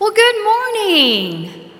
Well, 0.00 0.12
good 0.12 0.44
morning. 0.44 1.70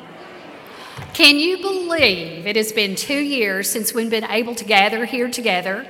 Can 1.15 1.37
you 1.37 1.59
believe 1.59 2.47
it 2.47 2.55
has 2.55 2.71
been 2.71 2.95
two 2.95 3.19
years 3.19 3.69
since 3.69 3.93
we've 3.93 4.09
been 4.09 4.23
able 4.31 4.55
to 4.55 4.65
gather 4.65 5.05
here 5.05 5.29
together? 5.29 5.85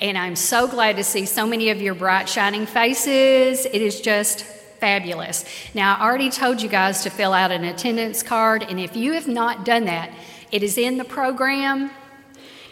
And 0.00 0.16
I'm 0.16 0.36
so 0.36 0.66
glad 0.66 0.96
to 0.96 1.04
see 1.04 1.26
so 1.26 1.46
many 1.46 1.68
of 1.68 1.82
your 1.82 1.94
bright, 1.94 2.30
shining 2.30 2.64
faces. 2.64 3.66
It 3.66 3.82
is 3.82 4.00
just 4.00 4.42
fabulous. 4.80 5.44
Now, 5.74 5.96
I 5.96 6.06
already 6.06 6.30
told 6.30 6.62
you 6.62 6.68
guys 6.70 7.02
to 7.02 7.10
fill 7.10 7.34
out 7.34 7.50
an 7.50 7.64
attendance 7.64 8.22
card, 8.22 8.62
and 8.62 8.80
if 8.80 8.96
you 8.96 9.12
have 9.12 9.28
not 9.28 9.66
done 9.66 9.84
that, 9.84 10.14
it 10.50 10.62
is 10.62 10.78
in 10.78 10.96
the 10.96 11.04
program. 11.04 11.90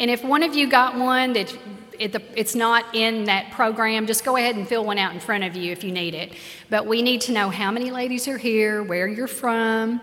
And 0.01 0.11
if 0.11 0.25
one 0.25 0.43
of 0.43 0.55
you 0.55 0.67
got 0.67 0.97
one 0.97 1.35
that 1.35 1.55
it, 1.99 2.13
the, 2.13 2.23
it's 2.37 2.55
not 2.55 2.95
in 2.95 3.25
that 3.25 3.51
program, 3.51 4.07
just 4.07 4.25
go 4.25 4.37
ahead 4.37 4.57
and 4.57 4.67
fill 4.67 4.85
one 4.85 4.99
out 4.99 5.13
in 5.13 5.21
front 5.21 5.45
of 5.45 5.57
you 5.57 5.73
if 5.73 5.83
you 5.85 5.93
need 5.93 6.15
it. 6.15 6.33
But 6.71 6.87
we 6.87 7.03
need 7.03 7.21
to 7.23 7.33
know 7.33 7.51
how 7.51 7.71
many 7.71 7.91
ladies 7.91 8.29
are 8.29 8.39
here, 8.39 8.83
where 8.83 9.09
you're 9.09 9.27
from, 9.27 10.01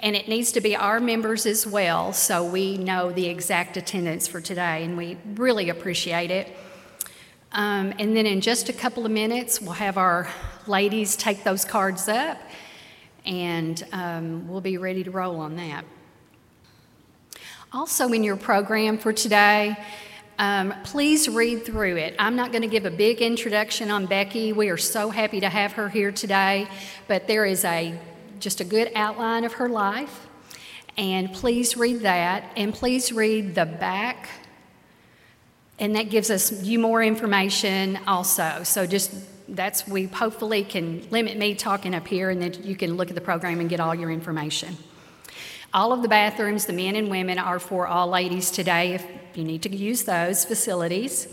and 0.00 0.16
it 0.16 0.28
needs 0.28 0.52
to 0.52 0.60
be 0.60 0.74
our 0.74 1.00
members 1.00 1.46
as 1.46 1.66
well 1.66 2.12
so 2.12 2.44
we 2.44 2.76
know 2.76 3.12
the 3.12 3.28
exact 3.28 3.76
attendance 3.76 4.26
for 4.26 4.40
today, 4.40 4.84
and 4.84 4.96
we 4.96 5.16
really 5.34 5.68
appreciate 5.68 6.30
it. 6.30 6.56
Um, 7.52 7.92
and 7.98 8.16
then 8.16 8.26
in 8.26 8.40
just 8.40 8.68
a 8.68 8.72
couple 8.72 9.04
of 9.04 9.12
minutes, 9.12 9.60
we'll 9.60 9.72
have 9.72 9.98
our 9.98 10.28
ladies 10.66 11.16
take 11.16 11.44
those 11.44 11.64
cards 11.64 12.08
up, 12.08 12.38
and 13.26 13.84
um, 13.92 14.48
we'll 14.48 14.60
be 14.60 14.78
ready 14.78 15.04
to 15.04 15.10
roll 15.10 15.38
on 15.40 15.56
that. 15.56 15.84
Also, 17.72 18.08
in 18.12 18.22
your 18.22 18.36
program 18.36 18.98
for 18.98 19.12
today, 19.12 19.76
um, 20.42 20.74
please 20.82 21.28
read 21.28 21.64
through 21.64 21.98
it. 21.98 22.16
I'm 22.18 22.34
not 22.34 22.50
going 22.50 22.62
to 22.62 22.68
give 22.68 22.84
a 22.84 22.90
big 22.90 23.22
introduction 23.22 23.92
on 23.92 24.06
Becky. 24.06 24.52
We 24.52 24.70
are 24.70 24.76
so 24.76 25.08
happy 25.08 25.38
to 25.38 25.48
have 25.48 25.74
her 25.74 25.88
here 25.88 26.10
today, 26.10 26.66
but 27.06 27.28
there 27.28 27.46
is 27.46 27.64
a 27.64 27.96
just 28.40 28.60
a 28.60 28.64
good 28.64 28.90
outline 28.96 29.44
of 29.44 29.52
her 29.52 29.68
life. 29.68 30.26
And 30.96 31.32
please 31.32 31.76
read 31.76 32.00
that, 32.00 32.50
and 32.56 32.74
please 32.74 33.12
read 33.12 33.54
the 33.54 33.66
back, 33.66 34.28
and 35.78 35.94
that 35.94 36.10
gives 36.10 36.28
us 36.28 36.64
you 36.64 36.80
more 36.80 37.04
information 37.04 38.00
also. 38.08 38.62
So 38.64 38.84
just 38.84 39.14
that's 39.48 39.86
we 39.86 40.06
hopefully 40.06 40.64
can 40.64 41.08
limit 41.10 41.38
me 41.38 41.54
talking 41.54 41.94
up 41.94 42.08
here, 42.08 42.30
and 42.30 42.42
then 42.42 42.54
you 42.64 42.74
can 42.74 42.96
look 42.96 43.10
at 43.10 43.14
the 43.14 43.20
program 43.20 43.60
and 43.60 43.70
get 43.70 43.78
all 43.78 43.94
your 43.94 44.10
information. 44.10 44.76
All 45.74 45.94
of 45.94 46.02
the 46.02 46.08
bathrooms, 46.08 46.66
the 46.66 46.74
men 46.74 46.96
and 46.96 47.08
women, 47.08 47.38
are 47.38 47.58
for 47.58 47.86
all 47.86 48.06
ladies 48.06 48.50
today 48.50 48.92
if 48.92 49.06
you 49.34 49.42
need 49.42 49.62
to 49.62 49.74
use 49.74 50.02
those 50.02 50.44
facilities. 50.44 51.26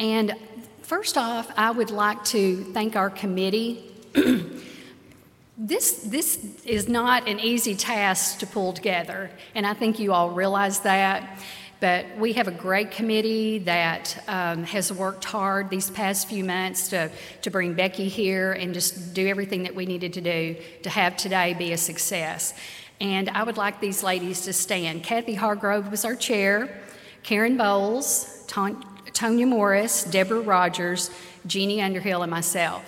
And 0.00 0.32
first 0.80 1.18
off, 1.18 1.52
I 1.54 1.70
would 1.70 1.90
like 1.90 2.24
to 2.26 2.64
thank 2.72 2.96
our 2.96 3.10
committee. 3.10 3.92
this, 5.58 5.92
this 5.96 6.42
is 6.64 6.88
not 6.88 7.28
an 7.28 7.40
easy 7.40 7.74
task 7.74 8.38
to 8.38 8.46
pull 8.46 8.72
together, 8.72 9.30
and 9.54 9.66
I 9.66 9.74
think 9.74 9.98
you 9.98 10.14
all 10.14 10.30
realize 10.30 10.80
that. 10.80 11.38
But 11.78 12.06
we 12.16 12.32
have 12.34 12.48
a 12.48 12.52
great 12.52 12.92
committee 12.92 13.58
that 13.58 14.22
um, 14.28 14.62
has 14.62 14.92
worked 14.92 15.24
hard 15.24 15.68
these 15.68 15.90
past 15.90 16.28
few 16.28 16.44
months 16.44 16.88
to, 16.90 17.10
to 17.42 17.50
bring 17.50 17.74
Becky 17.74 18.08
here 18.08 18.52
and 18.52 18.72
just 18.72 19.12
do 19.12 19.26
everything 19.26 19.64
that 19.64 19.74
we 19.74 19.84
needed 19.84 20.12
to 20.14 20.20
do 20.20 20.56
to 20.84 20.90
have 20.90 21.16
today 21.16 21.54
be 21.54 21.72
a 21.72 21.76
success. 21.76 22.54
And 23.02 23.28
I 23.30 23.42
would 23.42 23.56
like 23.56 23.80
these 23.80 24.04
ladies 24.04 24.42
to 24.42 24.52
stand. 24.52 25.02
Kathy 25.02 25.34
Hargrove 25.34 25.90
was 25.90 26.04
our 26.04 26.14
chair, 26.14 26.80
Karen 27.24 27.56
Bowles, 27.56 28.46
Tonya 28.46 29.48
Morris, 29.48 30.04
Deborah 30.04 30.40
Rogers, 30.40 31.10
Jeannie 31.44 31.82
Underhill, 31.82 32.22
and 32.22 32.30
myself. 32.30 32.84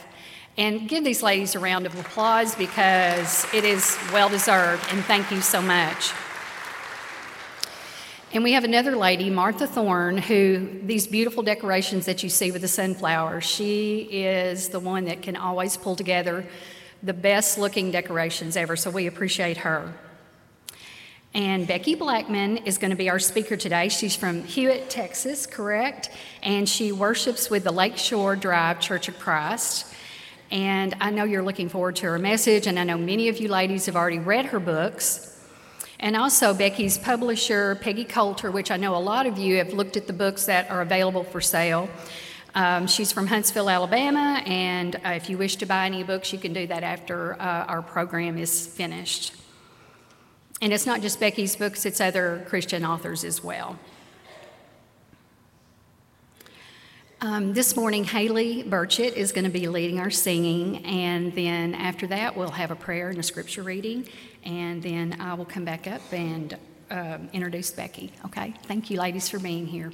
And 0.57 0.89
give 0.89 1.03
these 1.03 1.20
ladies 1.20 1.57
a 1.57 1.59
round 1.59 1.85
of 1.85 1.98
applause 1.98 2.55
because 2.55 3.45
it 3.53 3.65
is 3.65 3.98
well 4.12 4.29
deserved, 4.29 4.87
and 4.92 5.05
thank 5.05 5.33
you 5.33 5.41
so 5.41 5.61
much. 5.61 6.12
And 8.33 8.45
we 8.45 8.53
have 8.53 8.62
another 8.62 8.95
lady, 8.95 9.31
Martha 9.31 9.67
Thorne, 9.67 10.19
who 10.19 10.79
these 10.85 11.08
beautiful 11.08 11.42
decorations 11.42 12.07
that 12.07 12.23
you 12.23 12.29
see 12.29 12.53
with 12.53 12.63
the 12.63 12.69
sunflowers, 12.69 13.45
she 13.45 14.03
is 14.03 14.69
the 14.69 14.79
one 14.79 15.07
that 15.07 15.23
can 15.23 15.35
always 15.35 15.77
pull 15.77 15.97
together 15.97 16.47
the 17.05 17.13
best 17.13 17.59
looking 17.59 17.91
decorations 17.91 18.57
ever, 18.57 18.77
so 18.77 18.91
we 18.91 19.07
appreciate 19.07 19.59
her. 19.59 19.92
And 21.35 21.67
Becky 21.67 21.97
Blackman 21.97 22.59
is 22.59 22.79
going 22.79 22.92
to 22.92 22.97
be 22.97 23.11
our 23.11 23.19
speaker 23.19 23.57
today. 23.57 23.89
She's 23.89 24.17
from 24.17 24.45
Hewitt, 24.45 24.89
Texas, 24.89 25.47
correct? 25.47 26.11
And 26.42 26.67
she 26.67 26.92
worships 26.92 27.51
with 27.51 27.65
the 27.65 27.73
Lakeshore 27.73 28.37
Drive 28.37 28.81
Church 28.81 29.09
of 29.09 29.19
Christ. 29.19 29.92
And 30.51 30.95
I 31.01 31.11
know 31.11 31.25
you're 31.25 31.42
looking 31.42 31.69
forward 31.69 31.97
to 31.97 32.07
her 32.07 32.19
message, 32.19 32.67
and 32.67 32.79
I 32.79 32.85
know 32.85 32.97
many 32.97 33.29
of 33.29 33.39
you 33.39 33.48
ladies 33.48 33.86
have 33.86 33.97
already 33.97 34.21
read 34.21 34.47
her 34.47 34.61
books. 34.61 35.31
And 36.01 36.17
also, 36.17 36.55
Becky's 36.55 36.97
publisher, 36.97 37.75
Peggy 37.83 38.05
Coulter, 38.05 38.51
which 38.51 38.71
I 38.71 38.77
know 38.77 38.97
a 38.97 38.98
lot 38.98 39.27
of 39.27 39.36
you 39.36 39.57
have 39.57 39.73
looked 39.73 39.97
at 39.97 40.07
the 40.07 40.13
books 40.13 40.47
that 40.47 40.71
are 40.71 40.81
available 40.81 41.25
for 41.25 41.41
sale. 41.41 41.91
Um, 42.55 42.87
she's 42.87 43.11
from 43.11 43.27
Huntsville, 43.27 43.69
Alabama, 43.69 44.41
and 44.47 44.95
uh, 44.97 45.11
if 45.11 45.29
you 45.29 45.37
wish 45.37 45.57
to 45.57 45.67
buy 45.67 45.87
any 45.87 46.05
books, 46.05 46.33
you 46.33 46.39
can 46.39 46.53
do 46.53 46.69
that 46.69 46.85
after 46.85 47.35
uh, 47.35 47.65
our 47.67 47.83
program 47.83 48.39
is 48.39 48.67
finished. 48.67 49.35
And 50.63 50.73
it's 50.73 50.87
not 50.87 51.01
just 51.01 51.19
Becky's 51.19 51.57
books, 51.57 51.85
it's 51.85 52.01
other 52.01 52.45
Christian 52.48 52.85
authors 52.85 53.25
as 53.25 53.42
well. 53.42 53.77
Um, 57.20 57.55
this 57.55 57.75
morning, 57.75 58.05
Haley 58.05 58.63
Burchett 58.63 59.15
is 59.15 59.33
going 59.33 59.47
to 59.47 59.51
be 59.51 59.67
leading 59.67 59.98
our 59.98 60.11
singing, 60.11 60.85
and 60.85 61.35
then 61.35 61.75
after 61.75 62.07
that, 62.09 62.36
we'll 62.36 62.51
have 62.51 62.71
a 62.71 62.77
prayer 62.77 63.09
and 63.09 63.19
a 63.19 63.23
scripture 63.23 63.65
reading, 63.65 64.07
and 64.45 64.81
then 64.81 65.17
I 65.21 65.35
will 65.35 65.47
come 65.47 65.65
back 65.65 65.89
up 65.89 66.03
and 66.13 66.57
uh, 66.91 67.19
introduce 67.33 67.73
Becky. 67.73 68.13
Okay? 68.27 68.55
Thank 68.65 68.91
you, 68.91 69.01
ladies, 69.01 69.29
for 69.29 69.41
being 69.41 69.67
here. 69.67 69.91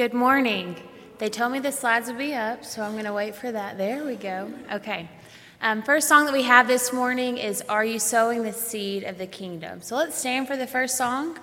Good 0.00 0.14
morning. 0.14 0.76
They 1.18 1.28
told 1.28 1.52
me 1.52 1.58
the 1.58 1.70
slides 1.70 2.08
would 2.08 2.16
be 2.16 2.32
up, 2.32 2.64
so 2.64 2.82
I'm 2.82 2.92
going 2.92 3.04
to 3.04 3.12
wait 3.12 3.34
for 3.34 3.52
that. 3.52 3.76
There 3.76 4.02
we 4.02 4.16
go. 4.16 4.50
Okay. 4.72 5.10
Um, 5.60 5.82
first 5.82 6.08
song 6.08 6.24
that 6.24 6.32
we 6.32 6.44
have 6.44 6.66
this 6.66 6.90
morning 6.90 7.36
is 7.36 7.62
Are 7.68 7.84
You 7.84 7.98
Sowing 7.98 8.42
the 8.42 8.54
Seed 8.54 9.04
of 9.04 9.18
the 9.18 9.26
Kingdom? 9.26 9.82
So 9.82 9.96
let's 9.96 10.16
stand 10.16 10.46
for 10.46 10.56
the 10.56 10.66
first 10.66 10.96
song. 10.96 11.38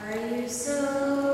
Are 0.00 0.16
you 0.16 0.48
sowing 0.48 1.31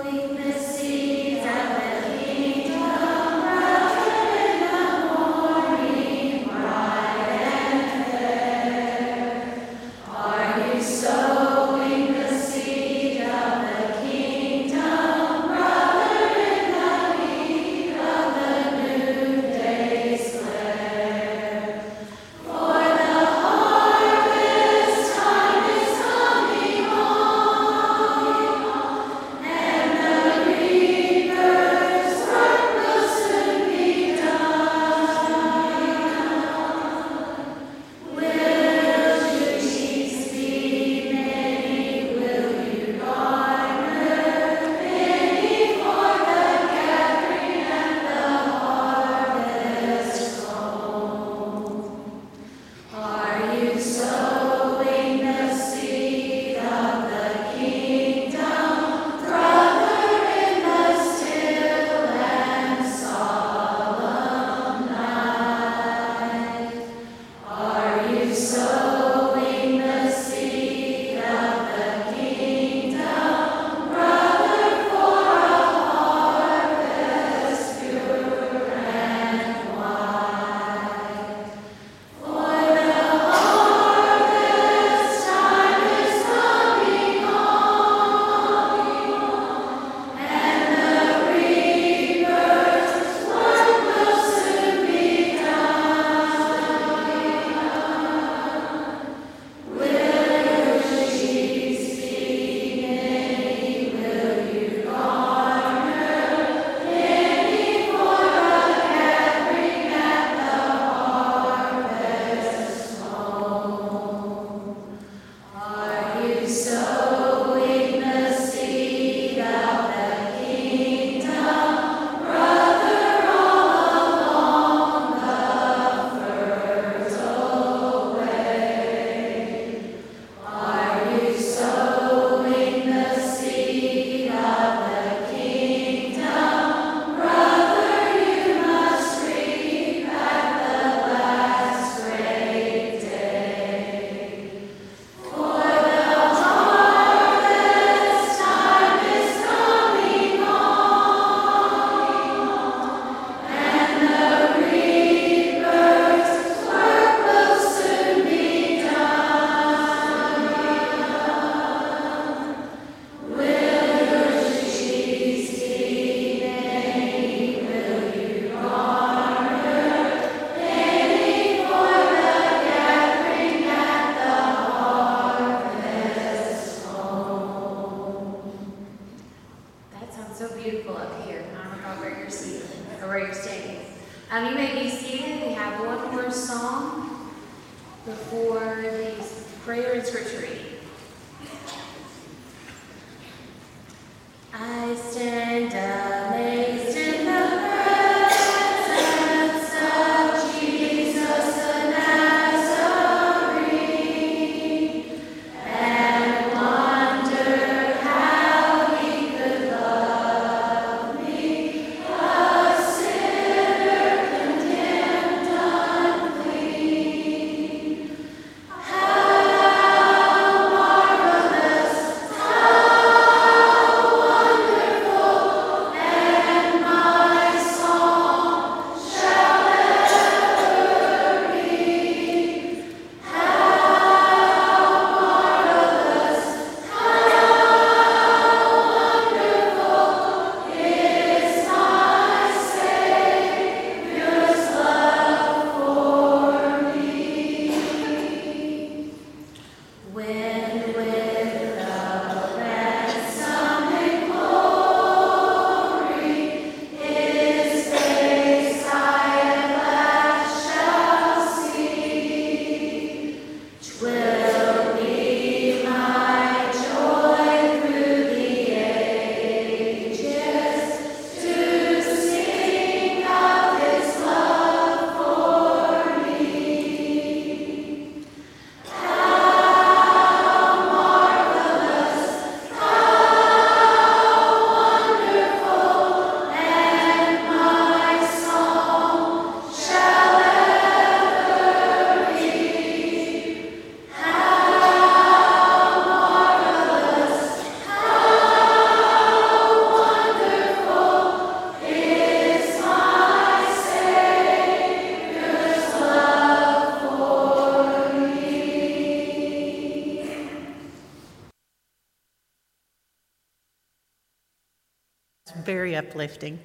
uplifting. 316.08 316.58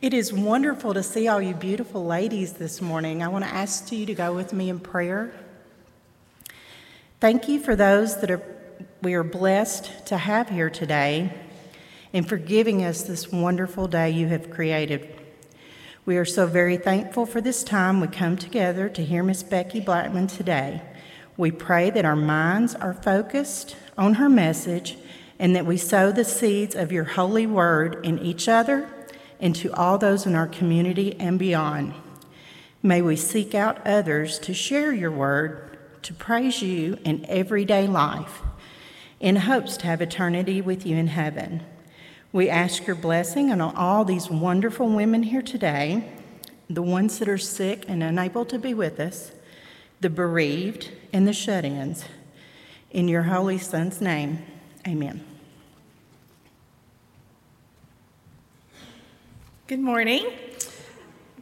It 0.00 0.12
is 0.12 0.32
wonderful 0.32 0.92
to 0.94 1.04
see 1.04 1.28
all 1.28 1.40
you 1.40 1.54
beautiful 1.54 2.04
ladies 2.04 2.54
this 2.54 2.80
morning. 2.80 3.22
I 3.22 3.28
want 3.28 3.44
to 3.44 3.50
ask 3.50 3.92
you 3.92 4.04
to 4.06 4.14
go 4.14 4.34
with 4.34 4.52
me 4.52 4.68
in 4.70 4.80
prayer. 4.80 5.32
Thank 7.20 7.48
you 7.48 7.60
for 7.60 7.76
those 7.76 8.20
that 8.20 8.30
are, 8.32 8.42
we 9.00 9.14
are 9.14 9.22
blessed 9.22 10.06
to 10.06 10.16
have 10.16 10.48
here 10.48 10.68
today 10.68 11.32
and 12.12 12.28
for 12.28 12.36
giving 12.36 12.84
us 12.84 13.02
this 13.02 13.30
wonderful 13.30 13.86
day 13.86 14.10
you 14.10 14.26
have 14.26 14.50
created. 14.50 15.08
We 16.04 16.16
are 16.16 16.24
so 16.24 16.48
very 16.48 16.76
thankful 16.76 17.24
for 17.24 17.40
this 17.40 17.62
time 17.62 18.00
we 18.00 18.08
come 18.08 18.36
together 18.36 18.88
to 18.88 19.04
hear 19.04 19.22
Miss 19.22 19.44
Becky 19.44 19.78
Blackman 19.78 20.26
today. 20.26 20.82
We 21.36 21.52
pray 21.52 21.90
that 21.90 22.04
our 22.04 22.16
minds 22.16 22.74
are 22.74 22.94
focused 22.94 23.76
on 23.96 24.14
her 24.14 24.28
message 24.28 24.96
and 25.42 25.56
that 25.56 25.66
we 25.66 25.76
sow 25.76 26.12
the 26.12 26.24
seeds 26.24 26.76
of 26.76 26.92
your 26.92 27.02
holy 27.02 27.48
word 27.48 27.98
in 28.06 28.16
each 28.20 28.48
other 28.48 28.88
and 29.40 29.56
to 29.56 29.74
all 29.74 29.98
those 29.98 30.24
in 30.24 30.36
our 30.36 30.46
community 30.46 31.18
and 31.18 31.36
beyond. 31.36 31.92
May 32.80 33.02
we 33.02 33.16
seek 33.16 33.52
out 33.52 33.84
others 33.84 34.38
to 34.38 34.54
share 34.54 34.92
your 34.92 35.10
word, 35.10 35.78
to 36.02 36.14
praise 36.14 36.62
you 36.62 36.96
in 37.04 37.26
everyday 37.28 37.88
life, 37.88 38.40
in 39.18 39.34
hopes 39.34 39.76
to 39.78 39.86
have 39.88 40.00
eternity 40.00 40.60
with 40.60 40.86
you 40.86 40.96
in 40.96 41.08
heaven. 41.08 41.64
We 42.30 42.48
ask 42.48 42.86
your 42.86 42.94
blessing 42.94 43.50
on 43.50 43.60
all 43.60 44.04
these 44.04 44.30
wonderful 44.30 44.88
women 44.88 45.24
here 45.24 45.42
today, 45.42 46.08
the 46.70 46.82
ones 46.82 47.18
that 47.18 47.28
are 47.28 47.36
sick 47.36 47.84
and 47.88 48.00
unable 48.00 48.44
to 48.44 48.60
be 48.60 48.74
with 48.74 49.00
us, 49.00 49.32
the 50.00 50.08
bereaved, 50.08 50.92
and 51.12 51.26
the 51.26 51.32
shut 51.32 51.64
ins. 51.64 52.04
In 52.92 53.08
your 53.08 53.24
holy 53.24 53.58
Son's 53.58 54.00
name, 54.00 54.46
amen. 54.86 55.31
Good 59.68 59.78
morning. 59.78 60.26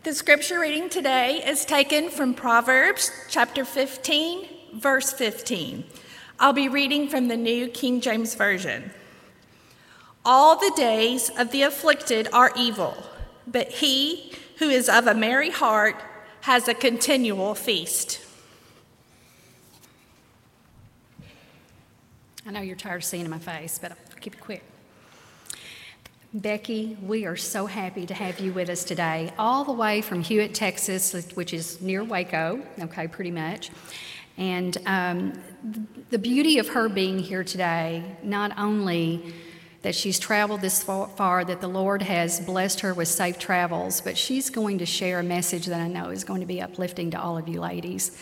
The 0.02 0.12
scripture 0.12 0.60
reading 0.60 0.90
today 0.90 1.42
is 1.42 1.64
taken 1.64 2.10
from 2.10 2.34
Proverbs 2.34 3.10
chapter 3.30 3.64
15, 3.64 4.46
verse 4.74 5.10
15. 5.10 5.84
I'll 6.38 6.52
be 6.52 6.68
reading 6.68 7.08
from 7.08 7.28
the 7.28 7.36
New 7.38 7.68
King 7.68 8.02
James 8.02 8.34
Version. 8.34 8.90
All 10.22 10.56
the 10.56 10.70
days 10.76 11.30
of 11.38 11.50
the 11.50 11.62
afflicted 11.62 12.28
are 12.30 12.52
evil, 12.54 12.94
but 13.46 13.68
he 13.70 14.34
who 14.58 14.68
is 14.68 14.90
of 14.90 15.06
a 15.06 15.14
merry 15.14 15.50
heart 15.50 15.96
has 16.42 16.68
a 16.68 16.74
continual 16.74 17.54
feast. 17.54 18.20
I 22.46 22.50
know 22.50 22.60
you're 22.60 22.76
tired 22.76 22.96
of 22.96 23.04
seeing 23.04 23.30
my 23.30 23.38
face, 23.38 23.78
but 23.78 23.92
I'll 23.92 24.20
keep 24.20 24.34
it 24.34 24.40
quick. 24.40 24.69
Becky, 26.32 26.96
we 27.02 27.26
are 27.26 27.34
so 27.34 27.66
happy 27.66 28.06
to 28.06 28.14
have 28.14 28.38
you 28.38 28.52
with 28.52 28.68
us 28.68 28.84
today, 28.84 29.32
all 29.37 29.64
the 29.64 29.72
way 29.72 30.00
from 30.00 30.22
Hewitt, 30.22 30.54
Texas, 30.54 31.12
which 31.34 31.52
is 31.52 31.80
near 31.80 32.04
Waco, 32.04 32.62
okay, 32.78 33.08
pretty 33.08 33.32
much. 33.32 33.70
And 34.38 34.78
um, 34.87 35.42
the 36.10 36.20
beauty 36.20 36.60
of 36.60 36.68
her 36.68 36.88
being 36.88 37.18
here 37.18 37.42
today, 37.42 38.04
not 38.22 38.56
only 38.56 39.34
that 39.82 39.96
she's 39.96 40.20
traveled 40.20 40.60
this 40.60 40.84
far, 40.84 41.44
that 41.44 41.60
the 41.60 41.68
Lord 41.68 42.02
has 42.02 42.38
blessed 42.38 42.78
her 42.80 42.94
with 42.94 43.08
safe 43.08 43.40
travels, 43.40 44.00
but 44.00 44.16
she's 44.16 44.50
going 44.50 44.78
to 44.78 44.87
share 44.87 45.18
a 45.18 45.25
message 45.25 45.66
that 45.66 45.80
I 45.80 45.88
know 45.88 46.10
is 46.10 46.22
going 46.22 46.42
to 46.42 46.46
be 46.46 46.62
uplifting 46.62 47.10
to 47.10 47.20
all 47.20 47.38
of 47.38 47.49
you 47.49 47.60
ladies. 47.60 48.16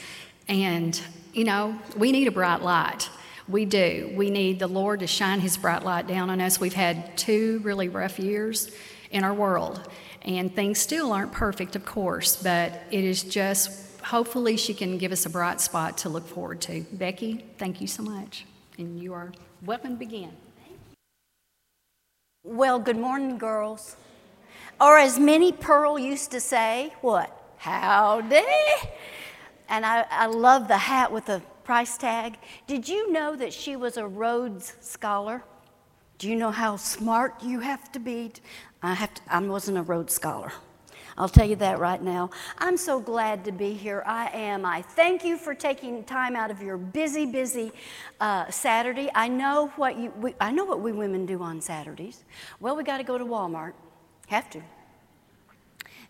And, 0.48 0.98
you 1.34 1.44
know, 1.44 1.78
we 1.94 2.10
need 2.12 2.26
a 2.26 2.32
bright 2.32 2.62
light. 2.62 3.10
We 3.48 3.64
do. 3.64 4.12
We 4.14 4.30
need 4.30 4.58
the 4.58 4.66
Lord 4.66 5.00
to 5.00 5.06
shine 5.06 5.40
His 5.40 5.56
bright 5.56 5.82
light 5.82 6.06
down 6.06 6.28
on 6.28 6.40
us. 6.40 6.60
We've 6.60 6.74
had 6.74 7.16
two 7.16 7.60
really 7.64 7.88
rough 7.88 8.18
years 8.18 8.70
in 9.10 9.24
our 9.24 9.32
world, 9.32 9.88
and 10.22 10.54
things 10.54 10.78
still 10.78 11.12
aren't 11.12 11.32
perfect, 11.32 11.74
of 11.74 11.86
course, 11.86 12.36
but 12.42 12.82
it 12.90 13.04
is 13.04 13.22
just 13.22 14.00
hopefully 14.02 14.56
she 14.56 14.74
can 14.74 14.98
give 14.98 15.12
us 15.12 15.24
a 15.24 15.30
bright 15.30 15.60
spot 15.60 15.98
to 15.98 16.08
look 16.08 16.26
forward 16.26 16.60
to. 16.62 16.84
Becky, 16.92 17.44
thank 17.56 17.80
you 17.80 17.86
so 17.86 18.02
much. 18.02 18.44
And 18.76 19.00
you 19.02 19.14
are 19.14 19.32
welcome 19.64 19.92
to 19.92 19.96
begin. 19.96 20.30
Well, 22.44 22.78
good 22.78 22.96
morning, 22.96 23.38
girls. 23.38 23.96
Or 24.80 24.98
as 24.98 25.18
Minnie 25.18 25.52
Pearl 25.52 25.98
used 25.98 26.30
to 26.30 26.40
say, 26.40 26.92
what? 27.00 27.34
Howdy. 27.56 28.44
And 29.68 29.84
I, 29.84 30.06
I 30.10 30.26
love 30.26 30.68
the 30.68 30.78
hat 30.78 31.12
with 31.12 31.26
the 31.26 31.42
price 31.68 31.98
tag. 31.98 32.38
Did 32.66 32.88
you 32.88 33.12
know 33.12 33.36
that 33.36 33.52
she 33.52 33.76
was 33.76 33.98
a 33.98 34.06
Rhodes 34.06 34.72
Scholar? 34.80 35.42
Do 36.16 36.26
you 36.26 36.34
know 36.34 36.50
how 36.50 36.76
smart 36.76 37.42
you 37.42 37.60
have 37.60 37.92
to 37.92 37.98
be? 37.98 38.32
I, 38.82 38.94
have 38.94 39.12
to, 39.12 39.20
I 39.28 39.38
wasn't 39.40 39.76
a 39.76 39.82
Rhodes 39.82 40.14
Scholar. 40.14 40.50
I'll 41.18 41.28
tell 41.28 41.46
you 41.46 41.56
that 41.56 41.78
right 41.78 42.00
now. 42.00 42.30
I'm 42.56 42.78
so 42.78 43.00
glad 43.00 43.44
to 43.44 43.52
be 43.52 43.74
here. 43.74 44.02
I 44.06 44.28
am. 44.28 44.64
I 44.64 44.80
thank 44.80 45.26
you 45.26 45.36
for 45.36 45.52
taking 45.52 46.04
time 46.04 46.36
out 46.36 46.50
of 46.50 46.62
your 46.62 46.78
busy, 46.78 47.26
busy 47.26 47.70
uh, 48.18 48.50
Saturday. 48.50 49.10
I 49.14 49.28
know 49.28 49.66
what 49.76 49.98
you. 49.98 50.10
We, 50.16 50.34
I 50.40 50.50
know 50.52 50.64
what 50.64 50.80
we 50.80 50.92
women 50.92 51.26
do 51.26 51.42
on 51.42 51.60
Saturdays. 51.60 52.24
Well, 52.60 52.76
we 52.76 52.82
got 52.82 52.96
to 52.96 53.04
go 53.04 53.18
to 53.18 53.26
Walmart. 53.26 53.74
Have 54.28 54.48
to 54.50 54.62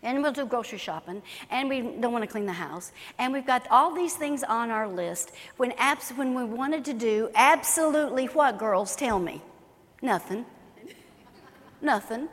and 0.03 0.21
we'll 0.21 0.31
do 0.31 0.45
grocery 0.45 0.77
shopping, 0.77 1.21
and 1.49 1.67
we 1.67 1.81
don't 1.81 2.11
want 2.11 2.23
to 2.23 2.27
clean 2.27 2.45
the 2.45 2.53
house, 2.53 2.91
and 3.17 3.33
we've 3.33 3.45
got 3.45 3.67
all 3.69 3.93
these 3.93 4.15
things 4.15 4.43
on 4.43 4.71
our 4.71 4.87
list. 4.87 5.31
When 5.57 5.73
abs- 5.73 6.11
when 6.11 6.33
we 6.33 6.43
wanted 6.43 6.85
to 6.85 6.93
do 6.93 7.29
absolutely 7.35 8.27
what, 8.27 8.57
girls? 8.57 8.95
Tell 8.95 9.19
me, 9.19 9.41
nothing, 10.01 10.45
nothing. 11.81 12.29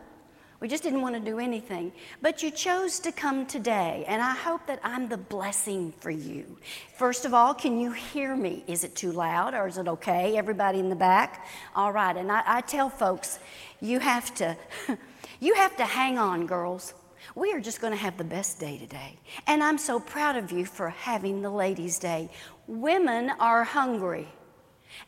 We 0.58 0.68
just 0.68 0.82
didn't 0.82 1.02
want 1.02 1.14
to 1.14 1.20
do 1.20 1.38
anything. 1.38 1.92
But 2.22 2.42
you 2.42 2.50
chose 2.50 2.98
to 3.00 3.12
come 3.12 3.44
today, 3.44 4.04
and 4.08 4.22
I 4.22 4.32
hope 4.32 4.66
that 4.68 4.80
I'm 4.82 5.08
the 5.08 5.18
blessing 5.18 5.92
for 6.00 6.10
you. 6.10 6.56
First 6.96 7.26
of 7.26 7.34
all, 7.34 7.52
can 7.52 7.78
you 7.78 7.92
hear 7.92 8.34
me? 8.34 8.64
Is 8.66 8.82
it 8.82 8.94
too 8.94 9.12
loud 9.12 9.52
or 9.52 9.68
is 9.68 9.76
it 9.76 9.86
okay? 9.86 10.38
Everybody 10.38 10.78
in 10.78 10.88
the 10.88 10.96
back? 10.96 11.46
All 11.74 11.92
right. 11.92 12.16
And 12.16 12.32
I, 12.32 12.42
I 12.46 12.60
tell 12.62 12.88
folks, 12.88 13.38
you 13.82 13.98
have 13.98 14.34
to, 14.36 14.56
you 15.40 15.54
have 15.56 15.76
to 15.76 15.84
hang 15.84 16.16
on, 16.16 16.46
girls. 16.46 16.94
We 17.36 17.52
are 17.52 17.60
just 17.60 17.82
going 17.82 17.92
to 17.92 17.98
have 17.98 18.16
the 18.16 18.24
best 18.24 18.58
day 18.58 18.78
today. 18.78 19.18
And 19.46 19.62
I'm 19.62 19.76
so 19.76 20.00
proud 20.00 20.36
of 20.36 20.50
you 20.50 20.64
for 20.64 20.88
having 20.88 21.42
the 21.42 21.50
Ladies' 21.50 21.98
Day. 21.98 22.30
Women 22.66 23.30
are 23.38 23.62
hungry, 23.62 24.26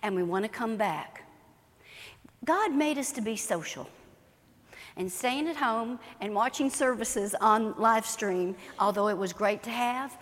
and 0.02 0.14
we 0.14 0.22
want 0.22 0.44
to 0.44 0.50
come 0.50 0.76
back. 0.76 1.24
God 2.44 2.74
made 2.74 2.98
us 2.98 3.12
to 3.12 3.22
be 3.22 3.34
social. 3.34 3.88
And 4.98 5.10
staying 5.10 5.48
at 5.48 5.56
home 5.56 5.98
and 6.20 6.34
watching 6.34 6.68
services 6.68 7.34
on 7.40 7.74
live 7.78 8.04
stream, 8.04 8.56
although 8.78 9.08
it 9.08 9.16
was 9.16 9.32
great 9.32 9.62
to 9.62 9.70
have, 9.70 10.14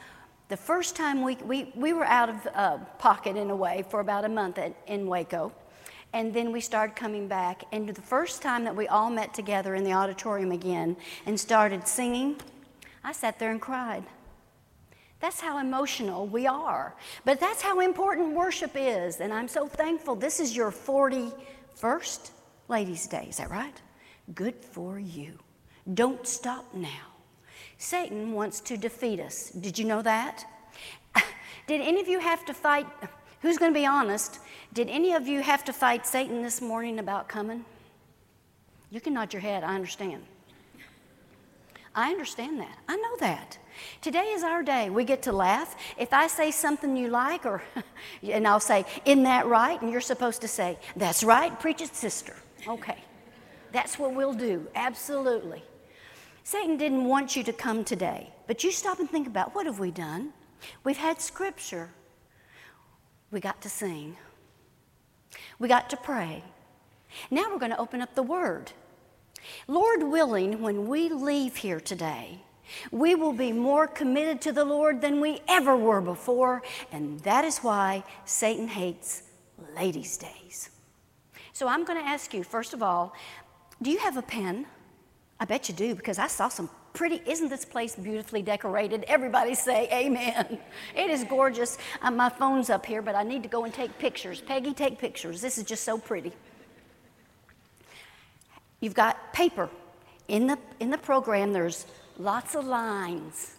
the 0.49 0.57
first 0.57 0.95
time 0.95 1.23
we, 1.23 1.35
we, 1.37 1.73
we 1.75 1.93
were 1.93 2.05
out 2.05 2.29
of 2.29 2.37
uh, 2.55 2.79
pocket 2.99 3.37
in 3.37 3.51
a 3.51 3.57
way 3.57 3.85
for 3.91 3.99
about 3.99 4.25
a 4.25 4.29
month 4.29 4.59
at, 4.59 4.77
in 4.87 5.09
Waco. 5.09 5.53
And 6.13 6.33
then 6.33 6.53
we 6.53 6.61
started 6.61 6.97
coming 6.97 7.29
back. 7.29 7.65
And 7.73 7.89
the 7.89 8.01
first 8.01 8.43
time 8.43 8.65
that 8.65 8.75
we 8.75 8.89
all 8.89 9.11
met 9.11 9.35
together 9.35 9.75
in 9.75 9.85
the 9.85 9.93
auditorium 9.93 10.53
again 10.53 10.97
and 11.27 11.39
started 11.39 11.87
singing, 11.87 12.37
I 13.05 13.13
sat 13.13 13.39
there 13.39 13.51
and 13.51 13.61
cried. 13.61 14.05
That's 15.21 15.41
how 15.41 15.59
emotional 15.59 16.27
we 16.27 16.47
are. 16.47 16.95
But 17.25 17.41
that's 17.41 17.63
how 17.63 17.81
important 17.81 18.35
worship 18.35 18.73
is. 18.75 19.21
And 19.21 19.33
I'm 19.33 19.49
so 19.49 19.67
thankful. 19.67 20.15
This 20.15 20.41
is 20.41 20.57
your 20.57 20.71
41st 20.71 22.31
Ladies' 22.69 23.07
Day. 23.07 23.27
Is 23.29 23.39
that 23.39 23.51
right? 23.51 23.81
Good 24.35 24.57
for 24.57 24.99
you. 24.99 25.39
Don't 25.95 26.27
stop 26.27 26.75
now. 26.75 27.15
Satan 27.79 28.33
wants 28.33 28.61
to 28.61 28.77
defeat 28.77 29.21
us. 29.21 29.51
Did 29.51 29.79
you 29.79 29.85
know 29.85 30.03
that? 30.03 30.45
Did 31.67 31.81
any 31.81 32.01
of 32.01 32.09
you 32.09 32.19
have 32.19 32.45
to 32.47 32.55
fight? 32.55 32.87
Who's 33.43 33.59
going 33.59 33.73
to 33.73 33.78
be 33.78 33.87
honest? 33.87 34.40
Did 34.73 34.88
any 34.88 35.12
of 35.12 35.28
you 35.28 35.43
have 35.43 35.64
to 35.64 35.73
fight 35.73 36.07
Satan 36.07 36.43
this 36.43 36.61
morning 36.61 36.99
about 36.99 37.28
coming? 37.28 37.64
You 38.90 39.00
can 39.00 39.14
nod 39.14 39.33
your 39.33 39.43
head, 39.43 39.64
I 39.64 39.75
understand. 39.75 40.23
I 41.95 42.11
understand 42.11 42.61
that. 42.61 42.78
I 42.88 42.97
know 42.97 43.16
that. 43.21 43.59
Today 44.02 44.26
is 44.26 44.43
our 44.43 44.62
day. 44.62 44.90
We 44.90 45.05
get 45.05 45.23
to 45.23 45.33
laugh. 45.33 45.76
If 45.97 46.12
I 46.12 46.26
say 46.26 46.50
something 46.50 46.97
you 46.97 47.09
like, 47.09 47.47
or 47.47 47.62
and 48.23 48.47
I'll 48.47 48.61
say, 48.61 48.85
"Isn't 49.07 49.25
that 49.25 49.47
right?" 49.47 49.81
and 49.81 49.90
you're 49.90 50.02
supposed 50.02 50.43
to 50.43 50.49
say, 50.49 50.78
"That's 50.95 51.25
right, 51.25 51.59
preach 51.59 51.81
it, 51.81 51.95
sister." 51.95 52.37
Okay, 52.69 52.99
that's 53.73 53.99
what 53.99 54.14
we'll 54.14 54.35
do. 54.35 54.66
Absolutely. 54.75 55.62
Satan 56.45 56.76
didn't 56.76 57.05
want 57.05 57.35
you 57.35 57.43
to 57.45 57.52
come 57.52 57.83
today, 57.83 58.31
but 58.47 58.62
you 58.62 58.71
stop 58.71 59.00
and 59.00 59.11
think 59.11 59.26
about 59.26 59.55
what 59.55 59.66
have 59.66 59.78
we 59.78 59.90
done? 59.90 60.33
We've 60.85 60.97
had 60.97 61.21
scripture. 61.21 61.90
We 63.30 63.40
got 63.40 63.61
to 63.62 63.68
sing. 63.68 64.16
We 65.59 65.68
got 65.68 65.90
to 65.90 65.97
pray. 65.97 66.45
Now 67.30 67.50
we're 67.50 67.59
going 67.59 67.73
to 67.73 67.78
open 67.78 68.00
up 68.00 68.14
the 68.14 68.23
Word. 68.23 68.73
Lord 69.68 70.02
willing, 70.02 70.61
when 70.62 70.87
we 70.87 71.09
leave 71.09 71.56
here 71.56 71.80
today, 71.80 72.40
we 72.90 73.14
will 73.14 73.33
be 73.33 73.52
more 73.52 73.87
committed 73.87 74.40
to 74.42 74.52
the 74.52 74.64
Lord 74.64 75.00
than 75.00 75.21
we 75.21 75.40
ever 75.49 75.76
were 75.76 76.00
before, 76.00 76.62
and 76.90 77.21
that 77.21 77.45
is 77.45 77.59
why 77.59 78.02
Satan 78.25 78.68
hates 78.68 79.23
ladies' 79.76 80.16
days. 80.16 80.71
So 81.52 81.68
I'm 81.68 81.85
going 81.85 81.99
to 81.99 82.06
ask 82.06 82.35
you, 82.35 82.42
first 82.42 82.75
of 82.75 82.83
all, 82.83 83.14
do 83.80 83.90
you 83.90 83.99
have 83.99 84.16
a 84.16 84.23
pen? 84.23 84.66
I 85.38 85.45
bet 85.45 85.68
you 85.68 85.75
do, 85.75 85.95
because 85.95 86.18
I 86.18 86.26
saw 86.26 86.49
some 86.49 86.71
pretty, 86.97 87.23
isn't 87.26 87.49
this 87.49 87.65
place 87.65 87.95
beautifully 87.95 88.43
decorated? 88.43 89.05
Everybody 89.07 89.55
say 89.55 89.88
amen. 89.93 90.59
It 90.97 91.11
is 91.11 91.23
gorgeous. 91.25 91.79
Uh, 92.03 92.11
my 92.11 92.31
phone's 92.31 92.71
up 92.71 92.85
here, 92.85 93.03
but 93.03 93.15
I 93.15 93.23
need 93.23 93.43
to 93.45 93.49
go 93.49 93.65
and 93.65 93.73
take 93.73 93.97
pictures. 93.99 94.41
Peggy, 94.41 94.73
take 94.73 94.99
pictures. 94.99 95.41
This 95.41 95.59
is 95.59 95.65
just 95.65 95.85
so 95.85 95.99
pretty. 95.99 96.33
You've 98.81 98.95
got 98.95 99.33
paper. 99.33 99.69
In 100.26 100.47
the, 100.47 100.59
in 100.81 100.91
the 100.91 100.99
program, 100.99 101.53
there's 101.53 101.87
lots 102.19 102.55
of 102.55 102.65
lines. 102.65 103.57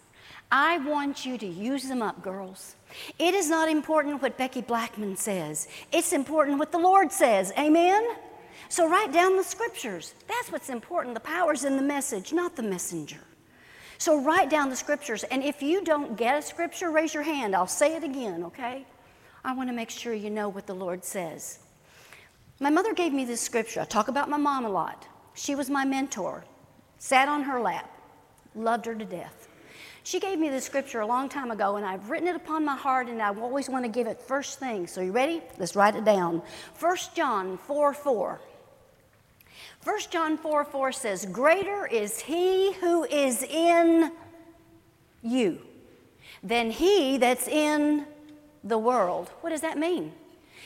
I 0.50 0.78
want 0.78 1.24
you 1.24 1.38
to 1.38 1.46
use 1.46 1.88
them 1.88 2.02
up, 2.02 2.22
girls. 2.22 2.74
It 3.18 3.34
is 3.34 3.48
not 3.48 3.68
important 3.68 4.20
what 4.20 4.36
Becky 4.36 4.62
Blackman 4.62 5.16
says, 5.16 5.68
it's 5.92 6.12
important 6.12 6.58
what 6.58 6.72
the 6.72 6.78
Lord 6.78 7.12
says. 7.12 7.52
Amen? 7.58 8.04
So 8.68 8.88
write 8.88 9.12
down 9.12 9.36
the 9.36 9.44
scriptures. 9.44 10.14
That's 10.26 10.50
what's 10.50 10.68
important. 10.68 11.14
The 11.14 11.20
power's 11.20 11.64
in 11.64 11.76
the 11.76 11.82
message, 11.82 12.32
not 12.32 12.56
the 12.56 12.62
messenger. 12.62 13.20
So 13.98 14.20
write 14.20 14.48
down 14.48 14.70
the 14.70 14.76
scriptures. 14.76 15.24
And 15.24 15.42
if 15.42 15.60
you 15.60 15.84
don't 15.84 16.16
get 16.16 16.38
a 16.38 16.42
scripture, 16.42 16.90
raise 16.90 17.12
your 17.12 17.24
hand. 17.24 17.54
I'll 17.54 17.66
say 17.66 17.96
it 17.96 18.04
again, 18.04 18.44
okay? 18.44 18.86
I 19.44 19.54
want 19.54 19.68
to 19.68 19.74
make 19.74 19.90
sure 19.90 20.14
you 20.14 20.30
know 20.30 20.48
what 20.48 20.66
the 20.66 20.74
Lord 20.74 21.04
says. 21.04 21.58
My 22.60 22.70
mother 22.70 22.94
gave 22.94 23.12
me 23.12 23.24
this 23.24 23.40
scripture. 23.40 23.80
I 23.80 23.84
talk 23.84 24.08
about 24.08 24.28
my 24.28 24.36
mom 24.36 24.64
a 24.64 24.68
lot. 24.68 25.06
She 25.34 25.54
was 25.54 25.70
my 25.70 25.84
mentor, 25.84 26.44
sat 26.98 27.28
on 27.28 27.42
her 27.42 27.60
lap, 27.60 27.90
loved 28.54 28.86
her 28.86 28.94
to 28.94 29.04
death. 29.04 29.48
She 30.02 30.18
gave 30.18 30.38
me 30.38 30.48
this 30.48 30.64
scripture 30.64 31.00
a 31.00 31.06
long 31.06 31.28
time 31.28 31.50
ago, 31.50 31.76
and 31.76 31.84
I've 31.84 32.08
written 32.08 32.28
it 32.28 32.34
upon 32.34 32.64
my 32.64 32.74
heart, 32.74 33.08
and 33.08 33.20
I 33.20 33.32
always 33.34 33.68
want 33.68 33.84
to 33.84 33.90
give 33.90 34.06
it 34.06 34.20
first 34.20 34.58
thing. 34.58 34.86
So, 34.86 35.00
you 35.00 35.12
ready? 35.12 35.42
Let's 35.58 35.76
write 35.76 35.94
it 35.96 36.04
down. 36.04 36.42
1 36.80 36.96
John 37.14 37.58
4 37.58 37.94
4. 37.94 38.40
1 39.88 40.00
John 40.10 40.36
4 40.36 40.66
4 40.66 40.92
says, 40.92 41.24
Greater 41.24 41.86
is 41.86 42.20
he 42.20 42.74
who 42.74 43.04
is 43.04 43.42
in 43.42 44.12
you 45.22 45.62
than 46.42 46.70
he 46.70 47.16
that's 47.16 47.48
in 47.48 48.04
the 48.62 48.76
world. 48.76 49.30
What 49.40 49.48
does 49.48 49.62
that 49.62 49.78
mean? 49.78 50.12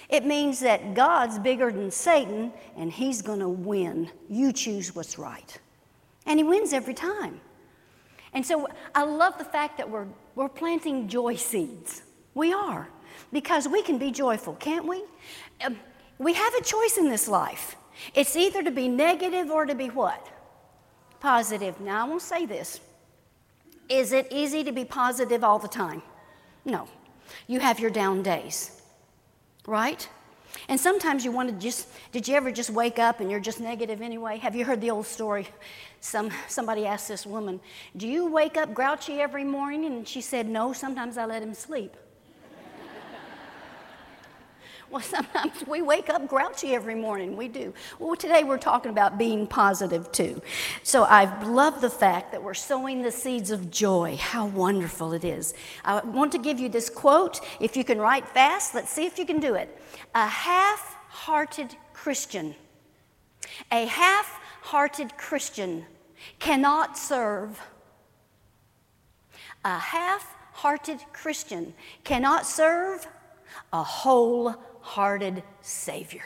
It 0.08 0.26
means 0.26 0.58
that 0.58 0.94
God's 0.94 1.38
bigger 1.38 1.70
than 1.70 1.92
Satan 1.92 2.52
and 2.76 2.90
he's 2.90 3.22
going 3.22 3.38
to 3.38 3.48
win. 3.48 4.10
You 4.28 4.52
choose 4.52 4.92
what's 4.92 5.16
right. 5.20 5.56
And 6.26 6.40
he 6.40 6.42
wins 6.42 6.72
every 6.72 6.94
time. 6.94 7.40
And 8.32 8.44
so 8.44 8.66
I 8.92 9.04
love 9.04 9.38
the 9.38 9.44
fact 9.44 9.78
that 9.78 9.88
we're, 9.88 10.08
we're 10.34 10.48
planting 10.48 11.06
joy 11.06 11.36
seeds. 11.36 12.02
We 12.34 12.52
are, 12.52 12.88
because 13.32 13.68
we 13.68 13.82
can 13.82 13.98
be 13.98 14.10
joyful, 14.10 14.54
can't 14.54 14.88
we? 14.88 15.04
Um, 15.64 15.78
we 16.18 16.32
have 16.32 16.54
a 16.54 16.64
choice 16.64 16.96
in 16.98 17.08
this 17.08 17.28
life. 17.28 17.76
It's 18.14 18.36
either 18.36 18.62
to 18.62 18.70
be 18.70 18.88
negative 18.88 19.50
or 19.50 19.66
to 19.66 19.74
be 19.74 19.88
what? 19.88 20.26
Positive. 21.20 21.80
Now, 21.80 22.04
I 22.04 22.08
won't 22.08 22.22
say 22.22 22.46
this. 22.46 22.80
Is 23.88 24.12
it 24.12 24.28
easy 24.30 24.64
to 24.64 24.72
be 24.72 24.84
positive 24.84 25.44
all 25.44 25.58
the 25.58 25.68
time? 25.68 26.02
No. 26.64 26.88
You 27.46 27.60
have 27.60 27.80
your 27.80 27.90
down 27.90 28.22
days, 28.22 28.82
right? 29.66 30.08
And 30.68 30.78
sometimes 30.78 31.24
you 31.24 31.32
want 31.32 31.48
to 31.48 31.54
just, 31.54 31.88
did 32.12 32.28
you 32.28 32.34
ever 32.34 32.52
just 32.52 32.70
wake 32.70 32.98
up 32.98 33.20
and 33.20 33.30
you're 33.30 33.40
just 33.40 33.60
negative 33.60 34.02
anyway? 34.02 34.38
Have 34.38 34.54
you 34.54 34.64
heard 34.64 34.80
the 34.80 34.90
old 34.90 35.06
story? 35.06 35.48
Some, 36.00 36.30
somebody 36.48 36.86
asked 36.86 37.08
this 37.08 37.26
woman, 37.26 37.60
Do 37.96 38.06
you 38.06 38.26
wake 38.26 38.56
up 38.56 38.74
grouchy 38.74 39.20
every 39.20 39.44
morning? 39.44 39.86
And 39.86 40.06
she 40.06 40.20
said, 40.20 40.48
No, 40.48 40.72
sometimes 40.72 41.16
I 41.16 41.24
let 41.24 41.42
him 41.42 41.54
sleep. 41.54 41.96
Well, 44.92 45.00
sometimes 45.00 45.66
we 45.66 45.80
wake 45.80 46.10
up 46.10 46.28
grouchy 46.28 46.74
every 46.74 46.94
morning. 46.94 47.34
We 47.34 47.48
do. 47.48 47.72
Well, 47.98 48.14
today 48.14 48.44
we're 48.44 48.58
talking 48.58 48.90
about 48.90 49.16
being 49.16 49.46
positive 49.46 50.12
too. 50.12 50.42
So 50.82 51.04
I 51.04 51.42
love 51.46 51.80
the 51.80 51.88
fact 51.88 52.30
that 52.32 52.42
we're 52.42 52.52
sowing 52.52 53.00
the 53.00 53.10
seeds 53.10 53.50
of 53.50 53.70
joy. 53.70 54.18
How 54.20 54.44
wonderful 54.44 55.14
it 55.14 55.24
is. 55.24 55.54
I 55.82 56.00
want 56.00 56.30
to 56.32 56.38
give 56.38 56.60
you 56.60 56.68
this 56.68 56.90
quote. 56.90 57.40
If 57.58 57.74
you 57.74 57.84
can 57.84 57.96
write 57.96 58.28
fast, 58.28 58.74
let's 58.74 58.90
see 58.90 59.06
if 59.06 59.18
you 59.18 59.24
can 59.24 59.40
do 59.40 59.54
it. 59.54 59.74
A 60.14 60.26
half 60.26 60.98
hearted 61.08 61.74
Christian, 61.94 62.54
a 63.70 63.86
half 63.86 64.26
hearted 64.60 65.16
Christian 65.16 65.86
cannot 66.38 66.98
serve. 66.98 67.58
A 69.64 69.78
half 69.78 70.36
hearted 70.52 70.98
Christian 71.14 71.72
cannot 72.04 72.44
serve 72.44 73.06
a 73.72 73.82
whole 73.82 74.54
hearted 74.82 75.42
Savior. 75.62 76.24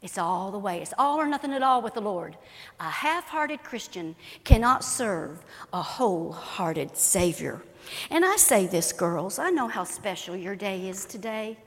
It's 0.00 0.16
all 0.16 0.52
the 0.52 0.58
way. 0.58 0.80
It's 0.80 0.94
all 0.96 1.18
or 1.18 1.26
nothing 1.26 1.52
at 1.52 1.62
all 1.62 1.82
with 1.82 1.94
the 1.94 2.00
Lord. 2.00 2.36
A 2.78 2.84
half 2.84 3.26
hearted 3.28 3.64
Christian 3.64 4.14
cannot 4.44 4.84
serve 4.84 5.44
a 5.72 5.82
whole-hearted 5.82 6.96
Savior. 6.96 7.62
And 8.10 8.24
I 8.24 8.36
say 8.36 8.66
this, 8.66 8.92
girls, 8.92 9.40
I 9.40 9.50
know 9.50 9.66
how 9.66 9.82
special 9.82 10.36
your 10.36 10.54
day 10.54 10.88
is 10.88 11.04
today. 11.04 11.58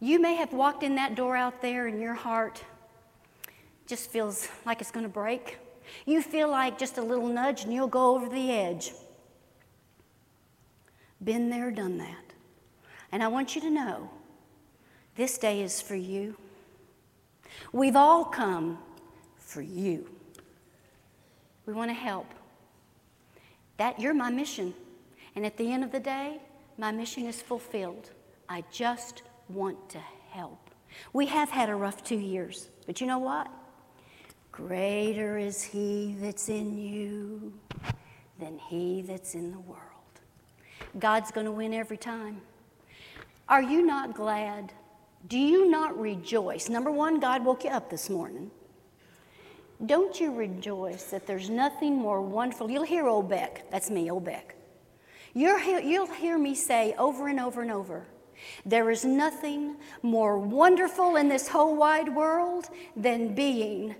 You 0.00 0.20
may 0.20 0.34
have 0.34 0.52
walked 0.52 0.82
in 0.82 0.96
that 0.96 1.14
door 1.14 1.36
out 1.36 1.62
there 1.62 1.86
and 1.86 2.00
your 2.00 2.14
heart 2.14 2.64
just 3.86 4.10
feels 4.10 4.48
like 4.66 4.80
it's 4.80 4.90
going 4.90 5.06
to 5.06 5.12
break. 5.12 5.58
You 6.06 6.20
feel 6.20 6.48
like 6.48 6.78
just 6.78 6.98
a 6.98 7.02
little 7.02 7.28
nudge 7.28 7.62
and 7.62 7.72
you'll 7.72 7.86
go 7.86 8.16
over 8.16 8.28
the 8.28 8.50
edge. 8.50 8.92
Been 11.22 11.50
there, 11.50 11.70
done 11.70 11.98
that. 11.98 12.31
And 13.12 13.22
I 13.22 13.28
want 13.28 13.54
you 13.54 13.60
to 13.60 13.70
know 13.70 14.10
this 15.16 15.36
day 15.36 15.60
is 15.62 15.80
for 15.80 15.94
you. 15.94 16.36
We've 17.72 17.96
all 17.96 18.24
come 18.24 18.78
for 19.36 19.60
you. 19.60 20.08
We 21.66 21.74
want 21.74 21.90
to 21.90 21.94
help. 21.94 22.26
That 23.76 24.00
you're 24.00 24.14
my 24.14 24.30
mission. 24.30 24.74
And 25.36 25.44
at 25.44 25.56
the 25.58 25.70
end 25.70 25.84
of 25.84 25.92
the 25.92 26.00
day, 26.00 26.40
my 26.78 26.90
mission 26.90 27.26
is 27.26 27.40
fulfilled. 27.40 28.10
I 28.48 28.64
just 28.72 29.22
want 29.48 29.90
to 29.90 29.98
help. 30.30 30.70
We 31.12 31.26
have 31.26 31.50
had 31.50 31.68
a 31.68 31.74
rough 31.74 32.02
two 32.02 32.18
years, 32.18 32.68
but 32.86 33.00
you 33.00 33.06
know 33.06 33.18
what? 33.18 33.48
Greater 34.50 35.38
is 35.38 35.62
he 35.62 36.14
that's 36.20 36.48
in 36.48 36.76
you 36.76 37.52
than 38.38 38.58
he 38.58 39.02
that's 39.02 39.34
in 39.34 39.50
the 39.50 39.60
world. 39.60 39.80
God's 40.98 41.30
going 41.30 41.46
to 41.46 41.52
win 41.52 41.72
every 41.72 41.96
time. 41.96 42.42
Are 43.52 43.62
you 43.62 43.84
not 43.84 44.14
glad? 44.14 44.72
Do 45.28 45.38
you 45.38 45.70
not 45.70 46.00
rejoice? 46.00 46.70
Number 46.70 46.90
one, 46.90 47.20
God 47.20 47.44
woke 47.44 47.64
you 47.64 47.70
up 47.70 47.90
this 47.90 48.08
morning. 48.08 48.50
Don't 49.84 50.18
you 50.18 50.32
rejoice 50.32 51.04
that 51.10 51.26
there's 51.26 51.50
nothing 51.50 51.94
more 51.94 52.22
wonderful? 52.22 52.70
You'll 52.70 52.84
hear 52.84 53.06
old 53.06 53.28
Beck. 53.28 53.70
That's 53.70 53.90
me, 53.90 54.10
old 54.10 54.24
Beck. 54.24 54.56
You'll 55.34 55.58
hear, 55.58 55.80
you'll 55.80 56.06
hear 56.06 56.38
me 56.38 56.54
say 56.54 56.94
over 56.96 57.28
and 57.28 57.38
over 57.38 57.60
and 57.60 57.70
over 57.70 58.06
there 58.64 58.90
is 58.90 59.04
nothing 59.04 59.76
more 60.02 60.38
wonderful 60.38 61.16
in 61.16 61.28
this 61.28 61.46
whole 61.46 61.76
wide 61.76 62.08
world 62.08 62.70
than 62.96 63.34
being 63.34 63.94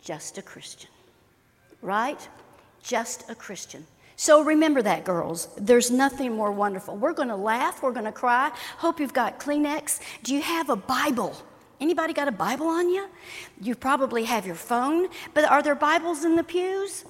just 0.00 0.38
a 0.38 0.42
Christian. 0.42 0.90
Right? 1.80 2.28
Just 2.84 3.28
a 3.28 3.34
Christian. 3.34 3.84
So 4.16 4.42
remember 4.42 4.82
that, 4.82 5.04
girls. 5.04 5.48
There's 5.56 5.90
nothing 5.90 6.32
more 6.34 6.52
wonderful. 6.52 6.96
We're 6.96 7.14
going 7.14 7.28
to 7.28 7.36
laugh. 7.36 7.82
We're 7.82 7.92
going 7.92 8.06
to 8.06 8.12
cry. 8.12 8.52
Hope 8.78 9.00
you've 9.00 9.14
got 9.14 9.40
Kleenex. 9.40 10.00
Do 10.22 10.34
you 10.34 10.42
have 10.42 10.70
a 10.70 10.76
Bible? 10.76 11.34
Anybody 11.80 12.12
got 12.12 12.28
a 12.28 12.32
Bible 12.32 12.68
on 12.68 12.88
you? 12.88 13.08
You 13.60 13.74
probably 13.74 14.24
have 14.24 14.46
your 14.46 14.54
phone, 14.54 15.08
but 15.34 15.44
are 15.44 15.62
there 15.62 15.74
Bibles 15.74 16.24
in 16.24 16.36
the 16.36 16.44
pews? 16.44 17.04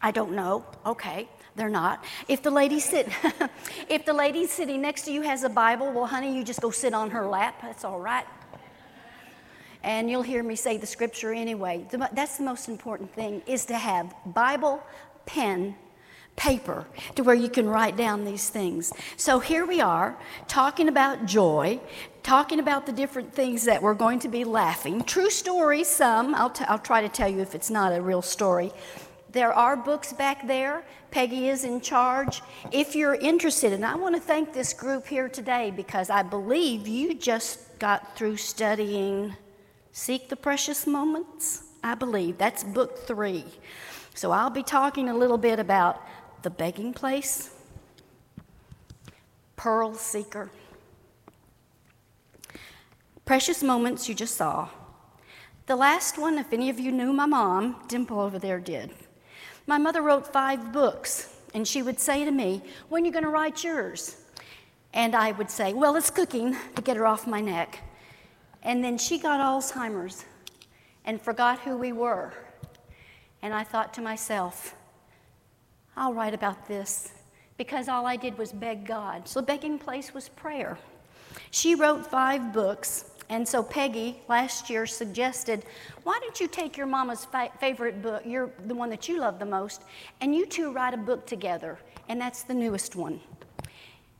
I 0.00 0.12
don't 0.12 0.32
know. 0.32 0.64
Okay, 0.86 1.28
they're 1.56 1.68
not. 1.68 2.04
If 2.28 2.42
the 2.42 2.50
lady 2.50 2.78
sit, 2.78 3.08
if 3.88 4.06
the 4.06 4.12
lady 4.12 4.46
sitting 4.46 4.80
next 4.80 5.02
to 5.02 5.12
you 5.12 5.22
has 5.22 5.42
a 5.42 5.48
Bible, 5.48 5.92
well, 5.92 6.06
honey, 6.06 6.36
you 6.36 6.44
just 6.44 6.60
go 6.60 6.70
sit 6.70 6.94
on 6.94 7.10
her 7.10 7.26
lap. 7.26 7.60
That's 7.60 7.84
all 7.84 7.98
right. 7.98 8.24
And 9.82 10.10
you'll 10.10 10.22
hear 10.22 10.42
me 10.42 10.56
say 10.56 10.76
the 10.76 10.86
scripture 10.86 11.32
anyway. 11.32 11.86
That's 12.12 12.36
the 12.36 12.44
most 12.44 12.68
important 12.68 13.12
thing 13.14 13.42
is 13.46 13.64
to 13.66 13.74
have 13.74 14.14
Bible, 14.26 14.82
pen, 15.34 15.76
paper 16.34 16.86
to 17.14 17.22
where 17.22 17.34
you 17.34 17.48
can 17.48 17.68
write 17.68 17.96
down 17.96 18.24
these 18.24 18.48
things. 18.48 18.92
So 19.16 19.38
here 19.38 19.64
we 19.64 19.80
are 19.80 20.16
talking 20.48 20.88
about 20.88 21.26
joy, 21.26 21.80
talking 22.22 22.58
about 22.58 22.86
the 22.86 22.92
different 22.92 23.32
things 23.32 23.64
that 23.64 23.80
we're 23.80 23.94
going 23.94 24.18
to 24.20 24.28
be 24.28 24.42
laughing. 24.42 25.04
True 25.04 25.30
stories, 25.30 25.86
some. 25.86 26.34
I'll, 26.34 26.50
t- 26.50 26.64
I'll 26.66 26.78
try 26.78 27.00
to 27.02 27.08
tell 27.08 27.28
you 27.28 27.40
if 27.40 27.54
it's 27.54 27.70
not 27.70 27.92
a 27.92 28.02
real 28.02 28.22
story. 28.22 28.72
There 29.30 29.52
are 29.52 29.76
books 29.76 30.12
back 30.12 30.46
there. 30.48 30.82
Peggy 31.12 31.48
is 31.48 31.62
in 31.62 31.80
charge. 31.80 32.42
If 32.72 32.96
you're 32.96 33.14
interested, 33.14 33.72
and 33.72 33.84
I 33.84 33.94
want 33.94 34.16
to 34.16 34.20
thank 34.20 34.52
this 34.52 34.72
group 34.72 35.06
here 35.06 35.28
today 35.28 35.70
because 35.70 36.10
I 36.10 36.22
believe 36.24 36.88
you 36.88 37.14
just 37.14 37.78
got 37.78 38.16
through 38.16 38.38
studying 38.38 39.36
Seek 39.92 40.28
the 40.28 40.36
Precious 40.36 40.86
Moments. 40.86 41.64
I 41.84 41.94
believe 41.94 42.38
that's 42.38 42.64
book 42.64 43.06
three. 43.06 43.44
So 44.14 44.32
I'll 44.32 44.50
be 44.50 44.62
talking 44.62 45.08
a 45.08 45.14
little 45.16 45.38
bit 45.38 45.58
about 45.58 46.02
the 46.42 46.50
begging 46.50 46.92
place, 46.92 47.50
pearl 49.56 49.94
seeker, 49.94 50.50
precious 53.24 53.62
moments 53.62 54.08
you 54.08 54.14
just 54.14 54.36
saw. 54.36 54.68
The 55.66 55.76
last 55.76 56.18
one, 56.18 56.38
if 56.38 56.52
any 56.52 56.68
of 56.68 56.80
you 56.80 56.90
knew 56.90 57.12
my 57.12 57.26
mom, 57.26 57.76
Dimple 57.86 58.18
over 58.18 58.38
there 58.38 58.58
did. 58.58 58.90
My 59.66 59.78
mother 59.78 60.02
wrote 60.02 60.32
five 60.32 60.72
books, 60.72 61.32
and 61.54 61.66
she 61.66 61.82
would 61.82 62.00
say 62.00 62.24
to 62.24 62.30
me, 62.32 62.62
When 62.88 63.04
are 63.04 63.06
you 63.06 63.12
going 63.12 63.24
to 63.24 63.30
write 63.30 63.62
yours? 63.62 64.16
And 64.92 65.14
I 65.14 65.30
would 65.32 65.48
say, 65.48 65.72
Well, 65.72 65.94
it's 65.94 66.10
cooking 66.10 66.56
to 66.74 66.82
get 66.82 66.96
her 66.96 67.06
off 67.06 67.26
my 67.26 67.40
neck. 67.40 67.78
And 68.62 68.82
then 68.82 68.98
she 68.98 69.18
got 69.18 69.40
Alzheimer's 69.40 70.24
and 71.04 71.22
forgot 71.22 71.60
who 71.60 71.76
we 71.76 71.92
were. 71.92 72.32
And 73.42 73.54
I 73.54 73.64
thought 73.64 73.94
to 73.94 74.02
myself, 74.02 74.74
I'll 75.96 76.14
write 76.14 76.34
about 76.34 76.68
this 76.68 77.12
because 77.56 77.88
all 77.88 78.06
I 78.06 78.16
did 78.16 78.38
was 78.38 78.52
beg 78.52 78.86
God. 78.86 79.28
So, 79.28 79.42
begging 79.42 79.78
place 79.78 80.14
was 80.14 80.28
prayer. 80.30 80.78
She 81.50 81.74
wrote 81.74 82.06
five 82.06 82.52
books, 82.52 83.04
and 83.28 83.46
so 83.46 83.62
Peggy 83.62 84.20
last 84.28 84.70
year 84.70 84.86
suggested, 84.86 85.64
why 86.02 86.18
don't 86.22 86.40
you 86.40 86.48
take 86.48 86.76
your 86.76 86.86
mama's 86.86 87.24
fa- 87.24 87.50
favorite 87.60 88.02
book, 88.02 88.24
your, 88.24 88.50
the 88.66 88.74
one 88.74 88.90
that 88.90 89.08
you 89.08 89.20
love 89.20 89.38
the 89.38 89.44
most, 89.44 89.82
and 90.20 90.34
you 90.34 90.46
two 90.46 90.72
write 90.72 90.94
a 90.94 90.96
book 90.96 91.26
together? 91.26 91.78
And 92.08 92.20
that's 92.20 92.42
the 92.42 92.54
newest 92.54 92.96
one. 92.96 93.20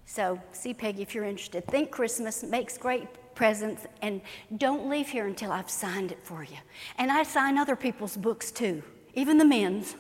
So, 0.07 0.41
see, 0.53 0.75
Peggy, 0.75 1.03
if 1.03 1.15
you're 1.15 1.25
interested, 1.25 1.67
think 1.67 1.91
Christmas 1.91 2.43
makes 2.43 2.77
great 2.77 3.09
presents, 3.35 3.87
and 4.03 4.21
don't 4.59 4.89
leave 4.89 5.09
here 5.09 5.27
until 5.27 5.51
I've 5.51 5.71
signed 5.71 6.13
it 6.13 6.23
for 6.23 6.45
you. 6.45 6.59
And 6.99 7.11
I 7.11 7.23
sign 7.23 7.59
other 7.59 7.77
people's 7.77 8.17
books 8.17 8.51
too 8.51 8.83
even 9.15 9.39
the 9.39 9.45
men's. 9.45 9.97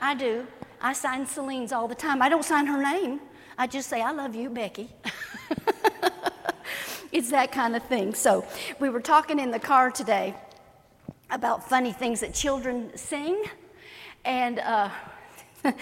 I 0.00 0.14
do. 0.14 0.46
I 0.80 0.92
sign 0.92 1.26
Celine's 1.26 1.72
all 1.72 1.88
the 1.88 1.94
time. 1.94 2.20
I 2.20 2.28
don't 2.28 2.44
sign 2.44 2.66
her 2.66 2.82
name. 2.82 3.20
I 3.56 3.66
just 3.66 3.88
say, 3.88 4.02
I 4.02 4.10
love 4.10 4.34
you, 4.34 4.50
Becky. 4.50 4.90
it's 7.12 7.30
that 7.30 7.52
kind 7.52 7.74
of 7.74 7.82
thing. 7.84 8.14
So, 8.14 8.44
we 8.80 8.90
were 8.90 9.00
talking 9.00 9.38
in 9.38 9.50
the 9.50 9.58
car 9.58 9.90
today 9.90 10.34
about 11.30 11.68
funny 11.68 11.92
things 11.92 12.20
that 12.20 12.34
children 12.34 12.96
sing. 12.96 13.44
And 14.24 14.58
uh, 14.58 14.90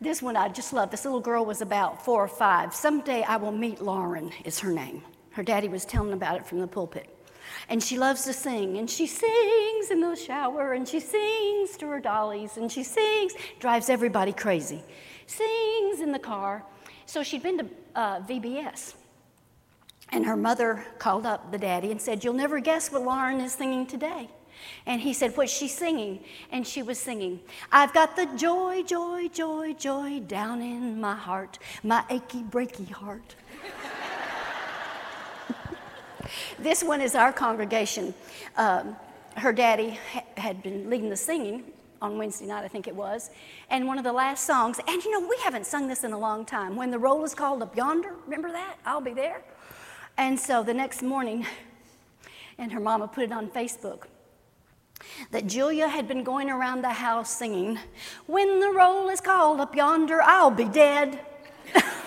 this 0.00 0.22
one 0.22 0.36
I 0.36 0.48
just 0.48 0.72
love. 0.72 0.90
This 0.90 1.04
little 1.04 1.20
girl 1.20 1.44
was 1.44 1.60
about 1.60 2.04
four 2.04 2.22
or 2.22 2.28
five. 2.28 2.74
Someday 2.74 3.22
I 3.22 3.36
will 3.36 3.52
meet 3.52 3.80
Lauren, 3.80 4.30
is 4.44 4.60
her 4.60 4.72
name. 4.72 5.02
Her 5.32 5.42
daddy 5.42 5.68
was 5.68 5.84
telling 5.84 6.12
about 6.12 6.36
it 6.36 6.46
from 6.46 6.60
the 6.60 6.66
pulpit. 6.66 7.08
And 7.68 7.82
she 7.82 7.98
loves 7.98 8.24
to 8.24 8.32
sing, 8.32 8.78
and 8.78 8.88
she 8.88 9.06
sings 9.06 9.90
in 9.90 10.00
the 10.00 10.14
shower, 10.14 10.72
and 10.72 10.86
she 10.86 11.00
sings 11.00 11.76
to 11.78 11.86
her 11.88 12.00
dollies, 12.00 12.56
and 12.56 12.70
she 12.70 12.82
sings, 12.82 13.34
drives 13.58 13.88
everybody 13.88 14.32
crazy. 14.32 14.82
Sings 15.26 16.00
in 16.00 16.12
the 16.12 16.18
car. 16.18 16.64
So 17.06 17.22
she'd 17.22 17.42
been 17.42 17.58
to 17.58 17.66
uh, 17.94 18.20
VBS. 18.20 18.94
And 20.12 20.26
her 20.26 20.36
mother 20.36 20.84
called 20.98 21.24
up 21.24 21.52
the 21.52 21.58
daddy 21.58 21.90
and 21.90 22.00
said, 22.00 22.24
You'll 22.24 22.34
never 22.34 22.58
guess 22.60 22.90
what 22.90 23.02
Lauren 23.02 23.40
is 23.40 23.52
singing 23.52 23.86
today. 23.86 24.28
And 24.86 25.00
he 25.00 25.12
said, 25.12 25.36
What's 25.36 25.52
she 25.52 25.68
singing? 25.68 26.24
And 26.50 26.66
she 26.66 26.82
was 26.82 26.98
singing, 26.98 27.40
I've 27.70 27.94
got 27.94 28.16
the 28.16 28.26
joy, 28.36 28.82
joy, 28.82 29.28
joy, 29.28 29.74
joy 29.74 30.20
down 30.20 30.62
in 30.62 31.00
my 31.00 31.14
heart, 31.14 31.58
my 31.82 32.04
achy, 32.10 32.42
breaky 32.42 32.90
heart. 32.90 33.36
This 36.58 36.82
one 36.82 37.00
is 37.00 37.14
our 37.14 37.32
congregation. 37.32 38.14
Um, 38.56 38.96
her 39.36 39.52
daddy 39.52 39.98
ha- 40.12 40.24
had 40.36 40.62
been 40.62 40.90
leading 40.90 41.08
the 41.08 41.16
singing 41.16 41.64
on 42.02 42.18
Wednesday 42.18 42.46
night, 42.46 42.64
I 42.64 42.68
think 42.68 42.88
it 42.88 42.94
was, 42.94 43.30
and 43.68 43.86
one 43.86 43.98
of 43.98 44.04
the 44.04 44.12
last 44.12 44.46
songs, 44.46 44.80
and 44.88 45.04
you 45.04 45.10
know, 45.10 45.20
we 45.20 45.36
haven't 45.42 45.66
sung 45.66 45.86
this 45.86 46.02
in 46.02 46.12
a 46.12 46.18
long 46.18 46.44
time. 46.46 46.74
When 46.74 46.90
the 46.90 46.98
roll 46.98 47.24
is 47.24 47.34
called 47.34 47.62
up 47.62 47.76
yonder, 47.76 48.14
remember 48.24 48.50
that? 48.52 48.76
I'll 48.86 49.02
be 49.02 49.12
there. 49.12 49.42
And 50.16 50.38
so 50.38 50.62
the 50.62 50.74
next 50.74 51.02
morning, 51.02 51.46
and 52.58 52.72
her 52.72 52.80
mama 52.80 53.08
put 53.08 53.24
it 53.24 53.32
on 53.32 53.48
Facebook 53.48 54.04
that 55.30 55.46
Julia 55.46 55.88
had 55.88 56.08
been 56.08 56.22
going 56.24 56.50
around 56.50 56.82
the 56.82 56.92
house 56.92 57.30
singing, 57.30 57.78
When 58.26 58.60
the 58.60 58.70
roll 58.70 59.08
is 59.08 59.20
called 59.20 59.60
up 59.60 59.74
yonder, 59.74 60.20
I'll 60.22 60.50
be 60.50 60.66
dead. 60.66 61.20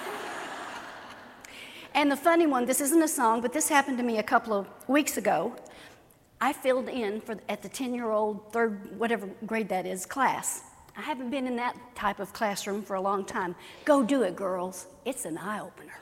And 1.95 2.12
the 2.12 2.17
funny 2.17 2.47
one, 2.47 2.65
this 2.65 2.82
isn't 2.82 3.01
a 3.01 3.08
song, 3.08 3.41
but 3.41 3.53
this 3.53 3.69
happened 3.69 3.97
to 3.99 4.03
me 4.03 4.17
a 4.17 4.23
couple 4.23 4.53
of 4.53 4.67
weeks 4.88 5.17
ago. 5.17 5.56
I 6.41 6.51
filled 6.51 6.89
in 6.89 7.21
for, 7.21 7.38
at 7.47 7.62
the 7.62 7.69
10 7.69 7.93
year 7.93 8.12
old, 8.12 8.51
third, 8.51 8.99
whatever 8.99 9.29
grade 9.45 9.69
that 9.69 9.86
is, 9.86 10.06
class. 10.06 10.62
I 10.97 11.01
haven't 11.01 11.29
been 11.29 11.47
in 11.47 11.56
that 11.58 11.75
type 11.95 12.19
of 12.19 12.34
classroom 12.34 12.84
for 12.84 12.95
a 12.95 13.01
long 13.01 13.25
time. 13.25 13.56
Go 13.86 14.03
do 14.03 14.23
it, 14.23 14.36
girls. 14.36 14.88
It's 15.06 15.25
an 15.25 15.38
eye 15.38 15.60
opener. 15.60 15.93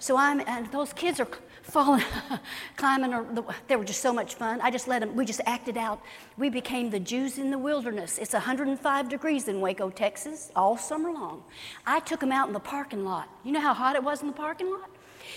So 0.00 0.16
I'm, 0.16 0.40
and 0.46 0.70
those 0.72 0.92
kids 0.92 1.20
are 1.20 1.28
falling, 1.62 2.04
climbing. 2.76 3.10
The, 3.34 3.44
they 3.66 3.76
were 3.76 3.84
just 3.84 4.00
so 4.00 4.12
much 4.12 4.34
fun. 4.34 4.60
I 4.62 4.70
just 4.70 4.88
let 4.88 5.00
them, 5.00 5.14
we 5.14 5.24
just 5.24 5.40
acted 5.44 5.76
out. 5.76 6.00
We 6.36 6.50
became 6.50 6.90
the 6.90 7.00
Jews 7.00 7.38
in 7.38 7.50
the 7.50 7.58
wilderness. 7.58 8.18
It's 8.18 8.32
105 8.32 9.08
degrees 9.08 9.48
in 9.48 9.60
Waco, 9.60 9.90
Texas, 9.90 10.50
all 10.56 10.76
summer 10.76 11.12
long. 11.12 11.42
I 11.86 12.00
took 12.00 12.20
them 12.20 12.32
out 12.32 12.48
in 12.48 12.54
the 12.54 12.60
parking 12.60 13.04
lot. 13.04 13.28
You 13.44 13.52
know 13.52 13.60
how 13.60 13.74
hot 13.74 13.96
it 13.96 14.02
was 14.02 14.22
in 14.22 14.28
the 14.28 14.32
parking 14.32 14.70
lot? 14.70 14.88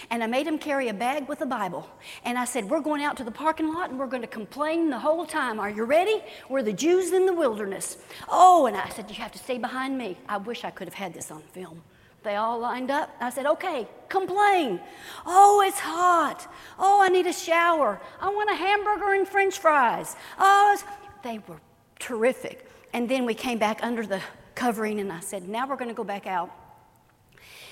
And 0.09 0.23
I 0.23 0.27
made 0.27 0.47
them 0.47 0.57
carry 0.57 0.87
a 0.87 0.93
bag 0.93 1.27
with 1.27 1.41
a 1.41 1.45
Bible. 1.45 1.89
And 2.23 2.37
I 2.37 2.45
said, 2.45 2.69
We're 2.69 2.81
going 2.81 3.03
out 3.03 3.17
to 3.17 3.23
the 3.23 3.31
parking 3.31 3.73
lot 3.73 3.89
and 3.89 3.99
we're 3.99 4.07
going 4.07 4.21
to 4.21 4.27
complain 4.27 4.89
the 4.89 4.99
whole 4.99 5.25
time. 5.25 5.59
Are 5.59 5.69
you 5.69 5.83
ready? 5.83 6.21
We're 6.49 6.63
the 6.63 6.73
Jews 6.73 7.11
in 7.11 7.25
the 7.25 7.33
wilderness. 7.33 7.97
Oh, 8.29 8.65
and 8.65 8.77
I 8.77 8.89
said, 8.89 9.09
You 9.09 9.15
have 9.17 9.31
to 9.33 9.39
stay 9.39 9.57
behind 9.57 9.97
me. 9.97 10.17
I 10.27 10.37
wish 10.37 10.63
I 10.63 10.71
could 10.71 10.87
have 10.87 10.93
had 10.93 11.13
this 11.13 11.31
on 11.31 11.41
film. 11.53 11.81
They 12.23 12.35
all 12.35 12.59
lined 12.59 12.91
up. 12.91 13.09
I 13.19 13.31
said, 13.31 13.47
okay, 13.47 13.87
complain. 14.07 14.79
Oh, 15.25 15.63
it's 15.65 15.79
hot. 15.79 16.47
Oh, 16.77 17.01
I 17.01 17.07
need 17.07 17.25
a 17.25 17.33
shower. 17.33 17.99
I 18.19 18.29
want 18.29 18.51
a 18.51 18.53
hamburger 18.53 19.15
and 19.15 19.27
french 19.27 19.57
fries. 19.57 20.15
Oh, 20.37 20.77
they 21.23 21.39
were 21.47 21.59
terrific. 21.97 22.69
And 22.93 23.09
then 23.09 23.25
we 23.25 23.33
came 23.33 23.57
back 23.57 23.79
under 23.81 24.05
the 24.05 24.21
covering, 24.53 24.99
and 24.99 25.11
I 25.11 25.21
said, 25.21 25.49
now 25.49 25.67
we're 25.67 25.77
going 25.77 25.89
to 25.89 25.95
go 25.95 26.03
back 26.03 26.27
out 26.27 26.51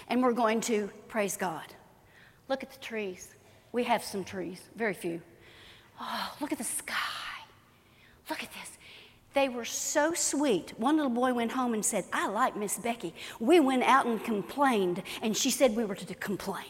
and 0.10 0.24
we're 0.24 0.34
going 0.34 0.62
to 0.62 0.90
praise 1.08 1.38
God. 1.38 1.74
Look 2.50 2.64
at 2.64 2.72
the 2.72 2.80
trees. 2.80 3.30
We 3.72 3.84
have 3.84 4.04
some 4.04 4.24
trees, 4.24 4.62
very 4.76 4.94
few. 4.94 5.22
Oh, 6.02 6.36
look 6.42 6.52
at 6.52 6.58
the 6.58 6.64
sky. 6.64 6.96
Look 8.30 8.44
at 8.44 8.50
this. 8.54 8.78
They 9.36 9.48
were 9.48 9.66
so 9.66 10.14
sweet. 10.14 10.74
One 10.78 10.96
little 10.98 11.12
boy 11.12 11.34
went 11.34 11.52
home 11.52 11.76
and 11.76 11.86
said, 11.86 12.06
I 12.12 12.28
like 12.28 12.58
Miss 12.58 12.80
Becky. 12.80 13.14
We 13.40 13.60
went 13.60 13.84
out 13.84 14.08
and 14.08 14.24
complained, 14.24 15.04
and 15.22 15.38
she 15.38 15.52
said 15.52 15.76
we 15.76 15.86
were 15.86 15.96
to 15.96 16.16
complain. 16.16 16.66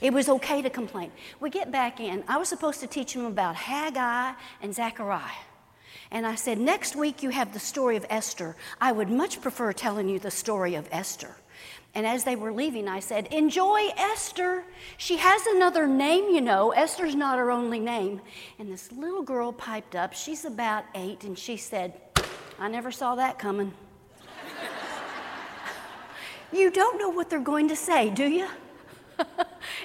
It 0.00 0.12
was 0.12 0.28
okay 0.28 0.62
to 0.62 0.70
complain. 0.70 1.12
We 1.38 1.50
get 1.50 1.70
back 1.70 2.00
in. 2.00 2.24
I 2.26 2.38
was 2.38 2.48
supposed 2.48 2.80
to 2.80 2.86
teach 2.86 3.12
them 3.14 3.26
about 3.26 3.54
Haggai 3.54 4.32
and 4.62 4.74
Zechariah. 4.74 5.30
And 6.10 6.26
I 6.26 6.34
said, 6.34 6.58
Next 6.58 6.96
week 6.96 7.22
you 7.22 7.30
have 7.30 7.52
the 7.52 7.60
story 7.60 7.96
of 7.96 8.06
Esther. 8.08 8.56
I 8.80 8.90
would 8.92 9.10
much 9.10 9.40
prefer 9.40 9.72
telling 9.72 10.08
you 10.08 10.18
the 10.18 10.30
story 10.30 10.74
of 10.74 10.88
Esther. 10.90 11.36
And 11.94 12.06
as 12.06 12.24
they 12.24 12.36
were 12.36 12.52
leaving, 12.52 12.88
I 12.88 13.00
said, 13.00 13.26
Enjoy 13.26 13.88
Esther. 13.96 14.64
She 14.96 15.18
has 15.18 15.46
another 15.46 15.86
name, 15.86 16.34
you 16.34 16.40
know. 16.40 16.70
Esther's 16.70 17.14
not 17.14 17.38
her 17.38 17.50
only 17.50 17.80
name. 17.80 18.20
And 18.58 18.72
this 18.72 18.90
little 18.92 19.22
girl 19.22 19.52
piped 19.52 19.94
up. 19.94 20.14
She's 20.14 20.44
about 20.44 20.84
eight, 20.94 21.24
and 21.24 21.38
she 21.38 21.56
said, 21.58 22.00
I 22.58 22.68
never 22.68 22.90
saw 22.90 23.14
that 23.16 23.38
coming. 23.38 23.74
you 26.52 26.70
don't 26.70 26.98
know 26.98 27.10
what 27.10 27.28
they're 27.28 27.40
going 27.40 27.68
to 27.68 27.76
say, 27.76 28.08
do 28.08 28.26
you? 28.26 28.48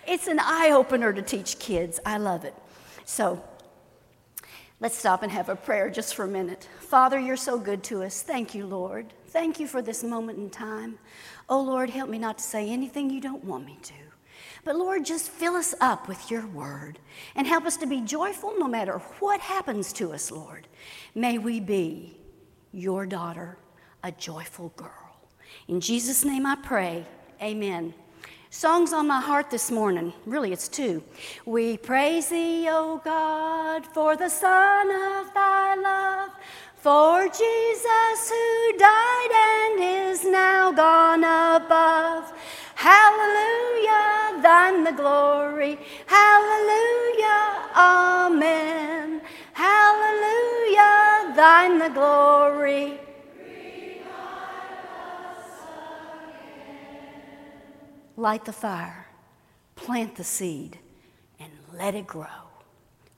it's 0.07 0.27
an 0.27 0.39
eye 0.39 0.71
opener 0.71 1.11
to 1.11 1.21
teach 1.21 1.59
kids. 1.59 1.99
I 2.05 2.17
love 2.17 2.45
it. 2.45 2.55
So, 3.03 3.43
Let's 4.79 4.95
stop 4.95 5.23
and 5.23 5.31
have 5.31 5.49
a 5.49 5.55
prayer 5.55 5.89
just 5.89 6.13
for 6.13 6.25
a 6.25 6.27
minute. 6.27 6.69
Father, 6.81 7.17
you're 7.17 7.35
so 7.35 7.57
good 7.57 7.81
to 7.85 8.03
us. 8.03 8.21
Thank 8.21 8.53
you, 8.53 8.67
Lord. 8.67 9.11
Thank 9.29 9.59
you 9.59 9.65
for 9.65 9.81
this 9.81 10.03
moment 10.03 10.37
in 10.37 10.51
time. 10.51 10.99
Oh, 11.49 11.62
Lord, 11.62 11.89
help 11.89 12.10
me 12.10 12.17
not 12.17 12.38
to 12.39 12.43
say 12.43 12.69
anything 12.69 13.10
you 13.10 13.21
don't 13.21 13.43
want 13.43 13.65
me 13.65 13.77
to. 13.83 13.93
But 14.63 14.75
Lord, 14.75 15.05
just 15.05 15.29
fill 15.29 15.55
us 15.55 15.73
up 15.79 16.07
with 16.07 16.29
your 16.29 16.45
word 16.47 16.99
and 17.36 17.47
help 17.47 17.65
us 17.65 17.77
to 17.77 17.88
be 17.88 18.01
joyful 18.01 18.53
no 18.57 18.67
matter 18.67 18.97
what 19.19 19.39
happens 19.39 19.93
to 19.93 20.12
us, 20.12 20.29
Lord. 20.29 20.67
May 21.15 21.38
we 21.38 21.62
be 21.62 22.17
your 22.73 23.05
daughter, 23.05 23.57
a 24.03 24.12
joyful 24.12 24.73
girl. 24.75 25.21
In 25.69 25.79
Jesus' 25.79 26.25
name 26.25 26.45
I 26.45 26.55
pray. 26.55 27.05
Amen. 27.41 27.93
Songs 28.49 28.93
on 28.93 29.07
my 29.07 29.21
heart 29.21 29.49
this 29.49 29.71
morning. 29.71 30.13
Really, 30.25 30.51
it's 30.51 30.67
two. 30.67 31.03
We 31.45 31.77
praise 31.77 32.29
thee, 32.29 32.67
O 32.69 33.01
God, 33.03 33.86
for 33.86 34.15
the 34.15 34.29
Son 34.29 34.89
of 34.89 35.33
thy 35.33 35.75
love 35.75 36.31
for 36.88 37.28
Jesus 37.28 38.19
who 38.32 38.78
died 38.78 39.34
and 39.52 39.84
is 40.08 40.23
now 40.23 40.71
gone 40.71 41.21
above. 41.21 42.32
Hallelujah, 42.76 44.41
thine 44.41 44.86
the 44.86 44.93
glory. 44.93 45.78
Hallelujah, 46.06 47.43
amen. 47.76 49.21
Hallelujah, 49.52 51.34
thine 51.36 51.78
the 51.78 51.89
glory. 51.89 53.02
Light 58.15 58.45
the 58.45 58.54
fire, 58.54 59.08
plant 59.76 60.15
the 60.15 60.23
seed, 60.23 60.80
and 61.38 61.52
let 61.78 61.95
it 61.95 62.08
grow. 62.08 62.47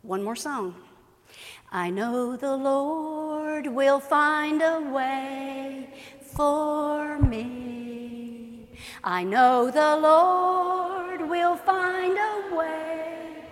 One 0.01 0.23
more 0.23 0.35
song. 0.35 0.73
I 1.71 1.91
know 1.91 2.35
the 2.35 2.57
Lord 2.57 3.28
will 3.67 3.99
find 3.99 4.61
a 4.61 4.79
way 4.79 5.89
for 6.21 7.19
me. 7.19 8.67
I 9.03 9.23
know 9.23 9.71
the 9.71 9.97
Lord 9.97 11.27
will 11.29 11.55
find 11.55 12.17
a 12.17 12.55
way 12.55 13.45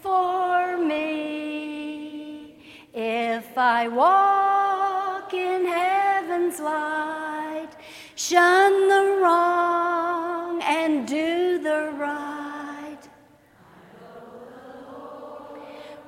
for 0.00 0.76
me. 0.76 2.56
If 2.92 3.58
I 3.58 3.88
walk 3.88 5.34
in 5.34 5.66
heaven's 5.66 6.60
light, 6.60 7.70
shun 8.14 8.88
the 8.88 9.20
wrong 9.22 10.62
and 10.62 11.06
do 11.06 11.58
the 11.58 11.92
right. 11.96 12.26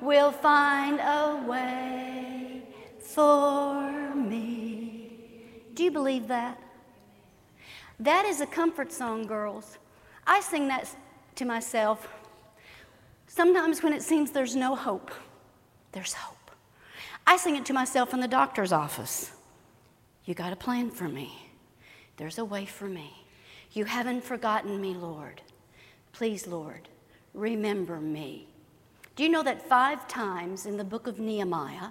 will 0.01 0.31
find 0.31 0.99
a 0.99 1.43
way 1.47 2.08
for 3.13 4.13
me. 4.15 5.11
Do 5.73 5.83
you 5.83 5.91
believe 5.91 6.27
that? 6.27 6.61
That 7.99 8.25
is 8.25 8.39
a 8.39 8.45
comfort 8.45 8.91
song, 8.91 9.25
girls. 9.25 9.77
I 10.27 10.41
sing 10.41 10.67
that 10.67 10.93
to 11.35 11.45
myself. 11.45 12.07
Sometimes 13.27 13.81
when 13.81 13.93
it 13.93 14.03
seems 14.03 14.31
there's 14.31 14.55
no 14.55 14.75
hope, 14.75 15.11
there's 15.91 16.13
hope. 16.13 16.51
I 17.25 17.37
sing 17.37 17.55
it 17.55 17.65
to 17.65 17.73
myself 17.73 18.13
in 18.13 18.19
the 18.19 18.27
doctor's 18.27 18.71
office. 18.71 19.31
You 20.25 20.35
got 20.35 20.53
a 20.53 20.55
plan 20.55 20.91
for 20.91 21.07
me. 21.07 21.31
There's 22.17 22.37
a 22.37 22.45
way 22.45 22.65
for 22.65 22.87
me. 22.87 23.11
You 23.71 23.85
haven't 23.85 24.23
forgotten 24.23 24.79
me, 24.79 24.93
Lord. 24.93 25.41
Please, 26.11 26.47
Lord, 26.47 26.89
remember 27.33 27.99
me. 27.99 28.47
Do 29.15 29.23
you 29.23 29.29
know 29.29 29.43
that 29.43 29.67
five 29.67 30.07
times 30.07 30.65
in 30.65 30.77
the 30.77 30.83
book 30.83 31.07
of 31.07 31.19
Nehemiah, 31.19 31.89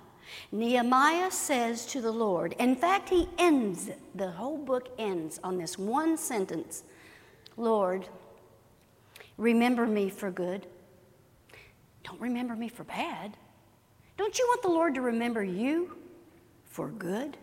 Nehemiah 0.53 1.31
says 1.31 1.87
to 1.87 2.01
the 2.01 2.11
Lord, 2.11 2.55
in 2.59 2.77
fact, 2.77 3.09
he 3.09 3.29
ends, 3.39 3.91
the 4.15 4.31
whole 4.31 4.59
book 4.59 4.89
ends 4.99 5.39
on 5.43 5.59
this 5.59 5.79
one 5.79 6.17
sentence 6.17 6.85
Lord, 7.57 8.09
remember 9.37 9.85
me 9.85 10.09
for 10.11 10.31
good. 10.31 10.67
Don't 12.05 12.21
remember 12.21 12.55
me 12.55 12.69
for 12.69 12.85
bad. 12.85 13.37
Don't 14.17 14.39
you 14.39 14.47
want 14.47 14.63
the 14.63 14.69
Lord 14.69 14.95
to 14.95 15.01
remember 15.01 15.43
you 15.43 15.97
for 16.67 16.89
good? 16.89 17.37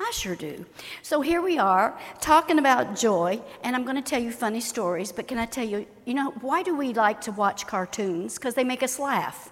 I 0.00 0.10
sure 0.12 0.34
do. 0.34 0.66
So 1.02 1.20
here 1.20 1.40
we 1.40 1.58
are 1.58 1.96
talking 2.20 2.58
about 2.58 2.96
joy, 2.96 3.40
and 3.62 3.76
I'm 3.76 3.84
going 3.84 3.96
to 3.96 4.02
tell 4.02 4.20
you 4.20 4.32
funny 4.32 4.60
stories, 4.60 5.12
but 5.12 5.28
can 5.28 5.38
I 5.38 5.46
tell 5.46 5.64
you, 5.64 5.86
you 6.04 6.14
know, 6.14 6.30
why 6.40 6.64
do 6.64 6.76
we 6.76 6.92
like 6.92 7.20
to 7.22 7.32
watch 7.32 7.68
cartoons? 7.68 8.34
Because 8.34 8.54
they 8.54 8.64
make 8.64 8.82
us 8.82 8.98
laugh. 8.98 9.51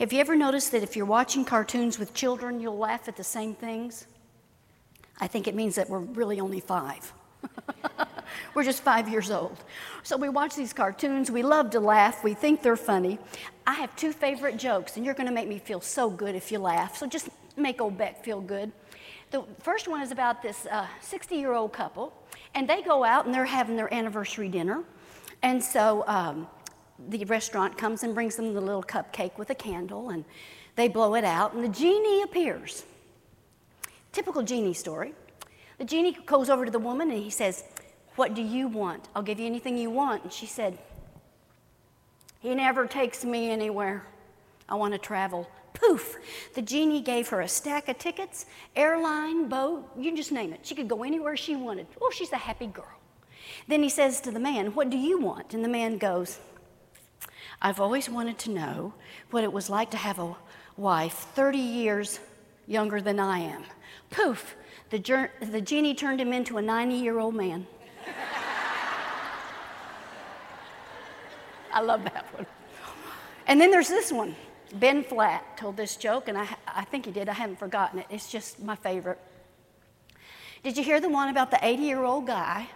Have 0.00 0.14
you 0.14 0.20
ever 0.20 0.34
noticed 0.34 0.72
that 0.72 0.82
if 0.82 0.96
you're 0.96 1.04
watching 1.04 1.44
cartoons 1.44 1.98
with 1.98 2.14
children, 2.14 2.58
you'll 2.58 2.78
laugh 2.78 3.06
at 3.06 3.18
the 3.18 3.22
same 3.22 3.54
things? 3.54 4.06
I 5.20 5.26
think 5.26 5.46
it 5.46 5.54
means 5.54 5.74
that 5.74 5.90
we're 5.90 5.98
really 5.98 6.40
only 6.40 6.60
five. 6.60 7.12
we're 8.54 8.64
just 8.64 8.82
five 8.82 9.10
years 9.10 9.30
old. 9.30 9.58
So 10.02 10.16
we 10.16 10.30
watch 10.30 10.56
these 10.56 10.72
cartoons, 10.72 11.30
we 11.30 11.42
love 11.42 11.68
to 11.72 11.80
laugh, 11.80 12.24
we 12.24 12.32
think 12.32 12.62
they're 12.62 12.78
funny. 12.78 13.18
I 13.66 13.74
have 13.74 13.94
two 13.94 14.14
favorite 14.14 14.56
jokes, 14.56 14.96
and 14.96 15.04
you're 15.04 15.12
going 15.12 15.28
to 15.28 15.34
make 15.34 15.48
me 15.48 15.58
feel 15.58 15.82
so 15.82 16.08
good 16.08 16.34
if 16.34 16.50
you 16.50 16.60
laugh. 16.60 16.96
So 16.96 17.06
just 17.06 17.28
make 17.58 17.82
old 17.82 17.98
Beck 17.98 18.24
feel 18.24 18.40
good. 18.40 18.72
The 19.32 19.44
first 19.58 19.86
one 19.86 20.00
is 20.00 20.12
about 20.12 20.40
this 20.40 20.66
60 21.02 21.34
uh, 21.34 21.38
year 21.38 21.52
old 21.52 21.74
couple, 21.74 22.14
and 22.54 22.66
they 22.66 22.80
go 22.80 23.04
out 23.04 23.26
and 23.26 23.34
they're 23.34 23.44
having 23.44 23.76
their 23.76 23.92
anniversary 23.92 24.48
dinner. 24.48 24.82
And 25.42 25.62
so 25.62 26.04
um, 26.06 26.46
the 27.08 27.24
restaurant 27.24 27.78
comes 27.78 28.02
and 28.02 28.14
brings 28.14 28.36
them 28.36 28.54
the 28.54 28.60
little 28.60 28.82
cupcake 28.82 29.38
with 29.38 29.50
a 29.50 29.54
candle, 29.54 30.10
and 30.10 30.24
they 30.76 30.88
blow 30.88 31.14
it 31.14 31.24
out, 31.24 31.54
and 31.54 31.64
the 31.64 31.68
genie 31.68 32.22
appears. 32.22 32.84
Typical 34.12 34.42
genie 34.42 34.74
story. 34.74 35.14
The 35.78 35.84
genie 35.84 36.16
goes 36.26 36.50
over 36.50 36.64
to 36.64 36.70
the 36.70 36.78
woman 36.78 37.10
and 37.10 37.22
he 37.22 37.30
says, 37.30 37.64
What 38.16 38.34
do 38.34 38.42
you 38.42 38.68
want? 38.68 39.08
I'll 39.14 39.22
give 39.22 39.40
you 39.40 39.46
anything 39.46 39.78
you 39.78 39.88
want. 39.88 40.24
And 40.24 40.32
she 40.32 40.46
said, 40.46 40.78
He 42.40 42.54
never 42.54 42.86
takes 42.86 43.24
me 43.24 43.50
anywhere. 43.50 44.04
I 44.68 44.74
want 44.74 44.92
to 44.94 44.98
travel. 44.98 45.48
Poof! 45.72 46.16
The 46.54 46.62
genie 46.62 47.00
gave 47.00 47.28
her 47.28 47.40
a 47.40 47.48
stack 47.48 47.88
of 47.88 47.98
tickets, 47.98 48.46
airline, 48.76 49.48
boat, 49.48 49.88
you 49.96 50.14
just 50.14 50.32
name 50.32 50.52
it. 50.52 50.60
She 50.62 50.74
could 50.74 50.88
go 50.88 51.02
anywhere 51.02 51.36
she 51.36 51.56
wanted. 51.56 51.86
Oh, 52.00 52.10
she's 52.10 52.32
a 52.32 52.36
happy 52.36 52.66
girl. 52.66 52.98
Then 53.66 53.82
he 53.82 53.88
says 53.88 54.20
to 54.22 54.30
the 54.30 54.40
man, 54.40 54.74
What 54.74 54.90
do 54.90 54.98
you 54.98 55.18
want? 55.18 55.54
And 55.54 55.64
the 55.64 55.68
man 55.68 55.96
goes, 55.96 56.40
I've 57.62 57.80
always 57.80 58.08
wanted 58.08 58.38
to 58.40 58.50
know 58.50 58.94
what 59.30 59.44
it 59.44 59.52
was 59.52 59.68
like 59.68 59.90
to 59.90 59.98
have 59.98 60.18
a 60.18 60.34
wife 60.76 61.12
30 61.34 61.58
years 61.58 62.20
younger 62.66 63.00
than 63.00 63.20
I 63.20 63.40
am. 63.40 63.64
Poof, 64.10 64.56
the, 64.90 64.98
ger- 64.98 65.30
the 65.40 65.60
genie 65.60 65.94
turned 65.94 66.20
him 66.20 66.32
into 66.32 66.56
a 66.58 66.62
90 66.62 66.94
year 66.94 67.18
old 67.18 67.34
man. 67.34 67.66
I 71.72 71.80
love 71.80 72.04
that 72.04 72.26
one. 72.34 72.46
And 73.46 73.60
then 73.60 73.70
there's 73.70 73.88
this 73.88 74.10
one. 74.10 74.34
Ben 74.74 75.02
Flatt 75.02 75.56
told 75.56 75.76
this 75.76 75.96
joke, 75.96 76.28
and 76.28 76.38
I, 76.38 76.48
I 76.66 76.84
think 76.84 77.06
he 77.06 77.12
did. 77.12 77.28
I 77.28 77.32
haven't 77.32 77.58
forgotten 77.58 77.98
it. 77.98 78.06
It's 78.08 78.30
just 78.30 78.62
my 78.62 78.76
favorite. 78.76 79.18
Did 80.62 80.76
you 80.76 80.84
hear 80.84 81.00
the 81.00 81.08
one 81.08 81.28
about 81.28 81.50
the 81.50 81.58
80 81.60 81.82
year 81.82 82.04
old 82.04 82.26
guy? 82.26 82.68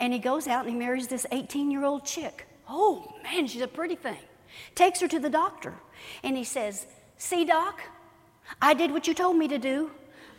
And 0.00 0.12
he 0.12 0.18
goes 0.18 0.46
out 0.46 0.64
and 0.64 0.74
he 0.74 0.78
marries 0.78 1.06
this 1.06 1.24
18 1.30 1.70
year 1.70 1.84
old 1.84 2.04
chick. 2.04 2.47
Oh, 2.68 3.14
man, 3.22 3.46
she's 3.46 3.62
a 3.62 3.68
pretty 3.68 3.96
thing. 3.96 4.18
Takes 4.74 5.00
her 5.00 5.08
to 5.08 5.18
the 5.18 5.30
doctor. 5.30 5.74
And 6.22 6.36
he 6.36 6.44
says, 6.44 6.86
See, 7.16 7.44
doc, 7.44 7.80
I 8.60 8.74
did 8.74 8.90
what 8.90 9.06
you 9.06 9.14
told 9.14 9.36
me 9.36 9.48
to 9.48 9.58
do. 9.58 9.90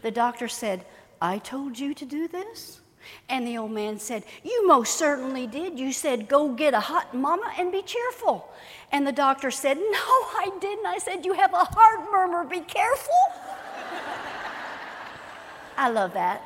The 0.01 0.11
doctor 0.11 0.47
said, 0.47 0.85
I 1.21 1.39
told 1.39 1.77
you 1.77 1.93
to 1.93 2.05
do 2.05 2.27
this? 2.27 2.81
And 3.27 3.47
the 3.47 3.57
old 3.57 3.71
man 3.71 3.99
said, 3.99 4.23
You 4.43 4.67
most 4.67 4.97
certainly 4.97 5.47
did. 5.47 5.79
You 5.79 5.91
said, 5.91 6.27
Go 6.27 6.49
get 6.49 6.73
a 6.73 6.79
hot 6.79 7.13
mama 7.13 7.51
and 7.57 7.71
be 7.71 7.81
cheerful. 7.81 8.49
And 8.91 9.05
the 9.05 9.11
doctor 9.11 9.51
said, 9.51 9.77
No, 9.77 9.83
I 9.91 10.51
didn't. 10.59 10.85
I 10.85 10.97
said, 10.97 11.25
You 11.25 11.33
have 11.33 11.53
a 11.53 11.63
heart 11.63 12.11
murmur. 12.11 12.43
Be 12.45 12.61
careful. 12.61 13.13
I 15.77 15.89
love 15.89 16.13
that. 16.13 16.41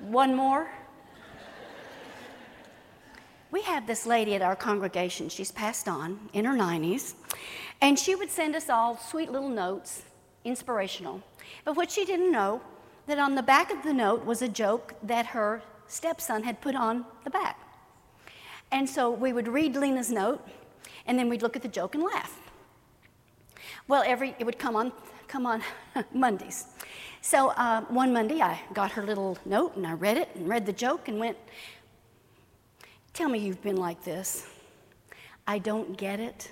One 0.00 0.34
more. 0.34 0.68
We 3.54 3.62
have 3.62 3.86
this 3.86 4.04
lady 4.04 4.34
at 4.34 4.42
our 4.42 4.56
congregation. 4.56 5.28
She's 5.28 5.52
passed 5.52 5.86
on 5.86 6.18
in 6.32 6.44
her 6.44 6.56
90s. 6.56 7.14
And 7.80 7.96
she 7.96 8.16
would 8.16 8.28
send 8.28 8.56
us 8.56 8.68
all 8.68 8.96
sweet 8.96 9.30
little 9.30 9.48
notes, 9.48 10.02
inspirational. 10.44 11.22
But 11.64 11.76
what 11.76 11.88
she 11.88 12.04
didn't 12.04 12.32
know, 12.32 12.60
that 13.06 13.20
on 13.20 13.36
the 13.36 13.44
back 13.44 13.70
of 13.70 13.84
the 13.84 13.92
note 13.92 14.24
was 14.24 14.42
a 14.42 14.48
joke 14.48 14.94
that 15.04 15.26
her 15.26 15.62
stepson 15.86 16.42
had 16.42 16.60
put 16.60 16.74
on 16.74 17.04
the 17.22 17.30
back. 17.30 17.60
And 18.72 18.90
so 18.90 19.08
we 19.08 19.32
would 19.32 19.46
read 19.46 19.76
Lena's 19.76 20.10
note, 20.10 20.44
and 21.06 21.16
then 21.16 21.28
we'd 21.28 21.42
look 21.42 21.54
at 21.54 21.62
the 21.62 21.68
joke 21.68 21.94
and 21.94 22.02
laugh. 22.02 22.36
Well, 23.86 24.02
every 24.04 24.34
it 24.40 24.44
would 24.46 24.58
come 24.58 24.74
on 24.74 24.90
come 25.28 25.46
on 25.46 25.62
Mondays. 26.12 26.66
So 27.20 27.50
uh, 27.50 27.80
one 27.82 28.12
Monday, 28.12 28.42
I 28.42 28.60
got 28.74 28.90
her 28.92 29.02
little 29.02 29.38
note 29.46 29.76
and 29.76 29.86
I 29.86 29.94
read 29.94 30.18
it 30.18 30.28
and 30.34 30.46
read 30.46 30.66
the 30.66 30.72
joke 30.72 31.08
and 31.08 31.18
went, 31.18 31.38
"Tell 33.14 33.30
me 33.30 33.38
you've 33.38 33.62
been 33.62 33.76
like 33.76 34.04
this. 34.04 34.46
I 35.46 35.58
don't 35.58 35.96
get 35.96 36.20
it. 36.20 36.50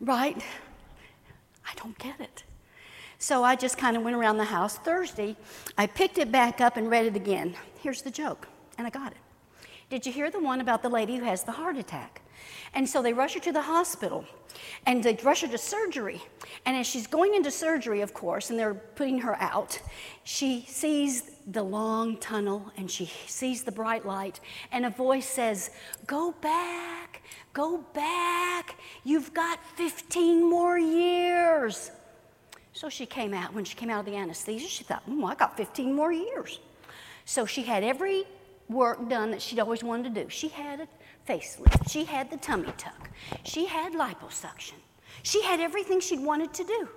Right? 0.00 0.40
I 1.66 1.74
don't 1.74 1.98
get 1.98 2.20
it." 2.20 2.44
So 3.18 3.42
I 3.42 3.56
just 3.56 3.76
kind 3.76 3.96
of 3.96 4.02
went 4.02 4.16
around 4.16 4.38
the 4.38 4.44
house. 4.44 4.76
Thursday, 4.78 5.36
I 5.76 5.86
picked 5.86 6.16
it 6.18 6.30
back 6.30 6.60
up 6.60 6.76
and 6.76 6.88
read 6.88 7.06
it 7.06 7.16
again. 7.16 7.56
Here's 7.82 8.02
the 8.02 8.10
joke, 8.10 8.46
and 8.78 8.86
I 8.86 8.90
got 8.90 9.12
it. 9.12 9.18
Did 9.90 10.06
you 10.06 10.12
hear 10.12 10.30
the 10.30 10.40
one 10.40 10.60
about 10.60 10.82
the 10.82 10.88
lady 10.88 11.16
who 11.16 11.24
has 11.24 11.42
the 11.42 11.52
heart 11.52 11.76
attack? 11.76 12.22
And 12.74 12.88
so 12.88 13.02
they 13.02 13.12
rush 13.12 13.34
her 13.34 13.40
to 13.40 13.52
the 13.52 13.62
hospital 13.62 14.24
and 14.86 15.02
they 15.02 15.14
rush 15.22 15.40
her 15.42 15.48
to 15.48 15.58
surgery. 15.58 16.22
And 16.66 16.76
as 16.76 16.86
she's 16.86 17.06
going 17.06 17.34
into 17.34 17.50
surgery, 17.50 18.00
of 18.00 18.14
course, 18.14 18.50
and 18.50 18.58
they're 18.58 18.74
putting 18.74 19.18
her 19.20 19.36
out, 19.40 19.80
she 20.24 20.64
sees 20.68 21.32
the 21.46 21.62
long 21.62 22.16
tunnel 22.18 22.70
and 22.76 22.90
she 22.90 23.06
sees 23.26 23.64
the 23.64 23.72
bright 23.72 24.06
light. 24.06 24.40
And 24.70 24.86
a 24.86 24.90
voice 24.90 25.26
says, 25.26 25.70
Go 26.06 26.32
back, 26.40 27.22
go 27.52 27.78
back. 27.92 28.76
You've 29.04 29.34
got 29.34 29.58
15 29.76 30.48
more 30.48 30.78
years. 30.78 31.90
So 32.72 32.88
she 32.88 33.06
came 33.06 33.34
out, 33.34 33.52
when 33.52 33.64
she 33.64 33.74
came 33.74 33.90
out 33.90 34.00
of 34.00 34.06
the 34.06 34.16
anesthesia, 34.16 34.68
she 34.68 34.84
thought, 34.84 35.02
oh, 35.08 35.26
I 35.26 35.34
got 35.34 35.56
15 35.56 35.92
more 35.92 36.12
years. 36.12 36.60
So 37.24 37.44
she 37.44 37.62
had 37.62 37.82
every 37.82 38.24
work 38.68 39.08
done 39.08 39.32
that 39.32 39.42
she'd 39.42 39.58
always 39.58 39.82
wanted 39.82 40.14
to 40.14 40.24
do. 40.24 40.30
She 40.30 40.48
had 40.48 40.80
a 40.80 40.88
facelift, 41.28 41.90
she 41.90 42.04
had 42.04 42.30
the 42.30 42.36
tummy 42.36 42.72
tuck, 42.76 43.10
she 43.44 43.66
had 43.66 43.92
liposuction, 43.92 44.74
she 45.22 45.42
had 45.42 45.60
everything 45.60 46.00
she'd 46.00 46.20
wanted 46.20 46.52
to 46.54 46.64
do, 46.64 46.88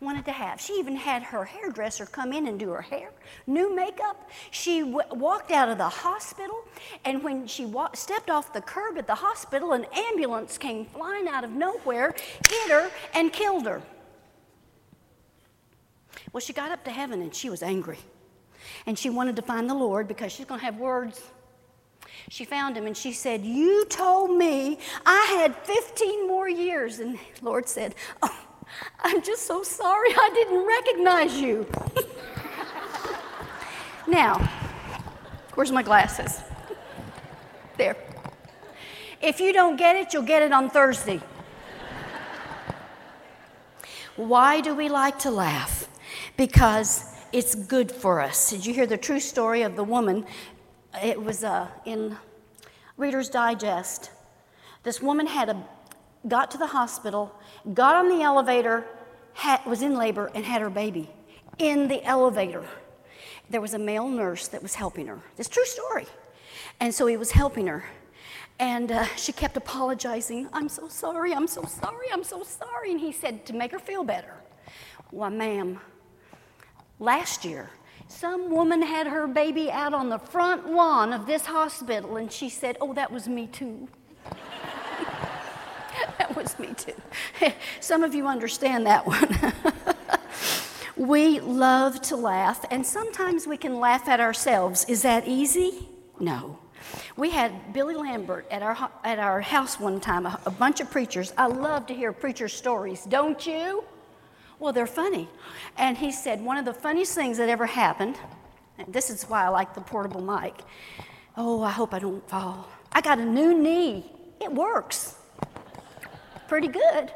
wanted 0.00 0.24
to 0.24 0.32
have. 0.32 0.60
She 0.60 0.74
even 0.74 0.96
had 0.96 1.22
her 1.22 1.44
hairdresser 1.44 2.06
come 2.06 2.32
in 2.32 2.46
and 2.46 2.58
do 2.58 2.70
her 2.70 2.82
hair, 2.82 3.10
new 3.46 3.74
makeup. 3.74 4.30
She 4.50 4.80
w- 4.80 5.00
walked 5.10 5.50
out 5.50 5.68
of 5.68 5.78
the 5.78 5.88
hospital, 5.88 6.64
and 7.04 7.22
when 7.22 7.46
she 7.46 7.66
wa- 7.66 7.90
stepped 7.94 8.30
off 8.30 8.52
the 8.52 8.62
curb 8.62 8.96
at 8.98 9.06
the 9.06 9.14
hospital, 9.16 9.72
an 9.72 9.86
ambulance 9.92 10.56
came 10.56 10.86
flying 10.86 11.28
out 11.28 11.44
of 11.44 11.50
nowhere, 11.50 12.14
hit 12.48 12.70
her, 12.70 12.90
and 13.14 13.32
killed 13.32 13.66
her. 13.66 13.82
Well, 16.32 16.40
she 16.40 16.52
got 16.52 16.70
up 16.70 16.84
to 16.84 16.90
heaven 16.90 17.22
and 17.22 17.34
she 17.34 17.50
was 17.50 17.62
angry. 17.62 17.98
And 18.86 18.98
she 18.98 19.10
wanted 19.10 19.36
to 19.36 19.42
find 19.42 19.68
the 19.68 19.74
Lord 19.74 20.06
because 20.06 20.32
she's 20.32 20.46
going 20.46 20.60
to 20.60 20.64
have 20.64 20.76
words. 20.76 21.20
She 22.30 22.44
found 22.44 22.76
him 22.76 22.86
and 22.86 22.96
she 22.96 23.12
said, 23.12 23.44
You 23.44 23.84
told 23.86 24.30
me 24.30 24.78
I 25.04 25.36
had 25.36 25.54
15 25.66 26.26
more 26.26 26.48
years. 26.48 27.00
And 27.00 27.16
the 27.16 27.44
Lord 27.44 27.68
said, 27.68 27.94
Oh, 28.22 28.38
I'm 29.00 29.20
just 29.20 29.46
so 29.46 29.62
sorry 29.62 30.10
I 30.10 30.30
didn't 30.32 30.66
recognize 30.66 31.38
you. 31.38 31.66
now, 34.08 34.48
where's 35.54 35.72
my 35.72 35.82
glasses? 35.82 36.40
There. 37.76 37.96
If 39.20 39.40
you 39.40 39.52
don't 39.52 39.76
get 39.76 39.96
it, 39.96 40.14
you'll 40.14 40.22
get 40.22 40.42
it 40.42 40.52
on 40.52 40.70
Thursday. 40.70 41.20
Why 44.16 44.60
do 44.60 44.74
we 44.74 44.88
like 44.88 45.18
to 45.20 45.30
laugh? 45.30 45.90
because 46.36 47.04
it's 47.32 47.54
good 47.54 47.92
for 47.92 48.20
us. 48.20 48.50
Did 48.50 48.64
you 48.64 48.74
hear 48.74 48.86
the 48.86 48.96
true 48.96 49.20
story 49.20 49.62
of 49.62 49.76
the 49.76 49.84
woman? 49.84 50.24
It 51.02 51.22
was 51.22 51.44
uh, 51.44 51.68
in 51.84 52.16
Reader's 52.96 53.28
Digest. 53.28 54.10
This 54.82 55.00
woman 55.00 55.26
had 55.26 55.48
a, 55.48 55.64
got 56.26 56.50
to 56.50 56.58
the 56.58 56.66
hospital, 56.66 57.34
got 57.74 57.96
on 57.96 58.08
the 58.08 58.22
elevator, 58.22 58.84
had, 59.34 59.64
was 59.66 59.82
in 59.82 59.94
labor, 59.94 60.30
and 60.34 60.44
had 60.44 60.60
her 60.60 60.70
baby 60.70 61.08
in 61.58 61.88
the 61.88 62.02
elevator. 62.04 62.64
There 63.50 63.60
was 63.60 63.74
a 63.74 63.78
male 63.78 64.08
nurse 64.08 64.48
that 64.48 64.62
was 64.62 64.74
helping 64.74 65.06
her. 65.06 65.20
This 65.36 65.48
true 65.48 65.64
story. 65.64 66.06
And 66.80 66.94
so 66.94 67.06
he 67.06 67.16
was 67.16 67.30
helping 67.30 67.66
her. 67.66 67.84
And 68.58 68.92
uh, 68.92 69.04
she 69.16 69.32
kept 69.32 69.56
apologizing. 69.56 70.48
I'm 70.52 70.68
so 70.68 70.88
sorry, 70.88 71.32
I'm 71.32 71.46
so 71.46 71.62
sorry, 71.64 72.08
I'm 72.12 72.24
so 72.24 72.42
sorry. 72.42 72.90
And 72.90 73.00
he 73.00 73.12
said, 73.12 73.46
to 73.46 73.54
make 73.54 73.72
her 73.72 73.78
feel 73.78 74.04
better, 74.04 74.34
Why, 75.10 75.28
ma'am, 75.28 75.80
last 76.98 77.44
year, 77.44 77.70
some 78.08 78.50
woman 78.50 78.82
had 78.82 79.06
her 79.06 79.26
baby 79.26 79.70
out 79.70 79.94
on 79.94 80.08
the 80.08 80.18
front 80.18 80.70
lawn 80.70 81.12
of 81.12 81.26
this 81.26 81.46
hospital, 81.46 82.16
and 82.16 82.30
she 82.30 82.48
said, 82.48 82.76
Oh, 82.80 82.92
that 82.94 83.10
was 83.10 83.28
me 83.28 83.46
too. 83.46 83.88
that 86.18 86.34
was 86.36 86.58
me 86.58 86.68
too. 86.76 86.94
Some 87.80 88.04
of 88.04 88.14
you 88.14 88.26
understand 88.26 88.86
that 88.86 89.06
one. 89.06 89.36
we 90.96 91.40
love 91.40 92.00
to 92.02 92.16
laugh, 92.16 92.64
and 92.70 92.84
sometimes 92.84 93.46
we 93.46 93.56
can 93.56 93.78
laugh 93.78 94.08
at 94.08 94.20
ourselves. 94.20 94.84
Is 94.86 95.02
that 95.02 95.26
easy? 95.26 95.88
No. 96.18 96.58
We 97.16 97.30
had 97.30 97.72
Billy 97.72 97.94
Lambert 97.94 98.46
at 98.50 98.62
our, 98.62 98.90
at 99.04 99.18
our 99.18 99.40
house 99.40 99.78
one 99.78 100.00
time, 100.00 100.26
a, 100.26 100.40
a 100.46 100.50
bunch 100.50 100.80
of 100.80 100.90
preachers. 100.90 101.32
I 101.36 101.46
love 101.46 101.86
to 101.86 101.94
hear 101.94 102.12
preachers' 102.12 102.52
stories, 102.52 103.04
don't 103.04 103.46
you? 103.46 103.84
Well, 104.60 104.74
they're 104.74 104.86
funny. 104.86 105.28
And 105.78 105.96
he 105.96 106.12
said, 106.12 106.42
one 106.42 106.58
of 106.58 106.66
the 106.66 106.74
funniest 106.74 107.14
things 107.14 107.38
that 107.38 107.48
ever 107.48 107.66
happened, 107.66 108.16
and 108.78 108.92
this 108.92 109.08
is 109.08 109.24
why 109.24 109.44
I 109.44 109.48
like 109.48 109.74
the 109.74 109.80
portable 109.80 110.20
mic. 110.20 110.54
Oh, 111.36 111.62
I 111.62 111.70
hope 111.70 111.94
I 111.94 111.98
don't 111.98 112.28
fall. 112.28 112.68
I 112.92 113.00
got 113.00 113.18
a 113.18 113.24
new 113.24 113.54
knee. 113.54 114.04
It 114.40 114.52
works. 114.52 115.16
Pretty 116.46 116.68
good. 116.68 117.10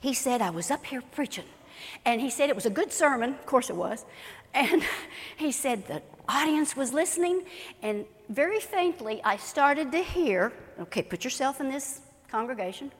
He 0.00 0.14
said, 0.14 0.40
I 0.40 0.50
was 0.50 0.70
up 0.70 0.86
here 0.86 1.02
preaching. 1.12 1.46
And 2.04 2.20
he 2.20 2.30
said 2.30 2.50
it 2.50 2.54
was 2.54 2.66
a 2.66 2.70
good 2.70 2.92
sermon. 2.92 3.30
Of 3.30 3.46
course 3.46 3.68
it 3.68 3.76
was. 3.76 4.04
And 4.52 4.84
he 5.36 5.50
said 5.50 5.88
the 5.88 6.02
audience 6.28 6.76
was 6.76 6.92
listening. 6.92 7.44
And 7.82 8.04
very 8.28 8.60
faintly, 8.60 9.20
I 9.24 9.38
started 9.38 9.90
to 9.92 9.98
hear 9.98 10.52
okay, 10.78 11.02
put 11.02 11.24
yourself 11.24 11.60
in 11.60 11.68
this 11.68 12.00
congregation. 12.28 12.92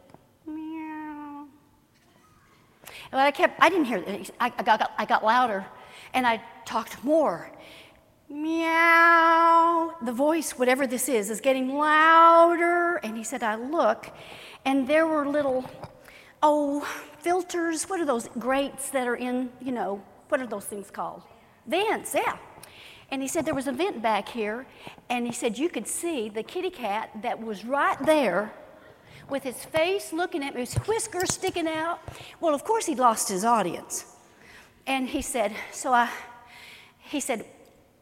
But 3.10 3.20
I 3.20 3.30
kept, 3.30 3.60
I 3.60 3.68
didn't 3.68 3.86
hear. 3.86 4.04
I, 4.40 4.52
I, 4.58 4.62
got, 4.62 4.92
I 4.98 5.04
got 5.04 5.24
louder 5.24 5.66
and 6.12 6.26
I 6.26 6.42
talked 6.64 7.02
more. 7.04 7.50
Meow. 8.28 9.94
The 10.02 10.12
voice, 10.12 10.52
whatever 10.52 10.86
this 10.86 11.08
is, 11.08 11.30
is 11.30 11.40
getting 11.40 11.76
louder. 11.76 12.96
And 12.96 13.16
he 13.16 13.24
said, 13.24 13.42
I 13.42 13.56
look, 13.56 14.10
and 14.64 14.88
there 14.88 15.06
were 15.06 15.26
little, 15.26 15.68
oh, 16.42 16.80
filters. 17.20 17.84
What 17.84 18.00
are 18.00 18.06
those 18.06 18.28
grates 18.38 18.90
that 18.90 19.06
are 19.06 19.16
in, 19.16 19.50
you 19.60 19.72
know, 19.72 20.02
what 20.28 20.40
are 20.40 20.46
those 20.46 20.64
things 20.64 20.90
called? 20.90 21.22
Vents, 21.66 22.14
yeah. 22.14 22.36
And 23.10 23.22
he 23.22 23.28
said 23.28 23.44
there 23.44 23.54
was 23.54 23.66
a 23.66 23.72
vent 23.72 24.02
back 24.02 24.28
here, 24.28 24.66
and 25.10 25.26
he 25.26 25.32
said 25.32 25.58
you 25.58 25.68
could 25.68 25.86
see 25.86 26.28
the 26.28 26.42
kitty 26.42 26.70
cat 26.70 27.10
that 27.22 27.40
was 27.40 27.64
right 27.64 27.98
there 28.04 28.52
with 29.28 29.42
his 29.42 29.64
face 29.64 30.12
looking 30.12 30.44
at 30.44 30.54
me, 30.54 30.60
his 30.60 30.74
whiskers 30.74 31.34
sticking 31.34 31.68
out. 31.68 32.00
Well, 32.40 32.54
of 32.54 32.64
course, 32.64 32.86
he'd 32.86 32.98
lost 32.98 33.28
his 33.28 33.44
audience. 33.44 34.06
And 34.86 35.08
he 35.08 35.22
said, 35.22 35.52
So 35.72 35.92
I, 35.92 36.10
he 36.98 37.20
said, 37.20 37.46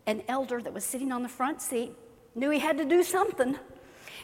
an 0.06 0.22
elder 0.28 0.61
that 0.61 0.72
was 0.72 0.85
sitting 0.85 1.12
on 1.12 1.22
the 1.22 1.28
front 1.28 1.62
seat 1.62 1.92
knew 2.35 2.50
he 2.50 2.58
had 2.58 2.78
to 2.78 2.85
do 2.85 3.02
something. 3.02 3.56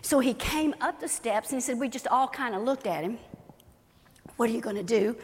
So 0.03 0.21
he 0.21 0.35
came 0.35 0.75
up 0.81 1.01
the 1.01 1.09
steps 1.09 1.51
and 1.51 1.57
he 1.57 1.61
said, 1.61 1.79
We 1.79 1.89
just 1.89 2.07
all 2.09 2.29
kind 2.29 2.55
of 2.55 2.63
looked 2.63 2.87
at 2.87 3.05
him. 3.05 3.19
What 4.37 4.49
are 4.51 4.53
you 4.53 4.61
going 4.61 4.77
to 4.77 4.85
do? 4.85 5.17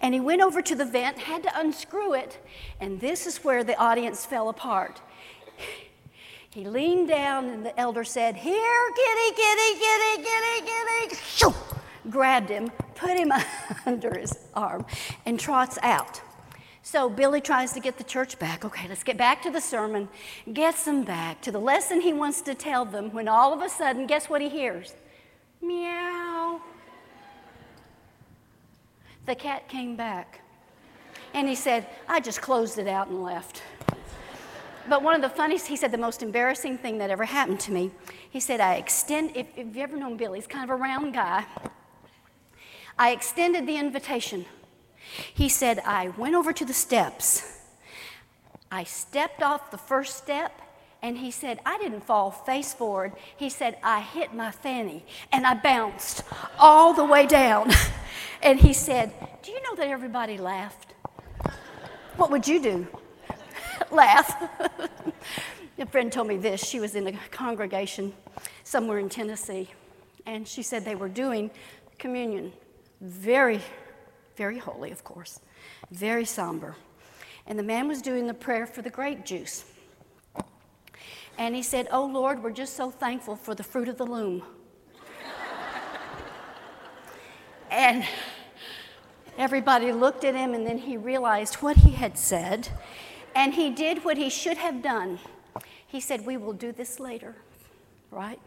And 0.00 0.14
he 0.14 0.20
went 0.20 0.40
over 0.40 0.62
to 0.62 0.74
the 0.74 0.84
vent, 0.84 1.18
had 1.18 1.42
to 1.42 1.58
unscrew 1.58 2.14
it, 2.14 2.38
and 2.80 3.00
this 3.00 3.26
is 3.26 3.44
where 3.44 3.62
the 3.64 3.78
audience 3.78 4.24
fell 4.24 4.48
apart. 4.48 5.00
He 6.52 6.68
leaned 6.68 7.08
down, 7.08 7.48
and 7.48 7.64
the 7.64 7.78
elder 7.80 8.04
said, 8.04 8.36
Here, 8.36 8.92
kitty, 8.94 9.34
kitty, 9.34 9.80
kitty, 9.80 10.22
kitty, 10.22 10.66
kitty. 11.08 11.16
Shoo! 11.24 11.54
Grabbed 12.10 12.50
him, 12.50 12.70
put 12.94 13.16
him 13.16 13.32
under 13.86 14.18
his 14.18 14.38
arm, 14.54 14.84
and 15.24 15.40
trots 15.40 15.78
out. 15.82 16.20
So 16.82 17.08
Billy 17.08 17.40
tries 17.40 17.72
to 17.72 17.80
get 17.80 17.96
the 17.96 18.04
church 18.04 18.38
back. 18.38 18.66
Okay, 18.66 18.86
let's 18.86 19.02
get 19.02 19.16
back 19.16 19.40
to 19.42 19.50
the 19.50 19.62
sermon, 19.62 20.10
gets 20.52 20.84
them 20.84 21.04
back 21.04 21.40
to 21.42 21.52
the 21.52 21.60
lesson 21.60 22.02
he 22.02 22.12
wants 22.12 22.42
to 22.42 22.54
tell 22.54 22.84
them 22.84 23.12
when 23.12 23.28
all 23.28 23.54
of 23.54 23.62
a 23.62 23.68
sudden, 23.70 24.06
guess 24.06 24.28
what 24.28 24.42
he 24.42 24.50
hears? 24.50 24.94
Meow. 25.62 26.60
The 29.24 29.36
cat 29.36 29.68
came 29.68 29.96
back. 29.96 30.40
And 31.32 31.48
he 31.48 31.54
said, 31.54 31.86
I 32.08 32.20
just 32.20 32.42
closed 32.42 32.78
it 32.78 32.88
out 32.88 33.08
and 33.08 33.22
left. 33.22 33.62
But 34.88 35.02
one 35.02 35.14
of 35.14 35.22
the 35.22 35.28
funniest, 35.28 35.68
he 35.68 35.76
said, 35.76 35.92
the 35.92 35.98
most 35.98 36.22
embarrassing 36.22 36.78
thing 36.78 36.98
that 36.98 37.10
ever 37.10 37.24
happened 37.24 37.60
to 37.60 37.72
me, 37.72 37.92
he 38.28 38.40
said, 38.40 38.60
I 38.60 38.74
extend, 38.74 39.36
if, 39.36 39.46
if 39.56 39.74
you 39.76 39.82
ever 39.82 39.96
known 39.96 40.16
Billy, 40.16 40.38
he's 40.38 40.46
kind 40.46 40.64
of 40.64 40.70
a 40.70 40.76
round 40.76 41.14
guy. 41.14 41.44
I 42.98 43.10
extended 43.10 43.66
the 43.66 43.76
invitation. 43.76 44.44
He 45.34 45.48
said, 45.48 45.80
I 45.84 46.08
went 46.08 46.34
over 46.34 46.52
to 46.52 46.64
the 46.64 46.72
steps. 46.72 47.60
I 48.70 48.84
stepped 48.84 49.42
off 49.42 49.70
the 49.70 49.78
first 49.78 50.16
step, 50.16 50.60
and 51.02 51.18
he 51.18 51.30
said, 51.30 51.60
I 51.66 51.78
didn't 51.78 52.02
fall 52.02 52.30
face 52.30 52.72
forward. 52.72 53.12
He 53.36 53.50
said, 53.50 53.76
I 53.82 54.00
hit 54.00 54.32
my 54.34 54.52
fanny 54.52 55.04
and 55.32 55.44
I 55.44 55.54
bounced 55.54 56.22
all 56.58 56.94
the 56.94 57.04
way 57.04 57.26
down. 57.26 57.70
and 58.42 58.60
he 58.60 58.72
said, 58.72 59.12
Do 59.42 59.50
you 59.50 59.60
know 59.62 59.74
that 59.74 59.88
everybody 59.88 60.38
laughed? 60.38 60.94
What 62.16 62.30
would 62.30 62.46
you 62.46 62.62
do? 62.62 62.86
Laugh. 63.90 64.34
a 65.78 65.86
friend 65.86 66.12
told 66.12 66.28
me 66.28 66.36
this. 66.36 66.64
She 66.64 66.80
was 66.80 66.94
in 66.94 67.06
a 67.06 67.12
congregation 67.30 68.12
somewhere 68.64 68.98
in 68.98 69.08
Tennessee, 69.08 69.68
and 70.26 70.46
she 70.46 70.62
said 70.62 70.84
they 70.84 70.94
were 70.94 71.08
doing 71.08 71.50
communion. 71.98 72.52
Very, 73.00 73.60
very 74.36 74.58
holy, 74.58 74.90
of 74.90 75.04
course, 75.04 75.40
very 75.90 76.24
somber. 76.24 76.76
And 77.46 77.58
the 77.58 77.62
man 77.62 77.88
was 77.88 78.02
doing 78.02 78.26
the 78.26 78.34
prayer 78.34 78.66
for 78.66 78.82
the 78.82 78.90
grape 78.90 79.24
juice. 79.24 79.64
And 81.38 81.56
he 81.56 81.62
said, 81.62 81.88
Oh 81.90 82.04
Lord, 82.04 82.42
we're 82.42 82.52
just 82.52 82.76
so 82.76 82.90
thankful 82.90 83.36
for 83.36 83.54
the 83.54 83.64
fruit 83.64 83.88
of 83.88 83.96
the 83.96 84.06
loom. 84.06 84.42
and 87.70 88.04
everybody 89.38 89.92
looked 89.92 90.24
at 90.24 90.34
him, 90.34 90.54
and 90.54 90.66
then 90.66 90.78
he 90.78 90.96
realized 90.96 91.56
what 91.56 91.78
he 91.78 91.92
had 91.92 92.18
said, 92.18 92.68
and 93.34 93.54
he 93.54 93.70
did 93.70 94.04
what 94.04 94.16
he 94.16 94.30
should 94.30 94.58
have 94.58 94.82
done. 94.82 95.18
He 95.86 96.00
said, 96.00 96.24
We 96.24 96.36
will 96.36 96.52
do 96.52 96.72
this 96.72 96.98
later, 96.98 97.36
right? 98.10 98.40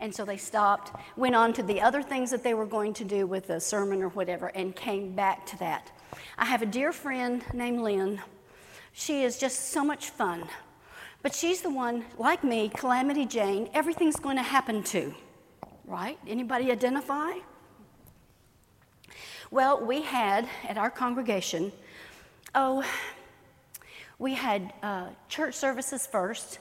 And 0.00 0.14
so 0.14 0.24
they 0.24 0.36
stopped, 0.36 0.94
went 1.16 1.34
on 1.34 1.52
to 1.54 1.62
the 1.62 1.80
other 1.80 2.02
things 2.02 2.30
that 2.30 2.44
they 2.44 2.54
were 2.54 2.66
going 2.66 2.94
to 2.94 3.04
do 3.04 3.26
with 3.26 3.48
the 3.48 3.60
sermon 3.60 4.02
or 4.02 4.08
whatever, 4.08 4.46
and 4.48 4.74
came 4.74 5.12
back 5.12 5.44
to 5.46 5.58
that. 5.58 5.90
I 6.36 6.44
have 6.44 6.62
a 6.62 6.66
dear 6.66 6.92
friend 6.92 7.44
named 7.52 7.80
Lynn. 7.80 8.20
She 8.92 9.22
is 9.22 9.38
just 9.38 9.70
so 9.70 9.84
much 9.84 10.10
fun. 10.10 10.44
But 11.22 11.34
she's 11.34 11.62
the 11.62 11.70
one, 11.70 12.04
like 12.16 12.44
me, 12.44 12.68
Calamity 12.68 13.26
Jane, 13.26 13.68
everything's 13.74 14.16
going 14.16 14.36
to 14.36 14.42
happen 14.42 14.84
to. 14.84 15.12
Right? 15.84 16.18
Anybody 16.28 16.70
identify? 16.70 17.32
Well, 19.50 19.84
we 19.84 20.02
had 20.02 20.48
at 20.68 20.78
our 20.78 20.90
congregation, 20.90 21.72
oh, 22.54 22.84
we 24.18 24.34
had 24.34 24.72
uh, 24.82 25.08
church 25.28 25.54
services 25.54 26.06
first, 26.06 26.58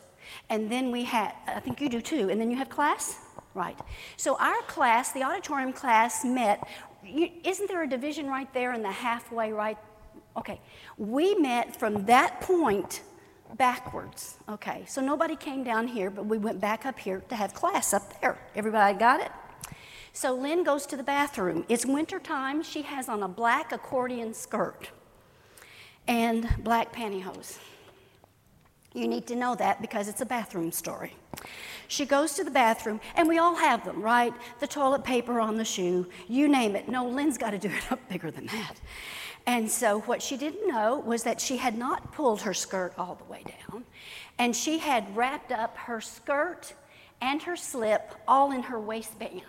and 0.50 0.72
then 0.72 0.92
we 0.92 1.04
had, 1.04 1.34
I 1.48 1.60
think 1.60 1.82
you 1.82 1.90
do 1.90 2.02
too, 2.02 2.30
and 2.30 2.40
then 2.40 2.52
you 2.52 2.58
have 2.58 2.70
class? 2.70 3.20
Right. 3.54 3.78
So 4.18 4.38
our 4.38 4.62
class, 4.68 5.12
the 5.14 5.24
auditorium 5.24 5.74
class, 5.74 6.24
met. 6.24 6.68
You, 7.04 7.30
isn't 7.44 7.68
there 7.68 7.84
a 7.84 7.90
division 7.90 8.28
right 8.28 8.52
there 8.54 8.74
in 8.74 8.84
the 8.84 8.92
halfway 8.92 9.52
right? 9.52 9.78
Okay. 10.36 10.62
We 10.98 11.34
met 11.36 11.76
from 11.76 12.06
that 12.06 12.42
point 12.42 13.02
backwards. 13.56 14.38
Okay, 14.50 14.84
so 14.88 15.02
nobody 15.02 15.36
came 15.36 15.64
down 15.64 15.88
here, 15.88 16.10
but 16.10 16.26
we 16.26 16.38
went 16.38 16.60
back 16.60 16.86
up 16.86 17.00
here 17.00 17.24
to 17.30 17.36
have 17.36 17.54
class 17.54 17.94
up 17.94 18.22
there. 18.22 18.38
Everybody 18.56 18.98
got 18.98 19.22
it? 19.22 19.32
So 20.14 20.36
Lynn 20.36 20.64
goes 20.64 20.86
to 20.88 20.98
the 20.98 21.04
bathroom. 21.04 21.66
It's 21.70 21.86
winter 21.86 22.20
time. 22.20 22.62
She 22.62 22.82
has 22.84 23.08
on 23.08 23.24
a 23.24 23.28
black 23.28 23.72
accordion 23.72 24.34
skirt 24.34 24.90
and 26.08 26.48
black 26.64 26.94
pantyhose. 26.94 27.58
You 28.94 29.08
need 29.08 29.28
to 29.28 29.36
know 29.36 29.56
that 29.56 29.82
because 29.82 30.08
it's 30.08 30.22
a 30.22 30.26
bathroom 30.26 30.72
story. 30.72 31.14
She 31.88 32.06
goes 32.06 32.34
to 32.34 32.44
the 32.44 32.52
bathroom, 32.52 33.00
and 33.16 33.28
we 33.28 33.38
all 33.38 33.56
have 33.56 33.86
them, 33.86 34.02
right? 34.02 34.34
The 34.60 34.68
toilet 34.68 35.04
paper 35.04 35.40
on 35.40 35.58
the 35.58 35.64
shoe, 35.64 36.08
you 36.28 36.48
name 36.48 36.76
it. 36.76 36.90
No, 36.90 37.08
Lynn's 37.08 37.38
got 37.38 37.52
to 37.52 37.58
do 37.58 37.70
it 37.70 37.92
up 37.92 38.00
bigger 38.10 38.32
than 38.32 38.48
that. 38.48 38.76
And 39.46 39.70
so, 39.70 40.02
what 40.02 40.22
she 40.22 40.36
didn't 40.36 40.68
know 40.68 41.00
was 41.00 41.24
that 41.24 41.40
she 41.40 41.56
had 41.56 41.78
not 41.78 42.12
pulled 42.12 42.42
her 42.42 42.54
skirt 42.54 42.94
all 42.98 43.16
the 43.16 43.24
way 43.32 43.44
down, 43.70 43.86
and 44.38 44.54
she 44.54 44.80
had 44.80 45.16
wrapped 45.16 45.52
up 45.52 45.78
her 45.78 46.02
skirt 46.02 46.74
and 47.22 47.42
her 47.44 47.56
slip 47.56 48.14
all 48.28 48.52
in 48.52 48.64
her 48.64 48.80
waistband. 48.80 49.42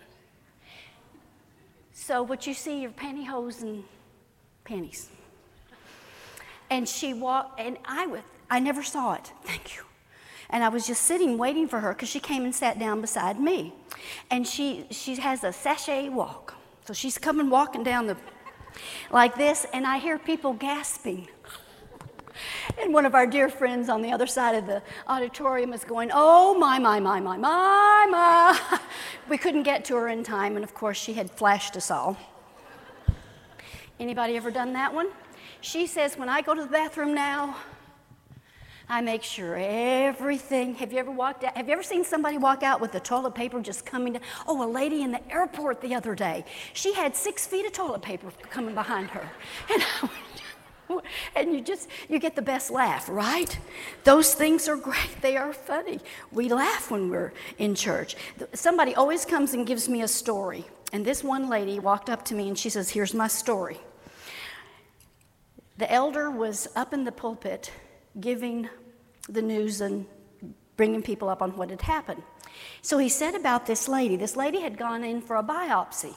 So, 1.92 2.22
what 2.22 2.46
you 2.46 2.54
see 2.54 2.86
are 2.86 2.90
pantyhose 2.90 3.62
and 3.62 3.82
panties. 4.62 5.08
And 6.70 6.88
she 6.88 7.14
walked, 7.14 7.60
and 7.60 7.78
I, 7.84 8.06
was, 8.06 8.20
I 8.50 8.60
never 8.60 8.82
saw 8.82 9.14
it. 9.14 9.32
Thank 9.44 9.76
you. 9.76 9.82
And 10.50 10.64
I 10.64 10.68
was 10.68 10.86
just 10.86 11.02
sitting 11.02 11.36
waiting 11.36 11.68
for 11.68 11.80
her 11.80 11.92
because 11.92 12.08
she 12.08 12.20
came 12.20 12.44
and 12.44 12.54
sat 12.54 12.78
down 12.78 13.00
beside 13.00 13.38
me. 13.38 13.74
And 14.30 14.46
she, 14.46 14.86
she 14.90 15.16
has 15.16 15.44
a 15.44 15.52
sashay 15.52 16.08
walk. 16.08 16.54
So 16.86 16.94
she's 16.94 17.18
coming 17.18 17.50
walking 17.50 17.82
down 17.82 18.06
the 18.06 18.16
like 19.10 19.34
this, 19.36 19.66
and 19.72 19.86
I 19.86 19.98
hear 19.98 20.18
people 20.18 20.52
gasping. 20.52 21.28
And 22.80 22.94
one 22.94 23.04
of 23.04 23.14
our 23.14 23.26
dear 23.26 23.48
friends 23.48 23.88
on 23.88 24.02
the 24.02 24.12
other 24.12 24.26
side 24.26 24.54
of 24.54 24.66
the 24.66 24.82
auditorium 25.08 25.72
is 25.72 25.84
going, 25.84 26.10
Oh, 26.12 26.56
my, 26.56 26.78
my, 26.78 27.00
my, 27.00 27.20
my, 27.20 27.36
my, 27.36 28.06
my. 28.10 28.80
We 29.28 29.36
couldn't 29.36 29.64
get 29.64 29.84
to 29.86 29.96
her 29.96 30.08
in 30.08 30.22
time, 30.22 30.54
and 30.54 30.64
of 30.64 30.74
course, 30.74 30.96
she 30.96 31.12
had 31.14 31.30
flashed 31.30 31.76
us 31.76 31.90
all. 31.90 32.16
Anybody 34.00 34.36
ever 34.36 34.50
done 34.50 34.72
that 34.74 34.94
one? 34.94 35.08
She 35.60 35.86
says, 35.86 36.16
When 36.16 36.28
I 36.28 36.40
go 36.40 36.54
to 36.54 36.62
the 36.62 36.68
bathroom 36.68 37.14
now, 37.14 37.56
I 38.90 39.02
make 39.02 39.22
sure 39.22 39.56
everything. 39.58 40.74
Have 40.76 40.92
you 40.92 40.98
ever 40.98 41.10
walked 41.10 41.44
out? 41.44 41.56
Have 41.56 41.66
you 41.66 41.74
ever 41.74 41.82
seen 41.82 42.04
somebody 42.04 42.38
walk 42.38 42.62
out 42.62 42.80
with 42.80 42.92
the 42.92 43.00
toilet 43.00 43.34
paper 43.34 43.60
just 43.60 43.84
coming 43.84 44.14
down? 44.14 44.22
Oh, 44.46 44.64
a 44.64 44.68
lady 44.68 45.02
in 45.02 45.12
the 45.12 45.20
airport 45.30 45.82
the 45.82 45.94
other 45.94 46.14
day. 46.14 46.44
She 46.72 46.94
had 46.94 47.14
six 47.14 47.46
feet 47.46 47.66
of 47.66 47.72
toilet 47.72 48.00
paper 48.00 48.32
coming 48.50 48.74
behind 48.74 49.10
her. 49.10 49.28
And, 50.90 51.02
and 51.36 51.52
you 51.52 51.60
just 51.60 51.88
you 52.08 52.18
get 52.18 52.34
the 52.34 52.40
best 52.40 52.70
laugh, 52.70 53.10
right? 53.10 53.58
Those 54.04 54.32
things 54.32 54.68
are 54.68 54.76
great. 54.76 55.20
They 55.20 55.36
are 55.36 55.52
funny. 55.52 56.00
We 56.32 56.48
laugh 56.48 56.90
when 56.90 57.10
we're 57.10 57.34
in 57.58 57.74
church. 57.74 58.16
Somebody 58.54 58.94
always 58.94 59.26
comes 59.26 59.52
and 59.52 59.66
gives 59.66 59.86
me 59.86 60.00
a 60.00 60.08
story. 60.08 60.64
And 60.94 61.04
this 61.04 61.22
one 61.22 61.50
lady 61.50 61.78
walked 61.78 62.08
up 62.08 62.24
to 62.26 62.34
me 62.34 62.48
and 62.48 62.58
she 62.58 62.70
says, 62.70 62.88
"Here's 62.88 63.12
my 63.12 63.28
story." 63.28 63.78
The 65.78 65.90
elder 65.92 66.28
was 66.28 66.68
up 66.74 66.92
in 66.92 67.04
the 67.04 67.12
pulpit 67.12 67.70
giving 68.18 68.68
the 69.28 69.42
news 69.42 69.80
and 69.80 70.06
bringing 70.76 71.02
people 71.02 71.28
up 71.28 71.40
on 71.40 71.56
what 71.56 71.70
had 71.70 71.82
happened. 71.82 72.22
So 72.82 72.98
he 72.98 73.08
said 73.08 73.36
about 73.36 73.66
this 73.66 73.86
lady, 73.86 74.16
this 74.16 74.34
lady 74.34 74.60
had 74.60 74.76
gone 74.76 75.04
in 75.04 75.20
for 75.20 75.36
a 75.36 75.42
biopsy. 75.42 76.16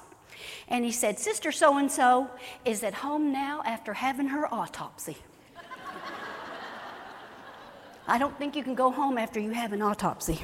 And 0.67 0.83
he 0.83 0.91
said, 0.91 1.19
Sister 1.19 1.51
so 1.51 1.77
and 1.77 1.91
so 1.91 2.27
is 2.65 2.83
at 2.83 2.95
home 2.95 3.31
now 3.31 3.61
after 3.63 3.93
having 3.93 4.27
her 4.29 4.51
autopsy. 4.51 5.17
I 8.07 8.17
don't 8.17 8.35
think 8.39 8.55
you 8.55 8.63
can 8.63 8.73
go 8.73 8.89
home 8.89 9.19
after 9.19 9.39
you 9.39 9.51
have 9.51 9.73
an 9.73 9.83
autopsy. 9.83 10.39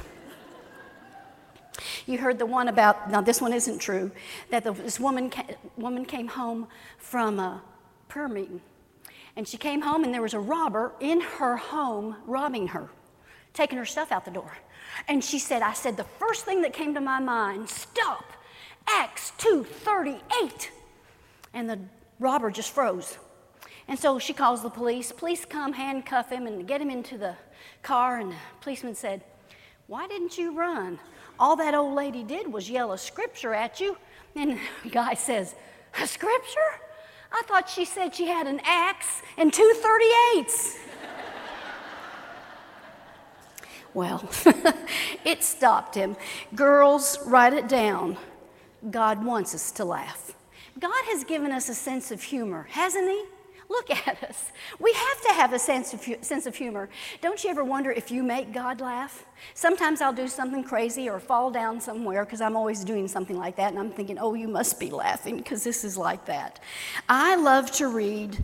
You 2.06 2.18
heard 2.18 2.38
the 2.38 2.46
one 2.46 2.68
about, 2.68 3.10
now 3.10 3.20
this 3.20 3.40
one 3.40 3.52
isn't 3.52 3.80
true, 3.80 4.12
that 4.50 4.62
this 4.62 5.00
woman, 5.00 5.32
woman 5.76 6.04
came 6.04 6.28
home 6.28 6.68
from 6.98 7.40
a 7.40 7.60
prayer 8.06 8.28
meeting 8.28 8.60
and 9.38 9.48
she 9.48 9.56
came 9.56 9.80
home, 9.80 10.04
and 10.04 10.12
there 10.12 10.20
was 10.20 10.34
a 10.34 10.40
robber 10.40 10.92
in 11.00 11.22
her 11.22 11.56
home 11.56 12.16
robbing 12.26 12.68
her 12.68 12.90
taking 13.58 13.78
her 13.78 13.84
stuff 13.84 14.12
out 14.12 14.24
the 14.24 14.30
door. 14.30 14.56
And 15.08 15.22
she 15.22 15.38
said, 15.38 15.62
I 15.62 15.72
said, 15.72 15.96
the 15.96 16.04
first 16.04 16.44
thing 16.44 16.62
that 16.62 16.72
came 16.72 16.94
to 16.94 17.00
my 17.00 17.18
mind, 17.18 17.68
stop, 17.68 18.24
Acts 18.86 19.32
2.38. 19.38 20.68
And 21.52 21.68
the 21.68 21.78
robber 22.20 22.50
just 22.50 22.72
froze. 22.72 23.18
And 23.88 23.98
so 23.98 24.18
she 24.18 24.32
calls 24.32 24.62
the 24.62 24.70
police. 24.70 25.10
Police 25.10 25.44
come, 25.44 25.72
handcuff 25.72 26.30
him, 26.30 26.46
and 26.46 26.68
get 26.68 26.80
him 26.80 26.90
into 26.90 27.18
the 27.18 27.34
car. 27.82 28.18
And 28.18 28.30
the 28.32 28.36
policeman 28.60 28.94
said, 28.94 29.24
Why 29.88 30.06
didn't 30.06 30.38
you 30.38 30.56
run? 30.56 31.00
All 31.40 31.56
that 31.56 31.74
old 31.74 31.94
lady 31.94 32.22
did 32.22 32.52
was 32.52 32.70
yell 32.70 32.92
a 32.92 32.98
scripture 32.98 33.54
at 33.54 33.80
you. 33.80 33.96
And 34.36 34.58
the 34.84 34.90
guy 34.90 35.14
says, 35.14 35.54
A 36.00 36.06
scripture? 36.06 36.80
I 37.30 37.42
thought 37.46 37.68
she 37.68 37.84
said 37.84 38.14
she 38.14 38.26
had 38.26 38.46
an 38.46 38.60
axe 38.64 39.22
and 39.36 39.52
two 39.52 39.74
38s. 40.34 40.78
well, 43.94 44.28
it 45.24 45.42
stopped 45.42 45.94
him. 45.94 46.16
Girls, 46.54 47.18
write 47.26 47.52
it 47.52 47.68
down. 47.68 48.16
God 48.90 49.24
wants 49.24 49.54
us 49.54 49.72
to 49.72 49.84
laugh. 49.84 50.34
God 50.78 51.04
has 51.06 51.24
given 51.24 51.50
us 51.50 51.68
a 51.68 51.74
sense 51.74 52.10
of 52.10 52.22
humor, 52.22 52.68
hasn't 52.70 53.08
He? 53.08 53.24
Look 53.70 53.90
at 53.90 54.22
us. 54.24 54.50
We 54.78 54.92
have 54.92 55.20
to 55.22 55.32
have 55.34 55.52
a 55.52 55.58
sense 55.58 55.92
of, 55.92 56.24
sense 56.24 56.46
of 56.46 56.56
humor. 56.56 56.88
Don't 57.20 57.42
you 57.44 57.50
ever 57.50 57.62
wonder 57.62 57.90
if 57.90 58.10
you 58.10 58.22
make 58.22 58.52
God 58.52 58.80
laugh? 58.80 59.26
Sometimes 59.52 60.00
I'll 60.00 60.12
do 60.12 60.26
something 60.26 60.64
crazy 60.64 61.08
or 61.08 61.20
fall 61.20 61.50
down 61.50 61.80
somewhere 61.80 62.24
because 62.24 62.40
I'm 62.40 62.56
always 62.56 62.82
doing 62.82 63.08
something 63.08 63.36
like 63.36 63.56
that, 63.56 63.70
and 63.70 63.78
I'm 63.78 63.90
thinking, 63.90 64.18
oh, 64.18 64.32
you 64.34 64.48
must 64.48 64.80
be 64.80 64.90
laughing 64.90 65.36
because 65.36 65.64
this 65.64 65.84
is 65.84 65.98
like 65.98 66.24
that. 66.26 66.60
I 67.08 67.36
love 67.36 67.70
to 67.72 67.88
read 67.88 68.42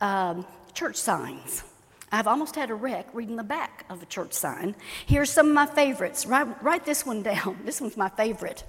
um, 0.00 0.46
church 0.72 0.96
signs. 0.96 1.62
I've 2.10 2.28
almost 2.28 2.54
had 2.54 2.70
a 2.70 2.74
wreck 2.74 3.08
reading 3.12 3.36
the 3.36 3.42
back 3.42 3.84
of 3.90 4.00
a 4.00 4.06
church 4.06 4.32
sign. 4.32 4.76
Here's 5.04 5.30
some 5.30 5.48
of 5.48 5.52
my 5.52 5.66
favorites. 5.66 6.26
Write, 6.26 6.62
write 6.62 6.86
this 6.86 7.04
one 7.04 7.22
down. 7.22 7.58
This 7.64 7.80
one's 7.80 7.96
my 7.96 8.08
favorite. 8.08 8.64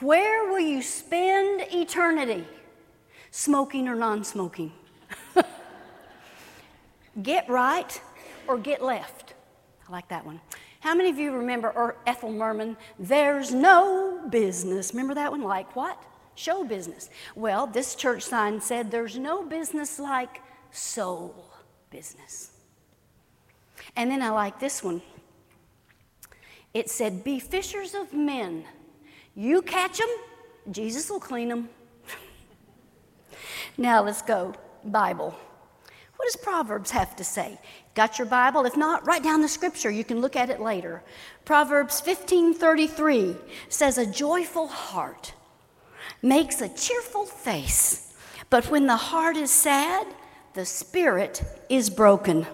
Where 0.00 0.50
will 0.50 0.60
you 0.60 0.82
spend 0.82 1.62
eternity? 1.72 2.46
Smoking 3.30 3.88
or 3.88 3.94
non 3.94 4.24
smoking? 4.24 4.72
get 7.22 7.48
right 7.48 8.00
or 8.46 8.58
get 8.58 8.82
left. 8.82 9.34
I 9.88 9.92
like 9.92 10.08
that 10.08 10.24
one. 10.24 10.40
How 10.80 10.94
many 10.94 11.10
of 11.10 11.18
you 11.18 11.32
remember 11.32 11.96
Ethel 12.06 12.32
Merman? 12.32 12.76
There's 12.98 13.52
no 13.52 14.20
business. 14.30 14.92
Remember 14.92 15.14
that 15.14 15.30
one? 15.30 15.42
Like 15.42 15.76
what? 15.76 16.02
Show 16.34 16.64
business. 16.64 17.08
Well, 17.36 17.66
this 17.66 17.94
church 17.94 18.22
sign 18.22 18.60
said 18.60 18.90
there's 18.90 19.18
no 19.18 19.44
business 19.44 19.98
like 19.98 20.40
soul 20.70 21.50
business. 21.90 22.50
And 23.94 24.10
then 24.10 24.22
I 24.22 24.30
like 24.30 24.58
this 24.58 24.82
one. 24.82 25.02
It 26.74 26.90
said, 26.90 27.22
Be 27.22 27.38
fishers 27.38 27.94
of 27.94 28.12
men. 28.12 28.64
You 29.34 29.62
catch 29.62 29.98
them, 29.98 30.08
Jesus 30.70 31.08
will 31.10 31.20
clean 31.20 31.48
them. 31.48 31.68
now 33.78 34.02
let's 34.02 34.22
go. 34.22 34.54
Bible. 34.84 35.34
What 36.16 36.26
does 36.26 36.36
Proverbs 36.36 36.92
have 36.92 37.16
to 37.16 37.24
say? 37.24 37.58
Got 37.94 38.18
your 38.18 38.26
Bible? 38.26 38.64
If 38.64 38.76
not, 38.76 39.06
write 39.06 39.24
down 39.24 39.42
the 39.42 39.48
scripture. 39.48 39.90
You 39.90 40.04
can 40.04 40.20
look 40.20 40.36
at 40.36 40.50
it 40.50 40.60
later. 40.60 41.02
Proverbs 41.44 42.00
15:33 42.00 43.36
says 43.68 43.98
a 43.98 44.06
joyful 44.06 44.68
heart 44.68 45.34
makes 46.22 46.60
a 46.60 46.68
cheerful 46.68 47.26
face, 47.26 48.14
but 48.50 48.70
when 48.70 48.86
the 48.86 48.96
heart 48.96 49.36
is 49.36 49.50
sad, 49.50 50.06
the 50.54 50.64
spirit 50.64 51.42
is 51.68 51.90
broken. 51.90 52.46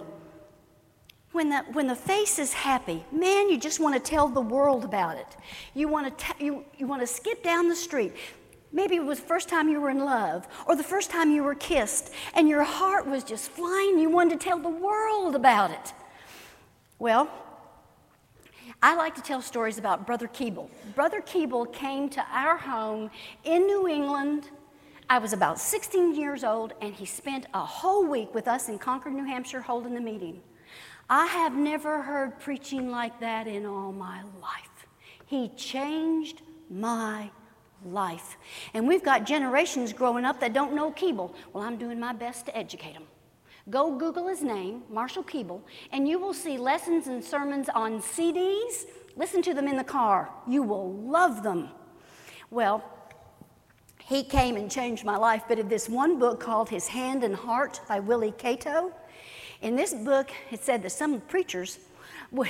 When 1.32 1.50
the, 1.50 1.58
when 1.72 1.86
the 1.88 1.94
face 1.94 2.38
is 2.38 2.52
happy, 2.54 3.04
man, 3.12 3.50
you 3.50 3.58
just 3.58 3.80
want 3.80 3.94
to 3.94 4.00
tell 4.00 4.28
the 4.28 4.40
world 4.40 4.84
about 4.84 5.18
it. 5.18 5.36
You 5.74 5.88
want 5.88 6.16
to, 6.16 6.44
you, 6.44 6.64
you 6.78 6.86
want 6.86 7.02
to 7.02 7.06
skip 7.06 7.42
down 7.42 7.68
the 7.68 7.76
street. 7.76 8.14
Maybe 8.72 8.96
it 8.96 9.04
was 9.04 9.20
the 9.20 9.26
first 9.26 9.48
time 9.48 9.68
you 9.68 9.80
were 9.80 9.90
in 9.90 10.04
love 10.04 10.46
or 10.66 10.76
the 10.76 10.84
first 10.84 11.10
time 11.10 11.30
you 11.30 11.42
were 11.42 11.54
kissed 11.54 12.12
and 12.34 12.48
your 12.48 12.64
heart 12.64 13.06
was 13.06 13.24
just 13.24 13.50
flying. 13.50 13.98
You 13.98 14.10
wanted 14.10 14.38
to 14.38 14.44
tell 14.44 14.58
the 14.58 14.68
world 14.68 15.34
about 15.34 15.70
it. 15.70 15.92
Well, 16.98 17.30
I 18.82 18.94
like 18.94 19.14
to 19.16 19.22
tell 19.22 19.40
stories 19.40 19.78
about 19.78 20.06
Brother 20.06 20.28
Keeble. 20.28 20.68
Brother 20.94 21.20
Keeble 21.20 21.72
came 21.72 22.08
to 22.10 22.24
our 22.30 22.56
home 22.56 23.10
in 23.44 23.66
New 23.66 23.88
England. 23.88 24.50
I 25.10 25.18
was 25.18 25.32
about 25.32 25.58
16 25.58 26.14
years 26.14 26.44
old, 26.44 26.74
and 26.82 26.94
he 26.94 27.06
spent 27.06 27.46
a 27.54 27.64
whole 27.64 28.06
week 28.06 28.34
with 28.34 28.46
us 28.46 28.68
in 28.68 28.78
Concord, 28.78 29.14
New 29.14 29.24
Hampshire, 29.24 29.62
holding 29.62 29.94
the 29.94 30.00
meeting. 30.00 30.42
I 31.08 31.26
have 31.26 31.54
never 31.54 32.02
heard 32.02 32.38
preaching 32.38 32.90
like 32.90 33.18
that 33.20 33.46
in 33.48 33.64
all 33.64 33.90
my 33.90 34.22
life. 34.40 34.86
He 35.26 35.48
changed 35.56 36.42
my 36.70 37.30
life. 37.84 38.36
And 38.74 38.86
we've 38.86 39.04
got 39.04 39.24
generations 39.24 39.92
growing 39.92 40.24
up 40.24 40.40
that 40.40 40.52
don't 40.52 40.74
know 40.74 40.90
Keeble. 40.90 41.34
Well, 41.52 41.64
I'm 41.64 41.76
doing 41.76 42.00
my 42.00 42.12
best 42.12 42.46
to 42.46 42.56
educate 42.56 42.94
them. 42.94 43.04
Go 43.70 43.96
Google 43.96 44.28
his 44.28 44.42
name, 44.42 44.82
Marshall 44.90 45.22
Keeble, 45.22 45.60
and 45.92 46.08
you 46.08 46.18
will 46.18 46.32
see 46.32 46.56
lessons 46.56 47.06
and 47.06 47.22
sermons 47.22 47.68
on 47.68 48.00
CDs. 48.00 48.86
Listen 49.16 49.42
to 49.42 49.52
them 49.52 49.68
in 49.68 49.76
the 49.76 49.84
car. 49.84 50.30
You 50.46 50.62
will 50.62 50.92
love 50.92 51.42
them. 51.42 51.68
Well, 52.50 52.82
he 54.02 54.22
came 54.22 54.56
and 54.56 54.70
changed 54.70 55.04
my 55.04 55.16
life, 55.16 55.42
but 55.48 55.58
in 55.58 55.68
this 55.68 55.86
one 55.86 56.18
book 56.18 56.40
called 56.40 56.70
His 56.70 56.88
Hand 56.88 57.24
and 57.24 57.34
Heart 57.34 57.82
by 57.88 58.00
Willie 58.00 58.32
Cato, 58.38 58.90
in 59.60 59.76
this 59.76 59.92
book, 59.92 60.30
it 60.50 60.64
said 60.64 60.82
that 60.82 60.90
some 60.90 61.20
preachers 61.20 61.78
would, 62.30 62.48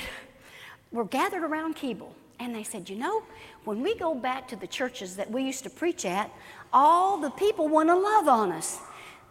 were 0.91 1.05
gathered 1.05 1.43
around 1.43 1.75
Keeble 1.75 2.13
and 2.39 2.55
they 2.55 2.63
said, 2.63 2.89
You 2.89 2.95
know, 2.95 3.23
when 3.65 3.81
we 3.81 3.95
go 3.95 4.15
back 4.15 4.47
to 4.49 4.55
the 4.55 4.67
churches 4.67 5.15
that 5.15 5.29
we 5.29 5.43
used 5.43 5.63
to 5.63 5.69
preach 5.69 6.05
at, 6.05 6.31
all 6.71 7.17
the 7.17 7.31
people 7.31 7.67
want 7.67 7.89
to 7.89 7.95
love 7.95 8.27
on 8.27 8.51
us. 8.51 8.79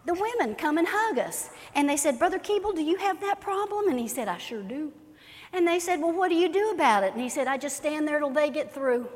The 0.05 0.15
women 0.15 0.55
come 0.55 0.79
and 0.79 0.87
hug 0.91 1.19
us. 1.19 1.51
And 1.75 1.89
they 1.89 1.97
said, 1.97 2.19
Brother 2.19 2.39
Keeble, 2.39 2.75
do 2.75 2.83
you 2.83 2.97
have 2.97 3.21
that 3.21 3.41
problem? 3.41 3.89
And 3.89 3.99
he 3.99 4.09
said, 4.09 4.29
I 4.29 4.39
sure 4.39 4.63
do. 4.63 4.93
And 5.53 5.67
they 5.67 5.79
said, 5.81 6.01
Well, 6.01 6.13
what 6.13 6.29
do 6.29 6.35
you 6.35 6.53
do 6.53 6.71
about 6.71 7.05
it? 7.05 7.13
And 7.13 7.23
he 7.23 7.29
said, 7.29 7.47
I 7.47 7.57
just 7.57 7.77
stand 7.77 8.07
there 8.07 8.19
till 8.19 8.31
they 8.31 8.51
get 8.51 8.73
through. 8.73 9.09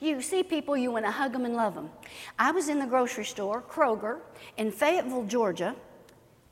you 0.00 0.20
see 0.22 0.42
people, 0.42 0.76
you 0.76 0.90
want 0.90 1.04
to 1.04 1.10
hug 1.10 1.32
them 1.32 1.44
and 1.44 1.54
love 1.54 1.74
them. 1.74 1.90
I 2.38 2.50
was 2.50 2.68
in 2.68 2.78
the 2.78 2.86
grocery 2.86 3.24
store, 3.24 3.62
Kroger, 3.62 4.20
in 4.56 4.70
Fayetteville, 4.70 5.24
Georgia, 5.24 5.74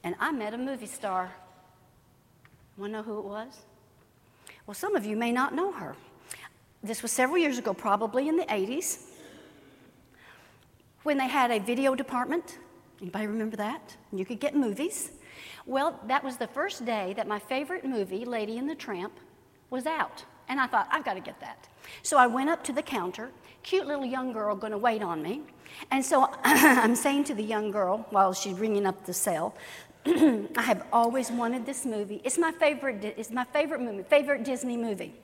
and 0.04 0.14
I 0.20 0.32
met 0.32 0.54
a 0.54 0.58
movie 0.58 0.86
star. 0.86 1.32
Want 2.76 2.92
to 2.92 2.98
know 2.98 3.02
who 3.02 3.18
it 3.18 3.24
was? 3.24 3.60
Well, 4.66 4.74
some 4.74 4.96
of 4.96 5.06
you 5.06 5.16
may 5.16 5.32
not 5.32 5.54
know 5.54 5.72
her. 5.72 5.96
This 6.82 7.02
was 7.02 7.12
several 7.12 7.38
years 7.38 7.58
ago, 7.58 7.74
probably 7.74 8.28
in 8.28 8.36
the 8.36 8.44
80s, 8.44 9.02
when 11.02 11.18
they 11.18 11.28
had 11.28 11.50
a 11.50 11.58
video 11.58 11.94
department. 11.94 12.58
Anybody 13.00 13.26
remember 13.26 13.56
that? 13.56 13.96
You 14.12 14.24
could 14.24 14.40
get 14.40 14.54
movies. 14.54 15.10
Well, 15.66 15.98
that 16.06 16.22
was 16.22 16.36
the 16.36 16.46
first 16.46 16.84
day 16.84 17.12
that 17.16 17.26
my 17.26 17.38
favorite 17.38 17.84
movie, 17.84 18.24
Lady 18.24 18.58
and 18.58 18.68
the 18.68 18.74
Tramp, 18.74 19.12
was 19.70 19.86
out. 19.86 20.24
And 20.48 20.60
I 20.60 20.66
thought, 20.66 20.88
I've 20.90 21.04
got 21.04 21.14
to 21.14 21.20
get 21.20 21.40
that. 21.40 21.68
So 22.02 22.16
I 22.16 22.26
went 22.26 22.50
up 22.50 22.62
to 22.64 22.72
the 22.72 22.82
counter, 22.82 23.30
cute 23.62 23.86
little 23.86 24.04
young 24.04 24.32
girl 24.32 24.54
going 24.54 24.70
to 24.70 24.78
wait 24.78 25.02
on 25.02 25.22
me. 25.22 25.42
And 25.90 26.04
so 26.04 26.30
I'm 26.44 26.94
saying 26.94 27.24
to 27.24 27.34
the 27.34 27.42
young 27.42 27.70
girl 27.70 28.06
while 28.10 28.32
she's 28.32 28.58
ringing 28.58 28.86
up 28.86 29.04
the 29.04 29.12
cell, 29.12 29.54
I 30.06 30.62
have 30.62 30.86
always 30.92 31.32
wanted 31.32 31.66
this 31.66 31.84
movie. 31.84 32.20
It's 32.22 32.38
my 32.38 32.52
favorite, 32.52 33.02
it's 33.16 33.30
my 33.30 33.44
favorite 33.44 33.80
movie, 33.80 34.04
favorite 34.04 34.44
Disney 34.44 34.76
movie. 34.76 35.14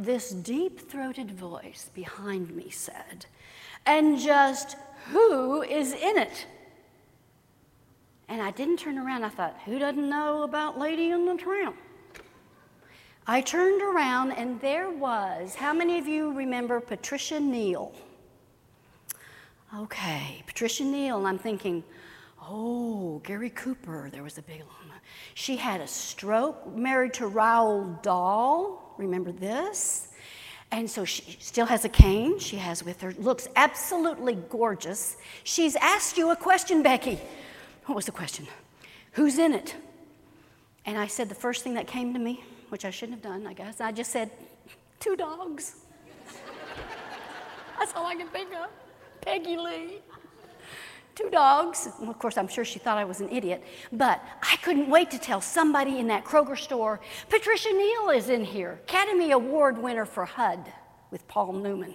This 0.00 0.30
deep 0.30 0.90
throated 0.90 1.30
voice 1.30 1.90
behind 1.92 2.56
me 2.56 2.70
said, 2.70 3.26
and 3.84 4.18
just 4.18 4.78
who 5.10 5.60
is 5.60 5.92
in 5.92 6.16
it? 6.16 6.46
And 8.26 8.40
I 8.40 8.50
didn't 8.50 8.78
turn 8.78 8.96
around. 8.96 9.24
I 9.24 9.28
thought, 9.28 9.58
who 9.66 9.78
doesn't 9.78 10.08
know 10.08 10.44
about 10.44 10.78
Lady 10.78 11.10
in 11.10 11.26
the 11.26 11.34
Tramp? 11.34 11.76
I 13.26 13.42
turned 13.42 13.82
around 13.82 14.32
and 14.32 14.58
there 14.62 14.88
was, 14.88 15.54
how 15.54 15.74
many 15.74 15.98
of 15.98 16.08
you 16.08 16.32
remember 16.32 16.80
Patricia 16.80 17.38
Neal? 17.38 17.92
Okay, 19.76 20.42
Patricia 20.46 20.84
Neal, 20.84 21.18
and 21.18 21.28
I'm 21.28 21.38
thinking, 21.38 21.84
Oh, 22.40 23.20
Gary 23.22 23.50
Cooper, 23.50 24.08
there 24.10 24.22
was 24.22 24.38
a 24.38 24.42
big 24.42 24.60
one. 24.60 24.98
She 25.34 25.58
had 25.58 25.82
a 25.82 25.86
stroke, 25.86 26.74
married 26.74 27.12
to 27.14 27.24
Roald 27.28 28.02
Dahl. 28.02 28.79
Remember 29.00 29.32
this? 29.32 30.08
And 30.70 30.88
so 30.88 31.04
she 31.04 31.36
still 31.40 31.66
has 31.66 31.84
a 31.84 31.88
cane 31.88 32.38
she 32.38 32.56
has 32.56 32.84
with 32.84 33.00
her, 33.00 33.12
looks 33.18 33.48
absolutely 33.56 34.34
gorgeous. 34.48 35.16
She's 35.42 35.74
asked 35.76 36.16
you 36.16 36.30
a 36.30 36.36
question, 36.36 36.82
Becky. 36.82 37.18
What 37.86 37.96
was 37.96 38.04
the 38.04 38.12
question? 38.12 38.46
Who's 39.12 39.38
in 39.38 39.52
it? 39.52 39.74
And 40.84 40.96
I 40.98 41.06
said 41.08 41.28
the 41.28 41.34
first 41.34 41.64
thing 41.64 41.74
that 41.74 41.86
came 41.86 42.12
to 42.12 42.20
me, 42.20 42.44
which 42.68 42.84
I 42.84 42.90
shouldn't 42.90 43.22
have 43.22 43.32
done, 43.32 43.46
I 43.46 43.54
guess. 43.54 43.80
I 43.80 43.90
just 43.90 44.12
said, 44.12 44.30
two 45.00 45.16
dogs. 45.16 45.76
That's 47.78 47.94
all 47.94 48.06
I 48.06 48.14
can 48.14 48.28
think 48.28 48.52
of. 48.54 48.68
Peggy 49.22 49.56
Lee 49.56 50.00
two 51.20 51.30
dogs. 51.30 51.88
Of 52.00 52.18
course, 52.18 52.36
I'm 52.36 52.48
sure 52.48 52.64
she 52.64 52.78
thought 52.78 52.98
I 52.98 53.04
was 53.04 53.20
an 53.20 53.28
idiot, 53.30 53.62
but 53.92 54.22
I 54.42 54.56
couldn't 54.56 54.88
wait 54.88 55.10
to 55.10 55.18
tell 55.18 55.40
somebody 55.40 55.98
in 55.98 56.06
that 56.08 56.24
Kroger 56.24 56.58
store 56.58 57.00
Patricia 57.28 57.70
Neal 57.72 58.10
is 58.10 58.28
in 58.28 58.44
here, 58.44 58.80
Academy 58.84 59.32
Award 59.32 59.78
winner 59.78 60.04
for 60.04 60.24
Hud 60.24 60.72
with 61.10 61.26
Paul 61.28 61.52
Newman. 61.54 61.94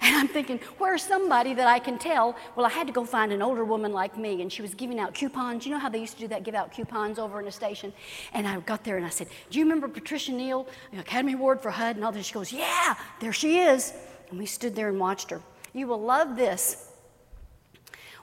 And 0.00 0.14
I'm 0.14 0.28
thinking, 0.28 0.60
where's 0.78 1.02
somebody 1.02 1.54
that 1.54 1.66
I 1.66 1.80
can 1.80 1.98
tell? 1.98 2.36
Well, 2.54 2.64
I 2.64 2.68
had 2.68 2.86
to 2.86 2.92
go 2.92 3.04
find 3.04 3.32
an 3.32 3.42
older 3.42 3.64
woman 3.64 3.92
like 3.92 4.16
me, 4.16 4.42
and 4.42 4.52
she 4.52 4.62
was 4.62 4.72
giving 4.72 5.00
out 5.00 5.12
coupons. 5.12 5.66
You 5.66 5.72
know 5.72 5.80
how 5.80 5.88
they 5.88 5.98
used 5.98 6.14
to 6.14 6.20
do 6.20 6.28
that, 6.28 6.44
give 6.44 6.54
out 6.54 6.70
coupons 6.70 7.18
over 7.18 7.40
in 7.40 7.48
a 7.48 7.52
station? 7.52 7.92
And 8.32 8.46
I 8.46 8.60
got 8.60 8.84
there 8.84 8.96
and 8.96 9.04
I 9.04 9.08
said, 9.08 9.26
Do 9.50 9.58
you 9.58 9.64
remember 9.64 9.88
Patricia 9.88 10.30
Neal, 10.30 10.68
Academy 10.96 11.32
Award 11.32 11.60
for 11.60 11.70
Hud? 11.70 11.96
And 11.96 12.04
all 12.04 12.12
this. 12.12 12.26
She 12.26 12.34
goes, 12.34 12.52
Yeah, 12.52 12.94
there 13.20 13.32
she 13.32 13.58
is. 13.58 13.92
And 14.30 14.38
we 14.38 14.46
stood 14.46 14.76
there 14.76 14.88
and 14.88 15.00
watched 15.00 15.30
her. 15.30 15.40
You 15.72 15.88
will 15.88 16.00
love 16.00 16.36
this. 16.36 16.87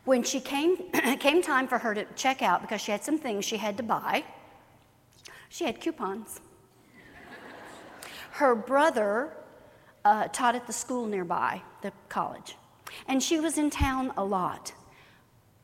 When 0.06 0.24
she 0.24 0.40
came, 0.40 0.78
came 1.20 1.42
time 1.42 1.68
for 1.68 1.80
her 1.80 1.94
to 1.94 2.06
check 2.16 2.42
out 2.42 2.62
because 2.62 2.80
she 2.80 2.92
had 2.92 3.04
some 3.04 3.18
things 3.18 3.44
she 3.44 3.58
had 3.58 3.76
to 3.78 3.84
buy, 3.84 4.24
she 5.50 5.66
had 5.66 5.82
coupons. 5.82 6.40
Her 8.32 8.54
brother 8.54 9.36
uh, 10.04 10.28
taught 10.28 10.56
at 10.56 10.68
the 10.68 10.74
school 10.74 11.08
nearby, 11.08 11.62
the 11.82 11.92
college, 12.10 12.56
and 13.08 13.22
she 13.22 13.40
was 13.40 13.58
in 13.58 13.70
town 13.70 14.14
a 14.18 14.24
lot. 14.24 14.74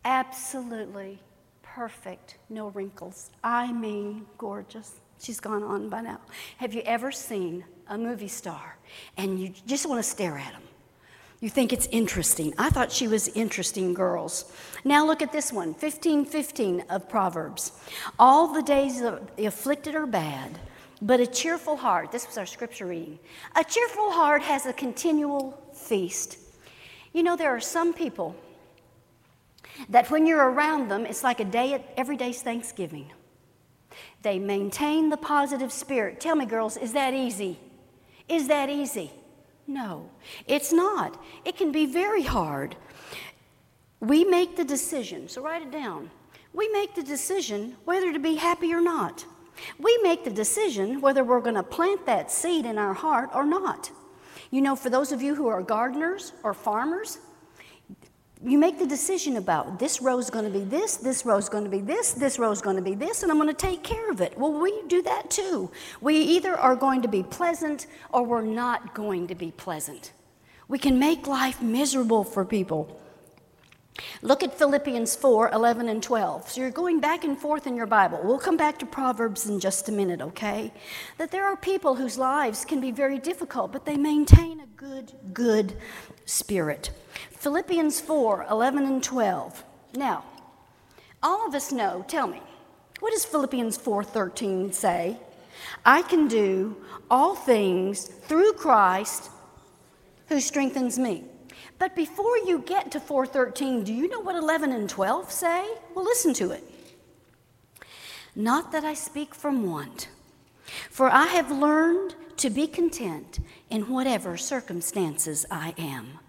Absolutely 0.05 1.19
perfect, 1.61 2.37
no 2.49 2.69
wrinkles. 2.69 3.29
I 3.43 3.71
mean, 3.71 4.25
gorgeous. 4.37 4.99
She's 5.19 5.39
gone 5.39 5.63
on 5.63 5.89
by 5.89 6.01
now. 6.01 6.19
Have 6.57 6.73
you 6.73 6.81
ever 6.81 7.11
seen 7.11 7.63
a 7.87 7.97
movie 7.97 8.27
star 8.27 8.77
and 9.17 9.39
you 9.39 9.53
just 9.67 9.87
want 9.87 9.99
to 10.03 10.09
stare 10.09 10.37
at 10.37 10.51
them? 10.53 10.63
You 11.41 11.49
think 11.49 11.73
it's 11.73 11.87
interesting. 11.87 12.53
I 12.59 12.69
thought 12.69 12.91
she 12.91 13.07
was 13.07 13.27
interesting, 13.29 13.95
girls. 13.95 14.53
Now 14.85 15.07
look 15.07 15.23
at 15.23 15.31
this 15.31 15.51
one 15.51 15.69
1515 15.69 16.81
of 16.87 17.09
Proverbs. 17.09 17.71
All 18.19 18.53
the 18.53 18.61
days 18.61 19.01
of 19.01 19.35
the 19.35 19.47
afflicted 19.47 19.95
are 19.95 20.05
bad, 20.05 20.59
but 21.01 21.19
a 21.19 21.25
cheerful 21.25 21.77
heart, 21.77 22.11
this 22.11 22.27
was 22.27 22.37
our 22.37 22.45
scripture 22.45 22.85
reading, 22.85 23.17
a 23.55 23.63
cheerful 23.63 24.11
heart 24.11 24.43
has 24.43 24.67
a 24.67 24.73
continual 24.73 25.59
feast. 25.73 26.37
You 27.11 27.23
know, 27.23 27.35
there 27.35 27.49
are 27.49 27.59
some 27.59 27.91
people 27.91 28.35
that 29.89 30.11
when 30.11 30.27
you're 30.27 30.51
around 30.51 30.89
them, 30.89 31.07
it's 31.07 31.23
like 31.23 31.39
a 31.39 31.45
day 31.45 31.73
at 31.73 31.91
every 31.97 32.17
day's 32.17 32.43
Thanksgiving. 32.43 33.11
They 34.21 34.37
maintain 34.37 35.09
the 35.09 35.17
positive 35.17 35.73
spirit. 35.73 36.19
Tell 36.19 36.35
me, 36.35 36.45
girls, 36.45 36.77
is 36.77 36.93
that 36.93 37.15
easy? 37.15 37.57
Is 38.29 38.47
that 38.47 38.69
easy? 38.69 39.11
No, 39.67 40.09
it's 40.47 40.73
not. 40.73 41.21
It 41.45 41.57
can 41.57 41.71
be 41.71 41.85
very 41.85 42.23
hard. 42.23 42.75
We 43.99 44.23
make 44.25 44.55
the 44.55 44.63
decision, 44.65 45.29
so 45.29 45.41
write 45.41 45.61
it 45.61 45.71
down. 45.71 46.09
We 46.53 46.67
make 46.69 46.95
the 46.95 47.03
decision 47.03 47.77
whether 47.85 48.11
to 48.11 48.19
be 48.19 48.35
happy 48.35 48.73
or 48.73 48.81
not. 48.81 49.25
We 49.77 49.97
make 50.01 50.23
the 50.23 50.31
decision 50.31 51.01
whether 51.01 51.23
we're 51.23 51.41
going 51.41 51.55
to 51.55 51.63
plant 51.63 52.05
that 52.07 52.31
seed 52.31 52.65
in 52.65 52.77
our 52.77 52.93
heart 52.93 53.29
or 53.33 53.45
not. 53.45 53.91
You 54.49 54.61
know, 54.61 54.75
for 54.75 54.89
those 54.89 55.11
of 55.11 55.21
you 55.21 55.35
who 55.35 55.47
are 55.47 55.61
gardeners 55.61 56.33
or 56.43 56.53
farmers, 56.53 57.19
you 58.43 58.57
make 58.57 58.79
the 58.79 58.87
decision 58.87 59.37
about 59.37 59.77
this 59.77 60.01
row 60.01 60.17
is 60.17 60.29
going 60.29 60.45
to 60.45 60.51
be 60.51 60.63
this, 60.63 60.95
this 60.95 61.25
row 61.25 61.37
is 61.37 61.47
going 61.47 61.63
to 61.63 61.69
be 61.69 61.79
this, 61.79 62.13
this 62.13 62.39
row 62.39 62.51
is 62.51 62.61
going 62.61 62.75
to 62.75 62.81
be 62.81 62.95
this, 62.95 63.21
and 63.21 63.31
I'm 63.31 63.37
going 63.37 63.49
to 63.49 63.53
take 63.53 63.83
care 63.83 64.09
of 64.09 64.19
it. 64.19 64.37
Well, 64.37 64.51
we 64.51 64.81
do 64.87 65.01
that 65.03 65.29
too. 65.29 65.69
We 66.01 66.15
either 66.15 66.55
are 66.55 66.75
going 66.75 67.03
to 67.03 67.07
be 67.07 67.21
pleasant 67.21 67.85
or 68.09 68.23
we're 68.23 68.41
not 68.41 68.95
going 68.95 69.27
to 69.27 69.35
be 69.35 69.51
pleasant. 69.51 70.13
We 70.67 70.79
can 70.79 70.97
make 70.97 71.27
life 71.27 71.61
miserable 71.61 72.23
for 72.23 72.43
people. 72.43 72.99
Look 74.21 74.41
at 74.41 74.57
Philippians 74.57 75.15
4 75.15 75.51
11 75.51 75.89
and 75.89 76.01
12. 76.01 76.49
So 76.49 76.61
you're 76.61 76.71
going 76.71 76.99
back 76.99 77.23
and 77.23 77.37
forth 77.37 77.67
in 77.67 77.75
your 77.75 77.85
Bible. 77.85 78.21
We'll 78.23 78.39
come 78.39 78.57
back 78.57 78.79
to 78.79 78.85
Proverbs 78.85 79.47
in 79.47 79.59
just 79.59 79.89
a 79.89 79.91
minute, 79.91 80.21
okay? 80.21 80.73
That 81.17 81.29
there 81.29 81.45
are 81.45 81.55
people 81.55 81.95
whose 81.95 82.17
lives 82.17 82.65
can 82.65 82.79
be 82.79 82.91
very 82.91 83.19
difficult, 83.19 83.71
but 83.71 83.85
they 83.85 83.97
maintain 83.97 84.61
a 84.61 84.67
good, 84.77 85.11
good 85.33 85.75
spirit. 86.25 86.91
Philippians 87.29 87.99
4 88.01 88.47
11 88.49 88.85
and 88.85 89.03
12. 89.03 89.63
Now, 89.95 90.23
all 91.21 91.47
of 91.47 91.53
us 91.53 91.71
know, 91.71 92.03
tell 92.07 92.27
me, 92.27 92.41
what 92.99 93.11
does 93.11 93.25
Philippians 93.25 93.77
4 93.77 94.03
13 94.03 94.71
say? 94.71 95.17
I 95.85 96.01
can 96.01 96.27
do 96.27 96.75
all 97.09 97.35
things 97.35 98.05
through 98.05 98.53
Christ 98.53 99.29
who 100.27 100.39
strengthens 100.39 100.97
me. 100.97 101.25
But 101.77 101.95
before 101.95 102.37
you 102.37 102.59
get 102.59 102.91
to 102.91 102.99
413, 102.99 103.83
do 103.83 103.93
you 103.93 104.07
know 104.07 104.19
what 104.19 104.35
11 104.35 104.71
and 104.71 104.89
12 104.89 105.31
say? 105.31 105.67
Well, 105.93 106.05
listen 106.05 106.33
to 106.35 106.51
it. 106.51 106.63
Not 108.35 108.71
that 108.71 108.85
I 108.85 108.93
speak 108.93 109.35
from 109.35 109.69
want, 109.69 110.07
for 110.89 111.09
I 111.09 111.25
have 111.25 111.51
learned 111.51 112.15
to 112.37 112.49
be 112.49 112.65
content 112.65 113.39
in 113.69 113.89
whatever 113.89 114.37
circumstances 114.37 115.45
I 115.51 115.73
am. 115.77 116.19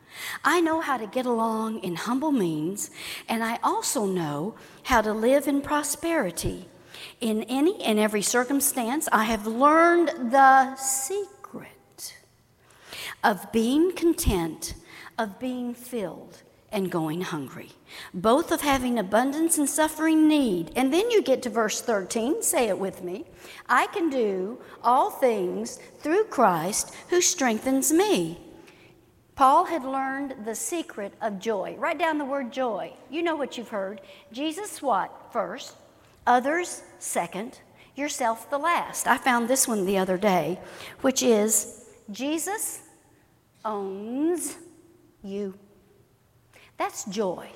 I 0.45 0.61
know 0.61 0.81
how 0.81 0.97
to 0.97 1.07
get 1.07 1.27
along 1.27 1.81
in 1.81 1.97
humble 1.97 2.33
means, 2.33 2.91
and 3.29 3.43
I 3.43 3.59
also 3.63 4.07
know 4.07 4.55
how 4.85 5.01
to 5.01 5.13
live 5.13 5.47
in 5.47 5.61
prosperity. 5.61 6.69
In 7.21 7.45
any 7.45 7.83
and 7.83 7.99
every 7.99 8.23
circumstance, 8.23 9.09
I 9.13 9.25
have 9.25 9.47
learned 9.47 10.33
the 10.33 10.77
secret 10.77 12.15
of 13.25 13.51
being 13.53 13.93
content 13.93 14.75
of 15.19 15.39
being 15.39 15.75
filled 15.75 16.43
and 16.71 16.91
going 16.91 17.21
hungry, 17.21 17.71
both 18.15 18.51
of 18.51 18.63
having 18.63 18.99
abundance 18.99 19.59
and 19.59 19.69
suffering 19.69 20.27
need. 20.27 20.73
And 20.75 20.93
then 20.93 21.11
you 21.11 21.23
get 21.23 21.43
to 21.43 21.51
verse 21.51 21.83
13, 21.83 22.43
say 22.43 22.69
it 22.69 22.79
with 22.79 23.03
me 23.03 23.27
I 23.69 23.87
can 23.89 24.09
do 24.09 24.59
all 24.83 25.11
things 25.11 25.79
through 26.01 26.25
Christ 26.25 26.95
who 27.11 27.21
strengthens 27.21 27.93
me. 27.93 28.41
Paul 29.43 29.65
had 29.65 29.83
learned 29.83 30.37
the 30.45 30.55
secret 30.55 31.15
of 31.21 31.41
joy. 31.41 31.75
Write 31.77 31.99
down 31.99 32.17
the 32.17 32.25
word 32.25 32.53
joy. 32.53 32.93
You 33.11 33.25
know 33.25 33.35
what 33.35 33.59
you've 33.59 33.71
heard. 33.71 34.01
Jesus, 34.31 34.81
what? 34.81 35.33
First. 35.33 35.75
Others, 36.29 36.85
second. 37.01 37.59
Yourself, 37.97 38.49
the 38.51 38.59
last. 38.59 39.09
I 39.09 39.19
found 39.19 39.49
this 39.49 39.67
one 39.67 39.85
the 39.85 39.99
other 39.99 40.17
day, 40.17 40.61
which 41.01 41.25
is 41.25 41.87
Jesus 42.13 42.83
owns 43.65 44.59
you. 45.25 45.59
That's 46.77 47.05
joy. 47.07 47.51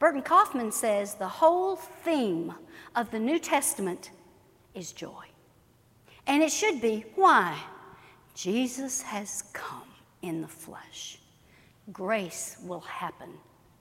Burton 0.00 0.22
Coffman 0.22 0.72
says 0.72 1.14
the 1.14 1.28
whole 1.28 1.76
theme 1.76 2.54
of 2.96 3.12
the 3.12 3.20
New 3.20 3.38
Testament 3.38 4.10
is 4.74 4.90
joy. 4.90 5.26
And 6.26 6.42
it 6.42 6.50
should 6.50 6.80
be 6.80 7.04
why? 7.14 7.56
Jesus 8.34 9.02
has 9.02 9.44
come 9.52 9.93
in 10.24 10.40
the 10.40 10.48
flesh. 10.48 11.18
Grace 11.92 12.56
will 12.64 12.80
happen 12.80 13.30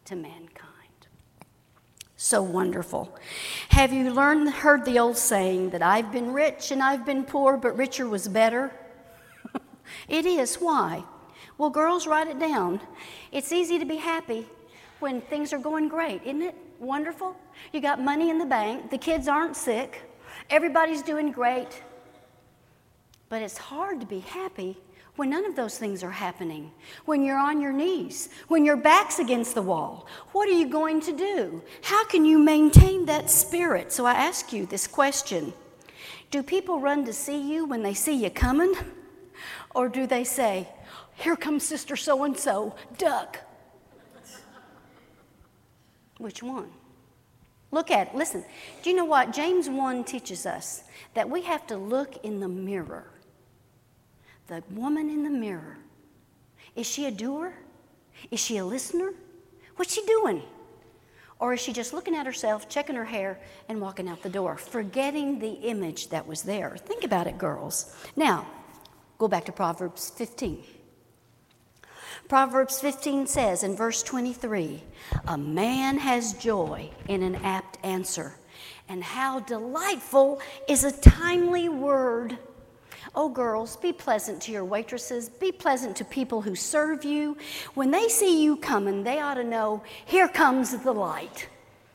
to 0.05 0.15
mankind. 0.15 0.69
So 2.17 2.41
wonderful. 2.41 3.15
Have 3.69 3.91
you 3.91 4.11
learned 4.11 4.49
heard 4.49 4.85
the 4.85 4.99
old 4.99 5.17
saying 5.17 5.71
that 5.71 5.81
I've 5.81 6.11
been 6.11 6.33
rich 6.33 6.71
and 6.71 6.83
I've 6.83 7.05
been 7.05 7.23
poor, 7.23 7.57
but 7.57 7.77
richer 7.77 8.07
was 8.07 8.27
better? 8.27 8.71
it 10.07 10.25
is. 10.25 10.55
Why? 10.55 11.03
Well, 11.57 11.69
girls, 11.69 12.07
write 12.07 12.27
it 12.27 12.39
down. 12.39 12.81
It's 13.31 13.51
easy 13.51 13.79
to 13.79 13.85
be 13.85 13.97
happy 13.97 14.47
when 14.99 15.21
things 15.21 15.53
are 15.53 15.59
going 15.59 15.87
great, 15.87 16.21
isn't 16.23 16.41
it? 16.41 16.55
Wonderful. 16.79 17.35
You 17.71 17.81
got 17.81 18.01
money 18.01 18.29
in 18.29 18.37
the 18.37 18.45
bank, 18.45 18.89
the 18.89 18.97
kids 18.97 19.27
aren't 19.27 19.55
sick, 19.55 20.01
everybody's 20.49 21.01
doing 21.01 21.31
great. 21.31 21.81
But 23.29 23.41
it's 23.41 23.57
hard 23.57 23.99
to 23.99 24.05
be 24.05 24.19
happy 24.19 24.77
when 25.16 25.30
none 25.30 25.45
of 25.45 25.55
those 25.55 25.78
things 25.78 26.03
are 26.03 26.11
happening, 26.11 26.72
when 27.05 27.24
you're 27.24 27.38
on 27.38 27.61
your 27.61 27.72
knees, 27.72 28.30
when 28.47 28.66
your 28.66 28.76
back's 28.76 29.20
against 29.20 29.53
the 29.53 29.61
wall. 29.61 30.07
What 30.32 30.49
are 30.49 30.53
you 30.53 30.68
going 30.68 31.01
to 31.01 31.16
do? 31.16 31.61
How 31.84 32.03
can 32.05 32.26
you 32.26 32.39
maintain 32.39 33.05
that 33.05 33.30
spirit? 33.30 33.91
So 33.91 34.05
I 34.05 34.14
ask 34.14 34.51
you 34.51 34.66
this 34.66 34.88
question 34.88 35.53
Do 36.32 36.41
people 36.41 36.80
run 36.80 37.05
to 37.05 37.14
see 37.14 37.39
you 37.39 37.66
when 37.66 37.84
they 37.84 37.93
see 37.93 38.24
you 38.24 38.30
coming? 38.30 38.74
Or 39.76 39.89
do 39.89 40.05
they 40.05 40.24
say, 40.24 40.68
here 41.16 41.36
comes 41.36 41.64
Sister 41.64 41.95
so 41.95 42.24
and 42.24 42.38
so, 42.38 42.76
duck. 42.97 43.39
Which 46.18 46.43
one? 46.43 46.70
Look 47.72 47.89
at 47.89 48.09
it. 48.09 48.16
Listen, 48.16 48.45
do 48.84 48.89
you 48.89 48.95
know 48.95 49.05
what? 49.05 49.34
James 49.34 49.68
1 49.68 50.03
teaches 50.03 50.45
us 50.45 50.84
that 51.16 51.30
we 51.30 51.41
have 51.41 51.66
to 51.68 51.78
look 51.78 52.24
in 52.24 52.39
the 52.39 52.47
mirror. 52.47 53.12
The 54.53 54.61
woman 54.75 55.09
in 55.09 55.23
the 55.23 55.31
mirror. 55.31 55.79
Is 56.75 56.85
she 56.85 57.07
a 57.07 57.11
doer? 57.11 57.55
Is 58.29 58.39
she 58.39 58.57
a 58.57 58.65
listener? 58.65 59.15
What's 59.77 59.95
she 59.95 60.05
doing? 60.05 60.43
Or 61.39 61.53
is 61.53 61.59
she 61.59 61.73
just 61.73 61.91
looking 61.91 62.15
at 62.15 62.27
herself, 62.27 62.69
checking 62.69 62.95
her 62.95 63.05
hair, 63.05 63.39
and 63.67 63.81
walking 63.81 64.07
out 64.07 64.21
the 64.21 64.29
door, 64.29 64.57
forgetting 64.57 65.39
the 65.39 65.53
image 65.53 66.09
that 66.09 66.27
was 66.27 66.43
there? 66.43 66.77
Think 66.77 67.03
about 67.03 67.25
it, 67.25 67.39
girls. 67.39 67.95
Now, 68.15 68.45
go 69.17 69.27
back 69.27 69.45
to 69.45 69.51
Proverbs 69.51 70.11
15. 70.11 70.63
Proverbs 72.29 72.79
15 72.79 73.25
says 73.25 73.63
in 73.63 73.75
verse 73.75 74.03
23 74.03 74.83
A 75.29 75.37
man 75.37 75.97
has 75.97 76.33
joy 76.33 76.91
in 77.07 77.23
an 77.23 77.37
apt 77.37 77.83
answer, 77.83 78.35
and 78.87 79.03
how 79.03 79.39
delightful 79.39 80.39
is 80.69 80.83
a 80.83 80.91
timely 80.91 81.69
word. 81.69 82.37
Oh, 83.16 83.30
girls, 83.30 83.76
be 83.78 83.93
pleasant 83.93 84.41
to 84.43 84.51
your 84.51 84.66
waitresses. 84.66 85.30
Be 85.30 85.51
pleasant 85.51 85.95
to 85.97 86.05
people 86.05 86.41
who 86.41 86.55
serve 86.55 87.05
you. 87.05 87.38
When 87.76 87.91
they 87.91 88.09
see 88.09 88.43
you 88.43 88.57
coming, 88.57 89.03
they 89.03 89.20
ought 89.20 89.36
to 89.36 89.43
know, 89.43 89.84
here 90.05 90.28
comes 90.28 90.76
the 90.76 90.91
light. 90.91 91.47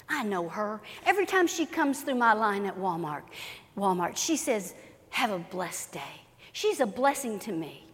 I 0.08 0.22
know 0.22 0.48
her. 0.48 0.80
Every 1.04 1.26
time 1.26 1.46
she 1.46 1.66
comes 1.66 2.02
through 2.02 2.14
my 2.14 2.34
line 2.34 2.66
at 2.66 2.78
Walmart, 2.78 3.22
Walmart, 3.76 4.16
she 4.16 4.36
says, 4.36 4.74
have 5.10 5.30
a 5.30 5.38
blessed 5.38 5.92
day. 5.92 6.22
She's 6.52 6.80
a 6.80 6.86
blessing 6.86 7.38
to 7.40 7.52
me. 7.52 7.84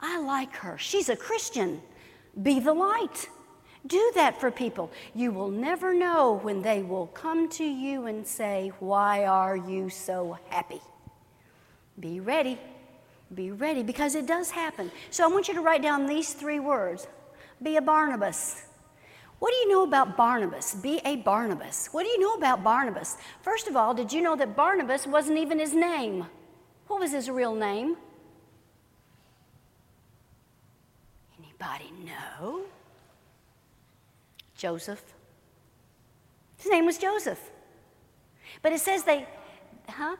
I 0.00 0.20
like 0.20 0.54
her. 0.56 0.76
She's 0.78 1.08
a 1.08 1.16
Christian. 1.16 1.80
Be 2.42 2.60
the 2.60 2.74
light. 2.74 3.28
Do 3.86 4.12
that 4.14 4.40
for 4.40 4.50
people. 4.50 4.90
You 5.14 5.30
will 5.30 5.50
never 5.50 5.94
know 5.94 6.40
when 6.42 6.62
they 6.62 6.82
will 6.82 7.06
come 7.08 7.48
to 7.50 7.64
you 7.64 8.06
and 8.06 8.26
say, 8.26 8.72
Why 8.78 9.24
are 9.24 9.56
you 9.56 9.90
so 9.90 10.38
happy? 10.48 10.80
Be 11.98 12.20
ready. 12.20 12.58
Be 13.34 13.50
ready 13.50 13.82
because 13.82 14.14
it 14.14 14.26
does 14.26 14.50
happen. 14.50 14.90
So 15.10 15.24
I 15.24 15.26
want 15.28 15.48
you 15.48 15.54
to 15.54 15.60
write 15.60 15.82
down 15.82 16.06
these 16.06 16.34
three 16.34 16.60
words 16.60 17.06
Be 17.62 17.76
a 17.76 17.82
Barnabas. 17.82 18.64
What 19.38 19.50
do 19.50 19.56
you 19.56 19.68
know 19.68 19.82
about 19.82 20.16
Barnabas? 20.16 20.74
Be 20.76 21.00
a 21.04 21.16
Barnabas. 21.16 21.88
What 21.92 22.04
do 22.04 22.08
you 22.08 22.20
know 22.20 22.34
about 22.34 22.62
Barnabas? 22.62 23.16
First 23.42 23.68
of 23.68 23.76
all, 23.76 23.92
did 23.92 24.12
you 24.12 24.22
know 24.22 24.36
that 24.36 24.56
Barnabas 24.56 25.06
wasn't 25.06 25.38
even 25.38 25.58
his 25.58 25.74
name? 25.74 26.26
What 26.86 27.00
was 27.00 27.12
his 27.12 27.28
real 27.28 27.54
name? 27.54 27.96
Anybody 31.38 31.92
know? 32.04 32.62
Joseph. 34.56 35.02
His 36.58 36.70
name 36.70 36.86
was 36.86 36.96
Joseph. 36.96 37.50
But 38.62 38.72
it 38.72 38.80
says 38.80 39.02
they, 39.02 39.26
huh? 39.88 40.16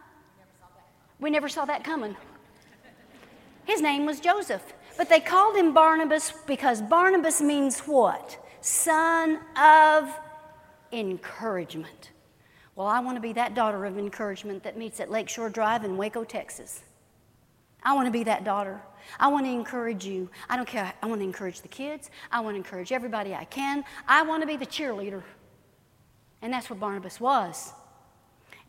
We 1.21 1.31
never 1.31 1.49
saw 1.49 1.65
that 1.65 1.85
coming. 1.85 2.17
His 3.65 3.81
name 3.81 4.07
was 4.07 4.21
Joseph. 4.21 4.75
But 4.97 5.09
they 5.09 5.21
called 5.21 5.57
him 5.57 5.75
Barnabas 5.75 6.33
because 6.47 6.81
Barnabas 6.81 7.41
means 7.41 7.81
what? 7.81 8.39
Son 8.61 9.41
of 9.57 10.09
encouragement. 10.93 12.11
Well, 12.77 12.87
I 12.87 13.01
want 13.01 13.17
to 13.17 13.21
be 13.21 13.33
that 13.33 13.55
daughter 13.55 13.85
of 13.85 13.99
encouragement 13.99 14.62
that 14.65 14.77
meets 14.77 15.01
at 15.01 15.11
Lakeshore 15.11 15.51
Drive 15.51 15.85
in 15.85 15.97
Waco, 15.97 16.25
Texas. 16.25 16.83
I 17.83 17.93
want 17.95 18.07
to 18.07 18.12
be 18.12 18.25
that 18.25 18.45
daughter. 18.45 18.81
I 19.21 19.29
want 19.29 19.47
to 19.47 19.51
encourage 19.51 20.05
you. 20.05 20.31
I 20.49 20.57
don't 20.57 20.67
care. 20.67 20.93
I 21.03 21.07
want 21.07 21.21
to 21.21 21.25
encourage 21.25 21.61
the 21.61 21.69
kids. 21.69 22.11
I 22.33 22.41
want 22.41 22.55
to 22.55 22.59
encourage 22.59 22.91
everybody 22.91 23.35
I 23.35 23.45
can. 23.45 23.85
I 24.09 24.23
want 24.23 24.43
to 24.43 24.47
be 24.47 24.57
the 24.57 24.67
cheerleader. 24.67 25.23
And 26.41 26.53
that's 26.53 26.71
what 26.71 26.81
Barnabas 26.81 27.21
was. 27.21 27.73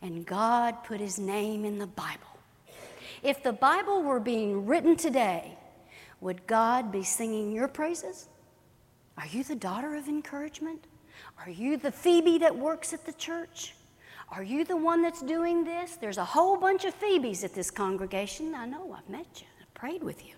And 0.02 0.26
God 0.26 0.84
put 0.84 1.00
his 1.00 1.18
name 1.18 1.64
in 1.64 1.78
the 1.78 1.86
Bible. 1.86 2.35
If 3.22 3.42
the 3.42 3.52
Bible 3.52 4.02
were 4.02 4.20
being 4.20 4.66
written 4.66 4.96
today, 4.96 5.56
would 6.20 6.46
God 6.46 6.90
be 6.90 7.02
singing 7.02 7.52
your 7.52 7.68
praises? 7.68 8.28
Are 9.18 9.26
you 9.26 9.44
the 9.44 9.54
daughter 9.54 9.94
of 9.96 10.08
encouragement? 10.08 10.86
Are 11.44 11.50
you 11.50 11.76
the 11.76 11.92
Phoebe 11.92 12.38
that 12.38 12.56
works 12.56 12.92
at 12.92 13.06
the 13.06 13.12
church? 13.12 13.74
Are 14.30 14.42
you 14.42 14.64
the 14.64 14.76
one 14.76 15.02
that's 15.02 15.22
doing 15.22 15.64
this? 15.64 15.96
There's 15.96 16.18
a 16.18 16.24
whole 16.24 16.56
bunch 16.56 16.84
of 16.84 16.94
Phoebes 16.94 17.44
at 17.44 17.54
this 17.54 17.70
congregation. 17.70 18.54
I 18.54 18.66
know, 18.66 18.92
I've 18.92 19.08
met 19.08 19.26
you, 19.36 19.46
I've 19.60 19.72
prayed 19.74 20.02
with 20.02 20.26
you. 20.26 20.34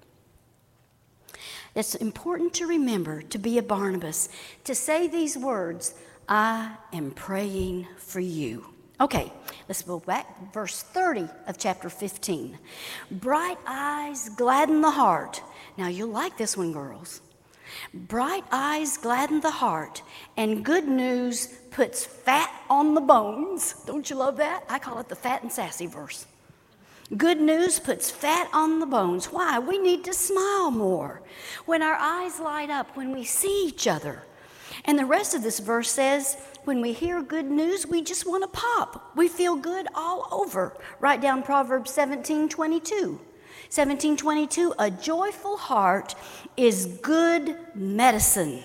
It's 1.75 1.95
important 1.95 2.55
to 2.55 2.67
remember 2.67 3.23
to 3.23 3.39
be 3.39 3.59
a 3.59 3.63
Barnabas, 3.63 4.29
to 4.65 4.75
say 4.75 5.09
these 5.09 5.37
words 5.37 5.95
I 6.29 6.77
am 6.93 7.13
praying 7.13 7.89
for 7.97 8.21
you. 8.21 8.75
Okay, 9.01 9.33
let's 9.69 9.83
go 9.83 10.01
back. 10.01 10.53
Verse 10.53 10.83
30 10.83 11.29
of 11.47 11.57
chapter 11.57 11.89
15. 11.89 12.59
Bright 13.11 13.59
eyes 13.67 14.29
gladden 14.31 14.81
the 14.81 14.91
heart. 14.91 15.41
Now, 15.77 15.87
you'll 15.87 16.09
like 16.09 16.37
this 16.37 16.57
one, 16.57 16.73
girls. 16.73 17.21
Bright 17.95 18.45
eyes 18.51 18.97
gladden 18.97 19.41
the 19.41 19.51
heart, 19.51 20.03
and 20.37 20.65
good 20.65 20.89
news 20.89 21.47
puts 21.71 22.05
fat 22.05 22.51
on 22.69 22.95
the 22.95 23.01
bones. 23.01 23.75
Don't 23.87 24.09
you 24.11 24.17
love 24.17 24.39
that? 24.39 24.65
I 24.69 24.79
call 24.79 24.99
it 24.99 25.09
the 25.09 25.15
fat 25.15 25.43
and 25.43 25.53
sassy 25.53 25.87
verse. 25.87 26.27
Good 27.17 27.41
news 27.41 27.79
puts 27.79 28.11
fat 28.11 28.51
on 28.53 28.81
the 28.81 28.87
bones. 28.87 29.27
Why? 29.27 29.59
We 29.59 29.79
need 29.79 30.05
to 30.05 30.13
smile 30.13 30.71
more. 30.71 31.23
When 31.67 31.83
our 31.83 31.95
eyes 31.95 32.41
light 32.41 32.69
up, 32.69 32.97
when 32.97 33.13
we 33.13 33.25
see 33.25 33.67
each 33.69 33.87
other. 33.87 34.25
And 34.85 34.99
the 34.99 35.07
rest 35.07 35.35
of 35.35 35.43
this 35.43 35.59
verse 35.59 35.91
says, 35.91 36.37
when 36.69 36.83
we 36.83 36.93
hear 36.93 37.23
good 37.23 37.51
news, 37.51 37.87
we 37.87 38.03
just 38.03 38.27
want 38.27 38.43
to 38.43 38.49
pop. 38.49 39.13
We 39.17 39.27
feel 39.27 39.57
good 39.57 39.89
all 39.95 40.29
over. 40.31 40.77
Write 41.01 41.23
down 41.23 41.43
Proverbs 41.43 41.91
17 41.93 42.51
22. 42.51 43.19
1722 43.71 44.75
A 44.79 44.91
joyful 44.91 45.57
heart 45.57 46.15
is 46.59 46.99
good 47.01 47.57
medicine, 47.75 48.63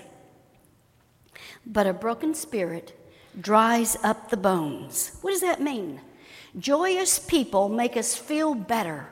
but 1.65 1.87
a 1.87 1.93
broken 1.93 2.33
spirit 2.35 2.99
dries 3.39 3.95
up 4.03 4.29
the 4.29 4.35
bones. 4.35 5.17
What 5.21 5.31
does 5.31 5.39
that 5.39 5.61
mean? 5.61 6.01
Joyous 6.59 7.19
people 7.19 7.69
make 7.69 7.95
us 7.95 8.17
feel 8.17 8.53
better. 8.53 9.07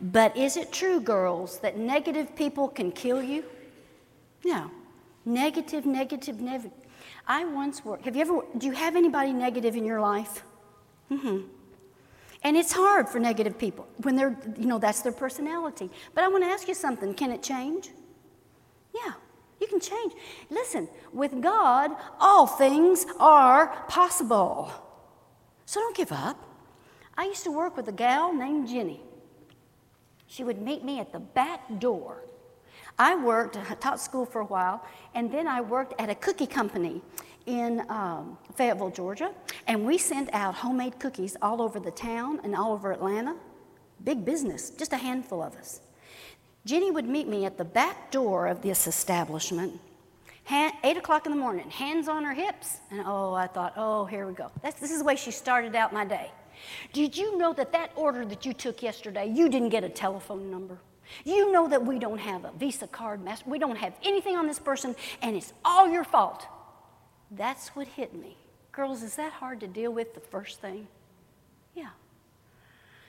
But 0.00 0.36
is 0.36 0.56
it 0.56 0.72
true, 0.72 1.00
girls, 1.00 1.58
that 1.58 1.76
negative 1.76 2.36
people 2.36 2.68
can 2.68 2.92
kill 2.92 3.24
you? 3.24 3.42
No. 4.44 4.70
Negative, 5.24 5.84
negative, 5.84 6.40
negative. 6.40 6.70
I 7.28 7.44
once 7.44 7.84
worked. 7.84 8.06
Have 8.06 8.16
you 8.16 8.22
ever, 8.22 8.40
do 8.56 8.66
you 8.66 8.72
have 8.72 8.96
anybody 8.96 9.32
negative 9.32 9.76
in 9.76 9.84
your 9.84 10.00
life? 10.00 10.42
Mm 11.10 11.20
hmm. 11.20 11.38
And 12.42 12.56
it's 12.56 12.72
hard 12.72 13.08
for 13.08 13.18
negative 13.18 13.58
people 13.58 13.86
when 13.98 14.16
they're, 14.16 14.36
you 14.56 14.66
know, 14.66 14.78
that's 14.78 15.02
their 15.02 15.12
personality. 15.12 15.90
But 16.14 16.24
I 16.24 16.28
want 16.28 16.44
to 16.44 16.48
ask 16.48 16.68
you 16.68 16.74
something 16.74 17.12
can 17.12 17.30
it 17.30 17.42
change? 17.42 17.90
Yeah, 18.94 19.12
you 19.60 19.66
can 19.66 19.80
change. 19.80 20.12
Listen, 20.48 20.88
with 21.12 21.42
God, 21.42 21.90
all 22.18 22.46
things 22.46 23.06
are 23.18 23.68
possible. 23.88 24.72
So 25.66 25.80
don't 25.80 25.96
give 25.96 26.12
up. 26.12 26.42
I 27.16 27.24
used 27.24 27.44
to 27.44 27.50
work 27.50 27.76
with 27.76 27.88
a 27.88 27.92
gal 27.92 28.32
named 28.32 28.68
Jenny. 28.68 29.02
She 30.28 30.44
would 30.44 30.62
meet 30.62 30.84
me 30.84 31.00
at 31.00 31.12
the 31.12 31.18
back 31.18 31.80
door. 31.80 32.22
I 32.98 33.14
worked, 33.14 33.56
I 33.56 33.74
taught 33.74 34.00
school 34.00 34.26
for 34.26 34.40
a 34.40 34.46
while, 34.46 34.84
and 35.14 35.30
then 35.30 35.46
I 35.46 35.60
worked 35.60 35.94
at 36.00 36.10
a 36.10 36.14
cookie 36.16 36.46
company 36.46 37.00
in 37.46 37.84
um, 37.88 38.36
Fayetteville, 38.56 38.90
Georgia, 38.90 39.32
and 39.66 39.86
we 39.86 39.98
sent 39.98 40.28
out 40.34 40.54
homemade 40.54 40.98
cookies 40.98 41.36
all 41.40 41.62
over 41.62 41.78
the 41.78 41.92
town 41.92 42.40
and 42.42 42.56
all 42.56 42.72
over 42.72 42.92
Atlanta. 42.92 43.36
Big 44.04 44.24
business, 44.24 44.70
just 44.70 44.92
a 44.92 44.96
handful 44.96 45.42
of 45.42 45.54
us. 45.56 45.80
Jenny 46.64 46.90
would 46.90 47.06
meet 47.06 47.28
me 47.28 47.44
at 47.44 47.56
the 47.56 47.64
back 47.64 48.10
door 48.10 48.48
of 48.48 48.62
this 48.62 48.86
establishment, 48.86 49.80
hand, 50.44 50.74
8 50.82 50.96
o'clock 50.96 51.24
in 51.24 51.32
the 51.32 51.38
morning, 51.38 51.70
hands 51.70 52.08
on 52.08 52.24
her 52.24 52.34
hips. 52.34 52.78
And 52.90 53.02
oh, 53.06 53.32
I 53.32 53.46
thought, 53.46 53.74
oh, 53.76 54.04
here 54.06 54.26
we 54.26 54.34
go. 54.34 54.50
That's, 54.60 54.80
this 54.80 54.90
is 54.90 54.98
the 54.98 55.04
way 55.04 55.16
she 55.16 55.30
started 55.30 55.74
out 55.76 55.92
my 55.92 56.04
day. 56.04 56.30
Did 56.92 57.16
you 57.16 57.38
know 57.38 57.52
that 57.52 57.72
that 57.72 57.92
order 57.94 58.24
that 58.26 58.44
you 58.44 58.52
took 58.52 58.82
yesterday, 58.82 59.32
you 59.32 59.48
didn't 59.48 59.68
get 59.68 59.84
a 59.84 59.88
telephone 59.88 60.50
number? 60.50 60.78
You 61.24 61.52
know 61.52 61.68
that 61.68 61.84
we 61.84 61.98
don't 61.98 62.18
have 62.18 62.44
a 62.44 62.52
Visa 62.52 62.86
card, 62.86 63.22
master. 63.24 63.48
we 63.48 63.58
don't 63.58 63.76
have 63.76 63.94
anything 64.02 64.36
on 64.36 64.46
this 64.46 64.58
person, 64.58 64.94
and 65.22 65.36
it's 65.36 65.52
all 65.64 65.88
your 65.88 66.04
fault. 66.04 66.46
That's 67.30 67.68
what 67.68 67.86
hit 67.88 68.14
me. 68.14 68.36
Girls, 68.72 69.02
is 69.02 69.16
that 69.16 69.32
hard 69.32 69.60
to 69.60 69.66
deal 69.66 69.92
with 69.92 70.14
the 70.14 70.20
first 70.20 70.60
thing? 70.60 70.86
Yeah. 71.74 71.90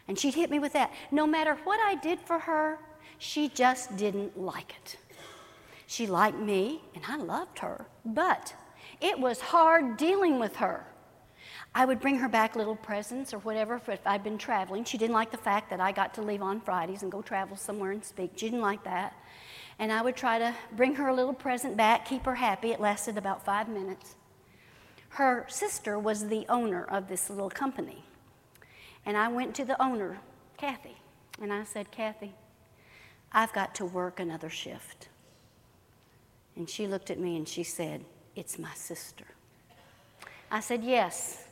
And 0.08 0.18
she'd 0.18 0.34
hit 0.34 0.50
me 0.50 0.60
with 0.60 0.74
that. 0.74 0.92
No 1.12 1.28
matter 1.28 1.56
what 1.64 1.80
I 1.80 1.96
did 1.96 2.20
for 2.20 2.40
her, 2.40 2.80
she 3.18 3.50
just 3.50 3.96
didn't 3.96 4.40
like 4.40 4.74
it. 4.84 4.98
She 5.86 6.08
liked 6.08 6.40
me, 6.40 6.82
and 6.96 7.04
I 7.08 7.18
loved 7.18 7.60
her, 7.60 7.86
but 8.06 8.54
it 9.02 9.20
was 9.20 9.40
hard 9.40 9.98
dealing 9.98 10.40
with 10.40 10.56
her. 10.58 10.86
I 11.76 11.86
would 11.86 12.00
bring 12.00 12.18
her 12.18 12.30
back 12.30 12.56
little 12.56 12.76
presents 12.76 13.34
or 13.34 13.40
whatever 13.40 13.76
if 13.88 14.00
I'd 14.06 14.24
been 14.24 14.38
traveling. 14.38 14.84
She 14.84 14.98
didn't 14.98 15.14
like 15.14 15.32
the 15.32 15.38
fact 15.38 15.70
that 15.70 15.80
I 15.80 15.92
got 15.92 16.14
to 16.16 16.22
leave 16.22 16.42
on 16.42 16.60
Fridays 16.62 17.04
and 17.04 17.12
go 17.12 17.22
travel 17.22 17.56
somewhere 17.56 17.92
and 17.92 18.04
speak. 18.04 18.32
She 18.36 18.48
didn't 18.48 18.62
like 18.62 18.84
that 18.84 19.16
and 19.80 19.94
I 19.94 20.02
would 20.02 20.18
try 20.18 20.38
to 20.38 20.54
bring 20.74 20.96
her 20.96 21.08
a 21.08 21.14
little 21.16 21.34
present 21.34 21.78
back, 21.78 22.06
keep 22.06 22.26
her 22.26 22.36
happy. 22.36 22.72
It 22.72 22.82
lasted 22.82 23.18
about 23.18 23.46
five 23.46 23.70
minutes. 23.70 24.16
Her 25.10 25.46
sister 25.48 25.98
was 25.98 26.28
the 26.28 26.46
owner 26.50 26.84
of 26.84 27.08
this 27.08 27.30
little 27.30 27.50
company. 27.50 28.04
And 29.06 29.16
I 29.16 29.30
went 29.30 29.56
to 29.56 29.66
the 29.66 29.82
owner, 29.82 30.20
Kathy, 30.58 30.98
and 31.42 31.52
I 31.54 31.64
said, 31.64 31.90
Kathy, 31.92 32.34
I've 33.32 33.54
got 33.54 33.74
to 33.76 33.86
work 33.86 34.20
another 34.20 34.50
shift. 34.50 35.08
And 36.58 36.70
she 36.70 36.86
looked 36.86 37.10
at 37.10 37.18
me 37.18 37.38
and 37.38 37.48
she 37.48 37.64
said, 37.64 38.04
It's 38.36 38.60
my 38.60 38.74
sister. 38.76 39.26
I 40.52 40.60
said, 40.60 40.84
Yes. 40.84 41.46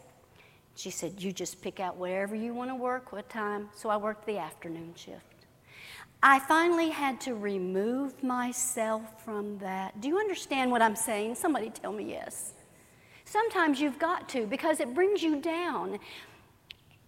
She 0.78 0.92
said, 0.92 1.22
You 1.22 1.32
just 1.32 1.60
pick 1.60 1.80
out 1.80 1.98
wherever 1.98 2.36
you 2.36 2.54
want 2.54 2.70
to 2.70 2.76
work, 2.76 3.12
what 3.12 3.28
time. 3.30 3.70
So 3.76 3.90
I 3.90 3.98
worked 3.98 4.28
the 4.28 4.38
afternoon 4.38 4.94
shift. 4.96 5.24
I 6.22 6.38
finally 6.40 6.90
had 6.90 7.20
to 7.22 7.34
remove 7.34 8.24
myself 8.24 9.24
from 9.24 9.58
that. 9.58 10.00
Do 10.02 10.08
you 10.08 10.20
understand 10.20 10.70
what 10.70 10.84
I'm 10.84 10.96
saying? 10.96 11.36
Somebody 11.36 11.72
tell 11.72 11.92
me 11.92 12.12
yes. 12.12 12.54
Sometimes 13.26 13.82
you've 13.82 13.98
got 13.98 14.30
to 14.30 14.46
because 14.46 14.80
it 14.80 14.94
brings 14.94 15.24
you 15.24 15.42
down. 15.42 15.98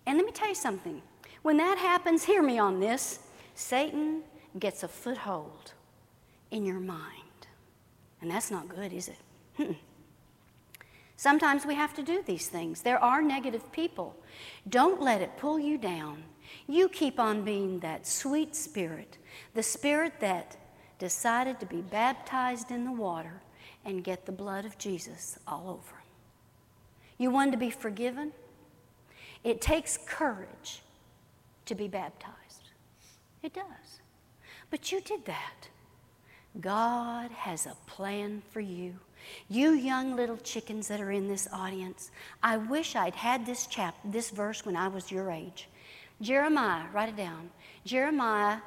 And 0.07 0.17
let 0.17 0.25
me 0.25 0.31
tell 0.31 0.49
you 0.49 0.55
something. 0.55 1.01
When 1.43 1.57
that 1.57 1.77
happens, 1.77 2.23
hear 2.23 2.41
me 2.41 2.57
on 2.57 2.79
this 2.79 3.19
Satan 3.53 4.23
gets 4.57 4.81
a 4.81 4.87
foothold 4.87 5.73
in 6.49 6.65
your 6.65 6.79
mind. 6.79 7.45
And 8.19 8.31
that's 8.31 8.49
not 8.49 8.67
good, 8.67 8.93
is 8.93 9.09
it? 9.09 9.75
Sometimes 11.19 11.65
we 11.65 11.75
have 11.75 11.93
to 11.95 12.01
do 12.01 12.23
these 12.25 12.47
things. 12.47 12.81
There 12.81 13.03
are 13.03 13.21
negative 13.21 13.73
people. 13.73 14.15
Don't 14.69 15.01
let 15.01 15.21
it 15.21 15.35
pull 15.35 15.59
you 15.59 15.77
down. 15.77 16.23
You 16.65 16.87
keep 16.87 17.19
on 17.19 17.43
being 17.43 17.79
that 17.79 18.07
sweet 18.07 18.55
spirit, 18.55 19.17
the 19.53 19.61
spirit 19.61 20.13
that 20.21 20.55
decided 20.97 21.59
to 21.59 21.65
be 21.65 21.81
baptized 21.81 22.71
in 22.71 22.85
the 22.85 22.93
water 22.93 23.41
and 23.83 24.01
get 24.01 24.25
the 24.25 24.31
blood 24.31 24.63
of 24.63 24.77
Jesus 24.77 25.37
all 25.45 25.69
over. 25.69 26.01
You 27.17 27.31
want 27.31 27.51
to 27.51 27.57
be 27.57 27.69
forgiven? 27.69 28.31
It 29.43 29.59
takes 29.59 29.97
courage 29.97 30.83
to 31.65 31.75
be 31.75 31.89
baptized. 31.89 32.69
It 33.43 33.53
does. 33.53 33.99
But 34.69 34.89
you 34.89 35.01
did 35.01 35.25
that. 35.25 35.67
God 36.61 37.29
has 37.31 37.65
a 37.65 37.75
plan 37.87 38.41
for 38.51 38.61
you. 38.61 38.95
You 39.47 39.71
young 39.71 40.15
little 40.15 40.37
chickens 40.37 40.87
that 40.87 41.01
are 41.01 41.11
in 41.11 41.27
this 41.27 41.47
audience, 41.51 42.11
I 42.41 42.57
wish 42.57 42.95
I'd 42.95 43.15
had 43.15 43.45
this 43.45 43.67
chap 43.67 43.95
this 44.03 44.29
verse 44.29 44.65
when 44.65 44.75
I 44.75 44.87
was 44.87 45.11
your 45.11 45.31
age. 45.31 45.67
Jeremiah, 46.21 46.83
write 46.93 47.09
it 47.09 47.15
down. 47.15 47.49
Jeremiah, 47.85 48.57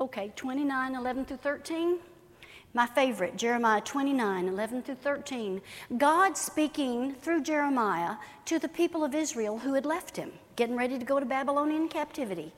okay, 0.00 0.32
29, 0.36 0.94
11 0.94 1.24
through 1.24 1.36
13. 1.38 1.98
My 2.76 2.86
favorite, 2.86 3.36
Jeremiah 3.36 3.80
29, 3.80 4.48
11 4.48 4.82
through 4.82 4.96
13. 4.96 5.62
God 5.96 6.36
speaking 6.36 7.14
through 7.14 7.42
Jeremiah 7.42 8.16
to 8.44 8.58
the 8.58 8.68
people 8.68 9.02
of 9.02 9.14
Israel 9.14 9.58
who 9.58 9.72
had 9.72 9.86
left 9.86 10.16
him, 10.16 10.30
getting 10.56 10.76
ready 10.76 10.98
to 10.98 11.04
go 11.04 11.18
to 11.18 11.24
Babylonian 11.24 11.88
captivity. 11.88 12.52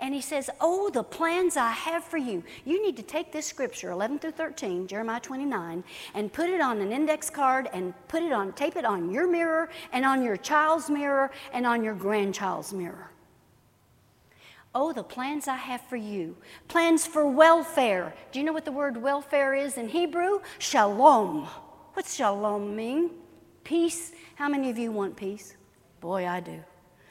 And 0.00 0.14
he 0.14 0.20
says, 0.20 0.50
Oh, 0.60 0.90
the 0.90 1.02
plans 1.02 1.56
I 1.56 1.70
have 1.70 2.04
for 2.04 2.18
you. 2.18 2.42
You 2.64 2.82
need 2.82 2.96
to 2.96 3.02
take 3.02 3.32
this 3.32 3.46
scripture, 3.46 3.90
11 3.90 4.18
through 4.18 4.32
13, 4.32 4.86
Jeremiah 4.86 5.20
29, 5.20 5.84
and 6.14 6.32
put 6.32 6.50
it 6.50 6.60
on 6.60 6.80
an 6.80 6.92
index 6.92 7.30
card 7.30 7.68
and 7.72 7.94
put 8.08 8.22
it 8.22 8.32
on, 8.32 8.52
tape 8.52 8.76
it 8.76 8.84
on 8.84 9.10
your 9.10 9.30
mirror 9.30 9.70
and 9.92 10.04
on 10.04 10.22
your 10.22 10.36
child's 10.36 10.90
mirror 10.90 11.30
and 11.52 11.66
on 11.66 11.84
your 11.84 11.94
grandchild's 11.94 12.72
mirror. 12.72 13.10
Oh, 14.74 14.92
the 14.92 15.04
plans 15.04 15.48
I 15.48 15.56
have 15.56 15.82
for 15.82 15.96
you. 15.96 16.36
Plans 16.68 17.06
for 17.06 17.26
welfare. 17.26 18.14
Do 18.32 18.38
you 18.38 18.44
know 18.44 18.54
what 18.54 18.64
the 18.64 18.72
word 18.72 18.96
welfare 18.96 19.54
is 19.54 19.76
in 19.76 19.88
Hebrew? 19.88 20.40
Shalom. 20.58 21.46
What's 21.92 22.14
shalom 22.14 22.74
mean? 22.74 23.10
Peace. 23.64 24.12
How 24.34 24.48
many 24.48 24.70
of 24.70 24.78
you 24.78 24.90
want 24.90 25.14
peace? 25.14 25.56
Boy, 26.00 26.26
I 26.26 26.40
do. 26.40 26.64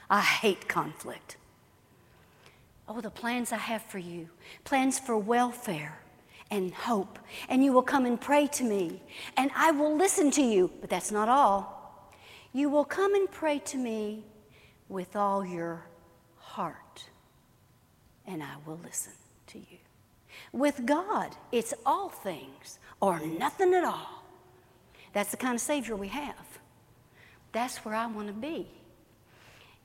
I 0.09 0.21
hate 0.21 0.67
conflict. 0.67 1.37
Oh, 2.93 2.99
the 2.99 3.09
plans 3.09 3.53
I 3.53 3.57
have 3.57 3.83
for 3.83 3.99
you 3.99 4.27
plans 4.65 4.99
for 4.99 5.17
welfare 5.17 5.97
and 6.49 6.73
hope. 6.73 7.19
And 7.47 7.63
you 7.63 7.71
will 7.71 7.83
come 7.83 8.05
and 8.05 8.19
pray 8.19 8.47
to 8.47 8.65
me, 8.65 9.01
and 9.37 9.49
I 9.55 9.71
will 9.71 9.95
listen 9.95 10.29
to 10.31 10.41
you. 10.41 10.69
But 10.81 10.89
that's 10.89 11.09
not 11.09 11.29
all. 11.29 12.11
You 12.51 12.69
will 12.69 12.83
come 12.83 13.15
and 13.15 13.31
pray 13.31 13.59
to 13.59 13.77
me 13.77 14.25
with 14.89 15.15
all 15.15 15.45
your 15.45 15.85
heart, 16.35 17.05
and 18.27 18.43
I 18.43 18.55
will 18.65 18.79
listen 18.83 19.13
to 19.47 19.57
you. 19.57 19.77
With 20.51 20.85
God, 20.85 21.33
it's 21.53 21.73
all 21.85 22.09
things 22.09 22.77
or 22.99 23.21
nothing 23.21 23.73
at 23.73 23.85
all. 23.85 24.25
That's 25.13 25.31
the 25.31 25.37
kind 25.37 25.55
of 25.55 25.61
Savior 25.61 25.95
we 25.95 26.09
have. 26.09 26.59
That's 27.53 27.85
where 27.85 27.95
I 27.95 28.07
want 28.07 28.27
to 28.27 28.33
be. 28.33 28.67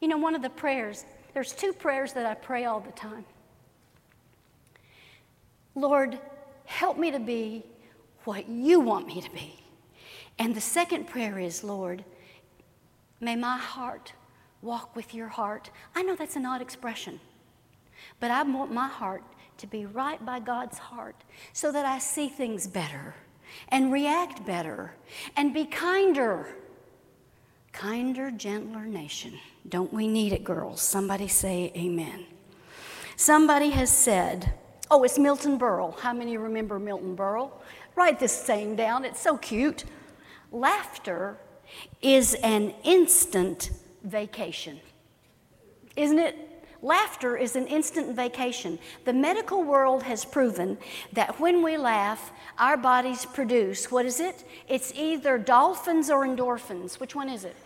You 0.00 0.08
know, 0.08 0.18
one 0.18 0.34
of 0.34 0.42
the 0.42 0.50
prayers 0.50 1.04
there's 1.36 1.52
two 1.52 1.74
prayers 1.74 2.14
that 2.14 2.24
I 2.24 2.32
pray 2.32 2.64
all 2.64 2.80
the 2.80 2.92
time. 2.92 3.26
Lord, 5.74 6.18
help 6.64 6.96
me 6.96 7.10
to 7.10 7.18
be 7.18 7.62
what 8.24 8.48
you 8.48 8.80
want 8.80 9.06
me 9.06 9.20
to 9.20 9.30
be. 9.32 9.62
And 10.38 10.54
the 10.54 10.62
second 10.62 11.08
prayer 11.08 11.38
is, 11.38 11.62
Lord, 11.62 12.06
may 13.20 13.36
my 13.36 13.58
heart 13.58 14.14
walk 14.62 14.96
with 14.96 15.12
your 15.12 15.28
heart. 15.28 15.68
I 15.94 16.02
know 16.02 16.16
that's 16.16 16.36
an 16.36 16.46
odd 16.46 16.62
expression, 16.62 17.20
but 18.18 18.30
I 18.30 18.42
want 18.42 18.72
my 18.72 18.88
heart 18.88 19.22
to 19.58 19.66
be 19.66 19.84
right 19.84 20.24
by 20.24 20.40
God's 20.40 20.78
heart 20.78 21.22
so 21.52 21.70
that 21.70 21.84
I 21.84 21.98
see 21.98 22.30
things 22.30 22.66
better 22.66 23.14
and 23.68 23.92
react 23.92 24.46
better 24.46 24.94
and 25.36 25.52
be 25.52 25.66
kinder 25.66 26.46
kinder, 27.76 28.30
gentler 28.30 28.86
nation. 28.86 29.38
Don't 29.68 29.92
we 29.92 30.06
need 30.06 30.32
it, 30.32 30.44
girls? 30.44 30.80
Somebody 30.80 31.28
say 31.28 31.72
amen. 31.76 32.26
Somebody 33.16 33.70
has 33.70 33.90
said, 33.90 34.54
oh, 34.90 35.02
it's 35.02 35.18
Milton 35.18 35.58
Berle. 35.58 35.98
How 35.98 36.12
many 36.12 36.36
remember 36.36 36.78
Milton 36.78 37.16
Berle? 37.16 37.50
Write 37.94 38.20
this 38.20 38.32
saying 38.32 38.76
down, 38.76 39.04
it's 39.04 39.20
so 39.20 39.36
cute. 39.36 39.84
Laughter 40.52 41.38
is 42.02 42.34
an 42.34 42.74
instant 42.84 43.70
vacation. 44.04 44.80
Isn't 45.96 46.18
it? 46.18 46.36
Laughter 46.82 47.36
is 47.36 47.56
an 47.56 47.66
instant 47.66 48.14
vacation. 48.14 48.78
The 49.06 49.12
medical 49.12 49.64
world 49.64 50.02
has 50.02 50.24
proven 50.24 50.78
that 51.14 51.40
when 51.40 51.62
we 51.62 51.76
laugh, 51.78 52.30
our 52.58 52.76
bodies 52.76 53.24
produce 53.24 53.90
what 53.90 54.06
is 54.06 54.20
it? 54.20 54.44
It's 54.68 54.92
either 54.94 55.38
dolphins 55.38 56.10
or 56.10 56.24
endorphins. 56.24 57.00
Which 57.00 57.14
one 57.14 57.30
is 57.30 57.44
it? 57.44 57.56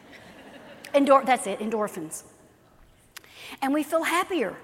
Endor- 0.95 1.24
that's 1.24 1.47
it, 1.47 1.61
endorphins. 1.61 2.24
And 3.62 3.72
we 3.72 3.82
feel 3.82 4.03
happier. 4.03 4.57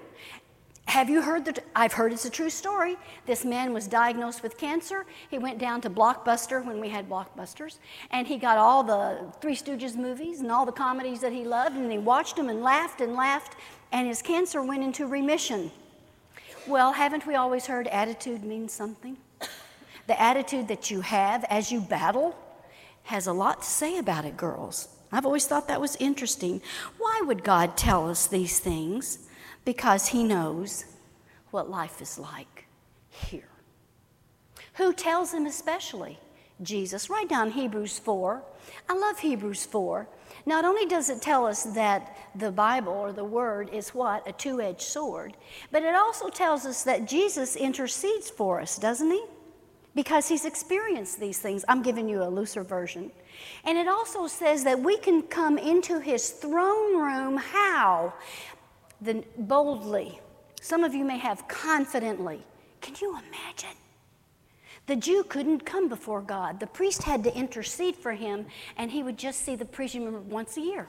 Have 0.85 1.09
you 1.09 1.21
heard 1.21 1.43
that? 1.45 1.59
I've 1.75 1.91
heard 1.91 2.13
it's 2.13 2.23
a 2.23 2.29
true 2.29 2.49
story. 2.49 2.95
This 3.25 3.43
man 3.43 3.73
was 3.73 3.87
diagnosed 3.87 4.41
with 4.41 4.57
cancer. 4.57 5.05
He 5.29 5.37
went 5.37 5.59
down 5.59 5.81
to 5.81 5.89
Blockbuster 5.89 6.65
when 6.65 6.79
we 6.79 6.87
had 6.87 7.09
Blockbusters, 7.09 7.79
and 8.11 8.25
he 8.25 8.37
got 8.37 8.57
all 8.57 8.83
the 8.83 9.33
Three 9.41 9.55
Stooges 9.55 9.97
movies 9.97 10.39
and 10.39 10.49
all 10.49 10.65
the 10.65 10.71
comedies 10.71 11.19
that 11.19 11.33
he 11.33 11.43
loved, 11.43 11.75
and 11.75 11.91
he 11.91 11.97
watched 11.97 12.37
them 12.37 12.47
and 12.47 12.61
laughed 12.61 13.01
and 13.01 13.15
laughed, 13.15 13.57
and 13.91 14.07
his 14.07 14.21
cancer 14.21 14.63
went 14.63 14.81
into 14.81 15.07
remission. 15.07 15.71
Well, 16.65 16.93
haven't 16.93 17.27
we 17.27 17.35
always 17.35 17.65
heard 17.65 17.87
attitude 17.87 18.43
means 18.43 18.71
something? 18.71 19.17
The 20.07 20.19
attitude 20.21 20.69
that 20.69 20.89
you 20.89 21.01
have 21.01 21.43
as 21.49 21.69
you 21.69 21.81
battle 21.81 22.33
has 23.03 23.27
a 23.27 23.33
lot 23.33 23.61
to 23.61 23.67
say 23.67 23.97
about 23.97 24.23
it, 24.23 24.37
girls. 24.37 24.87
I've 25.11 25.25
always 25.25 25.47
thought 25.47 25.67
that 25.67 25.81
was 25.81 25.95
interesting. 25.97 26.61
Why 26.97 27.21
would 27.23 27.43
God 27.43 27.77
tell 27.77 28.09
us 28.09 28.27
these 28.27 28.59
things? 28.59 29.19
Because 29.65 30.07
He 30.07 30.23
knows 30.23 30.85
what 31.51 31.69
life 31.69 32.01
is 32.01 32.19
like 32.19 32.67
here. 33.09 33.49
Who 34.75 34.93
tells 34.93 35.33
Him 35.33 35.45
especially? 35.45 36.19
Jesus. 36.61 37.09
Write 37.09 37.29
down 37.29 37.51
Hebrews 37.51 37.99
4. 37.99 38.43
I 38.89 38.93
love 38.93 39.19
Hebrews 39.19 39.65
4. 39.65 40.07
Not 40.45 40.65
only 40.65 40.85
does 40.85 41.09
it 41.09 41.21
tell 41.21 41.45
us 41.45 41.63
that 41.63 42.17
the 42.35 42.51
Bible 42.51 42.93
or 42.93 43.11
the 43.11 43.23
Word 43.23 43.69
is 43.71 43.89
what? 43.89 44.27
A 44.27 44.31
two 44.31 44.61
edged 44.61 44.81
sword, 44.81 45.37
but 45.71 45.83
it 45.83 45.95
also 45.95 46.29
tells 46.29 46.65
us 46.65 46.83
that 46.83 47.07
Jesus 47.07 47.55
intercedes 47.55 48.29
for 48.29 48.59
us, 48.59 48.77
doesn't 48.77 49.11
He? 49.11 49.23
Because 49.97 50.27
He's 50.27 50.45
experienced 50.45 51.19
these 51.19 51.39
things. 51.39 51.65
I'm 51.67 51.81
giving 51.81 52.07
you 52.07 52.21
a 52.21 52.29
looser 52.29 52.61
version. 52.61 53.11
And 53.63 53.79
it 53.79 53.87
also 53.87 54.27
says 54.27 54.63
that 54.63 54.79
we 54.79 54.95
can 54.97 55.23
come 55.23 55.57
into 55.57 55.99
his 55.99 56.29
throne 56.29 57.01
room 57.01 57.37
how? 57.37 58.13
The, 59.01 59.23
boldly. 59.39 60.19
Some 60.61 60.83
of 60.83 60.93
you 60.93 61.03
may 61.03 61.17
have 61.17 61.47
confidently. 61.47 62.43
Can 62.79 62.93
you 63.01 63.17
imagine? 63.27 63.75
The 64.85 64.97
Jew 64.97 65.23
couldn't 65.23 65.65
come 65.65 65.89
before 65.89 66.21
God. 66.21 66.59
The 66.59 66.67
priest 66.67 67.01
had 67.01 67.23
to 67.23 67.35
intercede 67.35 67.95
for 67.95 68.13
him, 68.13 68.45
and 68.77 68.91
he 68.91 69.01
would 69.01 69.17
just 69.17 69.41
see 69.41 69.55
the 69.55 69.65
priest 69.65 69.95
remember 69.95 70.19
once 70.19 70.57
a 70.57 70.61
year. 70.61 70.87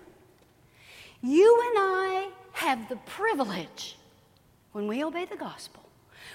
You 1.22 1.62
and 1.68 1.78
I 1.78 2.28
have 2.52 2.90
the 2.90 2.96
privilege, 3.06 3.96
when 4.72 4.86
we 4.86 5.02
obey 5.02 5.24
the 5.24 5.36
gospel, 5.36 5.82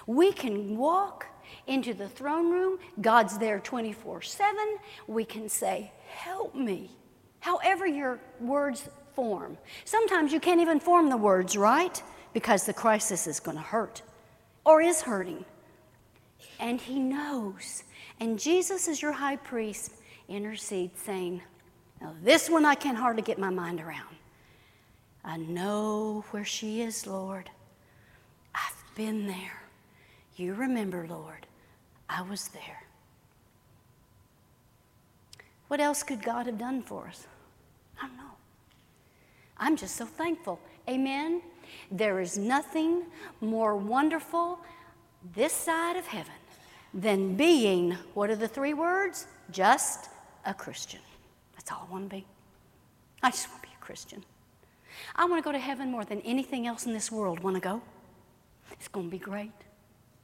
we 0.07 0.31
can 0.31 0.75
walk 0.75 1.27
into 1.67 1.93
the 1.93 2.09
throne 2.09 2.51
room. 2.51 2.79
God's 3.01 3.37
there 3.37 3.59
24 3.59 4.21
7. 4.21 4.55
We 5.07 5.25
can 5.25 5.49
say, 5.49 5.91
Help 6.09 6.55
me. 6.55 6.91
However, 7.39 7.85
your 7.85 8.19
words 8.39 8.87
form. 9.15 9.57
Sometimes 9.85 10.31
you 10.31 10.39
can't 10.39 10.61
even 10.61 10.79
form 10.79 11.09
the 11.09 11.17
words, 11.17 11.57
right? 11.57 12.01
Because 12.33 12.65
the 12.65 12.73
crisis 12.73 13.27
is 13.27 13.39
going 13.39 13.57
to 13.57 13.63
hurt 13.63 14.01
or 14.65 14.81
is 14.81 15.01
hurting. 15.01 15.45
And 16.59 16.79
He 16.79 16.99
knows. 16.99 17.83
And 18.19 18.39
Jesus, 18.39 18.87
as 18.87 19.01
your 19.01 19.11
high 19.11 19.35
priest, 19.35 19.91
intercedes, 20.27 20.99
saying, 21.01 21.41
Now, 22.01 22.13
this 22.23 22.49
one 22.49 22.65
I 22.65 22.75
can 22.75 22.95
hardly 22.95 23.21
get 23.21 23.37
my 23.37 23.49
mind 23.49 23.81
around. 23.81 24.15
I 25.23 25.37
know 25.37 26.25
where 26.31 26.45
she 26.45 26.81
is, 26.81 27.07
Lord. 27.07 27.49
I've 28.53 28.95
been 28.95 29.25
there. 29.27 29.63
You 30.35 30.53
remember, 30.53 31.07
Lord, 31.07 31.45
I 32.13 32.21
was 32.21 32.49
there. 32.49 32.83
What 35.67 35.79
else 35.79 36.03
could 36.03 36.21
God 36.21 36.45
have 36.45 36.59
done 36.59 36.83
for 36.83 37.07
us? 37.07 37.25
I 37.99 38.07
don't 38.07 38.17
know. 38.17 38.23
I'm 39.57 39.75
just 39.75 39.95
so 39.95 40.05
thankful. 40.05 40.59
Amen. 40.87 41.41
There 41.89 42.19
is 42.19 42.37
nothing 42.37 43.03
more 43.41 43.75
wonderful 43.75 44.59
this 45.33 45.53
side 45.53 45.95
of 45.95 46.05
heaven 46.05 46.33
than 46.93 47.35
being, 47.35 47.97
what 48.13 48.29
are 48.29 48.35
the 48.35 48.47
three 48.47 48.75
words? 48.75 49.25
Just 49.49 50.09
a 50.45 50.53
Christian. 50.53 50.99
That's 51.55 51.71
all 51.71 51.87
I 51.89 51.91
want 51.91 52.09
to 52.09 52.15
be. 52.17 52.25
I 53.23 53.31
just 53.31 53.49
want 53.49 53.63
to 53.63 53.69
be 53.69 53.73
a 53.75 53.83
Christian. 53.83 54.23
I 55.15 55.25
want 55.25 55.41
to 55.41 55.43
go 55.43 55.51
to 55.51 55.57
heaven 55.57 55.89
more 55.89 56.05
than 56.05 56.21
anything 56.21 56.67
else 56.67 56.85
in 56.85 56.93
this 56.93 57.11
world. 57.11 57.39
Want 57.39 57.55
to 57.55 57.61
go? 57.61 57.81
It's 58.71 58.87
going 58.87 59.07
to 59.07 59.11
be 59.11 59.17
great. 59.17 59.51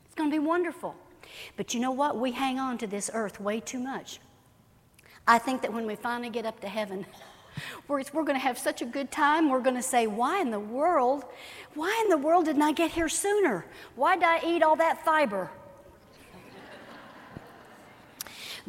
It's 0.05 0.15
going 0.15 0.29
to 0.29 0.33
be 0.33 0.45
wonderful. 0.45 0.95
But 1.57 1.73
you 1.73 1.79
know 1.79 1.91
what? 1.91 2.17
We 2.17 2.31
hang 2.31 2.59
on 2.59 2.77
to 2.79 2.87
this 2.87 3.09
earth 3.13 3.39
way 3.39 3.59
too 3.59 3.79
much. 3.79 4.19
I 5.27 5.37
think 5.37 5.61
that 5.61 5.71
when 5.71 5.85
we 5.85 5.95
finally 5.95 6.29
get 6.29 6.45
up 6.45 6.59
to 6.61 6.67
heaven, 6.67 7.05
we're, 7.87 8.03
we're 8.13 8.23
going 8.23 8.35
to 8.35 8.39
have 8.39 8.57
such 8.57 8.81
a 8.81 8.85
good 8.85 9.11
time. 9.11 9.49
We're 9.49 9.61
going 9.61 9.75
to 9.75 9.81
say, 9.81 10.07
Why 10.07 10.41
in 10.41 10.51
the 10.51 10.59
world? 10.59 11.25
Why 11.75 12.01
in 12.03 12.09
the 12.09 12.17
world 12.17 12.45
didn't 12.45 12.63
I 12.63 12.71
get 12.71 12.91
here 12.91 13.09
sooner? 13.09 13.65
Why 13.95 14.15
did 14.15 14.25
I 14.25 14.39
eat 14.45 14.63
all 14.63 14.75
that 14.77 15.05
fiber? 15.05 15.51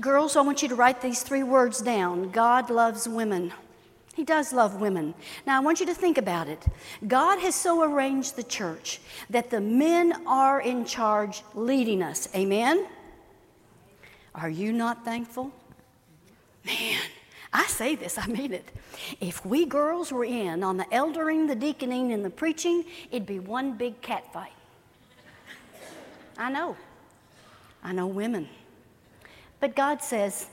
Girls, 0.01 0.37
I 0.37 0.43
want 0.43 0.63
you 0.63 0.69
to 0.69 0.75
write 0.75 1.01
these 1.01 1.23
three 1.23 1.43
words 1.43 1.81
down 1.81 2.31
God 2.31 2.71
loves 2.71 3.09
women. 3.09 3.53
He 4.21 4.27
does 4.27 4.53
love 4.53 4.83
women. 4.83 5.15
Now, 5.47 5.57
I 5.57 5.61
want 5.61 5.81
you 5.81 5.87
to 5.87 5.95
think 5.95 6.19
about 6.19 6.47
it. 6.47 6.63
God 7.09 7.39
has 7.39 7.55
so 7.55 7.83
arranged 7.83 8.37
the 8.37 8.43
church 8.43 9.01
that 9.31 9.49
the 9.49 9.63
men 9.63 10.27
are 10.27 10.61
in 10.61 10.85
charge 10.85 11.43
leading 11.55 12.03
us. 12.03 12.29
Amen? 12.35 12.87
Are 14.35 14.51
you 14.51 14.75
not 14.75 15.07
thankful? 15.07 15.51
Man, 16.67 17.01
I 17.51 17.65
say 17.69 17.95
this, 17.95 18.19
I 18.19 18.27
mean 18.27 18.53
it. 18.53 18.71
If 19.23 19.47
we 19.47 19.65
girls 19.65 20.13
were 20.13 20.27
in 20.27 20.63
on 20.63 20.77
the 20.77 20.85
eldering, 20.93 21.49
the 21.49 21.55
deaconing, 21.55 22.13
and 22.13 22.23
the 22.23 22.29
preaching, 22.29 22.85
it'd 23.11 23.25
be 23.25 23.39
one 23.39 23.73
big 23.79 24.03
cat 24.03 24.31
fight. 24.35 24.53
I 26.37 26.53
know. 26.53 26.77
I 27.83 27.93
know 27.93 28.07
women. 28.07 28.51
But 29.61 29.75
God 29.75 30.03
says, 30.03 30.47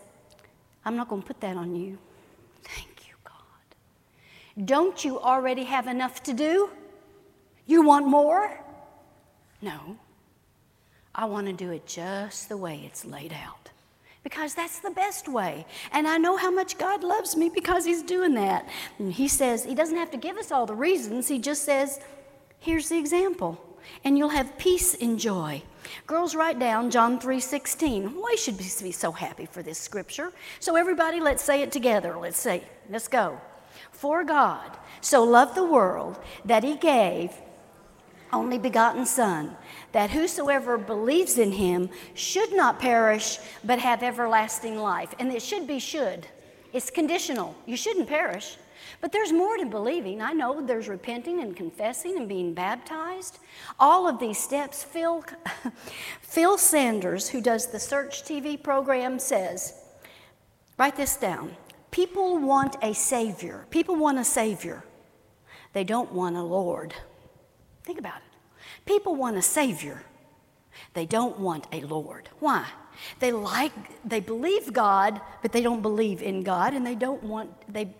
I'm 0.86 0.95
not 0.95 1.09
going 1.09 1.22
to 1.22 1.28
put 1.28 1.41
that 1.41 1.57
on 1.57 1.76
you. 1.76 1.97
Don't 4.66 5.03
you 5.05 5.20
already 5.20 5.66
have 5.66 5.88
enough 5.88 6.24
to 6.24 6.34
do? 6.34 6.70
You 7.66 7.84
want 7.84 8.08
more? 8.08 8.60
No. 9.62 9.97
I 11.14 11.26
want 11.26 11.47
to 11.47 11.53
do 11.53 11.72
it 11.72 11.86
just 11.86 12.49
the 12.49 12.58
way 12.58 12.84
it's 12.86 13.03
laid 13.05 13.34
out 13.34 13.70
because 14.24 14.53
that's 14.53 14.80
the 14.80 14.91
best 14.91 15.28
way. 15.30 15.66
And 15.91 16.08
I 16.08 16.18
know 16.18 16.36
how 16.38 16.51
much 16.51 16.78
God 16.78 17.03
loves 17.03 17.38
me 17.38 17.49
because 17.49 17.86
He's 17.86 18.03
doing 18.03 18.34
that. 18.34 18.68
And 18.99 19.14
He 19.14 19.28
says, 19.28 19.64
He 19.64 19.74
doesn't 19.74 19.95
have 19.95 20.12
to 20.12 20.18
give 20.18 20.38
us 20.38 20.51
all 20.51 20.66
the 20.66 20.76
reasons, 20.76 21.28
He 21.28 21.39
just 21.39 21.64
says, 21.64 21.99
Here's 22.60 22.89
the 22.89 22.97
example. 22.97 23.64
And 24.03 24.18
you'll 24.18 24.30
have 24.30 24.58
peace 24.58 24.95
and 24.95 25.18
joy. 25.18 25.64
Girls, 26.08 26.36
write 26.36 26.60
down 26.60 26.91
John 26.91 27.20
3:16. 27.20 28.16
Why 28.16 28.36
should 28.36 28.58
we 28.58 28.66
be 28.84 28.91
so 28.91 29.14
happy 29.14 29.45
for 29.45 29.64
this 29.64 29.78
scripture. 29.78 30.34
So 30.60 30.76
everybody, 30.76 31.22
let's 31.22 31.43
say 31.43 31.62
it 31.62 31.72
together. 31.72 32.18
Let's 32.18 32.39
say, 32.39 32.64
let's 32.89 33.08
go. 33.08 33.39
For 33.98 34.24
God 34.24 34.78
so 35.02 35.24
loved 35.24 35.56
the 35.56 35.64
world 35.64 36.20
that 36.45 36.64
he 36.64 36.76
gave 36.76 37.32
only 38.32 38.60
begotten 38.60 39.06
Son, 39.06 39.56
that 39.91 40.12
whosoever 40.12 40.78
believes 40.78 41.38
in 41.38 41.52
him 41.52 41.89
should 42.14 42.54
not 42.54 42.80
perish, 42.80 43.39
but 43.64 43.80
have 43.80 44.04
everlasting 44.04 44.78
life. 44.78 45.16
And 45.18 45.32
it 45.32 45.41
should 45.41 45.66
be 45.66 45.80
should. 45.80 46.28
It's 46.74 46.89
conditional. 46.91 47.56
You 47.66 47.76
shouldn't 47.76 48.08
perish. 48.08 48.58
But 49.02 49.12
there's 49.12 49.34
more 49.34 49.58
to 49.58 49.66
believing. 49.66 50.22
I 50.22 50.34
know 50.34 50.62
there's 50.62 50.88
repenting 50.88 51.41
and 51.41 51.56
confessing 51.56 52.18
and 52.18 52.28
being 52.28 52.54
baptized. 52.54 53.39
All 53.80 54.08
of 54.08 54.20
these 54.20 54.38
steps, 54.38 54.84
Phil, 54.84 55.24
Phil 56.22 56.58
Sanders, 56.58 57.30
who 57.30 57.41
does 57.41 57.68
the 57.68 57.80
Search 57.80 58.24
TV 58.24 58.62
program, 58.62 59.18
says, 59.18 59.74
write 60.78 60.95
this 60.95 61.18
down. 61.18 61.56
People 61.98 62.38
want 62.38 62.76
a 62.84 62.93
Savior. 62.93 63.66
People 63.72 63.95
want 63.95 64.20
a 64.20 64.24
Savior. 64.24 64.84
They 65.74 65.84
don't 65.84 66.12
want 66.12 66.36
a 66.36 66.43
Lord. 66.43 66.93
Think 67.86 67.98
about 67.98 68.18
it. 68.18 68.86
People 68.86 69.16
want 69.16 69.36
a 69.36 69.41
Savior. 69.41 70.04
They 70.93 71.08
don't 71.08 71.39
want 71.39 71.66
a 71.72 71.82
Lord. 71.82 72.30
Why? 72.38 72.68
They 73.18 73.32
like, 73.32 73.72
they 74.08 74.20
believe 74.20 74.72
God, 74.72 75.20
but 75.41 75.52
they 75.52 75.62
don't 75.62 75.82
believe 75.82 76.22
in 76.22 76.43
God, 76.43 76.76
and 76.76 76.86
they 76.86 76.93
don't 76.93 77.24
want, 77.24 77.50
they, 77.68 77.95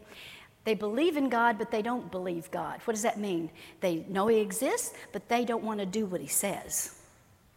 they 0.64 0.76
believe 0.76 1.18
in 1.18 1.28
God, 1.28 1.58
but 1.58 1.72
they 1.72 1.82
don't 1.82 2.12
believe 2.12 2.52
God. 2.52 2.80
What 2.86 2.94
does 2.94 3.02
that 3.02 3.20
mean? 3.20 3.50
They 3.82 4.06
know 4.08 4.28
He 4.28 4.38
exists, 4.38 4.94
but 5.12 5.28
they 5.28 5.44
don't 5.44 5.64
want 5.64 5.80
to 5.80 5.88
do 5.88 6.06
what 6.06 6.22
He 6.22 6.28
says. 6.28 7.02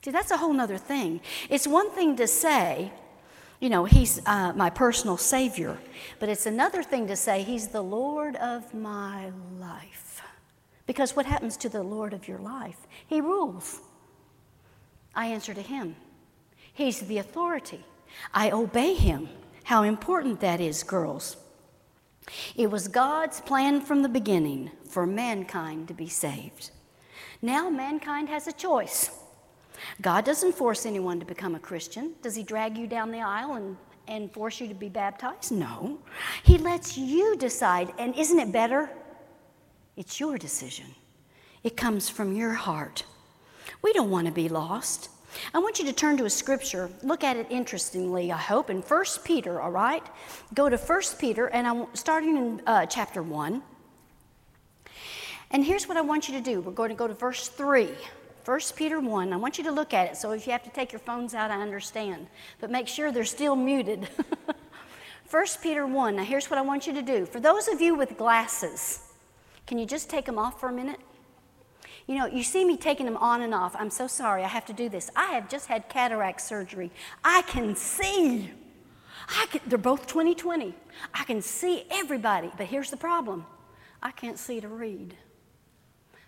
See, 0.02 0.10
that's 0.10 0.30
a 0.30 0.38
whole 0.38 0.58
other 0.58 0.78
thing. 0.78 1.20
It's 1.50 1.66
one 1.66 1.90
thing 1.90 2.16
to 2.16 2.26
say, 2.26 2.92
you 3.60 3.68
know, 3.68 3.84
He's 3.84 4.20
uh, 4.26 4.52
my 4.54 4.70
personal 4.70 5.16
Savior, 5.16 5.78
but 6.18 6.28
it's 6.28 6.46
another 6.46 6.82
thing 6.82 7.06
to 7.06 7.16
say 7.16 7.42
He's 7.42 7.68
the 7.68 7.82
Lord 7.82 8.36
of 8.36 8.74
my 8.74 9.30
life. 9.58 10.22
Because 10.86 11.14
what 11.14 11.26
happens 11.26 11.56
to 11.58 11.68
the 11.68 11.82
Lord 11.82 12.12
of 12.12 12.26
your 12.26 12.38
life? 12.38 12.88
He 13.06 13.20
rules. 13.20 13.80
I 15.14 15.26
answer 15.26 15.54
to 15.54 15.62
Him, 15.62 15.94
He's 16.72 17.00
the 17.00 17.18
authority. 17.18 17.84
I 18.34 18.50
obey 18.50 18.94
Him. 18.94 19.28
How 19.64 19.84
important 19.84 20.40
that 20.40 20.60
is, 20.60 20.82
girls. 20.82 21.36
It 22.56 22.70
was 22.70 22.88
God's 22.88 23.40
plan 23.40 23.80
from 23.80 24.02
the 24.02 24.08
beginning 24.08 24.70
for 24.88 25.06
mankind 25.06 25.88
to 25.88 25.94
be 25.94 26.08
saved. 26.08 26.70
Now 27.42 27.70
mankind 27.70 28.28
has 28.28 28.46
a 28.46 28.52
choice. 28.52 29.10
God 30.00 30.24
doesn't 30.24 30.52
force 30.52 30.86
anyone 30.86 31.20
to 31.20 31.26
become 31.26 31.54
a 31.54 31.58
Christian. 31.58 32.14
Does 32.22 32.34
He 32.34 32.42
drag 32.42 32.76
you 32.76 32.86
down 32.86 33.10
the 33.10 33.20
aisle 33.20 33.54
and, 33.54 33.76
and 34.08 34.32
force 34.32 34.60
you 34.60 34.68
to 34.68 34.74
be 34.74 34.88
baptized? 34.88 35.52
No. 35.52 35.98
He 36.42 36.58
lets 36.58 36.96
you 36.96 37.36
decide. 37.36 37.92
And 37.98 38.14
isn't 38.16 38.38
it 38.38 38.52
better? 38.52 38.90
It's 39.96 40.18
your 40.18 40.38
decision, 40.38 40.86
it 41.62 41.76
comes 41.76 42.08
from 42.08 42.34
your 42.34 42.54
heart. 42.54 43.04
We 43.82 43.92
don't 43.92 44.10
want 44.10 44.26
to 44.26 44.32
be 44.32 44.48
lost. 44.48 45.10
I 45.54 45.58
want 45.58 45.78
you 45.78 45.84
to 45.86 45.92
turn 45.92 46.16
to 46.16 46.24
a 46.24 46.30
scripture. 46.30 46.90
Look 47.02 47.22
at 47.22 47.36
it 47.36 47.46
interestingly, 47.50 48.32
I 48.32 48.36
hope, 48.36 48.70
in 48.70 48.82
1 48.82 49.04
Peter, 49.24 49.60
all 49.60 49.70
right? 49.70 50.02
Go 50.54 50.68
to 50.68 50.76
1 50.76 51.02
Peter, 51.18 51.46
and 51.48 51.66
I'm 51.66 51.86
starting 51.94 52.36
in 52.36 52.62
uh, 52.66 52.86
chapter 52.86 53.22
1. 53.22 53.62
And 55.52 55.64
here's 55.64 55.88
what 55.88 55.96
I 55.96 56.00
want 56.00 56.28
you 56.28 56.34
to 56.34 56.40
do 56.40 56.60
we're 56.60 56.72
going 56.72 56.90
to 56.90 56.94
go 56.94 57.06
to 57.06 57.14
verse 57.14 57.48
3. 57.48 57.88
1 58.44 58.60
Peter 58.76 59.00
1. 59.00 59.32
I 59.32 59.36
want 59.36 59.58
you 59.58 59.64
to 59.64 59.70
look 59.70 59.92
at 59.92 60.10
it. 60.10 60.16
So 60.16 60.32
if 60.32 60.46
you 60.46 60.52
have 60.52 60.62
to 60.64 60.70
take 60.70 60.92
your 60.92 61.00
phones 61.00 61.34
out, 61.34 61.50
I 61.50 61.60
understand. 61.60 62.26
But 62.60 62.70
make 62.70 62.88
sure 62.88 63.12
they're 63.12 63.24
still 63.24 63.56
muted. 63.56 64.08
1 65.30 65.46
Peter 65.62 65.86
1. 65.86 66.16
Now, 66.16 66.24
here's 66.24 66.50
what 66.50 66.58
I 66.58 66.62
want 66.62 66.86
you 66.86 66.92
to 66.94 67.02
do. 67.02 67.26
For 67.26 67.38
those 67.38 67.68
of 67.68 67.80
you 67.80 67.94
with 67.94 68.16
glasses, 68.16 69.00
can 69.66 69.78
you 69.78 69.86
just 69.86 70.10
take 70.10 70.26
them 70.26 70.38
off 70.38 70.58
for 70.58 70.68
a 70.68 70.72
minute? 70.72 71.00
You 72.06 72.18
know, 72.18 72.26
you 72.26 72.42
see 72.42 72.64
me 72.64 72.76
taking 72.76 73.06
them 73.06 73.16
on 73.18 73.42
and 73.42 73.54
off. 73.54 73.76
I'm 73.78 73.90
so 73.90 74.08
sorry, 74.08 74.42
I 74.42 74.48
have 74.48 74.66
to 74.66 74.72
do 74.72 74.88
this. 74.88 75.10
I 75.14 75.32
have 75.32 75.48
just 75.48 75.66
had 75.66 75.88
cataract 75.88 76.40
surgery. 76.40 76.90
I 77.22 77.42
can 77.42 77.76
see. 77.76 78.50
I 79.28 79.46
can, 79.46 79.60
they're 79.66 79.78
both 79.78 80.08
2020. 80.08 80.74
I 81.14 81.24
can 81.24 81.40
see 81.40 81.84
everybody, 81.90 82.50
but 82.56 82.66
here's 82.66 82.90
the 82.90 82.96
problem 82.96 83.46
I 84.02 84.10
can't 84.10 84.38
see 84.38 84.60
to 84.60 84.66
read. 84.66 85.14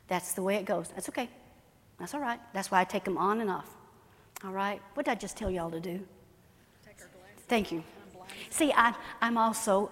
That's 0.07 0.35
the 0.35 0.43
way 0.43 0.57
it 0.57 0.65
goes. 0.65 0.89
That's 0.91 1.09
okay. 1.09 1.29
That's 2.03 2.15
all 2.15 2.21
right. 2.21 2.41
That's 2.53 2.69
why 2.69 2.81
I 2.81 2.85
take 2.85 3.05
them 3.05 3.17
on 3.17 3.41
and 3.41 3.49
off. 3.49 3.77
All 4.45 4.51
right? 4.51 4.83
What 4.95 5.07
did 5.07 5.13
I 5.13 5.15
just 5.15 5.37
tell 5.37 5.49
y'all 5.49 5.71
to 5.71 5.79
do? 5.79 6.01
Take 6.85 7.01
our 7.01 7.07
glasses. 7.07 7.45
Thank 7.47 7.71
you. 7.71 7.85
See, 8.51 8.73
I, 8.73 8.93
I'm 9.21 9.39
also, 9.39 9.89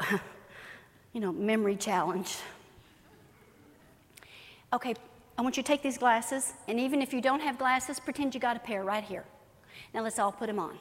you 1.12 1.20
know, 1.20 1.30
memory 1.30 1.76
challenged. 1.76 2.38
Okay, 4.72 4.94
I 5.38 5.42
want 5.42 5.56
you 5.56 5.62
to 5.62 5.66
take 5.68 5.82
these 5.82 5.98
glasses, 5.98 6.52
and 6.66 6.80
even 6.80 7.00
if 7.00 7.12
you 7.14 7.20
don't 7.20 7.38
have 7.38 7.58
glasses, 7.58 8.00
pretend 8.00 8.34
you 8.34 8.40
got 8.40 8.56
a 8.56 8.60
pair 8.60 8.82
right 8.82 9.04
here. 9.04 9.24
Now 9.94 10.02
let's 10.02 10.18
all 10.18 10.32
put 10.32 10.48
them 10.48 10.58
on. 10.58 10.76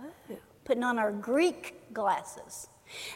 Oh, 0.00 0.36
putting 0.64 0.84
on 0.84 0.98
our 0.98 1.12
Greek 1.12 1.92
glasses. 1.92 2.68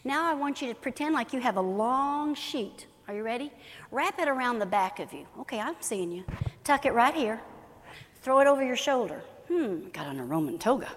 Now 0.05 0.31
I 0.31 0.35
want 0.35 0.61
you 0.61 0.69
to 0.69 0.75
pretend 0.75 1.15
like 1.15 1.33
you 1.33 1.41
have 1.41 1.57
a 1.57 1.63
long 1.63 2.35
sheet. 2.35 2.85
Are 3.11 3.13
you 3.13 3.25
ready? 3.25 3.51
Wrap 3.91 4.21
it 4.21 4.29
around 4.29 4.61
the 4.61 4.67
back 4.67 5.01
of 5.01 5.13
you. 5.13 5.27
Okay, 5.41 5.59
I'm 5.59 5.75
seeing 5.81 6.13
you. 6.13 6.23
Tuck 6.63 6.87
it 6.87 6.93
right 6.93 7.13
here. 7.13 7.41
Throw 8.23 8.39
it 8.39 8.47
over 8.47 8.65
your 8.65 8.77
shoulder. 8.77 9.21
Hmm, 9.49 9.89
got 9.89 10.07
on 10.07 10.21
a 10.21 10.25
Roman 10.25 10.61
toga. 10.61 10.89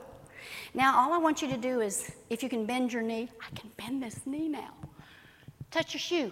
Now 0.75 0.95
all 0.95 1.11
I 1.11 1.17
want 1.17 1.41
you 1.41 1.47
to 1.49 1.57
do 1.57 1.81
is, 1.81 2.11
if 2.29 2.43
you 2.43 2.49
can 2.49 2.67
bend 2.67 2.93
your 2.93 3.01
knee, 3.01 3.29
I 3.41 3.59
can 3.59 3.71
bend 3.77 4.03
this 4.03 4.27
knee 4.27 4.47
now. 4.47 4.75
Touch 5.71 5.95
your 5.95 6.01
shoe. 6.01 6.31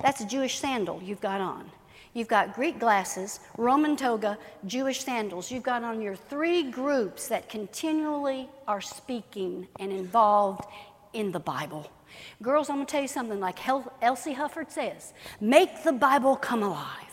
That's 0.00 0.22
a 0.22 0.26
Jewish 0.26 0.58
sandal 0.60 1.02
you've 1.04 1.20
got 1.20 1.42
on. 1.42 1.70
You've 2.14 2.26
got 2.26 2.54
Greek 2.54 2.80
glasses, 2.80 3.40
Roman 3.58 3.96
toga, 3.96 4.38
Jewish 4.64 5.04
sandals. 5.04 5.50
You've 5.50 5.62
got 5.62 5.84
on 5.84 6.00
your 6.00 6.16
three 6.16 6.70
groups 6.70 7.28
that 7.28 7.50
continually 7.50 8.48
are 8.66 8.80
speaking 8.80 9.68
and 9.78 9.92
involved 9.92 10.64
in 11.12 11.32
the 11.32 11.40
Bible. 11.40 11.90
Girls, 12.42 12.68
I'm 12.68 12.76
going 12.76 12.86
to 12.86 12.90
tell 12.90 13.02
you 13.02 13.08
something 13.08 13.40
like 13.40 13.58
Elsie 14.02 14.34
Hufford 14.34 14.70
says 14.70 15.12
make 15.40 15.82
the 15.84 15.92
Bible 15.92 16.36
come 16.36 16.62
alive. 16.62 17.06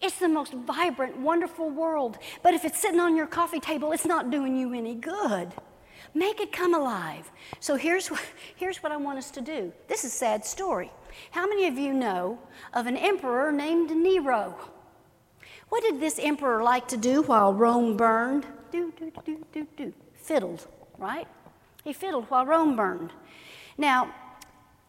It's 0.00 0.18
the 0.18 0.28
most 0.28 0.52
vibrant, 0.52 1.16
wonderful 1.18 1.70
world. 1.70 2.18
But 2.42 2.54
if 2.54 2.64
it's 2.64 2.80
sitting 2.80 2.98
on 2.98 3.16
your 3.16 3.28
coffee 3.28 3.60
table, 3.60 3.92
it's 3.92 4.04
not 4.04 4.30
doing 4.30 4.56
you 4.56 4.74
any 4.74 4.96
good. 4.96 5.52
Make 6.12 6.40
it 6.40 6.52
come 6.52 6.74
alive. 6.74 7.30
So 7.60 7.76
here's, 7.76 8.10
here's 8.56 8.82
what 8.82 8.90
I 8.90 8.96
want 8.96 9.18
us 9.18 9.30
to 9.32 9.40
do. 9.40 9.72
This 9.86 10.04
is 10.04 10.12
a 10.12 10.16
sad 10.16 10.44
story. 10.44 10.90
How 11.30 11.46
many 11.46 11.68
of 11.68 11.78
you 11.78 11.92
know 11.92 12.38
of 12.74 12.86
an 12.86 12.96
emperor 12.96 13.52
named 13.52 13.90
Nero? 13.90 14.56
What 15.68 15.82
did 15.84 16.00
this 16.00 16.18
emperor 16.18 16.62
like 16.62 16.88
to 16.88 16.96
do 16.96 17.22
while 17.22 17.54
Rome 17.54 17.96
burned? 17.96 18.46
Do, 18.72 18.92
do, 18.98 19.12
do, 19.24 19.46
do, 19.52 19.66
do. 19.76 19.92
Fiddled, 20.14 20.66
right? 20.98 21.28
He 21.84 21.92
fiddled 21.92 22.26
while 22.28 22.44
Rome 22.44 22.76
burned. 22.76 23.12
Now, 23.78 24.14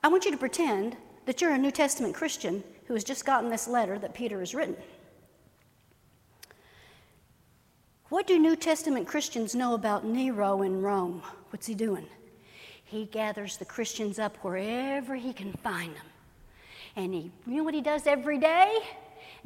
I 0.03 0.07
want 0.09 0.25
you 0.25 0.31
to 0.31 0.37
pretend 0.37 0.97
that 1.25 1.41
you're 1.41 1.53
a 1.53 1.57
New 1.57 1.71
Testament 1.71 2.13
Christian 2.13 2.63
who 2.87 2.93
has 2.93 3.03
just 3.03 3.25
gotten 3.25 3.49
this 3.49 3.67
letter 3.67 3.97
that 3.99 4.13
Peter 4.13 4.39
has 4.39 4.53
written. 4.53 4.75
What 8.09 8.27
do 8.27 8.37
New 8.37 8.55
Testament 8.55 9.07
Christians 9.07 9.55
know 9.55 9.73
about 9.73 10.05
Nero 10.05 10.61
in 10.61 10.81
Rome? 10.81 11.23
What's 11.49 11.65
he 11.65 11.73
doing? 11.73 12.05
He 12.83 13.05
gathers 13.05 13.57
the 13.57 13.65
Christians 13.65 14.19
up 14.19 14.37
wherever 14.43 15.15
he 15.15 15.33
can 15.33 15.53
find 15.53 15.95
them. 15.95 16.05
And 16.95 17.13
he, 17.13 17.31
you 17.47 17.57
know 17.57 17.63
what 17.63 17.73
he 17.73 17.81
does 17.81 18.05
every 18.05 18.37
day? 18.37 18.77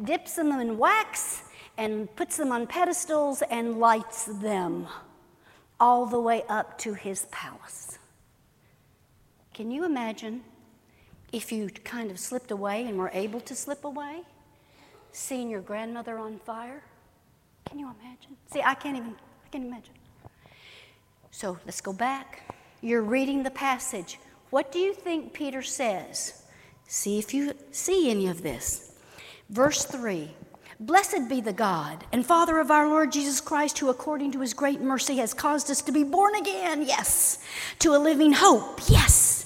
Dips 0.04 0.36
them 0.36 0.52
in 0.52 0.78
wax 0.78 1.44
and 1.78 2.14
puts 2.18 2.36
them 2.36 2.52
on 2.52 2.68
pedestals 2.68 3.42
and 3.44 3.80
lights 3.80 4.26
them 4.26 4.88
all 5.80 6.06
the 6.06 6.20
way 6.20 6.44
up 6.50 6.78
to 6.80 6.94
his 6.94 7.26
palace. 7.32 7.87
Can 9.58 9.72
you 9.72 9.86
imagine 9.86 10.44
if 11.34 11.52
you 11.52 11.70
kind 11.84 12.12
of 12.12 12.20
slipped 12.20 12.52
away 12.52 12.86
and 12.86 12.96
were 12.96 13.10
able 13.12 13.40
to 13.40 13.56
slip 13.56 13.86
away, 13.86 14.22
seeing 15.12 15.50
your 15.50 15.62
grandmother 15.62 16.20
on 16.20 16.38
fire? 16.38 16.84
Can 17.66 17.80
you 17.80 17.88
imagine? 18.00 18.38
See, 18.54 18.62
I 18.62 18.76
can't 18.76 18.96
even, 18.96 19.16
I 19.46 19.50
can't 19.50 19.66
imagine. 19.66 19.96
So 21.32 21.58
let's 21.66 21.82
go 21.82 21.92
back. 21.92 22.56
You're 22.82 23.02
reading 23.02 23.42
the 23.42 23.50
passage. 23.50 24.20
What 24.52 24.72
do 24.72 24.78
you 24.78 24.94
think 24.94 25.34
Peter 25.34 25.64
says? 25.64 26.44
See 26.88 27.18
if 27.18 27.34
you 27.34 27.56
see 27.72 28.12
any 28.12 28.28
of 28.28 28.44
this. 28.44 28.94
Verse 29.50 29.86
3 29.86 30.30
Blessed 30.80 31.28
be 31.28 31.42
the 31.42 31.52
God 31.52 32.06
and 32.12 32.24
Father 32.24 32.60
of 32.60 32.70
our 32.70 32.88
Lord 32.88 33.12
Jesus 33.12 33.42
Christ, 33.42 33.80
who 33.80 33.90
according 33.90 34.34
to 34.34 34.42
his 34.42 34.54
great 34.54 34.82
mercy 34.82 35.18
has 35.18 35.34
caused 35.34 35.72
us 35.72 35.82
to 35.82 35.92
be 35.92 36.04
born 36.04 36.36
again, 36.36 36.84
yes, 36.84 37.40
to 37.80 37.96
a 37.96 37.98
living 37.98 38.34
hope, 38.34 38.82
yes, 38.88 39.37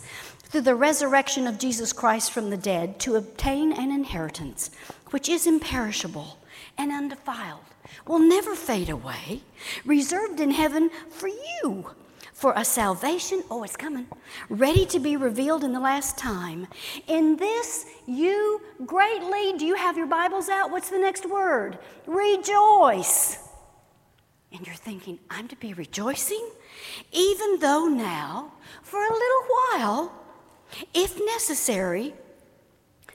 through 0.51 0.61
the 0.61 0.75
resurrection 0.75 1.47
of 1.47 1.57
Jesus 1.57 1.93
Christ 1.93 2.31
from 2.31 2.49
the 2.49 2.57
dead, 2.57 2.99
to 2.99 3.15
obtain 3.15 3.71
an 3.71 3.89
inheritance 3.89 4.69
which 5.11 5.29
is 5.29 5.47
imperishable 5.47 6.37
and 6.77 6.91
undefiled 6.91 7.61
will 8.05 8.19
never 8.19 8.53
fade 8.53 8.89
away, 8.89 9.41
reserved 9.85 10.41
in 10.41 10.51
heaven 10.51 10.89
for 11.09 11.29
you 11.29 11.91
for 12.33 12.53
a 12.55 12.65
salvation, 12.65 13.43
oh, 13.51 13.63
it's 13.63 13.77
coming, 13.77 14.07
ready 14.49 14.85
to 14.87 14.99
be 14.99 15.15
revealed 15.15 15.63
in 15.63 15.73
the 15.73 15.79
last 15.79 16.17
time. 16.17 16.67
In 17.07 17.37
this 17.37 17.85
you 18.07 18.59
greatly, 18.85 19.53
do 19.57 19.65
you 19.65 19.75
have 19.75 19.95
your 19.95 20.07
Bibles 20.07 20.49
out? 20.49 20.71
What's 20.71 20.89
the 20.89 20.97
next 20.97 21.29
word? 21.29 21.77
Rejoice. 22.07 23.37
And 24.51 24.65
you're 24.65 24.75
thinking, 24.75 25.19
I'm 25.29 25.47
to 25.49 25.55
be 25.55 25.73
rejoicing? 25.73 26.49
Even 27.11 27.59
though 27.59 27.85
now, 27.85 28.53
for 28.81 28.99
a 28.99 29.13
little 29.13 29.45
while, 29.77 30.20
if 30.93 31.19
necessary, 31.25 32.13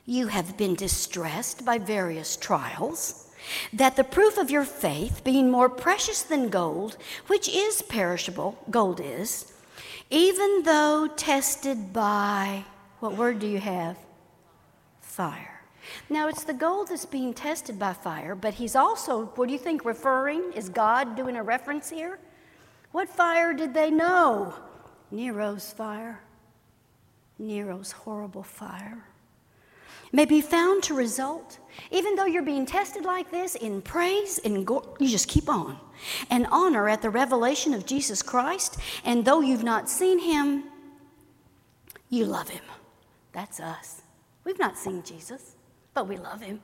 you 0.05 0.29
have 0.29 0.57
been 0.57 0.75
distressed 0.75 1.65
by 1.65 1.79
various 1.79 2.37
trials 2.37 3.27
that 3.73 3.97
the 3.97 4.05
proof 4.05 4.39
of 4.39 4.51
your 4.51 4.65
faith, 4.65 5.23
being 5.25 5.51
more 5.51 5.69
precious 5.69 6.23
than 6.23 6.49
gold, 6.49 6.97
which 7.27 7.49
is 7.49 7.83
perishable, 7.83 8.59
gold 8.71 9.01
is, 9.03 9.53
even 10.11 10.63
though 10.63 11.09
tested 11.17 11.93
by, 11.93 12.65
what 13.01 13.17
word 13.17 13.39
do 13.39 13.47
you 13.47 13.59
have? 13.59 13.97
Fire. 15.01 15.61
Now, 16.11 16.29
it's 16.29 16.45
the 16.45 16.53
gold 16.53 16.89
that's 16.89 17.07
being 17.07 17.33
tested 17.33 17.79
by 17.79 17.93
fire, 17.93 18.35
but 18.35 18.55
he's 18.55 18.75
also, 18.75 19.27
what 19.37 19.47
do 19.47 19.53
you 19.53 19.59
think, 19.59 19.85
referring? 19.85 20.53
Is 20.53 20.69
God 20.69 21.17
doing 21.17 21.37
a 21.37 21.43
reference 21.43 21.91
here? 21.91 22.19
What 22.93 23.09
fire 23.09 23.53
did 23.53 23.75
they 23.75 23.91
know? 23.91 24.55
Nero's 25.11 25.73
fire. 25.73 26.21
Nero's 27.39 27.93
horrible 27.93 28.43
fire 28.43 29.05
may 30.13 30.25
be 30.25 30.41
found 30.41 30.83
to 30.85 30.95
result, 30.95 31.59
even 31.91 32.15
though 32.15 32.25
you're 32.25 32.43
being 32.43 32.65
tested 32.65 33.05
like 33.05 33.31
this, 33.31 33.55
in 33.55 33.83
praise 33.83 34.39
and 34.39 34.69
you 34.99 35.09
just 35.09 35.29
keep 35.29 35.49
on, 35.49 35.79
and 36.31 36.47
honor 36.51 36.89
at 36.89 37.03
the 37.03 37.11
revelation 37.11 37.75
of 37.75 37.85
Jesus 37.87 38.23
Christ. 38.23 38.79
And 39.05 39.25
though 39.25 39.41
you've 39.41 39.65
not 39.65 39.91
seen 39.91 40.19
him, 40.19 40.65
you 42.09 42.25
love 42.25 42.49
him. 42.49 42.63
That's 43.33 43.61
us. 43.61 44.03
We've 44.45 44.59
not 44.59 44.79
seen 44.79 45.03
Jesus, 45.03 45.57
but 45.93 46.09
we 46.09 46.17
love 46.17 46.41
him. 46.41 46.61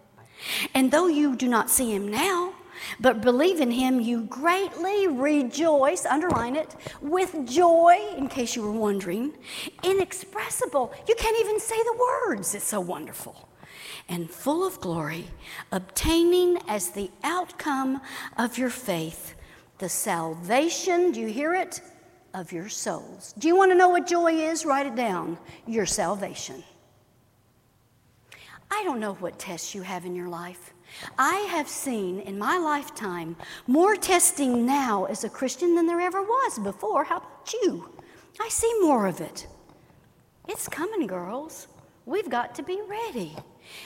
And 0.74 0.90
though 0.90 1.08
you 1.08 1.36
do 1.36 1.48
not 1.48 1.68
see 1.68 1.92
him 1.92 2.08
now, 2.08 2.54
but 3.00 3.20
believe 3.20 3.60
in 3.60 3.70
him, 3.70 4.00
you 4.00 4.22
greatly 4.24 5.08
rejoice, 5.08 6.06
underline 6.06 6.56
it, 6.56 6.74
with 7.00 7.46
joy, 7.48 7.98
in 8.16 8.28
case 8.28 8.56
you 8.56 8.62
were 8.62 8.72
wondering, 8.72 9.34
inexpressible. 9.82 10.92
You 11.08 11.14
can't 11.16 11.38
even 11.40 11.60
say 11.60 11.76
the 11.82 11.98
words, 12.26 12.54
it's 12.54 12.64
so 12.64 12.80
wonderful. 12.80 13.48
And 14.08 14.30
full 14.30 14.66
of 14.66 14.80
glory, 14.80 15.26
obtaining 15.70 16.58
as 16.68 16.90
the 16.90 17.10
outcome 17.22 18.00
of 18.36 18.58
your 18.58 18.70
faith 18.70 19.34
the 19.78 19.88
salvation, 19.88 21.10
do 21.10 21.20
you 21.20 21.26
hear 21.26 21.54
it? 21.54 21.80
Of 22.34 22.52
your 22.52 22.68
souls. 22.68 23.34
Do 23.36 23.48
you 23.48 23.56
want 23.56 23.72
to 23.72 23.74
know 23.74 23.88
what 23.88 24.06
joy 24.06 24.32
is? 24.32 24.64
Write 24.64 24.86
it 24.86 24.94
down. 24.94 25.36
Your 25.66 25.86
salvation. 25.86 26.62
I 28.70 28.84
don't 28.84 29.00
know 29.00 29.14
what 29.14 29.40
tests 29.40 29.74
you 29.74 29.82
have 29.82 30.06
in 30.06 30.14
your 30.14 30.28
life. 30.28 30.72
I 31.18 31.46
have 31.50 31.68
seen 31.68 32.20
in 32.20 32.38
my 32.38 32.58
lifetime 32.58 33.36
more 33.66 33.96
testing 33.96 34.66
now 34.66 35.04
as 35.04 35.24
a 35.24 35.30
Christian 35.30 35.74
than 35.74 35.86
there 35.86 36.00
ever 36.00 36.22
was 36.22 36.58
before. 36.58 37.04
How 37.04 37.18
about 37.18 37.52
you? 37.62 37.90
I 38.40 38.48
see 38.48 38.72
more 38.80 39.06
of 39.06 39.20
it. 39.20 39.46
It's 40.48 40.68
coming, 40.68 41.06
girls. 41.06 41.68
We've 42.06 42.28
got 42.28 42.54
to 42.56 42.62
be 42.62 42.80
ready. 42.86 43.36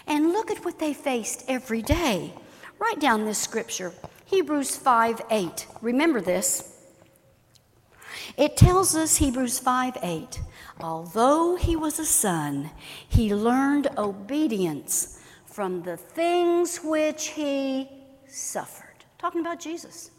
And 0.06 0.32
look 0.32 0.50
at 0.50 0.64
what 0.64 0.78
they 0.78 0.94
faced 0.94 1.44
every 1.48 1.82
day. 1.82 2.32
Write 2.78 3.00
down 3.00 3.24
this 3.24 3.38
scripture 3.38 3.92
Hebrews 4.26 4.76
5 4.76 5.22
8. 5.30 5.66
Remember 5.82 6.20
this. 6.20 6.72
It 8.36 8.56
tells 8.56 8.94
us, 8.96 9.16
Hebrews 9.16 9.58
5 9.58 9.98
8, 10.02 10.40
although 10.80 11.56
he 11.56 11.76
was 11.76 11.98
a 11.98 12.04
son, 12.04 12.70
he 13.08 13.34
learned 13.34 13.88
obedience 13.96 15.15
from 15.56 15.80
the 15.80 15.96
things 15.96 16.80
which 16.84 17.28
he 17.28 17.88
suffered. 18.26 19.06
Talking 19.16 19.40
about 19.40 19.58
Jesus. 19.58 20.10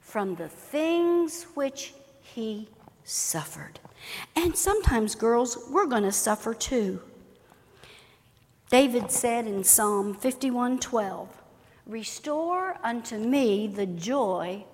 From 0.00 0.36
the 0.36 0.48
things 0.48 1.42
which 1.52 1.92
he 2.22 2.66
suffered. 3.04 3.78
And 4.34 4.56
sometimes, 4.56 5.14
girls, 5.14 5.68
we're 5.70 5.84
going 5.84 6.04
to 6.04 6.12
suffer 6.12 6.54
too. 6.54 7.02
David 8.70 9.10
said 9.10 9.46
in 9.46 9.64
Psalm 9.64 10.14
51:12, 10.14 11.28
"Restore 11.84 12.78
unto 12.82 13.18
me 13.18 13.66
the 13.66 13.84
joy 13.84 14.64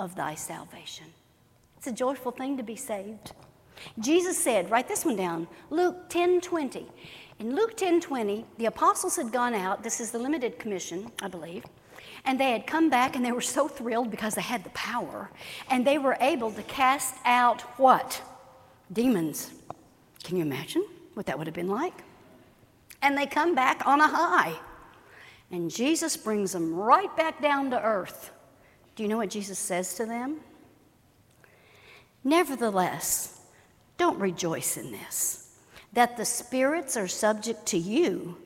of 0.00 0.16
thy 0.16 0.34
salvation." 0.34 1.14
It's 1.76 1.86
a 1.86 1.92
joyful 1.92 2.32
thing 2.32 2.56
to 2.56 2.64
be 2.64 2.74
saved. 2.74 3.34
Jesus 4.00 4.36
said, 4.36 4.70
write 4.70 4.88
this 4.88 5.04
one 5.04 5.14
down, 5.14 5.46
Luke 5.70 6.10
10:20. 6.10 6.86
In 7.38 7.54
Luke 7.54 7.76
10 7.76 8.00
20, 8.00 8.44
the 8.58 8.66
apostles 8.66 9.16
had 9.16 9.30
gone 9.30 9.54
out. 9.54 9.82
This 9.82 10.00
is 10.00 10.10
the 10.10 10.18
limited 10.18 10.58
commission, 10.58 11.10
I 11.22 11.28
believe. 11.28 11.64
And 12.24 12.38
they 12.38 12.50
had 12.50 12.66
come 12.66 12.90
back 12.90 13.14
and 13.14 13.24
they 13.24 13.32
were 13.32 13.40
so 13.40 13.68
thrilled 13.68 14.10
because 14.10 14.34
they 14.34 14.42
had 14.42 14.64
the 14.64 14.70
power. 14.70 15.30
And 15.70 15.86
they 15.86 15.98
were 15.98 16.16
able 16.20 16.50
to 16.52 16.62
cast 16.64 17.14
out 17.24 17.62
what? 17.78 18.20
Demons. 18.92 19.52
Can 20.24 20.36
you 20.36 20.42
imagine 20.42 20.84
what 21.14 21.26
that 21.26 21.38
would 21.38 21.46
have 21.46 21.54
been 21.54 21.68
like? 21.68 21.94
And 23.02 23.16
they 23.16 23.26
come 23.26 23.54
back 23.54 23.86
on 23.86 24.00
a 24.00 24.08
high. 24.08 24.54
And 25.52 25.70
Jesus 25.70 26.16
brings 26.16 26.52
them 26.52 26.74
right 26.74 27.14
back 27.16 27.40
down 27.40 27.70
to 27.70 27.80
earth. 27.80 28.32
Do 28.96 29.04
you 29.04 29.08
know 29.08 29.16
what 29.16 29.30
Jesus 29.30 29.58
says 29.58 29.94
to 29.94 30.04
them? 30.04 30.40
Nevertheless, 32.24 33.40
don't 33.96 34.18
rejoice 34.18 34.76
in 34.76 34.90
this 34.90 35.47
that 35.92 36.16
the 36.16 36.24
spirits 36.24 36.96
are 36.96 37.08
subject 37.08 37.66
to 37.66 37.78
you, 37.78 38.36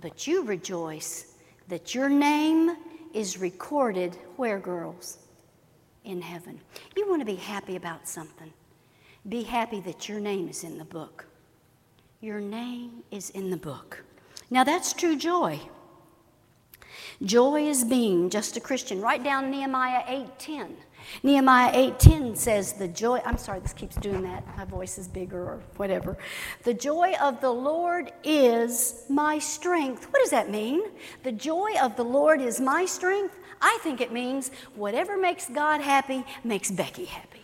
But 0.00 0.26
you 0.26 0.44
rejoice 0.44 1.34
that 1.68 1.94
your 1.94 2.08
name 2.08 2.76
is 3.12 3.38
recorded 3.38 4.16
where, 4.36 4.58
girls? 4.58 5.18
In 6.04 6.22
heaven. 6.22 6.60
You 6.96 7.08
want 7.08 7.20
to 7.20 7.26
be 7.26 7.34
happy 7.34 7.76
about 7.76 8.08
something. 8.08 8.52
Be 9.28 9.42
happy 9.42 9.80
that 9.80 10.08
your 10.08 10.20
name 10.20 10.48
is 10.48 10.64
in 10.64 10.78
the 10.78 10.84
book. 10.84 11.26
Your 12.20 12.40
name 12.40 13.02
is 13.10 13.30
in 13.30 13.50
the 13.50 13.56
book. 13.56 14.04
Now 14.50 14.64
that's 14.64 14.92
true 14.92 15.16
joy. 15.16 15.60
Joy 17.22 17.68
is 17.68 17.84
being 17.84 18.30
just 18.30 18.56
a 18.56 18.60
Christian. 18.60 19.00
Write 19.00 19.24
down 19.24 19.50
Nehemiah 19.50 20.04
8:10. 20.06 20.76
Nehemiah 21.22 21.72
8:10 21.72 22.36
says 22.36 22.74
the 22.74 22.88
joy 22.88 23.20
I'm 23.24 23.38
sorry 23.38 23.60
this 23.60 23.72
keeps 23.72 23.96
doing 23.96 24.22
that. 24.22 24.44
My 24.56 24.64
voice 24.64 24.98
is 24.98 25.08
bigger 25.08 25.40
or 25.40 25.60
whatever. 25.76 26.16
The 26.64 26.74
joy 26.74 27.14
of 27.20 27.40
the 27.40 27.50
Lord 27.50 28.12
is 28.24 29.04
my 29.08 29.38
strength. 29.38 30.04
What 30.10 30.20
does 30.20 30.30
that 30.30 30.50
mean? 30.50 30.82
The 31.22 31.32
joy 31.32 31.72
of 31.82 31.96
the 31.96 32.04
Lord 32.04 32.40
is 32.40 32.60
my 32.60 32.84
strength? 32.84 33.38
I 33.60 33.78
think 33.82 34.00
it 34.00 34.12
means 34.12 34.50
whatever 34.74 35.16
makes 35.16 35.48
God 35.48 35.80
happy 35.80 36.24
makes 36.44 36.70
Becky 36.70 37.06
happy. 37.06 37.38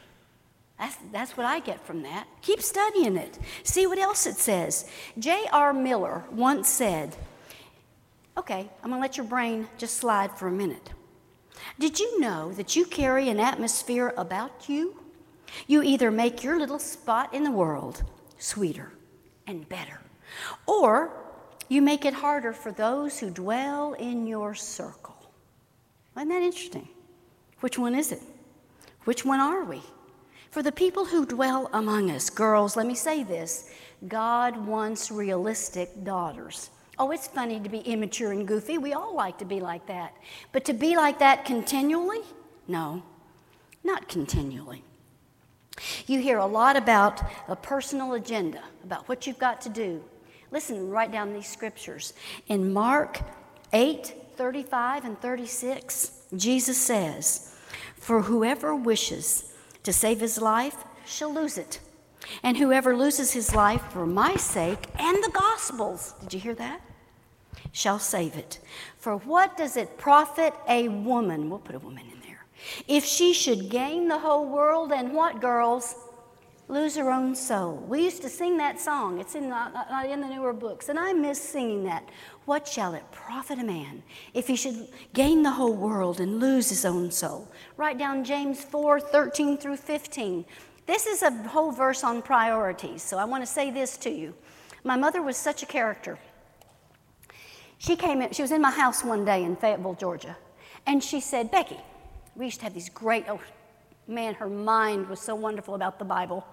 That's, 0.78 0.96
that's 1.12 1.36
what 1.36 1.46
I 1.46 1.60
get 1.60 1.84
from 1.86 2.02
that. 2.02 2.26
Keep 2.42 2.60
studying 2.60 3.16
it. 3.16 3.38
See 3.62 3.86
what 3.86 3.98
else 3.98 4.26
it 4.26 4.36
says. 4.36 4.88
J.R. 5.18 5.72
Miller 5.72 6.24
once 6.30 6.68
said, 6.68 7.16
Okay, 8.36 8.68
I'm 8.82 8.90
going 8.90 9.00
to 9.00 9.02
let 9.02 9.16
your 9.16 9.26
brain 9.26 9.68
just 9.78 9.96
slide 9.96 10.36
for 10.36 10.48
a 10.48 10.52
minute. 10.52 10.90
Did 11.78 11.98
you 11.98 12.20
know 12.20 12.52
that 12.52 12.76
you 12.76 12.84
carry 12.84 13.28
an 13.28 13.40
atmosphere 13.40 14.14
about 14.16 14.68
you? 14.68 14.96
You 15.66 15.82
either 15.82 16.10
make 16.10 16.42
your 16.42 16.58
little 16.58 16.78
spot 16.78 17.34
in 17.34 17.44
the 17.44 17.50
world 17.50 18.02
sweeter 18.38 18.92
and 19.46 19.68
better, 19.68 20.00
or 20.66 21.10
you 21.68 21.82
make 21.82 22.04
it 22.04 22.14
harder 22.14 22.52
for 22.52 22.72
those 22.72 23.18
who 23.18 23.30
dwell 23.30 23.94
in 23.94 24.26
your 24.26 24.54
circle. 24.54 25.16
Isn't 26.16 26.28
that 26.28 26.42
interesting? 26.42 26.88
Which 27.60 27.78
one 27.78 27.94
is 27.94 28.12
it? 28.12 28.22
Which 29.04 29.24
one 29.24 29.40
are 29.40 29.64
we? 29.64 29.82
For 30.50 30.62
the 30.62 30.72
people 30.72 31.06
who 31.06 31.26
dwell 31.26 31.68
among 31.72 32.10
us, 32.10 32.30
girls, 32.30 32.76
let 32.76 32.86
me 32.86 32.94
say 32.94 33.24
this 33.24 33.70
God 34.06 34.56
wants 34.56 35.10
realistic 35.10 36.04
daughters. 36.04 36.70
Oh, 36.98 37.10
it's 37.10 37.26
funny 37.26 37.60
to 37.60 37.68
be 37.68 37.78
immature 37.78 38.32
and 38.32 38.46
goofy. 38.46 38.78
We 38.78 38.92
all 38.92 39.14
like 39.14 39.38
to 39.38 39.44
be 39.44 39.60
like 39.60 39.86
that. 39.86 40.14
But 40.52 40.64
to 40.66 40.72
be 40.72 40.96
like 40.96 41.18
that 41.18 41.44
continually? 41.44 42.20
No, 42.68 43.02
not 43.82 44.08
continually. 44.08 44.84
You 46.06 46.20
hear 46.20 46.38
a 46.38 46.46
lot 46.46 46.76
about 46.76 47.20
a 47.48 47.56
personal 47.56 48.14
agenda, 48.14 48.62
about 48.84 49.08
what 49.08 49.26
you've 49.26 49.38
got 49.38 49.60
to 49.62 49.68
do. 49.68 50.04
Listen, 50.50 50.88
write 50.88 51.10
down 51.10 51.32
these 51.32 51.48
scriptures. 51.48 52.14
In 52.46 52.72
Mark 52.72 53.20
8 53.72 54.14
35 54.36 55.04
and 55.04 55.20
36, 55.20 56.10
Jesus 56.36 56.76
says, 56.78 57.54
For 57.96 58.22
whoever 58.22 58.74
wishes 58.74 59.52
to 59.84 59.92
save 59.92 60.20
his 60.20 60.40
life 60.40 60.84
shall 61.06 61.32
lose 61.32 61.58
it. 61.58 61.80
And 62.42 62.56
whoever 62.56 62.96
loses 62.96 63.32
his 63.32 63.54
life 63.54 63.82
for 63.90 64.06
my 64.06 64.36
sake 64.36 64.86
and 64.98 65.22
the 65.22 65.30
gospel's, 65.32 66.14
did 66.22 66.34
you 66.34 66.40
hear 66.40 66.54
that? 66.54 66.80
Shall 67.72 67.98
save 67.98 68.36
it. 68.36 68.60
For 68.98 69.16
what 69.16 69.56
does 69.56 69.76
it 69.76 69.98
profit 69.98 70.54
a 70.68 70.88
woman? 70.88 71.50
We'll 71.50 71.58
put 71.58 71.74
a 71.74 71.80
woman 71.80 72.04
in 72.12 72.20
there. 72.20 72.44
If 72.86 73.04
she 73.04 73.32
should 73.32 73.68
gain 73.68 74.08
the 74.08 74.18
whole 74.18 74.46
world 74.46 74.92
and 74.92 75.12
what, 75.12 75.40
girls? 75.40 75.96
Lose 76.66 76.96
her 76.96 77.10
own 77.10 77.34
soul. 77.34 77.76
We 77.88 78.04
used 78.04 78.22
to 78.22 78.30
sing 78.30 78.56
that 78.56 78.80
song. 78.80 79.18
It's 79.20 79.34
in 79.34 79.44
the, 79.44 79.48
not 79.50 80.06
in 80.08 80.22
the 80.22 80.28
newer 80.28 80.54
books, 80.54 80.88
and 80.88 80.98
I 80.98 81.12
miss 81.12 81.38
singing 81.38 81.84
that. 81.84 82.08
What 82.46 82.66
shall 82.66 82.94
it 82.94 83.04
profit 83.12 83.58
a 83.58 83.64
man 83.64 84.02
if 84.32 84.46
he 84.46 84.56
should 84.56 84.88
gain 85.12 85.42
the 85.42 85.50
whole 85.50 85.74
world 85.74 86.20
and 86.20 86.40
lose 86.40 86.70
his 86.70 86.86
own 86.86 87.10
soul? 87.10 87.50
Write 87.76 87.98
down 87.98 88.24
James 88.24 88.64
4 88.64 88.98
13 88.98 89.58
through 89.58 89.76
15. 89.76 90.46
This 90.86 91.06
is 91.06 91.22
a 91.22 91.30
whole 91.30 91.72
verse 91.72 92.04
on 92.04 92.22
priorities, 92.22 93.02
so 93.02 93.16
I 93.16 93.24
want 93.24 93.42
to 93.42 93.46
say 93.50 93.70
this 93.70 93.96
to 93.98 94.10
you. 94.10 94.34
My 94.84 94.96
mother 94.96 95.22
was 95.22 95.36
such 95.36 95.62
a 95.62 95.66
character. 95.66 96.18
She 97.78 97.96
came 97.96 98.20
in, 98.20 98.32
she 98.32 98.42
was 98.42 98.52
in 98.52 98.60
my 98.60 98.70
house 98.70 99.02
one 99.02 99.24
day 99.24 99.44
in 99.44 99.56
Fayetteville, 99.56 99.94
Georgia, 99.94 100.36
and 100.86 101.02
she 101.02 101.20
said, 101.20 101.50
Becky, 101.50 101.78
we 102.36 102.46
used 102.46 102.58
to 102.60 102.64
have 102.64 102.74
these 102.74 102.88
great, 102.90 103.24
oh 103.28 103.40
man, 104.06 104.34
her 104.34 104.48
mind 104.48 105.08
was 105.08 105.20
so 105.20 105.34
wonderful 105.34 105.74
about 105.74 105.98
the 105.98 106.04
Bible. 106.04 106.46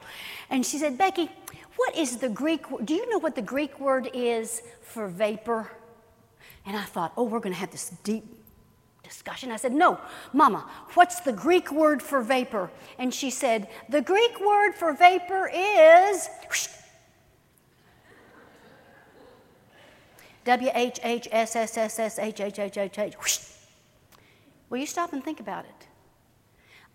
And 0.50 0.66
she 0.66 0.78
said, 0.78 0.98
Becky, 0.98 1.30
what 1.76 1.96
is 1.98 2.18
the 2.18 2.30
Greek, 2.30 2.66
do 2.86 2.94
you 2.94 3.10
know 3.10 3.18
what 3.18 3.36
the 3.36 3.42
Greek 3.42 3.80
word 3.80 4.10
is 4.14 4.62
for 4.82 5.08
vapor? 5.08 5.70
And 6.66 6.78
I 6.78 6.84
thought, 6.84 7.12
oh, 7.18 7.24
we're 7.24 7.40
going 7.40 7.54
to 7.54 7.60
have 7.60 7.72
this 7.72 7.92
deep 8.04 8.24
discussion. 9.12 9.52
I 9.52 9.58
said, 9.58 9.74
No, 9.74 10.00
Mama, 10.34 10.66
what's 10.94 11.20
the 11.20 11.34
Greek 11.34 11.72
word 11.72 12.02
for 12.02 12.22
vapor? 12.22 12.72
And 12.98 13.14
she 13.14 13.30
said, 13.30 13.68
The 13.90 14.02
Greek 14.02 14.40
word 14.40 14.74
for 14.74 14.94
vapor 14.94 15.52
is 15.54 16.30
W 20.46 20.72
H 20.74 21.00
H 21.04 21.28
S 21.32 21.56
S 21.56 21.78
S 21.78 22.00
S 22.00 22.18
H 22.18 22.40
H 22.40 22.58
H 22.58 22.78
H 22.78 22.98
H. 22.98 23.16
Will 24.70 24.80
you 24.80 24.88
stop 24.88 25.14
and 25.14 25.24
think 25.24 25.40
about 25.40 25.66
it? 25.66 25.88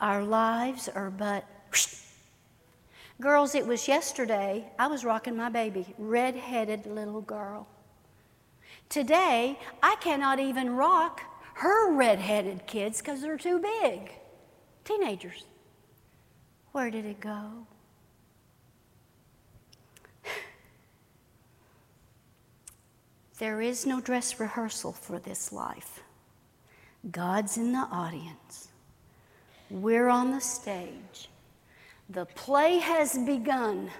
Our 0.01 0.24
lives 0.24 0.88
are 0.88 1.10
but. 1.10 1.44
Girls, 3.20 3.55
it 3.55 3.66
was 3.66 3.88
yesterday 3.88 4.70
I 4.78 4.88
was 4.88 5.05
rocking 5.05 5.36
my 5.36 5.48
baby, 5.48 5.94
red 5.97 6.34
headed 6.34 6.86
little 6.86 7.22
girl. 7.22 7.66
Today, 8.88 9.59
I 9.82 9.97
cannot 10.01 10.38
even 10.38 10.76
rock 10.76 11.22
her 11.57 11.91
red-headed 11.95 12.66
kids 12.66 13.01
because 13.01 13.23
they're 13.23 13.39
too 13.39 13.59
big. 13.59 14.12
Teenagers. 14.85 15.45
Where 16.73 16.91
did 16.91 17.07
it 17.07 17.19
go? 17.19 17.66
There 23.39 23.62
is 23.62 23.87
no 23.87 24.01
dress 24.03 24.39
rehearsal 24.39 24.93
for 24.93 25.19
this 25.19 25.51
life. 25.53 26.03
God's 27.11 27.57
in 27.57 27.73
the 27.73 27.87
audience. 27.91 28.69
We're 29.70 30.09
on 30.09 30.33
the 30.33 30.41
stage. 30.41 31.28
The 32.11 32.27
play 32.27 32.78
has 32.78 33.16
begun. 33.19 33.91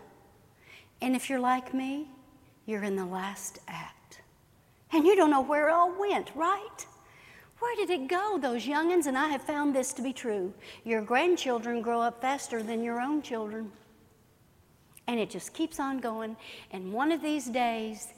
And 1.01 1.17
if 1.17 1.31
you're 1.31 1.41
like 1.41 1.73
me, 1.73 2.09
you're 2.67 2.85
in 2.85 2.97
the 2.97 3.07
last 3.07 3.61
act. 3.67 4.21
And 4.93 5.07
you 5.07 5.17
don't 5.17 5.31
know 5.31 5.43
where 5.43 5.69
it 5.69 5.73
all 5.73 5.99
went, 5.99 6.31
right? 6.35 6.87
Where 7.59 7.77
did 7.77 7.91
it 7.91 8.09
go, 8.09 8.39
those 8.39 8.67
youngins? 8.67 9.07
And 9.07 9.17
I 9.17 9.29
have 9.29 9.43
found 9.43 9.75
this 9.75 9.93
to 9.95 10.03
be 10.03 10.13
true. 10.13 10.53
Your 10.85 11.01
grandchildren 11.01 11.81
grow 11.81 12.01
up 12.01 12.21
faster 12.21 12.63
than 12.63 12.83
your 12.83 13.01
own 13.01 13.23
children. 13.23 13.73
And 15.07 15.19
it 15.19 15.31
just 15.31 15.55
keeps 15.55 15.81
on 15.81 15.99
going. 15.99 16.37
And 16.73 16.93
one 16.93 17.13
of 17.13 17.23
these 17.23 17.47
days, 17.47 18.09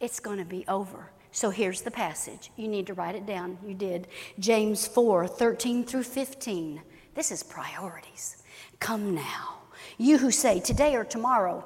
it's 0.00 0.20
going 0.20 0.38
to 0.38 0.44
be 0.44 0.64
over. 0.68 1.10
So 1.32 1.50
here's 1.50 1.82
the 1.82 1.90
passage. 1.90 2.50
You 2.56 2.68
need 2.68 2.86
to 2.88 2.94
write 2.94 3.14
it 3.14 3.26
down. 3.26 3.58
You 3.66 3.74
did. 3.74 4.08
James 4.38 4.86
4 4.86 5.26
13 5.26 5.84
through 5.84 6.04
15. 6.04 6.80
This 7.14 7.32
is 7.32 7.42
priorities. 7.42 8.42
Come 8.80 9.14
now. 9.14 9.58
You 9.98 10.18
who 10.18 10.30
say, 10.30 10.60
today 10.60 10.94
or 10.94 11.04
tomorrow, 11.04 11.64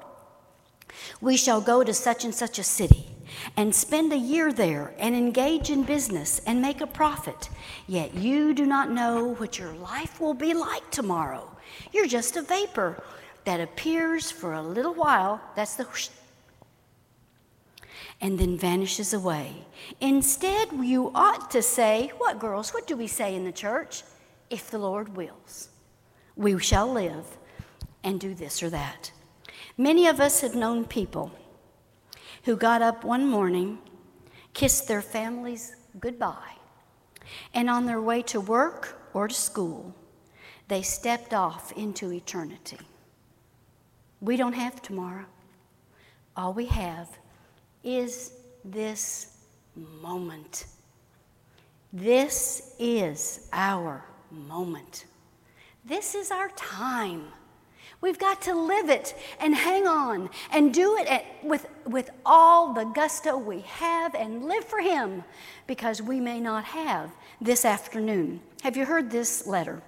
we 1.20 1.36
shall 1.36 1.60
go 1.60 1.82
to 1.84 1.92
such 1.92 2.24
and 2.24 2.34
such 2.34 2.58
a 2.58 2.64
city 2.64 3.08
and 3.56 3.74
spend 3.74 4.12
a 4.12 4.18
year 4.18 4.52
there 4.52 4.94
and 4.98 5.14
engage 5.14 5.70
in 5.70 5.82
business 5.82 6.40
and 6.46 6.62
make 6.62 6.80
a 6.80 6.86
profit. 6.86 7.50
Yet 7.86 8.14
you 8.14 8.54
do 8.54 8.66
not 8.66 8.90
know 8.90 9.34
what 9.34 9.58
your 9.58 9.72
life 9.72 10.20
will 10.20 10.34
be 10.34 10.54
like 10.54 10.90
tomorrow. 10.90 11.50
You're 11.92 12.06
just 12.06 12.36
a 12.36 12.42
vapor 12.42 13.02
that 13.44 13.60
appears 13.60 14.30
for 14.30 14.52
a 14.52 14.62
little 14.62 14.94
while. 14.94 15.40
That's 15.56 15.76
the 15.76 15.84
whoosh, 15.84 16.08
and 18.20 18.38
then 18.38 18.58
vanishes 18.58 19.14
away. 19.14 19.64
Instead, 20.00 20.72
you 20.72 21.10
ought 21.14 21.50
to 21.52 21.62
say, 21.62 22.12
What, 22.18 22.38
girls? 22.38 22.74
What 22.74 22.86
do 22.86 22.96
we 22.96 23.06
say 23.06 23.34
in 23.34 23.44
the 23.44 23.52
church? 23.52 24.02
If 24.50 24.70
the 24.70 24.78
Lord 24.78 25.16
wills, 25.16 25.68
we 26.36 26.58
shall 26.58 26.90
live 26.90 27.38
and 28.02 28.20
do 28.20 28.34
this 28.34 28.62
or 28.62 28.70
that. 28.70 29.12
Many 29.76 30.06
of 30.06 30.20
us 30.20 30.40
have 30.40 30.54
known 30.54 30.84
people 30.84 31.30
who 32.44 32.56
got 32.56 32.82
up 32.82 33.04
one 33.04 33.26
morning, 33.26 33.78
kissed 34.54 34.88
their 34.88 35.02
families 35.02 35.74
goodbye, 36.00 36.56
and 37.54 37.68
on 37.68 37.86
their 37.86 38.00
way 38.00 38.22
to 38.22 38.40
work 38.40 39.00
or 39.12 39.28
to 39.28 39.34
school, 39.34 39.94
they 40.68 40.82
stepped 40.82 41.32
off 41.32 41.72
into 41.72 42.12
eternity. 42.12 42.78
We 44.20 44.36
don't 44.36 44.52
have 44.52 44.82
tomorrow. 44.82 45.26
All 46.36 46.52
we 46.52 46.66
have 46.66 47.08
is 47.82 48.32
this 48.64 49.38
moment. 49.74 50.66
This 51.92 52.74
is 52.78 53.48
our 53.52 54.04
moment. 54.30 55.06
This 55.84 56.14
is 56.14 56.30
our 56.30 56.50
time. 56.50 57.28
We've 58.00 58.18
got 58.18 58.42
to 58.42 58.54
live 58.54 58.90
it 58.90 59.16
and 59.40 59.54
hang 59.54 59.86
on 59.86 60.30
and 60.52 60.72
do 60.72 60.96
it 60.96 61.08
at, 61.08 61.24
with, 61.42 61.66
with 61.84 62.10
all 62.24 62.72
the 62.72 62.84
gusto 62.84 63.36
we 63.36 63.60
have 63.62 64.14
and 64.14 64.44
live 64.44 64.64
for 64.64 64.80
Him 64.80 65.24
because 65.66 66.00
we 66.00 66.20
may 66.20 66.40
not 66.40 66.64
have 66.64 67.10
this 67.40 67.64
afternoon. 67.64 68.40
Have 68.62 68.76
you 68.76 68.84
heard 68.84 69.10
this 69.10 69.46
letter? 69.46 69.82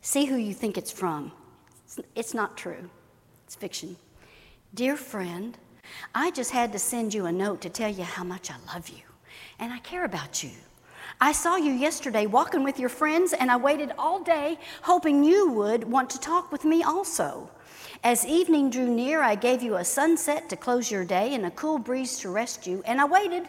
See 0.00 0.24
who 0.24 0.36
you 0.36 0.54
think 0.54 0.76
it's 0.76 0.90
from. 0.90 1.30
It's, 1.84 2.00
it's 2.16 2.34
not 2.34 2.56
true, 2.56 2.90
it's 3.44 3.54
fiction. 3.54 3.96
Dear 4.74 4.96
friend, 4.96 5.56
I 6.14 6.32
just 6.32 6.50
had 6.50 6.72
to 6.72 6.78
send 6.78 7.14
you 7.14 7.26
a 7.26 7.32
note 7.32 7.60
to 7.62 7.70
tell 7.70 7.90
you 7.90 8.04
how 8.04 8.24
much 8.24 8.50
I 8.50 8.56
love 8.74 8.88
you 8.88 9.02
and 9.58 9.72
I 9.72 9.78
care 9.78 10.04
about 10.04 10.42
you. 10.42 10.50
I 11.20 11.32
saw 11.32 11.56
you 11.56 11.72
yesterday 11.72 12.26
walking 12.26 12.62
with 12.62 12.78
your 12.78 12.88
friends, 12.88 13.32
and 13.32 13.50
I 13.50 13.56
waited 13.56 13.92
all 13.98 14.22
day 14.22 14.56
hoping 14.82 15.24
you 15.24 15.50
would 15.50 15.90
want 15.90 16.10
to 16.10 16.20
talk 16.20 16.52
with 16.52 16.64
me 16.64 16.84
also. 16.84 17.50
As 18.04 18.24
evening 18.24 18.70
drew 18.70 18.86
near, 18.86 19.20
I 19.20 19.34
gave 19.34 19.60
you 19.60 19.74
a 19.74 19.84
sunset 19.84 20.48
to 20.48 20.56
close 20.56 20.92
your 20.92 21.04
day 21.04 21.34
and 21.34 21.44
a 21.44 21.50
cool 21.50 21.80
breeze 21.80 22.20
to 22.20 22.30
rest 22.30 22.68
you, 22.68 22.84
and 22.86 23.00
I 23.00 23.04
waited, 23.04 23.48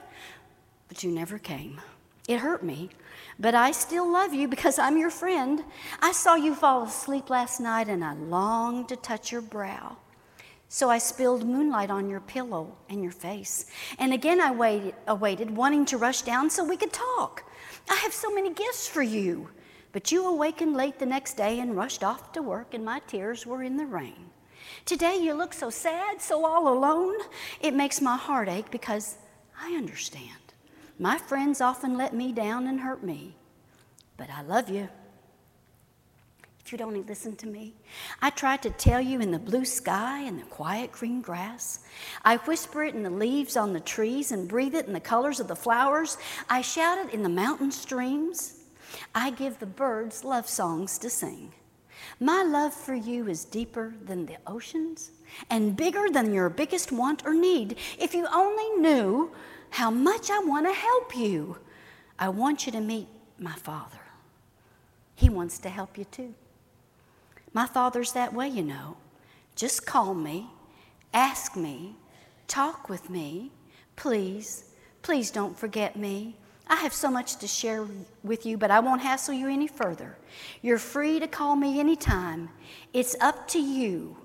but 0.87 1.03
you 1.03 1.11
never 1.11 1.37
came. 1.37 1.79
It 2.27 2.39
hurt 2.39 2.63
me, 2.63 2.89
but 3.39 3.53
I 3.53 3.71
still 3.71 4.11
love 4.11 4.33
you 4.33 4.47
because 4.47 4.79
I'm 4.79 4.97
your 4.97 5.11
friend. 5.11 5.63
I 6.01 6.11
saw 6.11 6.33
you 6.33 6.55
fall 6.55 6.83
asleep 6.83 7.29
last 7.29 7.59
night, 7.59 7.87
and 7.87 8.03
I 8.03 8.13
longed 8.13 8.89
to 8.89 8.95
touch 8.95 9.31
your 9.31 9.41
brow. 9.41 9.97
So 10.69 10.89
I 10.89 10.97
spilled 10.97 11.47
moonlight 11.47 11.89
on 11.91 12.09
your 12.09 12.19
pillow 12.19 12.75
and 12.89 13.03
your 13.03 13.11
face. 13.11 13.65
And 13.97 14.13
again 14.13 14.39
I 14.39 14.51
waited, 14.51 14.93
awaited, 15.07 15.55
wanting 15.55 15.85
to 15.85 15.97
rush 15.97 16.21
down 16.21 16.49
so 16.51 16.63
we 16.63 16.77
could 16.77 16.93
talk. 16.93 17.43
I 17.87 17.95
have 17.95 18.13
so 18.13 18.31
many 18.31 18.53
gifts 18.53 18.87
for 18.87 19.03
you. 19.03 19.49
But 19.91 20.11
you 20.11 20.27
awakened 20.27 20.75
late 20.75 20.99
the 20.99 21.05
next 21.05 21.35
day 21.35 21.59
and 21.59 21.75
rushed 21.75 22.03
off 22.03 22.31
to 22.33 22.41
work, 22.41 22.73
and 22.73 22.85
my 22.85 22.99
tears 23.07 23.45
were 23.45 23.63
in 23.63 23.77
the 23.77 23.85
rain. 23.85 24.29
Today 24.85 25.17
you 25.17 25.33
look 25.33 25.53
so 25.53 25.69
sad, 25.69 26.21
so 26.21 26.45
all 26.45 26.71
alone. 26.71 27.15
It 27.59 27.73
makes 27.73 28.01
my 28.01 28.15
heart 28.15 28.49
ache 28.49 28.69
because 28.69 29.17
I 29.59 29.71
understand. 29.75 30.29
My 30.99 31.17
friends 31.17 31.61
often 31.61 31.97
let 31.97 32.13
me 32.13 32.31
down 32.31 32.67
and 32.67 32.81
hurt 32.81 33.03
me, 33.03 33.35
but 34.17 34.29
I 34.29 34.41
love 34.41 34.69
you. 34.69 34.89
If 36.69 36.73
you'd 36.73 36.81
only 36.81 37.01
listen 37.01 37.35
to 37.37 37.47
me, 37.47 37.73
I 38.21 38.29
try 38.29 38.55
to 38.57 38.69
tell 38.69 39.01
you 39.01 39.21
in 39.21 39.31
the 39.31 39.39
blue 39.39 39.65
sky 39.65 40.21
and 40.21 40.39
the 40.39 40.43
quiet 40.43 40.91
green 40.91 41.19
grass. 41.19 41.79
I 42.23 42.37
whisper 42.37 42.83
it 42.83 42.93
in 42.93 43.01
the 43.01 43.09
leaves 43.09 43.57
on 43.57 43.73
the 43.73 43.79
trees 43.79 44.31
and 44.31 44.47
breathe 44.47 44.75
it 44.75 44.85
in 44.85 44.93
the 44.93 44.99
colors 44.99 45.39
of 45.39 45.47
the 45.47 45.55
flowers. 45.55 46.19
I 46.47 46.61
shout 46.61 46.99
it 46.99 47.11
in 47.11 47.23
the 47.23 47.27
mountain 47.27 47.71
streams. 47.71 48.65
I 49.15 49.31
give 49.31 49.57
the 49.57 49.65
birds 49.65 50.23
love 50.23 50.47
songs 50.47 50.99
to 50.99 51.09
sing. 51.09 51.53
My 52.19 52.43
love 52.43 52.75
for 52.75 52.93
you 52.93 53.27
is 53.27 53.45
deeper 53.45 53.95
than 54.05 54.27
the 54.27 54.37
oceans 54.45 55.09
and 55.49 55.75
bigger 55.75 56.07
than 56.11 56.35
your 56.35 56.49
biggest 56.51 56.91
want 56.91 57.25
or 57.25 57.33
need. 57.33 57.77
If 57.97 58.13
you 58.13 58.27
only 58.31 58.79
knew 58.79 59.31
how 59.71 59.89
much 59.89 60.29
I 60.29 60.37
want 60.37 60.67
to 60.67 60.73
help 60.73 61.17
you, 61.17 61.57
I 62.19 62.29
want 62.29 62.67
you 62.67 62.71
to 62.73 62.79
meet 62.79 63.07
my 63.39 63.53
Father. 63.53 64.01
He 65.15 65.29
wants 65.29 65.57
to 65.57 65.69
help 65.69 65.97
you 65.97 66.03
too. 66.03 66.35
My 67.53 67.65
father's 67.65 68.13
that 68.13 68.33
way, 68.33 68.47
you 68.47 68.63
know. 68.63 68.97
Just 69.55 69.85
call 69.85 70.13
me, 70.13 70.47
ask 71.13 71.55
me, 71.55 71.95
talk 72.47 72.89
with 72.89 73.09
me. 73.09 73.51
Please, 73.95 74.65
please 75.01 75.31
don't 75.31 75.57
forget 75.57 75.95
me. 75.95 76.35
I 76.67 76.75
have 76.75 76.93
so 76.93 77.09
much 77.09 77.37
to 77.37 77.47
share 77.47 77.85
with 78.23 78.45
you, 78.45 78.57
but 78.57 78.69
I 78.69 78.79
won't 78.79 79.01
hassle 79.01 79.33
you 79.33 79.49
any 79.49 79.67
further. 79.67 80.17
You're 80.61 80.77
free 80.77 81.19
to 81.19 81.27
call 81.27 81.55
me 81.55 81.79
anytime. 81.79 82.49
It's 82.93 83.15
up 83.19 83.47
to 83.49 83.59
you. 83.59 84.15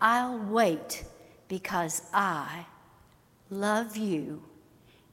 I'll 0.00 0.38
wait 0.38 1.04
because 1.48 2.02
I 2.14 2.64
love 3.50 3.96
you, 3.96 4.42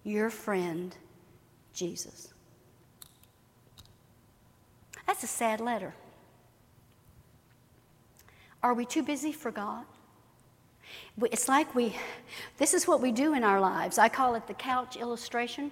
your 0.03 0.29
friend, 0.29 0.95
Jesus. 1.73 2.31
That's 5.07 5.23
a 5.23 5.27
sad 5.27 5.59
letter. 5.59 5.95
Are 8.67 8.73
we 8.73 8.85
too 8.85 9.01
busy 9.01 9.31
for 9.31 9.49
God? 9.49 9.85
It's 11.31 11.47
like 11.47 11.73
we, 11.73 11.95
this 12.57 12.73
is 12.73 12.85
what 12.85 13.01
we 13.01 13.13
do 13.13 13.33
in 13.33 13.45
our 13.45 13.61
lives. 13.61 13.97
I 13.97 14.09
call 14.09 14.35
it 14.35 14.45
the 14.45 14.53
couch 14.53 14.97
illustration. 14.97 15.71